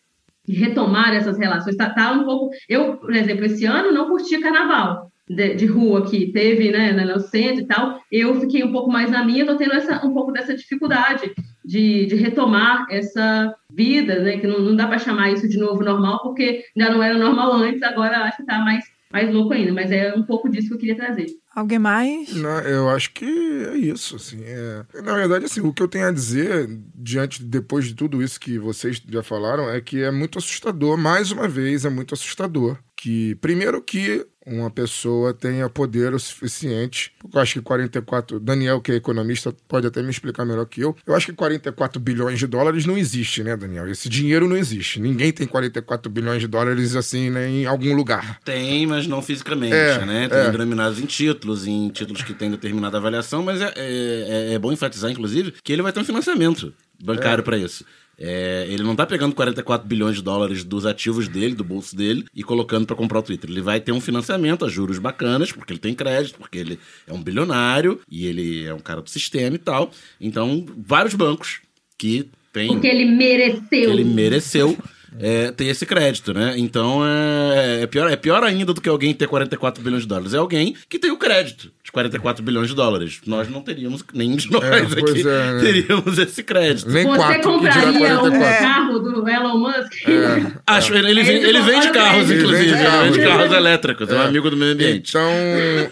De 0.47 0.53
retomar 0.55 1.13
essas 1.15 1.37
relações. 1.39 1.75
Tá, 1.75 1.89
tá 1.89 2.11
um 2.11 2.23
pouco... 2.23 2.51
Eu, 2.69 2.97
por 2.97 3.15
exemplo, 3.15 3.45
esse 3.45 3.65
ano 3.65 3.91
não 3.91 4.07
curti 4.09 4.37
carnaval 4.39 5.11
de, 5.27 5.55
de 5.55 5.65
rua 5.65 6.05
que 6.07 6.31
teve, 6.31 6.71
né, 6.71 6.91
no 6.93 7.19
centro 7.19 7.63
e 7.63 7.67
tal. 7.67 7.99
Eu 8.11 8.39
fiquei 8.39 8.63
um 8.63 8.71
pouco 8.71 8.91
mais 8.91 9.09
na 9.09 9.25
minha, 9.25 9.45
tô 9.45 9.55
tendo 9.57 9.73
essa, 9.73 10.05
um 10.05 10.13
pouco 10.13 10.31
dessa 10.31 10.55
dificuldade 10.55 11.33
de, 11.67 12.05
de 12.05 12.15
retomar 12.15 12.87
essa 12.89 13.53
vida, 13.69 14.19
né? 14.23 14.37
Que 14.37 14.47
não, 14.47 14.59
não 14.59 14.75
dá 14.75 14.87
para 14.87 14.97
chamar 14.99 15.31
isso 15.31 15.47
de 15.49 15.57
novo 15.57 15.83
normal, 15.83 16.21
porque 16.23 16.63
já 16.75 16.89
não 16.89 17.03
era 17.03 17.17
normal 17.17 17.51
antes, 17.53 17.83
agora 17.83 18.23
acho 18.23 18.37
que 18.37 18.45
tá 18.45 18.59
mais, 18.59 18.85
mais 19.11 19.31
louco 19.33 19.53
ainda. 19.53 19.73
Mas 19.73 19.91
é 19.91 20.13
um 20.15 20.23
pouco 20.23 20.49
disso 20.49 20.69
que 20.69 20.73
eu 20.75 20.79
queria 20.79 20.95
trazer. 20.95 21.25
Alguém 21.53 21.79
mais? 21.79 22.33
Não, 22.35 22.59
eu 22.61 22.87
acho 22.89 23.11
que 23.13 23.25
é 23.25 23.75
isso, 23.77 24.15
assim. 24.15 24.39
é- 24.43 24.85
Na 25.01 25.15
verdade, 25.15 25.45
assim, 25.45 25.59
o 25.59 25.73
que 25.73 25.81
eu 25.83 25.87
tenho 25.87 26.07
a 26.07 26.11
dizer, 26.11 26.69
diante, 26.95 27.43
depois 27.43 27.85
de 27.85 27.95
tudo 27.95 28.21
isso 28.21 28.39
que 28.39 28.57
vocês 28.59 29.01
já 29.09 29.23
falaram, 29.23 29.69
é 29.69 29.81
que 29.81 30.03
é 30.03 30.11
muito 30.11 30.37
assustador, 30.37 30.97
mais 30.97 31.31
uma 31.31 31.47
vez, 31.47 31.83
é 31.83 31.89
muito 31.89 32.13
assustador. 32.13 32.77
Que, 32.97 33.35
primeiro 33.35 33.81
que 33.81 34.25
uma 34.47 34.71
pessoa 34.71 35.33
tenha 35.33 35.69
poder 35.69 36.13
o 36.13 36.19
suficiente, 36.19 37.11
eu 37.33 37.39
acho 37.39 37.55
que 37.55 37.61
44, 37.61 38.39
Daniel, 38.39 38.79
que 38.81 38.93
é 38.93 38.95
economista, 38.95 39.53
pode 39.67 39.85
até 39.85 40.01
me 40.01 40.09
explicar 40.09 40.45
melhor 40.45 40.65
que 40.65 40.81
eu, 40.81 40.95
eu 41.05 41.13
acho 41.13 41.27
que 41.27 41.33
44 41.33 41.99
bilhões 41.99 42.39
de 42.39 42.47
dólares 42.47 42.85
não 42.85 42.97
existe, 42.97 43.43
né, 43.43 43.57
Daniel? 43.57 43.87
Esse 43.89 44.07
dinheiro 44.07 44.47
não 44.47 44.55
existe. 44.55 45.01
Ninguém 45.01 45.31
tem 45.33 45.45
44 45.45 46.09
bilhões 46.09 46.41
de 46.41 46.47
dólares, 46.47 46.95
assim, 46.95 47.29
né, 47.29 47.47
em 47.49 47.65
algum 47.65 47.93
lugar. 47.93 48.39
Tem, 48.43 48.87
mas 48.87 49.05
não 49.05 49.21
fisicamente, 49.21 49.75
É, 49.75 50.05
né? 50.05 50.29
Tem 50.29 50.39
é. 50.39 50.49
denominados 50.49 50.99
em 50.99 51.05
títulos, 51.05 51.67
em 51.67 51.89
títulos 51.89 52.23
que 52.23 52.33
têm 52.33 52.49
determinada 52.49 52.97
avaliação, 52.97 53.43
mas 53.43 53.61
é, 53.61 53.73
é, 53.75 54.53
é 54.53 54.59
bom 54.59 54.71
enfatizar, 54.71 55.11
inclusive, 55.11 55.53
que 55.63 55.73
ele 55.73 55.81
vai 55.81 55.91
ter 55.91 55.99
um 55.99 56.05
financiamento 56.05 56.73
bancário 57.03 57.43
para 57.43 57.57
isso. 57.57 57.85
É, 58.19 58.65
ele 58.69 58.81
não 58.83 58.95
tá 58.95 59.05
pegando 59.05 59.35
44 59.35 59.87
bilhões 59.87 60.15
de 60.15 60.23
dólares 60.23 60.63
dos 60.63 60.85
ativos 60.85 61.27
dele, 61.27 61.53
do 61.53 61.63
bolso 61.63 61.95
dele, 61.95 62.25
e 62.33 62.43
colocando 62.43 62.85
para 62.87 62.95
comprar 62.95 63.19
o 63.19 63.23
Twitter. 63.23 63.49
Ele 63.49 63.61
vai 63.61 63.79
ter 63.79 63.91
um 63.91 64.01
financiamento 64.01 64.65
a 64.65 64.69
juros 64.69 64.97
bacanas, 64.97 65.51
porque 65.51 65.73
ele 65.73 65.79
tem 65.79 65.93
crédito, 65.93 66.39
porque 66.39 66.57
ele 66.57 66.79
é 67.05 67.13
um 67.13 67.21
bilionário 67.21 67.99
e 68.09 68.25
ele 68.25 68.65
é 68.65 68.73
um 68.73 68.79
cara 68.79 69.01
do 69.01 69.09
sistema 69.09 69.55
e 69.55 69.59
tal. 69.59 69.91
Então, 70.19 70.65
vários 70.77 71.13
bancos 71.13 71.59
que 71.97 72.29
têm 72.51 72.69
Porque 72.69 72.87
ele 72.87 73.05
mereceu. 73.05 73.91
ele 73.91 74.03
mereceu, 74.03 74.77
é, 75.19 75.51
ter 75.51 75.65
esse 75.65 75.85
crédito, 75.85 76.33
né? 76.33 76.55
Então 76.57 77.01
é, 77.05 77.83
é, 77.83 77.87
pior, 77.87 78.09
é 78.11 78.15
pior 78.15 78.43
ainda 78.43 78.73
do 78.73 78.81
que 78.81 78.89
alguém 78.89 79.13
ter 79.13 79.27
44 79.27 79.83
bilhões 79.83 80.03
de 80.03 80.07
dólares. 80.07 80.33
É 80.33 80.37
alguém 80.37 80.75
que 80.89 80.99
tem 80.99 81.11
o 81.11 81.17
crédito 81.17 81.71
de 81.83 81.91
44 81.91 82.43
bilhões 82.43 82.67
de 82.67 82.75
dólares. 82.75 83.21
Nós 83.25 83.49
não 83.49 83.61
teríamos, 83.61 84.03
nenhum 84.13 84.35
de 84.35 84.51
nós 84.51 84.63
É, 84.63 84.81
pois 84.81 84.93
aqui 84.93 85.21
é, 85.21 85.53
né? 85.53 85.59
teríamos 85.61 86.17
esse 86.17 86.43
crédito. 86.43 86.89
Nem 86.89 87.05
Você 87.05 87.17
quatro, 87.17 87.41
compraria 87.43 87.89
o 87.89 87.97
44. 87.97 88.59
carro 88.59 88.99
do 88.99 89.29
Elon 89.29 89.57
Musk? 89.57 90.07
É. 90.07 90.51
Acho, 90.67 90.93
ele, 90.93 91.09
ele, 91.09 91.23
vende, 91.23 91.45
ele 91.45 91.61
vende 91.61 91.89
carros, 91.91 92.29
ele. 92.29 92.39
inclusive. 92.39 92.69
Ele 92.69 92.77
vende 92.77 93.03
vende 93.03 93.19
carros. 93.19 93.37
carros 93.37 93.53
elétricos. 93.53 94.09
É 94.09 94.15
um 94.15 94.21
amigo 94.21 94.49
do 94.49 94.57
meio 94.57 94.73
ambiente. 94.73 95.09
Então, 95.09 95.31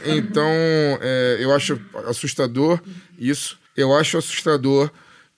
então 0.05 0.49
é, 1.01 1.37
eu 1.39 1.53
acho 1.53 1.79
assustador 2.07 2.79
isso. 3.17 3.57
Eu 3.75 3.93
acho 3.95 4.17
assustador 4.17 4.89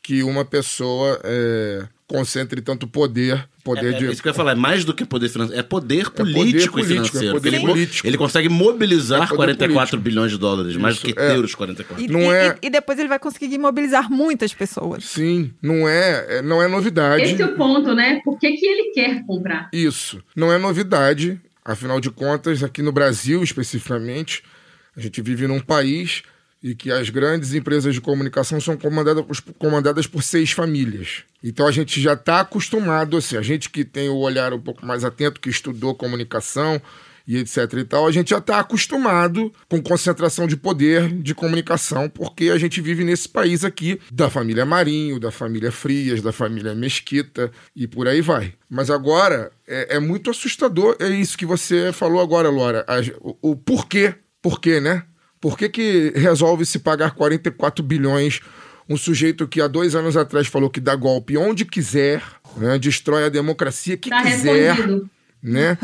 que 0.07 0.23
uma 0.23 0.45
pessoa 0.45 1.19
é, 1.21 1.85
concentre 2.07 2.61
tanto 2.61 2.87
poder, 2.87 3.45
poder 3.61 3.93
É, 3.93 3.97
de 3.97 4.05
é 4.07 4.11
isso 4.13 4.21
que 4.21 4.29
eu 4.29 4.31
ia 4.31 4.33
falar, 4.33 4.53
é 4.53 4.55
mais 4.55 4.85
do 4.85 4.93
que 4.93 5.03
poder 5.03 5.27
financeiro, 5.27 5.59
é 5.59 5.63
poder 5.63 6.09
poder 6.11 6.31
político 6.33 6.79
e 6.79 6.83
político, 6.83 6.87
é 6.87 7.09
financeiro. 7.19 7.33
poder 7.33 7.53
ele, 7.53 7.59
político. 7.65 8.07
ele 8.07 8.17
consegue 8.17 8.47
mobilizar 8.47 9.23
É 9.23 9.27
poder 9.27 9.35
44 9.35 9.75
político. 9.75 10.01
bilhões 10.01 10.31
de 10.31 10.37
dólares, 10.37 10.77
mais 10.77 10.95
do 10.95 11.05
Isso, 11.07 11.13
que 11.13 11.19
é. 11.21 11.33
ter 11.33 11.39
os 11.43 11.53
44. 11.53 12.01
E, 12.01 12.07
Não 12.07 12.21
e- 12.21 12.35
é- 12.37 12.55
e 12.61 12.69
depois 12.69 12.97
ele 12.97 13.09
vai 13.09 13.19
conseguir 13.19 13.57
mobilizar 13.57 14.09
muitas 14.09 14.53
pessoas. 14.53 15.03
Sim, 15.03 15.51
não 15.61 15.85
é, 15.89 16.37
é- 16.37 16.41
não 16.41 16.63
é 16.63 16.69
novidade. 16.69 17.23
Esse 17.23 17.41
é 17.41 17.45
o 17.45 17.53
ponto, 17.57 17.93
né? 17.93 18.21
Por 18.23 18.39
que, 18.39 18.49
que 18.53 18.65
ele 18.65 18.91
quer 18.91 19.25
comprar? 19.25 19.69
Isso. 19.73 20.23
Não 20.33 20.53
é 20.53 20.57
novidade. 20.57 21.37
Afinal 21.65 21.99
de 21.99 22.09
contas, 22.09 22.63
aqui 22.63 22.81
no 22.81 22.93
Brasil 22.93 23.43
especificamente, 23.43 24.41
a 24.95 25.01
gente 25.01 25.21
vive 25.21 25.47
num 25.47 25.59
país 25.59 26.23
e 26.61 26.73
que 26.73 26.91
as 26.91 27.09
grandes 27.09 27.53
empresas 27.53 27.93
de 27.93 28.01
comunicação 28.01 28.59
são 28.59 28.75
comandadas, 28.75 29.23
por- 29.25 29.53
comandadas 29.59 30.07
por 30.07 30.23
seis 30.23 30.51
famílias. 30.51 31.23
Então 31.43 31.67
a 31.67 31.71
gente 31.71 32.01
já 32.01 32.13
está 32.13 32.39
acostumado, 32.39 33.15
assim, 33.17 33.37
a 33.37 33.41
gente 33.41 33.69
que 33.69 33.85
tem 33.85 34.09
o 34.09 34.15
olhar 34.17 34.53
um 34.53 34.59
pouco 34.59 34.85
mais 34.85 35.03
atento, 35.03 35.39
que 35.39 35.49
estudou 35.49 35.93
comunicação 35.95 36.81
e 37.27 37.35
etc 37.37 37.57
e 37.73 37.83
tal, 37.83 38.07
a 38.07 38.11
gente 38.11 38.29
já 38.29 38.37
está 38.37 38.57
acostumado 38.59 39.51
com 39.67 39.81
concentração 39.83 40.47
de 40.47 40.55
poder 40.55 41.09
de 41.21 41.35
comunicação, 41.35 42.07
porque 42.09 42.45
a 42.49 42.57
gente 42.57 42.79
vive 42.79 43.03
nesse 43.03 43.27
país 43.27 43.65
aqui 43.65 43.99
da 44.11 44.29
família 44.29 44.65
Marinho, 44.65 45.19
da 45.19 45.29
família 45.29 45.69
Frias, 45.71 46.21
da 46.21 46.31
família 46.31 46.73
Mesquita 46.73 47.51
e 47.75 47.85
por 47.85 48.07
aí 48.07 48.21
vai. 48.21 48.53
Mas 48.69 48.89
agora 48.89 49.51
é, 49.67 49.97
é 49.97 49.99
muito 49.99 50.29
assustador, 50.29 50.95
é 51.01 51.09
isso 51.09 51.37
que 51.37 51.45
você 51.45 51.91
falou 51.91 52.21
agora, 52.21 52.49
Laura, 52.49 52.85
as- 52.87 53.11
o, 53.19 53.37
o 53.41 53.55
porquê, 53.57 54.15
porquê, 54.41 54.79
né? 54.79 55.03
Por 55.39 55.57
que, 55.57 55.69
que 55.69 56.13
resolve 56.15 56.65
se 56.65 56.79
pagar 56.79 57.11
44 57.11 57.83
bilhões 57.83 58.41
um 58.89 58.95
sujeito 58.95 59.47
que 59.47 59.61
há 59.61 59.67
dois 59.67 59.95
anos 59.95 60.15
atrás 60.15 60.47
falou 60.47 60.69
que 60.69 60.79
dá 60.79 60.95
golpe 60.95 61.37
onde 61.37 61.65
quiser, 61.65 62.23
né? 62.55 62.79
destrói 62.79 63.25
a 63.25 63.29
democracia 63.29 63.97
que 63.97 64.09
Tá 64.09 64.23
quiser, 64.23 64.73
respondido. 64.73 65.09
né? 65.43 65.77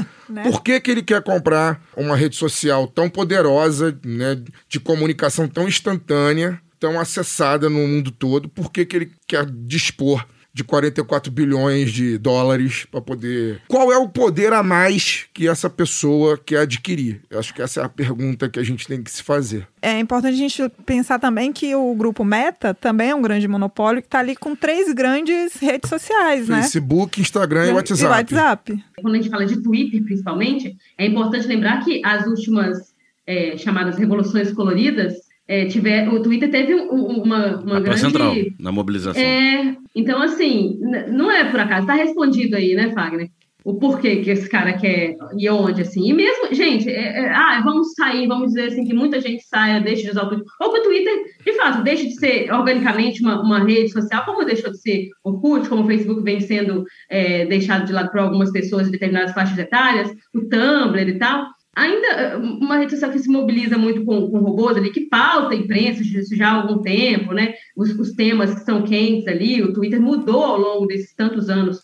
Por 0.44 0.64
que, 0.64 0.80
que 0.80 0.90
ele 0.90 1.04
quer 1.04 1.22
comprar 1.22 1.82
uma 1.98 2.16
rede 2.16 2.36
social 2.36 2.88
tão 2.88 3.10
poderosa, 3.10 3.98
né? 4.06 4.42
de 4.70 4.80
comunicação 4.80 5.48
tão 5.48 5.68
instantânea, 5.68 6.60
tão 6.80 7.00
acessada 7.00 7.70
no 7.70 7.80
mundo 7.80 8.10
todo? 8.10 8.48
Por 8.48 8.72
que, 8.72 8.86
que 8.86 8.96
ele 8.96 9.12
quer 9.28 9.46
dispor 9.46 10.26
de 10.54 10.64
44 10.64 11.32
bilhões 11.32 11.92
de 11.92 12.18
dólares 12.18 12.86
para 12.90 13.02
poder. 13.02 13.62
Qual 13.68 13.92
é 13.92 13.98
o 13.98 14.08
poder 14.08 14.54
a 14.54 14.62
mais 14.62 15.26
que 15.34 15.48
essa 15.48 15.68
pessoa 15.68 16.38
quer 16.38 16.60
adquirir? 16.60 17.22
Eu 17.30 17.40
acho 17.40 17.54
que 17.54 17.62
essa 17.62 17.82
é 17.82 17.84
a 17.84 17.90
pergunta 17.90 18.48
que 18.48 18.60
a 18.60 18.64
gente 18.64 18.88
tem 18.88 19.02
que 19.02 19.10
se 19.10 19.24
fazer. 19.24 19.68
É 19.82 20.00
importante 20.00 20.36
a 20.36 20.38
gente 20.38 20.70
pensar 20.86 21.18
também 21.18 21.52
que 21.52 21.74
o 21.74 21.96
grupo 21.96 22.24
Meta 22.24 22.74
também 22.74 23.10
é 23.10 23.16
um 23.16 23.22
grande 23.22 23.48
monopólio 23.48 24.02
que 24.02 24.08
está 24.08 24.20
ali 24.20 24.36
com 24.36 24.56
três 24.56 24.94
grandes 24.94 25.56
redes 25.56 25.90
sociais, 25.90 26.48
né? 26.48 26.62
Facebook, 26.62 27.20
Instagram 27.20 27.66
e 27.66 27.70
E 27.70 27.74
WhatsApp. 27.74 28.06
WhatsApp. 28.06 28.84
Quando 29.02 29.16
a 29.16 29.18
gente 29.18 29.30
fala 29.30 29.46
de 29.46 29.62
Twitter, 29.62 30.04
principalmente, 30.04 30.78
é 30.98 31.08
importante 31.08 31.48
lembrar 31.48 31.84
que 31.84 32.00
as 32.06 32.28
últimas 32.28 32.94
é, 33.26 33.58
chamadas 33.58 33.98
revoluções 33.98 34.52
coloridas 34.52 35.14
é, 35.48 35.66
tiver, 35.66 36.08
o 36.10 36.22
Twitter 36.22 36.50
teve 36.50 36.74
um- 36.76 36.92
um- 36.94 37.24
uma, 37.24 37.58
uma 37.58 37.80
grande 37.80 38.00
central 38.00 38.34
na 38.60 38.72
mobilização. 38.72 39.22
É, 39.22 39.76
então, 39.96 40.22
assim, 40.22 40.80
não 41.12 41.30
é 41.32 41.44
por 41.46 41.60
acaso, 41.60 41.88
tá 41.88 41.94
respondido 41.94 42.56
aí, 42.56 42.76
né, 42.76 42.92
Fagner? 42.92 43.28
O 43.66 43.76
porquê 43.76 44.18
que 44.18 44.30
esse 44.30 44.50
cara 44.50 44.74
quer 44.74 45.16
e 45.38 45.50
onde, 45.50 45.84
assim. 45.84 46.10
E 46.10 46.12
mesmo, 46.14 46.54
gente, 46.54 46.90
é- 46.90 47.22
é, 47.22 47.30
ah, 47.30 47.62
vamos 47.64 47.94
sair, 47.94 48.28
vamos 48.28 48.48
dizer 48.48 48.68
assim, 48.68 48.84
que 48.84 48.94
muita 48.94 49.22
gente 49.22 49.42
saia, 49.46 49.80
deixe 49.80 50.04
de 50.04 50.10
usar 50.12 50.24
o 50.24 50.28
Twitter. 50.28 50.46
Ou 50.60 50.74
que 50.74 50.80
o 50.80 50.84
Twitter, 50.84 51.14
de 51.46 51.54
fato, 51.54 51.82
deixe 51.82 52.08
de 52.08 52.16
ser 52.16 52.52
organicamente 52.52 53.22
uma, 53.22 53.42
uma 53.42 53.64
rede 53.64 53.90
social, 53.90 54.26
como 54.26 54.44
deixou 54.44 54.70
de 54.70 54.82
ser 54.82 55.08
Orkut, 55.24 55.70
como 55.70 55.84
o 55.84 55.88
Facebook 55.88 56.22
vem 56.24 56.42
sendo 56.42 56.84
é, 57.10 57.46
deixado 57.46 57.86
de 57.86 57.94
lado 57.94 58.12
por 58.12 58.20
algumas 58.20 58.52
pessoas 58.52 58.88
de 58.88 58.92
determinadas 58.92 59.34
faixas 59.34 59.58
etárias, 59.58 60.12
o 60.36 60.42
Tumblr 60.42 61.08
e 61.08 61.18
tal. 61.18 61.46
Ainda 61.76 62.08
é, 62.08 62.36
uma 62.38 62.78
rede 62.78 62.92
social 62.92 63.12
que 63.12 63.20
se 63.20 63.30
mobiliza 63.30 63.78
muito 63.78 64.06
com, 64.06 64.30
com 64.30 64.40
robôs 64.40 64.78
ali, 64.78 64.92
que 64.92 65.08
pauta 65.08 65.54
a 65.54 65.58
imprensa 65.58 66.02
isso 66.04 66.36
já 66.36 66.50
há 66.50 66.62
algum 66.62 66.82
tempo, 66.82 67.34
né? 67.34 67.54
Os, 67.76 67.90
os 67.98 68.12
temas 68.14 68.54
que 68.54 68.62
são 68.62 68.84
quentes 68.84 69.28
ali, 69.28 69.62
o 69.62 69.74
Twitter 69.74 70.02
mudou 70.02 70.44
ao 70.44 70.60
longo 70.60 70.86
desses 70.86 71.14
tantos 71.16 71.50
anos 71.50 71.82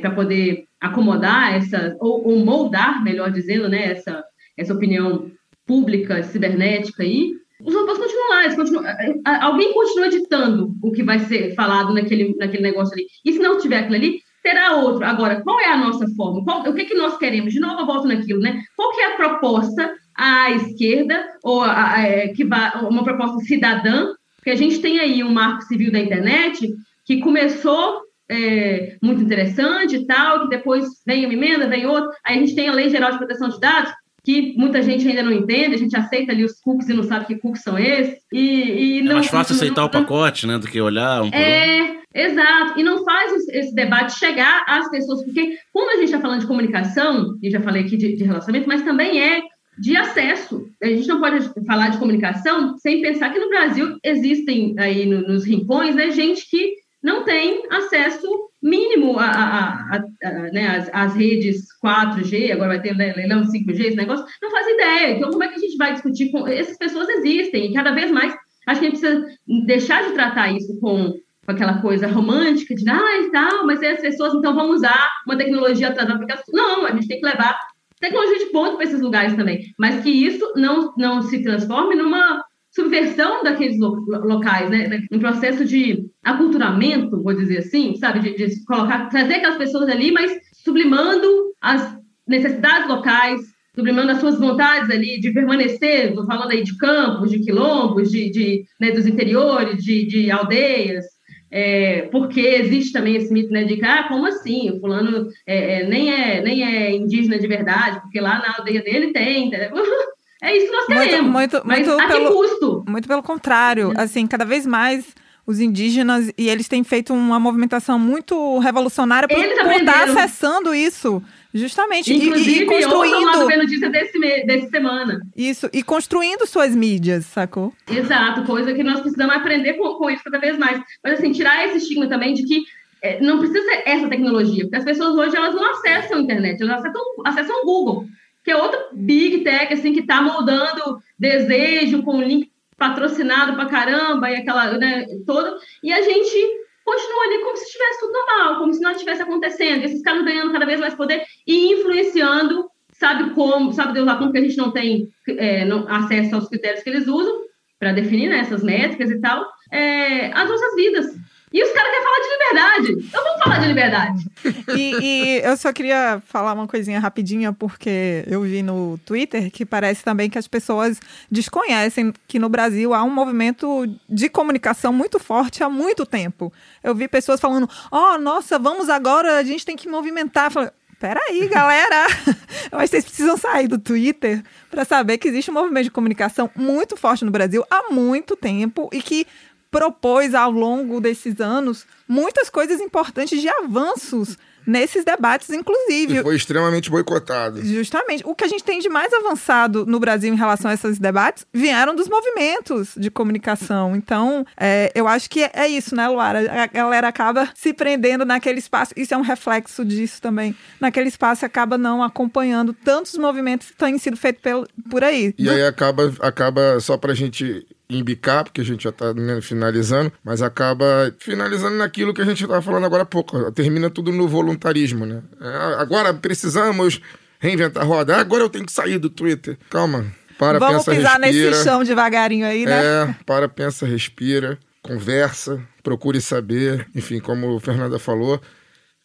para 0.00 0.10
poder 0.10 0.64
acomodar 0.80 1.54
essa, 1.54 1.96
ou, 2.00 2.26
ou 2.26 2.44
moldar, 2.44 3.02
melhor 3.04 3.30
dizendo, 3.30 3.68
né, 3.68 3.92
essa, 3.92 4.24
essa 4.56 4.74
opinião 4.74 5.30
pública, 5.64 6.22
cibernética 6.24 7.04
aí. 7.04 7.32
Os 7.64 7.72
robôs 7.72 7.96
continuam 7.96 8.30
lá, 8.30 8.44
eles 8.44 8.56
continuam, 8.56 8.84
a- 9.24 9.44
alguém 9.44 9.72
continua 9.72 10.08
editando 10.08 10.74
o 10.82 10.90
que 10.90 11.04
vai 11.04 11.20
ser 11.20 11.54
falado 11.54 11.94
naquele, 11.94 12.34
naquele 12.36 12.62
negócio 12.64 12.92
ali. 12.94 13.06
E 13.24 13.32
se 13.32 13.38
não 13.38 13.58
tiver 13.58 13.78
aquilo 13.78 13.94
ali, 13.94 14.18
terá 14.42 14.76
outro. 14.76 15.04
Agora, 15.04 15.40
qual 15.42 15.60
é 15.60 15.66
a 15.66 15.76
nossa 15.76 16.06
forma? 16.16 16.44
Qual- 16.44 16.68
o 16.68 16.74
que, 16.74 16.84
que 16.84 16.94
nós 16.94 17.16
queremos? 17.18 17.52
De 17.52 17.60
novo, 17.60 17.80
eu 17.80 17.86
volto 17.86 18.08
naquilo, 18.08 18.40
né? 18.40 18.62
Qual 18.76 18.92
que 18.92 19.00
é 19.00 19.12
a 19.12 19.16
proposta 19.16 19.94
à 20.16 20.50
esquerda, 20.50 21.24
ou 21.42 21.62
a- 21.62 21.94
a- 21.94 22.02
é, 22.02 22.28
que 22.28 22.44
vai, 22.44 22.70
uma 22.84 23.04
proposta 23.04 23.38
cidadã? 23.40 24.08
Porque 24.36 24.50
a 24.50 24.56
gente 24.56 24.80
tem 24.80 24.98
aí 24.98 25.22
um 25.22 25.32
marco 25.32 25.62
civil 25.62 25.92
da 25.92 25.98
internet 26.00 26.68
que 27.06 27.20
começou 27.20 28.02
é, 28.30 28.96
muito 29.02 29.20
interessante 29.20 29.96
e 29.96 30.06
tal, 30.06 30.42
que 30.42 30.48
depois 30.48 30.86
vem 31.06 31.26
uma 31.26 31.34
emenda, 31.34 31.68
vem 31.68 31.84
outra. 31.84 32.10
Aí 32.24 32.36
a 32.36 32.40
gente 32.40 32.54
tem 32.54 32.66
a 32.68 32.72
Lei 32.72 32.88
Geral 32.88 33.10
de 33.12 33.18
Proteção 33.18 33.48
de 33.50 33.60
Dados, 33.60 33.92
que 34.24 34.54
muita 34.56 34.80
gente 34.82 35.06
ainda 35.08 35.22
não 35.22 35.32
entende, 35.32 35.74
a 35.74 35.78
gente 35.78 35.96
aceita 35.96 36.32
ali 36.32 36.44
os 36.44 36.60
cookies 36.60 36.88
e 36.88 36.94
não 36.94 37.02
sabe 37.02 37.26
que 37.26 37.38
cookies 37.38 37.62
são 37.62 37.78
esses. 37.78 38.18
E, 38.32 38.38
e 38.38 38.98
É 39.00 39.02
não, 39.02 39.14
mais 39.14 39.26
fácil 39.26 39.54
não- 39.54 39.60
aceitar 39.62 39.80
o 39.82 39.84
não- 39.84 39.90
pacote, 39.90 40.46
né, 40.46 40.58
do 40.58 40.68
que 40.68 40.80
olhar 40.80 41.22
um 41.22 41.30
por 41.30 41.36
um. 41.36 41.40
é, 41.40 41.96
exato. 42.14 42.78
E 42.78 42.82
não 42.82 43.04
faz 43.04 43.32
esse- 43.48 43.74
debate 43.74 44.18
chegar 44.18 44.64
às 44.68 44.88
pessoas, 44.90 45.24
porque 45.24 45.56
como 45.72 45.90
a 45.90 45.94
gente 45.96 46.04
está 46.06 46.20
falando 46.20 46.40
de 46.40 46.46
comunicação, 46.46 47.36
e 47.42 47.50
já 47.50 47.60
falei 47.60 47.82
aqui 47.82 47.96
de, 47.96 48.16
de 48.16 48.24
relacionamento, 48.24 48.68
mas 48.68 48.82
também 48.82 49.20
é 49.20 49.42
de 49.78 49.96
acesso. 49.96 50.66
A 50.82 50.86
gente 50.86 51.08
não 51.08 51.18
pode 51.18 51.50
falar 51.66 51.88
de 51.88 51.96
comunicação 51.98 52.76
sem 52.78 53.00
pensar 53.00 53.30
que 53.32 53.38
no 53.38 53.48
Brasil 53.48 53.96
existem 54.04 54.74
aí 54.78 55.06
no- 55.06 55.22
nos 55.26 55.44
rincões 55.46 55.94
né, 55.96 56.10
gente 56.10 56.48
que 56.48 56.74
não 57.02 57.24
tem 57.24 57.62
acesso 57.70 58.28
mínimo 58.62 59.18
a, 59.18 59.26
a- 59.26 59.96
a- 59.96 60.28
a- 60.28 60.32
né, 60.52 60.76
às, 60.76 60.90
às 60.92 61.14
redes 61.16 61.66
4G, 61.84 62.52
agora 62.52 62.68
vai 62.68 62.80
ter 62.82 62.94
leilão 62.96 63.42
5G, 63.44 63.86
esse 63.86 63.96
negócio, 63.96 64.24
não 64.40 64.50
faz 64.50 64.66
ideia. 64.68 65.16
Então, 65.16 65.30
como 65.30 65.42
é 65.42 65.48
que 65.48 65.56
a 65.56 65.58
gente 65.58 65.76
vai 65.76 65.92
discutir 65.92 66.30
com. 66.30 66.46
Essas 66.46 66.78
pessoas 66.78 67.08
existem, 67.08 67.70
e 67.70 67.74
cada 67.74 67.90
vez 67.92 68.10
mais 68.10 68.32
acho 68.66 68.80
que 68.80 68.86
a 68.86 68.90
gente 68.90 69.00
precisa 69.00 69.26
deixar 69.66 70.04
de 70.04 70.12
tratar 70.12 70.52
isso 70.52 70.78
com, 70.80 71.12
com 71.44 71.52
aquela 71.52 71.80
coisa 71.80 72.06
romântica 72.06 72.74
de, 72.74 72.88
ah, 72.88 73.20
e 73.20 73.30
tal, 73.32 73.66
mas 73.66 73.82
as 73.82 74.00
pessoas 74.00 74.34
então 74.34 74.54
vão 74.54 74.70
usar 74.70 75.10
uma 75.26 75.36
tecnologia 75.36 75.88
atrasada. 75.88 76.24
Elas... 76.28 76.42
Não, 76.52 76.86
a 76.86 76.92
gente 76.92 77.08
tem 77.08 77.20
que 77.20 77.26
levar 77.26 77.58
tecnologia 77.98 78.38
de 78.38 78.52
ponto 78.52 78.76
para 78.76 78.84
esses 78.84 79.00
lugares 79.00 79.34
também, 79.34 79.60
mas 79.78 80.02
que 80.02 80.10
isso 80.10 80.52
não, 80.56 80.92
não 80.96 81.22
se 81.22 81.42
transforme 81.42 81.94
numa 81.96 82.44
subversão 82.74 83.42
daqueles 83.44 83.78
lo- 83.78 84.04
locais, 84.24 84.70
né? 84.70 85.00
Um 85.12 85.18
processo 85.18 85.64
de 85.64 86.06
aculturamento, 86.24 87.22
vou 87.22 87.34
dizer 87.34 87.58
assim, 87.58 87.94
sabe? 87.96 88.20
De, 88.20 88.34
de 88.34 88.64
colocar, 88.64 89.08
trazer 89.08 89.34
aquelas 89.34 89.58
pessoas 89.58 89.88
ali, 89.88 90.10
mas 90.10 90.32
sublimando 90.64 91.52
as 91.60 91.96
necessidades 92.26 92.88
locais, 92.88 93.40
sublimando 93.74 94.12
as 94.12 94.20
suas 94.20 94.38
vontades 94.38 94.90
ali 94.90 95.20
de 95.20 95.32
permanecer, 95.32 96.14
tô 96.14 96.24
falando 96.26 96.50
aí 96.50 96.62
de 96.62 96.76
campos, 96.76 97.30
de 97.30 97.40
quilombos, 97.40 98.10
de, 98.10 98.30
de 98.30 98.64
né, 98.80 98.90
dos 98.90 99.06
interiores, 99.06 99.82
de, 99.82 100.06
de 100.06 100.30
aldeias, 100.30 101.04
é, 101.50 102.02
porque 102.10 102.40
existe 102.40 102.92
também 102.92 103.16
esse 103.16 103.30
mito 103.30 103.50
né, 103.52 103.64
de 103.64 103.76
que, 103.76 103.84
ah, 103.84 104.08
como 104.08 104.26
assim? 104.26 104.70
O 104.70 104.80
fulano 104.80 105.28
é, 105.46 105.82
é, 105.82 105.86
nem, 105.86 106.10
é, 106.10 106.40
nem 106.40 106.64
é 106.64 106.94
indígena 106.94 107.38
de 107.38 107.46
verdade, 107.46 108.00
porque 108.00 108.20
lá 108.20 108.38
na 108.38 108.56
aldeia 108.56 108.82
dele 108.82 109.12
tem. 109.12 109.48
entendeu? 109.48 109.70
É 110.42 110.56
isso 110.56 110.66
que 110.66 110.72
nós 110.72 110.86
Muito- 110.88 111.02
queremos. 111.04 111.30
muito- 111.32 111.62
mas 111.64 111.86
muito 111.86 112.00
a 112.02 112.06
que 112.06 112.12
pelo- 112.12 112.32
custo? 112.32 112.84
Muito 112.88 113.06
pelo 113.08 113.22
contrário, 113.22 113.92
assim, 113.96 114.26
cada 114.26 114.44
vez 114.44 114.66
mais 114.66 115.04
os 115.46 115.60
indígenas 115.60 116.32
e 116.36 116.48
eles 116.48 116.66
têm 116.68 116.82
feito 116.84 117.12
uma 117.14 117.38
movimentação 117.38 117.98
muito 117.98 118.58
revolucionária 118.58 119.28
por 119.28 119.38
estar 119.38 119.62
aprenderam. 119.62 120.02
acessando 120.18 120.74
isso, 120.74 121.22
justamente, 121.52 122.12
e- 122.12 122.16
e, 122.16 122.26
Inclusive, 122.26 122.64
e 122.64 122.64
lá 122.64 122.64
no 122.64 122.98
construindo 122.98 123.58
Notícia 123.62 123.90
desse, 123.90 124.18
desse 124.18 124.70
semana. 124.70 125.20
isso 125.36 125.68
e 125.72 125.82
construindo 125.82 126.46
suas 126.46 126.74
mídias, 126.76 127.26
sacou? 127.26 127.72
Exato, 127.90 128.44
coisa 128.44 128.72
que 128.72 128.82
nós 128.84 129.00
precisamos 129.00 129.34
aprender 129.34 129.74
com, 129.74 129.94
com 129.94 130.10
isso 130.10 130.22
cada 130.24 130.38
vez 130.38 130.56
mais. 130.58 130.80
Mas, 131.04 131.14
assim, 131.18 131.32
tirar 131.32 131.66
esse 131.66 131.78
estigma 131.78 132.08
também 132.08 132.34
de 132.34 132.44
que 132.44 132.62
é, 133.04 133.20
não 133.20 133.38
precisa 133.38 133.60
ser 133.62 133.82
essa 133.84 134.08
tecnologia, 134.08 134.62
porque 134.64 134.76
as 134.76 134.84
pessoas 134.84 135.16
hoje 135.16 135.36
elas 135.36 135.54
não 135.56 135.70
acessam 135.72 136.18
a 136.18 136.20
internet, 136.20 136.62
elas 136.62 136.78
acessam, 136.78 137.02
acessam 137.24 137.62
o 137.62 137.64
Google, 137.64 138.06
que 138.44 138.50
é 138.50 138.56
outra 138.56 138.88
big 138.92 139.44
tech 139.44 139.72
assim 139.72 139.92
que 139.92 140.00
está 140.00 140.20
moldando 140.20 140.98
desejo 141.18 142.02
com 142.02 142.20
link 142.20 142.50
patrocinado 142.76 143.54
pra 143.54 143.66
caramba 143.66 144.30
e 144.30 144.36
aquela, 144.36 144.76
né, 144.76 145.06
toda, 145.24 145.56
e 145.84 145.92
a 145.92 146.02
gente 146.02 146.62
continua 146.84 147.24
ali 147.24 147.38
como 147.44 147.56
se 147.56 147.64
estivesse 147.64 148.00
tudo 148.00 148.12
normal, 148.12 148.58
como 148.58 148.74
se 148.74 148.80
não 148.80 148.90
estivesse 148.90 149.22
acontecendo, 149.22 149.84
esses 149.84 150.02
caras 150.02 150.24
ganhando 150.24 150.52
cada 150.52 150.66
vez 150.66 150.80
mais 150.80 150.94
poder 150.94 151.22
e 151.46 151.74
influenciando, 151.74 152.68
sabe 152.92 153.30
como, 153.34 153.72
sabe 153.72 153.94
Deus 153.94 154.06
lá 154.06 154.16
como 154.16 154.32
que 154.32 154.38
a 154.38 154.42
gente 154.42 154.56
não 154.56 154.72
tem 154.72 155.08
é, 155.28 155.64
não, 155.64 155.88
acesso 155.88 156.34
aos 156.34 156.48
critérios 156.48 156.82
que 156.82 156.90
eles 156.90 157.06
usam 157.06 157.42
para 157.78 157.92
definir 157.92 158.28
né, 158.28 158.38
essas 158.38 158.62
métricas 158.64 159.10
e 159.10 159.20
tal, 159.20 159.48
é, 159.70 160.32
as 160.32 160.48
nossas 160.48 160.74
vidas. 160.74 161.06
E 161.52 161.62
os 161.62 161.70
caras 161.72 161.90
querem 161.90 162.04
falar 162.04 162.18
de 162.18 162.28
liberdade. 162.30 163.06
Então 163.08 163.24
vamos 163.24 163.42
falar 163.42 163.58
de 163.58 163.66
liberdade. 163.66 164.32
E, 164.76 164.94
e 165.02 165.40
eu 165.40 165.56
só 165.56 165.72
queria 165.72 166.22
falar 166.26 166.52
uma 166.54 166.66
coisinha 166.66 166.98
rapidinha, 166.98 167.52
porque 167.52 168.24
eu 168.26 168.40
vi 168.42 168.62
no 168.62 168.98
Twitter 169.04 169.50
que 169.50 169.66
parece 169.66 170.02
também 170.02 170.30
que 170.30 170.38
as 170.38 170.48
pessoas 170.48 171.00
desconhecem 171.30 172.12
que 172.26 172.38
no 172.38 172.48
Brasil 172.48 172.94
há 172.94 173.02
um 173.02 173.10
movimento 173.10 173.86
de 174.08 174.28
comunicação 174.28 174.92
muito 174.92 175.18
forte 175.18 175.62
há 175.62 175.68
muito 175.68 176.06
tempo. 176.06 176.52
Eu 176.82 176.94
vi 176.94 177.06
pessoas 177.06 177.40
falando: 177.40 177.68
oh, 177.90 178.18
nossa, 178.18 178.58
vamos 178.58 178.88
agora, 178.88 179.38
a 179.38 179.42
gente 179.42 179.64
tem 179.64 179.76
que 179.76 179.88
movimentar. 179.88 180.46
Eu 180.46 180.50
falei, 180.50 180.70
Peraí, 181.02 181.48
galera! 181.48 182.06
Mas 182.70 182.88
vocês 182.88 183.04
precisam 183.04 183.36
sair 183.36 183.66
do 183.66 183.76
Twitter 183.76 184.40
para 184.70 184.84
saber 184.84 185.18
que 185.18 185.26
existe 185.26 185.50
um 185.50 185.54
movimento 185.54 185.82
de 185.82 185.90
comunicação 185.90 186.48
muito 186.54 186.96
forte 186.96 187.24
no 187.24 187.30
Brasil 187.32 187.64
há 187.68 187.92
muito 187.92 188.36
tempo 188.36 188.88
e 188.92 189.02
que 189.02 189.26
propôs 189.72 190.34
ao 190.34 190.50
longo 190.50 191.00
desses 191.00 191.40
anos 191.40 191.86
muitas 192.06 192.50
coisas 192.50 192.78
importantes 192.78 193.40
de 193.40 193.48
avanços 193.48 194.36
nesses 194.66 195.04
debates, 195.04 195.50
inclusive. 195.50 196.18
E 196.18 196.22
foi 196.22 196.36
extremamente 196.36 196.90
boicotado. 196.90 197.64
Justamente. 197.64 198.22
O 198.24 198.34
que 198.34 198.44
a 198.44 198.48
gente 198.48 198.62
tem 198.62 198.78
de 198.78 198.88
mais 198.88 199.12
avançado 199.12 199.84
no 199.86 199.98
Brasil 199.98 200.32
em 200.32 200.36
relação 200.36 200.70
a 200.70 200.74
esses 200.74 200.98
debates 200.98 201.44
vieram 201.52 201.96
dos 201.96 202.08
movimentos 202.08 202.92
de 202.96 203.10
comunicação. 203.10 203.96
Então, 203.96 204.46
é, 204.56 204.92
eu 204.94 205.08
acho 205.08 205.28
que 205.28 205.50
é 205.52 205.66
isso, 205.66 205.96
né, 205.96 206.06
Luara? 206.06 206.62
A 206.62 206.66
galera 206.66 207.08
acaba 207.08 207.48
se 207.54 207.72
prendendo 207.72 208.24
naquele 208.24 208.58
espaço. 208.58 208.92
Isso 208.96 209.14
é 209.14 209.16
um 209.16 209.22
reflexo 209.22 209.84
disso 209.84 210.20
também. 210.20 210.54
Naquele 210.78 211.08
espaço 211.08 211.44
acaba 211.44 211.76
não 211.76 212.02
acompanhando 212.02 212.72
tantos 212.72 213.16
movimentos 213.16 213.68
que 213.70 213.76
têm 213.76 213.98
sido 213.98 214.16
feitos 214.16 214.42
por 214.90 215.02
aí. 215.02 215.34
E 215.38 215.48
aí 215.48 215.64
acaba, 215.64 216.12
acaba 216.20 216.78
só 216.78 216.96
pra 216.96 217.14
gente 217.14 217.66
embicar, 217.98 218.44
porque 218.44 218.60
a 218.60 218.64
gente 218.64 218.84
já 218.84 218.90
está 218.90 219.14
finalizando, 219.40 220.12
mas 220.24 220.42
acaba 220.42 221.14
finalizando 221.18 221.76
naquilo 221.76 222.14
que 222.14 222.22
a 222.22 222.24
gente 222.24 222.42
estava 222.42 222.62
falando 222.62 222.84
agora 222.84 223.02
há 223.02 223.06
pouco. 223.06 223.50
Termina 223.52 223.90
tudo 223.90 224.12
no 224.12 224.28
voluntarismo, 224.28 225.06
né? 225.06 225.22
É, 225.40 225.80
agora 225.80 226.12
precisamos 226.14 227.00
reinventar 227.38 227.82
a 227.82 227.86
roda. 227.86 228.16
Agora 228.16 228.44
eu 228.44 228.48
tenho 228.48 228.64
que 228.66 228.72
sair 228.72 228.98
do 228.98 229.10
Twitter. 229.10 229.58
Calma. 229.68 230.06
Para, 230.38 230.58
Vamos 230.58 230.84
pensa, 230.84 230.96
pisar 230.96 231.20
respira. 231.20 231.50
nesse 231.50 231.64
chão 231.64 231.84
devagarinho 231.84 232.46
aí, 232.46 232.64
né? 232.64 232.84
É, 232.84 233.14
para, 233.24 233.48
pensa, 233.48 233.86
respira, 233.86 234.58
conversa, 234.82 235.60
procure 235.82 236.20
saber. 236.20 236.86
Enfim, 236.94 237.20
como 237.20 237.48
o 237.54 237.60
Fernanda 237.60 237.98
falou, 237.98 238.40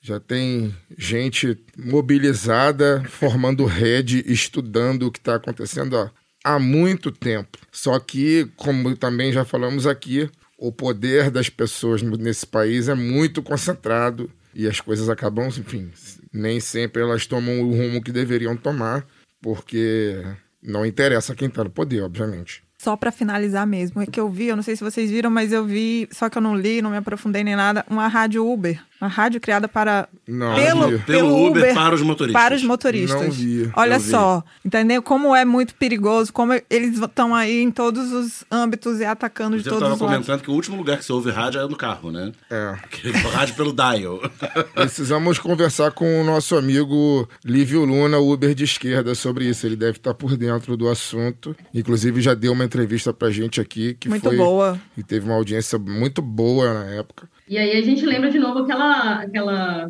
já 0.02 0.20
tem 0.20 0.76
gente 0.98 1.58
mobilizada, 1.78 3.04
formando 3.10 3.66
rede, 3.66 4.24
estudando 4.26 5.04
o 5.04 5.12
que 5.12 5.20
está 5.20 5.36
acontecendo 5.36 5.96
ó, 5.98 6.10
há 6.48 6.60
muito 6.60 7.12
tempo. 7.12 7.58
Só 7.72 8.00
que, 8.00 8.50
como 8.56 8.96
também 8.96 9.34
já 9.34 9.44
falamos 9.44 9.86
aqui, 9.86 10.30
o 10.58 10.72
poder 10.72 11.30
das 11.30 11.50
pessoas 11.50 12.02
nesse 12.02 12.48
país 12.48 12.88
é 12.88 12.96
muito 12.96 13.44
concentrado 13.44 14.32
e 14.56 14.66
as 14.66 14.80
coisas 14.80 15.10
acabam, 15.10 15.48
enfim, 15.48 15.92
nem 16.34 16.60
sempre 16.60 17.02
elas 17.02 17.28
tomam 17.28 17.62
o 17.62 17.72
rumo 17.72 18.02
que 18.02 18.12
deveriam 18.12 18.56
tomar, 18.56 19.06
porque 19.42 20.24
não 20.64 20.86
interessa 20.86 21.36
quem 21.36 21.48
está 21.50 21.64
no 21.64 21.70
poder, 21.70 22.02
obviamente. 22.02 22.64
Só 22.80 22.96
para 22.96 23.12
finalizar 23.12 23.68
mesmo, 23.68 24.02
é 24.02 24.06
que 24.06 24.20
eu 24.20 24.30
vi, 24.30 24.48
eu 24.48 24.56
não 24.56 24.64
sei 24.64 24.76
se 24.76 24.84
vocês 24.84 25.10
viram, 25.12 25.30
mas 25.30 25.52
eu 25.52 25.66
vi, 25.66 26.08
só 26.12 26.30
que 26.30 26.38
eu 26.38 26.42
não 26.42 26.56
li, 26.56 26.82
não 26.82 26.92
me 26.92 26.98
aprofundei 26.98 27.44
nem 27.44 27.56
nada, 27.56 27.86
uma 27.90 28.08
rádio 28.08 28.48
Uber. 28.48 28.82
Uma 29.00 29.08
rádio 29.08 29.40
criada 29.40 29.68
para. 29.68 30.10
Não, 30.28 30.56
pelo, 30.56 30.88
vi. 30.90 31.00
Pelo 31.00 31.48
Uber 31.48 31.74
para 31.74 31.94
os 31.94 32.02
motoristas. 32.02 32.42
Para 32.42 32.56
os 32.56 32.64
motoristas. 32.64 33.22
Não 33.22 33.32
vi. 33.32 33.72
Olha 33.76 33.96
Eu 33.96 34.00
vi. 34.00 34.10
só, 34.10 34.44
entendeu? 34.66 35.02
Como 35.04 35.36
é 35.36 35.46
muito 35.46 35.76
perigoso, 35.76 36.34
como 36.34 36.54
eles 36.70 37.00
estão 37.00 37.36
aí 37.36 37.62
em 37.62 37.70
todos 37.70 38.12
os 38.12 38.44
âmbitos 38.52 39.00
e 39.00 39.06
atacando 39.06 39.58
de 39.60 39.68
Eu 39.68 39.74
todos 39.74 39.84
estava 39.88 39.94
os 39.94 40.02
lados. 40.02 40.16
comentando 40.26 40.42
que 40.44 40.50
o 40.50 40.54
último 40.54 40.78
lugar 40.78 40.98
que 40.98 41.06
você 41.06 41.14
ouve 41.14 41.30
rádio 41.30 41.62
é 41.62 41.68
no 41.68 41.76
carro, 41.76 42.12
né? 42.12 42.32
É. 42.50 42.76
É 43.06 43.12
rádio 43.30 43.56
pelo 43.56 43.72
dial. 43.72 44.20
Precisamos 44.74 45.38
conversar 45.38 45.92
com 45.92 46.22
o 46.22 46.24
nosso 46.24 46.56
amigo 46.58 47.30
Lívio 47.46 47.86
Luna, 47.86 48.18
Uber 48.18 48.54
de 48.56 48.64
esquerda, 48.64 49.14
sobre 49.14 49.46
isso. 49.46 49.66
Ele 49.66 49.76
deve 49.76 49.98
estar 49.98 50.14
por 50.14 50.36
dentro 50.36 50.76
do 50.76 50.90
assunto. 50.90 51.56
Inclusive, 51.74 52.20
já 52.22 52.34
deu 52.34 52.52
uma 52.54 52.66
entrevista 52.66 53.14
pra 53.14 53.30
gente 53.30 53.62
aqui 53.62 53.94
que 54.00 54.10
Muito 54.10 54.24
foi. 54.24 54.38
boa. 54.38 54.80
E 54.98 55.04
teve 55.04 55.26
uma 55.26 55.36
audiência 55.36 55.78
muito 55.78 56.22
boa 56.22 56.74
na 56.74 56.86
época. 56.86 57.30
E 57.48 57.58
aí 57.58 57.78
a 57.78 57.82
gente 57.82 58.06
lembra 58.06 58.30
de 58.30 58.40
novo 58.40 58.60
aquela, 58.60 59.22
aquela 59.22 59.90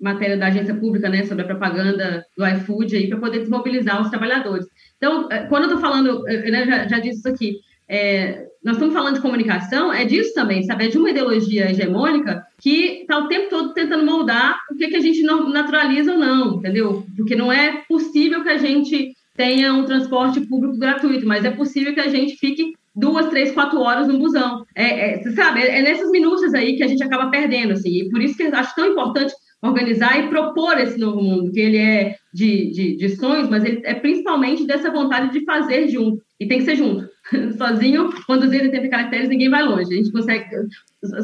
matéria 0.00 0.36
da 0.36 0.46
agência 0.46 0.74
pública, 0.74 1.08
né, 1.08 1.24
sobre 1.24 1.44
a 1.44 1.46
propaganda 1.46 2.24
do 2.36 2.46
iFood 2.46 2.96
aí 2.96 3.08
para 3.08 3.18
poder 3.18 3.40
desmobilizar 3.40 4.00
os 4.00 4.10
trabalhadores. 4.10 4.66
Então, 4.96 5.28
eh, 5.30 5.46
quando 5.46 5.64
eu 5.64 5.68
estou 5.68 5.80
falando, 5.80 6.26
eh, 6.28 6.50
né, 6.50 6.66
já, 6.66 6.88
já 6.88 6.98
disse 6.98 7.18
isso 7.18 7.28
aqui, 7.28 7.58
é, 7.88 8.46
nós 8.64 8.76
estamos 8.76 8.94
falando 8.94 9.16
de 9.16 9.20
comunicação, 9.20 9.92
é 9.92 10.04
disso 10.06 10.32
também, 10.34 10.62
sabe? 10.62 10.86
É 10.86 10.88
de 10.88 10.96
uma 10.96 11.10
ideologia 11.10 11.70
hegemônica 11.70 12.42
que 12.58 13.02
está 13.02 13.18
o 13.18 13.28
tempo 13.28 13.50
todo 13.50 13.74
tentando 13.74 14.06
moldar 14.06 14.58
o 14.70 14.76
que, 14.76 14.88
que 14.88 14.96
a 14.96 15.00
gente 15.00 15.22
não 15.22 15.50
naturaliza 15.50 16.12
ou 16.12 16.18
não, 16.18 16.56
entendeu? 16.56 17.04
Porque 17.14 17.36
não 17.36 17.52
é 17.52 17.82
possível 17.86 18.42
que 18.42 18.48
a 18.48 18.56
gente 18.56 19.12
tenha 19.36 19.74
um 19.74 19.84
transporte 19.84 20.40
público 20.40 20.78
gratuito, 20.78 21.26
mas 21.26 21.44
é 21.44 21.50
possível 21.50 21.92
que 21.92 22.00
a 22.00 22.08
gente 22.08 22.36
fique 22.36 22.72
duas, 22.94 23.28
três, 23.28 23.52
quatro 23.52 23.80
horas 23.80 24.08
no 24.08 24.18
busão. 24.18 24.64
É, 24.74 25.14
é, 25.14 25.22
sabe, 25.32 25.60
é, 25.60 25.78
é 25.78 25.82
nessas 25.82 26.10
minúcias 26.10 26.54
aí 26.54 26.76
que 26.76 26.82
a 26.84 26.88
gente 26.88 27.02
acaba 27.02 27.30
perdendo, 27.30 27.72
assim, 27.72 28.02
e 28.02 28.10
por 28.10 28.20
isso 28.20 28.36
que 28.36 28.44
eu 28.44 28.54
acho 28.54 28.74
tão 28.74 28.86
importante 28.86 29.34
organizar 29.62 30.18
e 30.18 30.28
propor 30.28 30.78
esse 30.78 30.98
novo 30.98 31.22
mundo, 31.22 31.50
que 31.50 31.58
ele 31.58 31.78
é 31.78 32.16
de, 32.32 32.70
de, 32.70 32.96
de 32.96 33.16
sonhos, 33.16 33.48
mas 33.48 33.64
ele 33.64 33.80
é 33.84 33.94
principalmente 33.94 34.66
dessa 34.66 34.90
vontade 34.90 35.32
de 35.32 35.44
fazer 35.44 35.88
junto, 35.88 36.22
e 36.38 36.46
tem 36.46 36.58
que 36.58 36.64
ser 36.64 36.76
junto. 36.76 37.08
Sozinho, 37.56 38.10
conduzir 38.26 38.62
80 38.62 38.88
caracteres, 38.88 39.28
ninguém 39.28 39.48
vai 39.48 39.62
longe. 39.62 39.92
A 39.92 39.96
gente 39.96 40.12
consegue. 40.12 40.44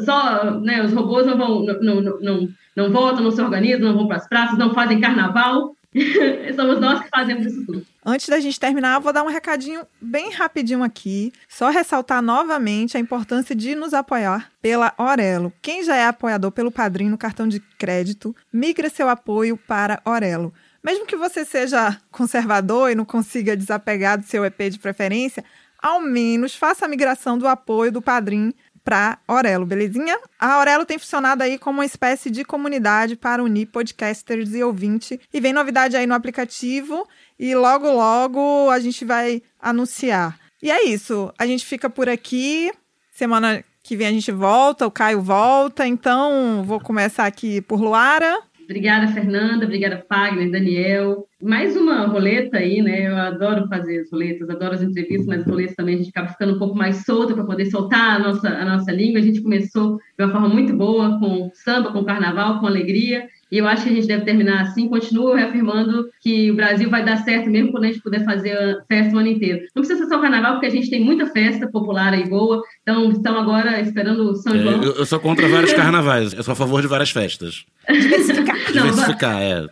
Só, 0.03 0.59
né, 0.59 0.83
os 0.83 0.93
robôs 0.93 1.25
não 1.27 1.37
vão, 1.37 1.63
não, 1.63 2.01
não, 2.01 2.19
não, 2.19 2.49
não 2.75 2.91
votam, 2.91 3.23
não 3.23 3.31
se 3.31 3.41
organizam, 3.41 3.89
não 3.89 3.97
vão 3.97 4.07
para 4.07 4.17
as 4.17 4.27
praças, 4.27 4.57
não 4.57 4.73
fazem 4.73 4.99
carnaval. 4.99 5.75
Somos 6.55 6.79
nós 6.79 7.01
que 7.01 7.09
fazemos 7.09 7.45
isso 7.45 7.65
tudo. 7.65 7.85
Antes 8.05 8.29
da 8.29 8.39
gente 8.39 8.59
terminar, 8.59 8.99
vou 8.99 9.11
dar 9.11 9.23
um 9.23 9.27
recadinho 9.27 9.85
bem 10.01 10.31
rapidinho 10.31 10.83
aqui. 10.83 11.33
Só 11.49 11.69
ressaltar 11.69 12.21
novamente 12.21 12.95
a 12.95 12.99
importância 12.99 13.53
de 13.55 13.75
nos 13.75 13.93
apoiar 13.93 14.49
pela 14.61 14.93
Orelo. 14.97 15.51
Quem 15.61 15.83
já 15.83 15.95
é 15.95 16.05
apoiador 16.05 16.51
pelo 16.51 16.71
Padrinho 16.71 17.11
no 17.11 17.17
cartão 17.17 17.47
de 17.47 17.59
crédito, 17.77 18.35
migra 18.51 18.89
seu 18.89 19.09
apoio 19.09 19.57
para 19.57 20.01
Orelo. 20.05 20.53
Mesmo 20.83 21.05
que 21.05 21.15
você 21.15 21.45
seja 21.45 21.97
conservador 22.09 22.89
e 22.89 22.95
não 22.95 23.05
consiga 23.05 23.55
desapegar 23.55 24.17
do 24.17 24.25
seu 24.25 24.43
EP 24.45 24.59
de 24.69 24.79
preferência, 24.79 25.43
ao 25.81 25.99
menos 25.99 26.55
faça 26.55 26.85
a 26.85 26.87
migração 26.87 27.37
do 27.37 27.47
apoio 27.47 27.91
do 27.91 28.01
Padrim 28.01 28.53
para 28.83 29.19
Orelo, 29.27 29.65
belezinha? 29.65 30.19
A 30.39 30.59
Orelo 30.59 30.85
tem 30.85 30.97
funcionado 30.97 31.43
aí 31.43 31.57
como 31.57 31.79
uma 31.79 31.85
espécie 31.85 32.29
de 32.29 32.43
comunidade 32.43 33.15
para 33.15 33.43
unir 33.43 33.67
podcasters 33.67 34.53
e 34.53 34.63
ouvintes. 34.63 35.17
E 35.33 35.39
vem 35.39 35.53
novidade 35.53 35.95
aí 35.95 36.07
no 36.07 36.13
aplicativo 36.13 37.07
e 37.39 37.55
logo, 37.55 37.91
logo 37.91 38.69
a 38.69 38.79
gente 38.79 39.03
vai 39.05 39.41
anunciar. 39.59 40.39
E 40.61 40.69
é 40.69 40.85
isso. 40.85 41.33
A 41.37 41.47
gente 41.47 41.65
fica 41.65 41.89
por 41.89 42.07
aqui. 42.07 42.71
Semana 43.11 43.63
que 43.83 43.95
vem 43.95 44.07
a 44.07 44.11
gente 44.11 44.31
volta, 44.31 44.85
o 44.85 44.91
Caio 44.91 45.21
volta. 45.21 45.87
Então, 45.87 46.63
vou 46.65 46.79
começar 46.79 47.25
aqui 47.25 47.61
por 47.61 47.81
Luara. 47.81 48.41
Obrigada, 48.71 49.09
Fernanda. 49.09 49.65
Obrigada, 49.65 50.05
Fagner, 50.07 50.49
Daniel. 50.49 51.27
Mais 51.43 51.75
uma 51.75 52.05
roleta 52.05 52.57
aí, 52.57 52.81
né? 52.81 53.09
Eu 53.09 53.17
adoro 53.17 53.67
fazer 53.67 53.99
as 53.99 54.09
roletas, 54.09 54.49
adoro 54.49 54.73
as 54.73 54.81
entrevistas, 54.81 55.27
mas 55.27 55.41
as 55.41 55.47
roletas 55.47 55.75
também 55.75 55.95
a 55.95 55.97
gente 55.97 56.09
acaba 56.09 56.29
ficando 56.29 56.55
um 56.55 56.57
pouco 56.57 56.73
mais 56.73 57.03
solta 57.03 57.33
para 57.33 57.43
poder 57.43 57.65
soltar 57.65 58.15
a 58.15 58.19
nossa, 58.19 58.47
a 58.47 58.63
nossa 58.63 58.89
língua. 58.93 59.19
A 59.19 59.23
gente 59.23 59.41
começou 59.41 59.97
de 60.17 60.23
uma 60.23 60.31
forma 60.31 60.47
muito 60.47 60.73
boa, 60.73 61.19
com 61.19 61.51
samba, 61.53 61.91
com 61.91 62.05
carnaval, 62.05 62.61
com 62.61 62.65
alegria. 62.65 63.27
E 63.51 63.57
eu 63.57 63.67
acho 63.67 63.83
que 63.83 63.89
a 63.89 63.93
gente 63.93 64.07
deve 64.07 64.23
terminar 64.23 64.61
assim. 64.61 64.87
Continuo 64.87 65.33
reafirmando 65.35 66.07
que 66.21 66.49
o 66.51 66.55
Brasil 66.55 66.89
vai 66.89 67.03
dar 67.03 67.17
certo 67.17 67.49
mesmo 67.49 67.71
quando 67.71 67.83
a 67.83 67.87
gente 67.87 68.01
puder 68.01 68.23
fazer 68.23 68.51
a 68.53 68.77
festa 68.87 69.13
o 69.15 69.19
ano 69.19 69.27
inteiro. 69.27 69.59
Não 69.75 69.81
precisa 69.83 70.03
ser 70.03 70.09
só 70.09 70.17
o 70.17 70.21
carnaval, 70.21 70.53
porque 70.53 70.67
a 70.67 70.69
gente 70.71 70.89
tem 70.89 71.03
muita 71.03 71.25
festa 71.27 71.67
popular 71.69 72.13
aí 72.13 72.27
boa. 72.29 72.61
Então, 72.81 73.11
estão 73.11 73.37
agora 73.37 73.81
esperando 73.81 74.31
o 74.31 74.35
São 74.35 74.55
É, 74.55 74.59
João. 74.59 74.81
eu, 74.83 74.93
eu 74.93 75.05
sou 75.05 75.19
contra 75.19 75.47
vários 75.49 75.73
carnavais. 75.73 76.31
Eu 76.33 76.43
sou 76.43 76.53
a 76.53 76.55
favor 76.55 76.81
de 76.81 76.87
várias 76.87 77.11
festas. 77.11 77.65
Diversificar. 77.89 78.55
Não, 78.73 78.83
Diversificar, 78.83 79.41
é. 79.41 79.65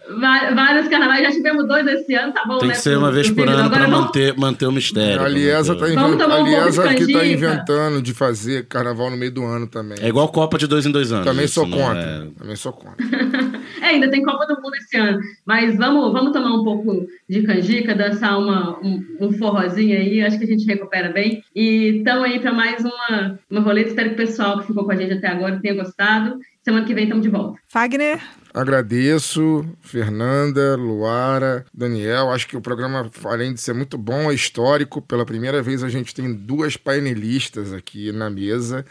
Vários 0.54 0.88
carnavais, 0.90 1.24
já 1.24 1.32
tivemos 1.32 1.66
dois 1.68 1.88
esse 1.88 2.14
ano, 2.16 2.34
tá 2.34 2.44
bom, 2.46 2.58
Tem 2.58 2.68
né? 2.68 2.74
que 2.74 2.82
ser 2.82 2.98
uma 2.98 3.12
vez 3.12 3.30
por 3.30 3.48
ano 3.48 3.70
pra 3.70 3.86
vamos- 3.86 4.00
manter, 4.08 4.36
manter 4.38 4.66
o 4.66 4.72
mistério. 4.74 5.22
A 5.24 5.28
Liesa 5.30 5.74
tá, 5.76 5.88
invent... 5.88 6.18
tomar 6.18 6.24
a 6.36 6.40
um 6.42 6.44
pouco 6.44 6.50
Liesa 6.50 6.84
tá 6.84 6.94
canjica? 6.96 7.26
inventando 7.26 8.02
de 8.02 8.14
fazer 8.14 8.66
carnaval 8.68 9.10
no 9.10 9.16
meio 9.16 9.32
do 9.32 9.46
ano 9.46 9.68
também. 9.68 9.98
É 10.02 10.08
igual 10.10 10.28
Copa 10.30 10.58
de 10.58 10.68
dois 10.68 10.86
em 10.86 10.92
dois 10.92 11.14
anos. 11.14 11.24
Também 11.26 11.48
sou 11.48 11.70
contra. 11.70 12.00
é- 12.02 12.28
Também 12.40 12.56
sou 12.58 12.74
contra. 12.74 12.96
É, 13.82 13.88
ainda 13.88 14.10
tem 14.10 14.24
Copa 14.24 14.46
do 14.46 14.62
Mundo 14.62 14.76
esse 14.76 14.98
ano. 14.98 15.20
Mas 15.46 15.76
vamos, 15.78 16.12
vamos 16.12 16.32
tomar 16.32 16.54
um 16.56 16.64
pouco 16.64 17.08
de 17.28 17.44
canjica, 17.44 17.96
dançar 17.96 18.38
uma, 18.38 18.80
um, 18.80 19.04
um 19.20 19.32
forrozinho 19.32 19.98
aí, 19.98 20.22
acho 20.22 20.38
que 20.38 20.46
a 20.46 20.48
gente 20.48 20.66
recupera 20.66 21.12
bem. 21.12 21.44
E 21.56 21.98
estamos 21.98 22.26
aí 22.26 22.40
para 22.40 22.54
mais 22.54 22.84
uma, 22.84 23.40
uma 23.50 23.62
roleta. 23.62 23.90
Espero 23.90 24.10
que 24.10 24.16
o 24.16 24.26
pessoal 24.28 24.60
que 24.60 24.68
ficou 24.68 24.86
com 24.86 24.92
a 24.92 24.96
gente 24.96 25.14
até 25.14 25.28
agora 25.28 25.60
tenha 25.62 25.76
gostado. 25.76 26.40
Semana 26.64 26.86
que 26.86 26.94
vem 26.94 27.06
estamos 27.06 27.24
de 27.24 27.30
volta. 27.30 27.58
Fagner, 27.68 28.20
Agradeço, 28.54 29.66
Fernanda, 29.80 30.76
Luara, 30.76 31.66
Daniel. 31.74 32.32
Acho 32.32 32.48
que 32.48 32.58
o 32.58 32.62
programa, 32.62 33.10
além 33.26 33.54
de 33.54 33.62
ser 33.62 33.74
muito 33.74 33.98
bom, 33.98 34.32
é 34.32 34.34
histórico. 34.34 35.02
Pela 35.02 35.26
primeira 35.26 35.62
vez 35.62 35.84
a 35.84 35.90
gente 35.90 36.14
tem 36.14 36.34
duas 36.34 36.76
painelistas 36.76 37.72
aqui 37.72 38.12
na 38.12 38.30
mesa. 38.30 38.86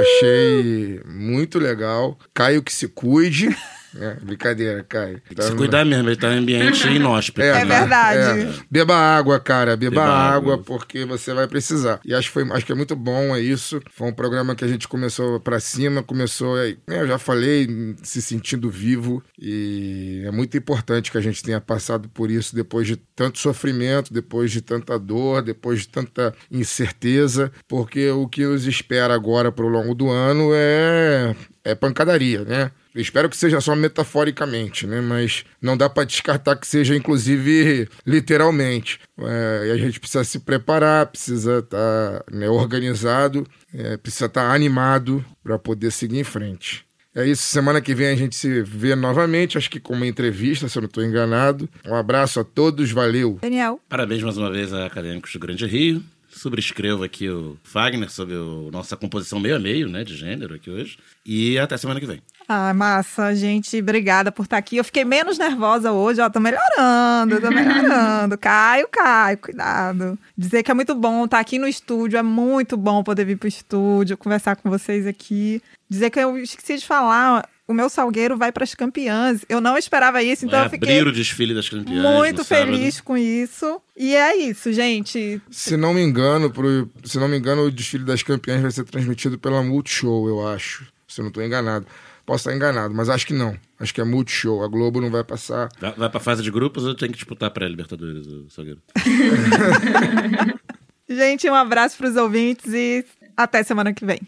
Achei 0.00 1.00
muito 1.06 1.58
legal. 1.58 2.18
Caio 2.32 2.62
que 2.62 2.72
se 2.72 2.88
cuide. 2.88 3.48
É, 3.98 4.14
brincadeira, 4.22 4.84
Caio. 4.88 5.20
Tá 5.34 5.42
Se 5.42 5.50
no- 5.50 5.56
cuidar 5.56 5.84
mesmo, 5.84 6.08
ele 6.08 6.16
tá 6.16 6.32
em 6.32 6.38
ambiente 6.38 6.86
inóspito. 6.88 7.40
É 7.42 7.64
né? 7.64 7.80
verdade. 7.80 8.40
é. 8.42 8.52
Beba 8.70 8.94
água, 8.94 9.40
cara. 9.40 9.76
Beba, 9.76 9.90
Beba 10.02 10.04
água, 10.06 10.54
água. 10.54 10.64
porque 10.64 11.04
você 11.04 11.32
vai 11.34 11.46
precisar. 11.48 12.00
E 12.04 12.14
acho 12.14 12.28
que, 12.28 12.34
foi, 12.34 12.48
acho 12.52 12.64
que 12.66 12.72
é 12.72 12.74
muito 12.74 12.94
bom, 12.94 13.34
é 13.34 13.40
isso. 13.40 13.80
Foi 13.90 14.08
um 14.08 14.12
programa 14.12 14.54
que 14.54 14.64
a 14.64 14.68
gente 14.68 14.86
começou 14.86 15.40
pra 15.40 15.58
cima, 15.58 16.02
começou, 16.02 16.58
é, 16.58 16.76
eu 16.88 17.06
já 17.06 17.18
falei, 17.18 17.68
se 18.02 18.22
sentindo 18.22 18.70
vivo. 18.70 19.22
E 19.38 20.22
é 20.24 20.30
muito 20.30 20.56
importante 20.56 21.10
que 21.10 21.18
a 21.18 21.20
gente 21.22 21.42
tenha 21.42 21.60
passado 21.60 22.08
por 22.08 22.30
isso 22.30 22.54
depois 22.54 22.86
de 22.86 22.96
tanto 22.96 23.38
sofrimento, 23.38 24.12
depois 24.12 24.50
de 24.50 24.60
tanta 24.60 24.98
dor, 24.98 25.42
depois 25.42 25.80
de 25.80 25.88
tanta 25.88 26.32
incerteza, 26.50 27.50
porque 27.68 28.08
o 28.10 28.28
que 28.28 28.44
nos 28.46 28.66
espera 28.66 29.14
agora 29.14 29.50
pro 29.52 29.68
longo 29.68 29.94
do 29.94 30.08
ano 30.08 30.50
é, 30.54 31.34
é 31.64 31.74
pancadaria, 31.74 32.44
né? 32.44 32.70
Eu 32.94 33.00
espero 33.00 33.28
que 33.28 33.36
seja 33.36 33.60
só 33.60 33.76
metaforicamente, 33.76 34.86
né? 34.86 35.00
Mas 35.00 35.44
não 35.60 35.76
dá 35.76 35.88
para 35.88 36.04
descartar 36.04 36.56
que 36.56 36.66
seja, 36.66 36.96
inclusive, 36.96 37.88
literalmente. 38.06 38.98
É, 39.18 39.68
e 39.68 39.70
a 39.70 39.76
gente 39.76 40.00
precisa 40.00 40.24
se 40.24 40.40
preparar, 40.40 41.06
precisa 41.06 41.58
estar 41.60 42.24
organizado, 42.50 43.46
é, 43.72 43.96
precisa 43.96 44.26
estar 44.26 44.52
animado 44.52 45.24
para 45.42 45.58
poder 45.58 45.90
seguir 45.92 46.18
em 46.18 46.24
frente. 46.24 46.84
É 47.14 47.26
isso, 47.26 47.42
semana 47.42 47.80
que 47.80 47.92
vem 47.92 48.06
a 48.06 48.14
gente 48.14 48.36
se 48.36 48.62
vê 48.62 48.94
novamente, 48.94 49.58
acho 49.58 49.68
que 49.68 49.80
com 49.80 49.94
uma 49.94 50.06
entrevista, 50.06 50.68
se 50.68 50.78
eu 50.78 50.82
não 50.82 50.86
estou 50.86 51.04
enganado. 51.04 51.68
Um 51.84 51.94
abraço 51.94 52.38
a 52.38 52.44
todos, 52.44 52.92
valeu! 52.92 53.38
Daniel. 53.42 53.80
Parabéns 53.88 54.22
mais 54.22 54.36
uma 54.36 54.50
vez 54.50 54.72
a 54.72 54.86
Acadêmicos 54.86 55.32
do 55.32 55.40
Grande 55.40 55.66
Rio. 55.66 56.02
Subscrevo 56.30 57.02
aqui 57.04 57.28
o 57.28 57.56
Fagner 57.62 58.10
sobre 58.10 58.34
a 58.34 58.70
nossa 58.70 58.96
composição 58.96 59.40
meio 59.40 59.56
a 59.56 59.58
meio, 59.58 59.88
né, 59.88 60.04
de 60.04 60.16
gênero 60.16 60.54
aqui 60.54 60.70
hoje. 60.70 60.98
E 61.24 61.58
até 61.58 61.76
semana 61.76 62.00
que 62.00 62.06
vem. 62.06 62.22
Ah, 62.48 62.74
massa, 62.74 63.34
gente, 63.34 63.78
obrigada 63.78 64.32
por 64.32 64.44
estar 64.44 64.56
aqui. 64.56 64.76
Eu 64.76 64.84
fiquei 64.84 65.04
menos 65.04 65.38
nervosa 65.38 65.92
hoje, 65.92 66.20
ó, 66.20 66.28
tô 66.28 66.40
melhorando, 66.40 67.40
tô 67.40 67.50
melhorando. 67.50 68.36
Caio, 68.38 68.88
Caio, 68.90 69.38
cuidado. 69.38 70.18
Dizer 70.36 70.62
que 70.62 70.70
é 70.70 70.74
muito 70.74 70.94
bom 70.94 71.24
estar 71.24 71.38
aqui 71.38 71.58
no 71.58 71.68
estúdio, 71.68 72.18
é 72.18 72.22
muito 72.22 72.76
bom 72.76 73.04
poder 73.04 73.24
vir 73.24 73.36
pro 73.36 73.48
estúdio, 73.48 74.16
conversar 74.16 74.56
com 74.56 74.68
vocês 74.68 75.06
aqui. 75.06 75.62
Dizer 75.88 76.10
que 76.10 76.18
eu 76.18 76.38
esqueci 76.38 76.76
de 76.76 76.86
falar, 76.86 77.48
o 77.70 77.74
meu 77.74 77.88
salgueiro 77.88 78.36
vai 78.36 78.50
para 78.50 78.64
as 78.64 78.74
campeãs. 78.74 79.44
Eu 79.48 79.60
não 79.60 79.78
esperava 79.78 80.22
isso, 80.22 80.44
então 80.44 80.58
Vai 80.58 80.66
eu 80.66 80.70
fiquei 80.70 80.98
abrir 80.98 81.08
o 81.08 81.12
desfile 81.12 81.54
das 81.54 81.68
campeãs. 81.68 82.02
muito 82.02 82.38
no 82.38 82.44
sábado. 82.44 82.66
feliz 82.72 83.00
com 83.00 83.16
isso. 83.16 83.80
E 83.96 84.14
é 84.14 84.36
isso, 84.36 84.72
gente. 84.72 85.40
Se 85.50 85.76
não 85.76 85.94
me 85.94 86.02
engano, 86.02 86.50
pro, 86.50 86.90
se 87.04 87.18
não 87.18 87.28
me 87.28 87.38
engano, 87.38 87.62
o 87.62 87.70
desfile 87.70 88.04
das 88.04 88.22
campeãs 88.22 88.60
vai 88.60 88.70
ser 88.70 88.84
transmitido 88.84 89.38
pela 89.38 89.62
Multishow, 89.62 90.28
eu 90.28 90.46
acho. 90.48 90.86
Se 91.06 91.20
eu 91.20 91.24
não 91.24 91.28
estou 91.28 91.44
enganado. 91.44 91.86
Posso 92.26 92.42
estar 92.48 92.54
enganado, 92.54 92.94
mas 92.94 93.08
acho 93.08 93.26
que 93.26 93.32
não. 93.32 93.56
Acho 93.78 93.94
que 93.94 94.00
é 94.00 94.04
Multishow. 94.04 94.62
A 94.62 94.68
Globo 94.68 95.00
não 95.00 95.10
vai 95.10 95.24
passar. 95.24 95.68
Vai, 95.80 95.92
vai 95.94 96.10
pra 96.10 96.20
fase 96.20 96.42
de 96.42 96.50
grupos 96.50 96.84
ou 96.84 96.94
tem 96.94 97.08
que 97.10 97.16
disputar 97.16 97.50
pra 97.50 97.66
Libertadores, 97.68 98.26
o 98.26 98.48
Salgueiro? 98.50 98.80
Gente, 101.08 101.48
um 101.50 101.54
abraço 101.54 101.96
para 101.96 102.08
os 102.08 102.16
ouvintes 102.16 102.72
e 102.72 103.04
até 103.36 103.62
semana 103.62 103.92
que 103.92 104.04
vem. 104.04 104.20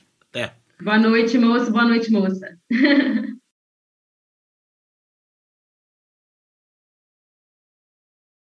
Boa 0.82 0.98
noite, 0.98 1.38
moça. 1.38 1.70
Boa 1.70 1.84
noite, 1.84 2.10
moça. 2.10 2.58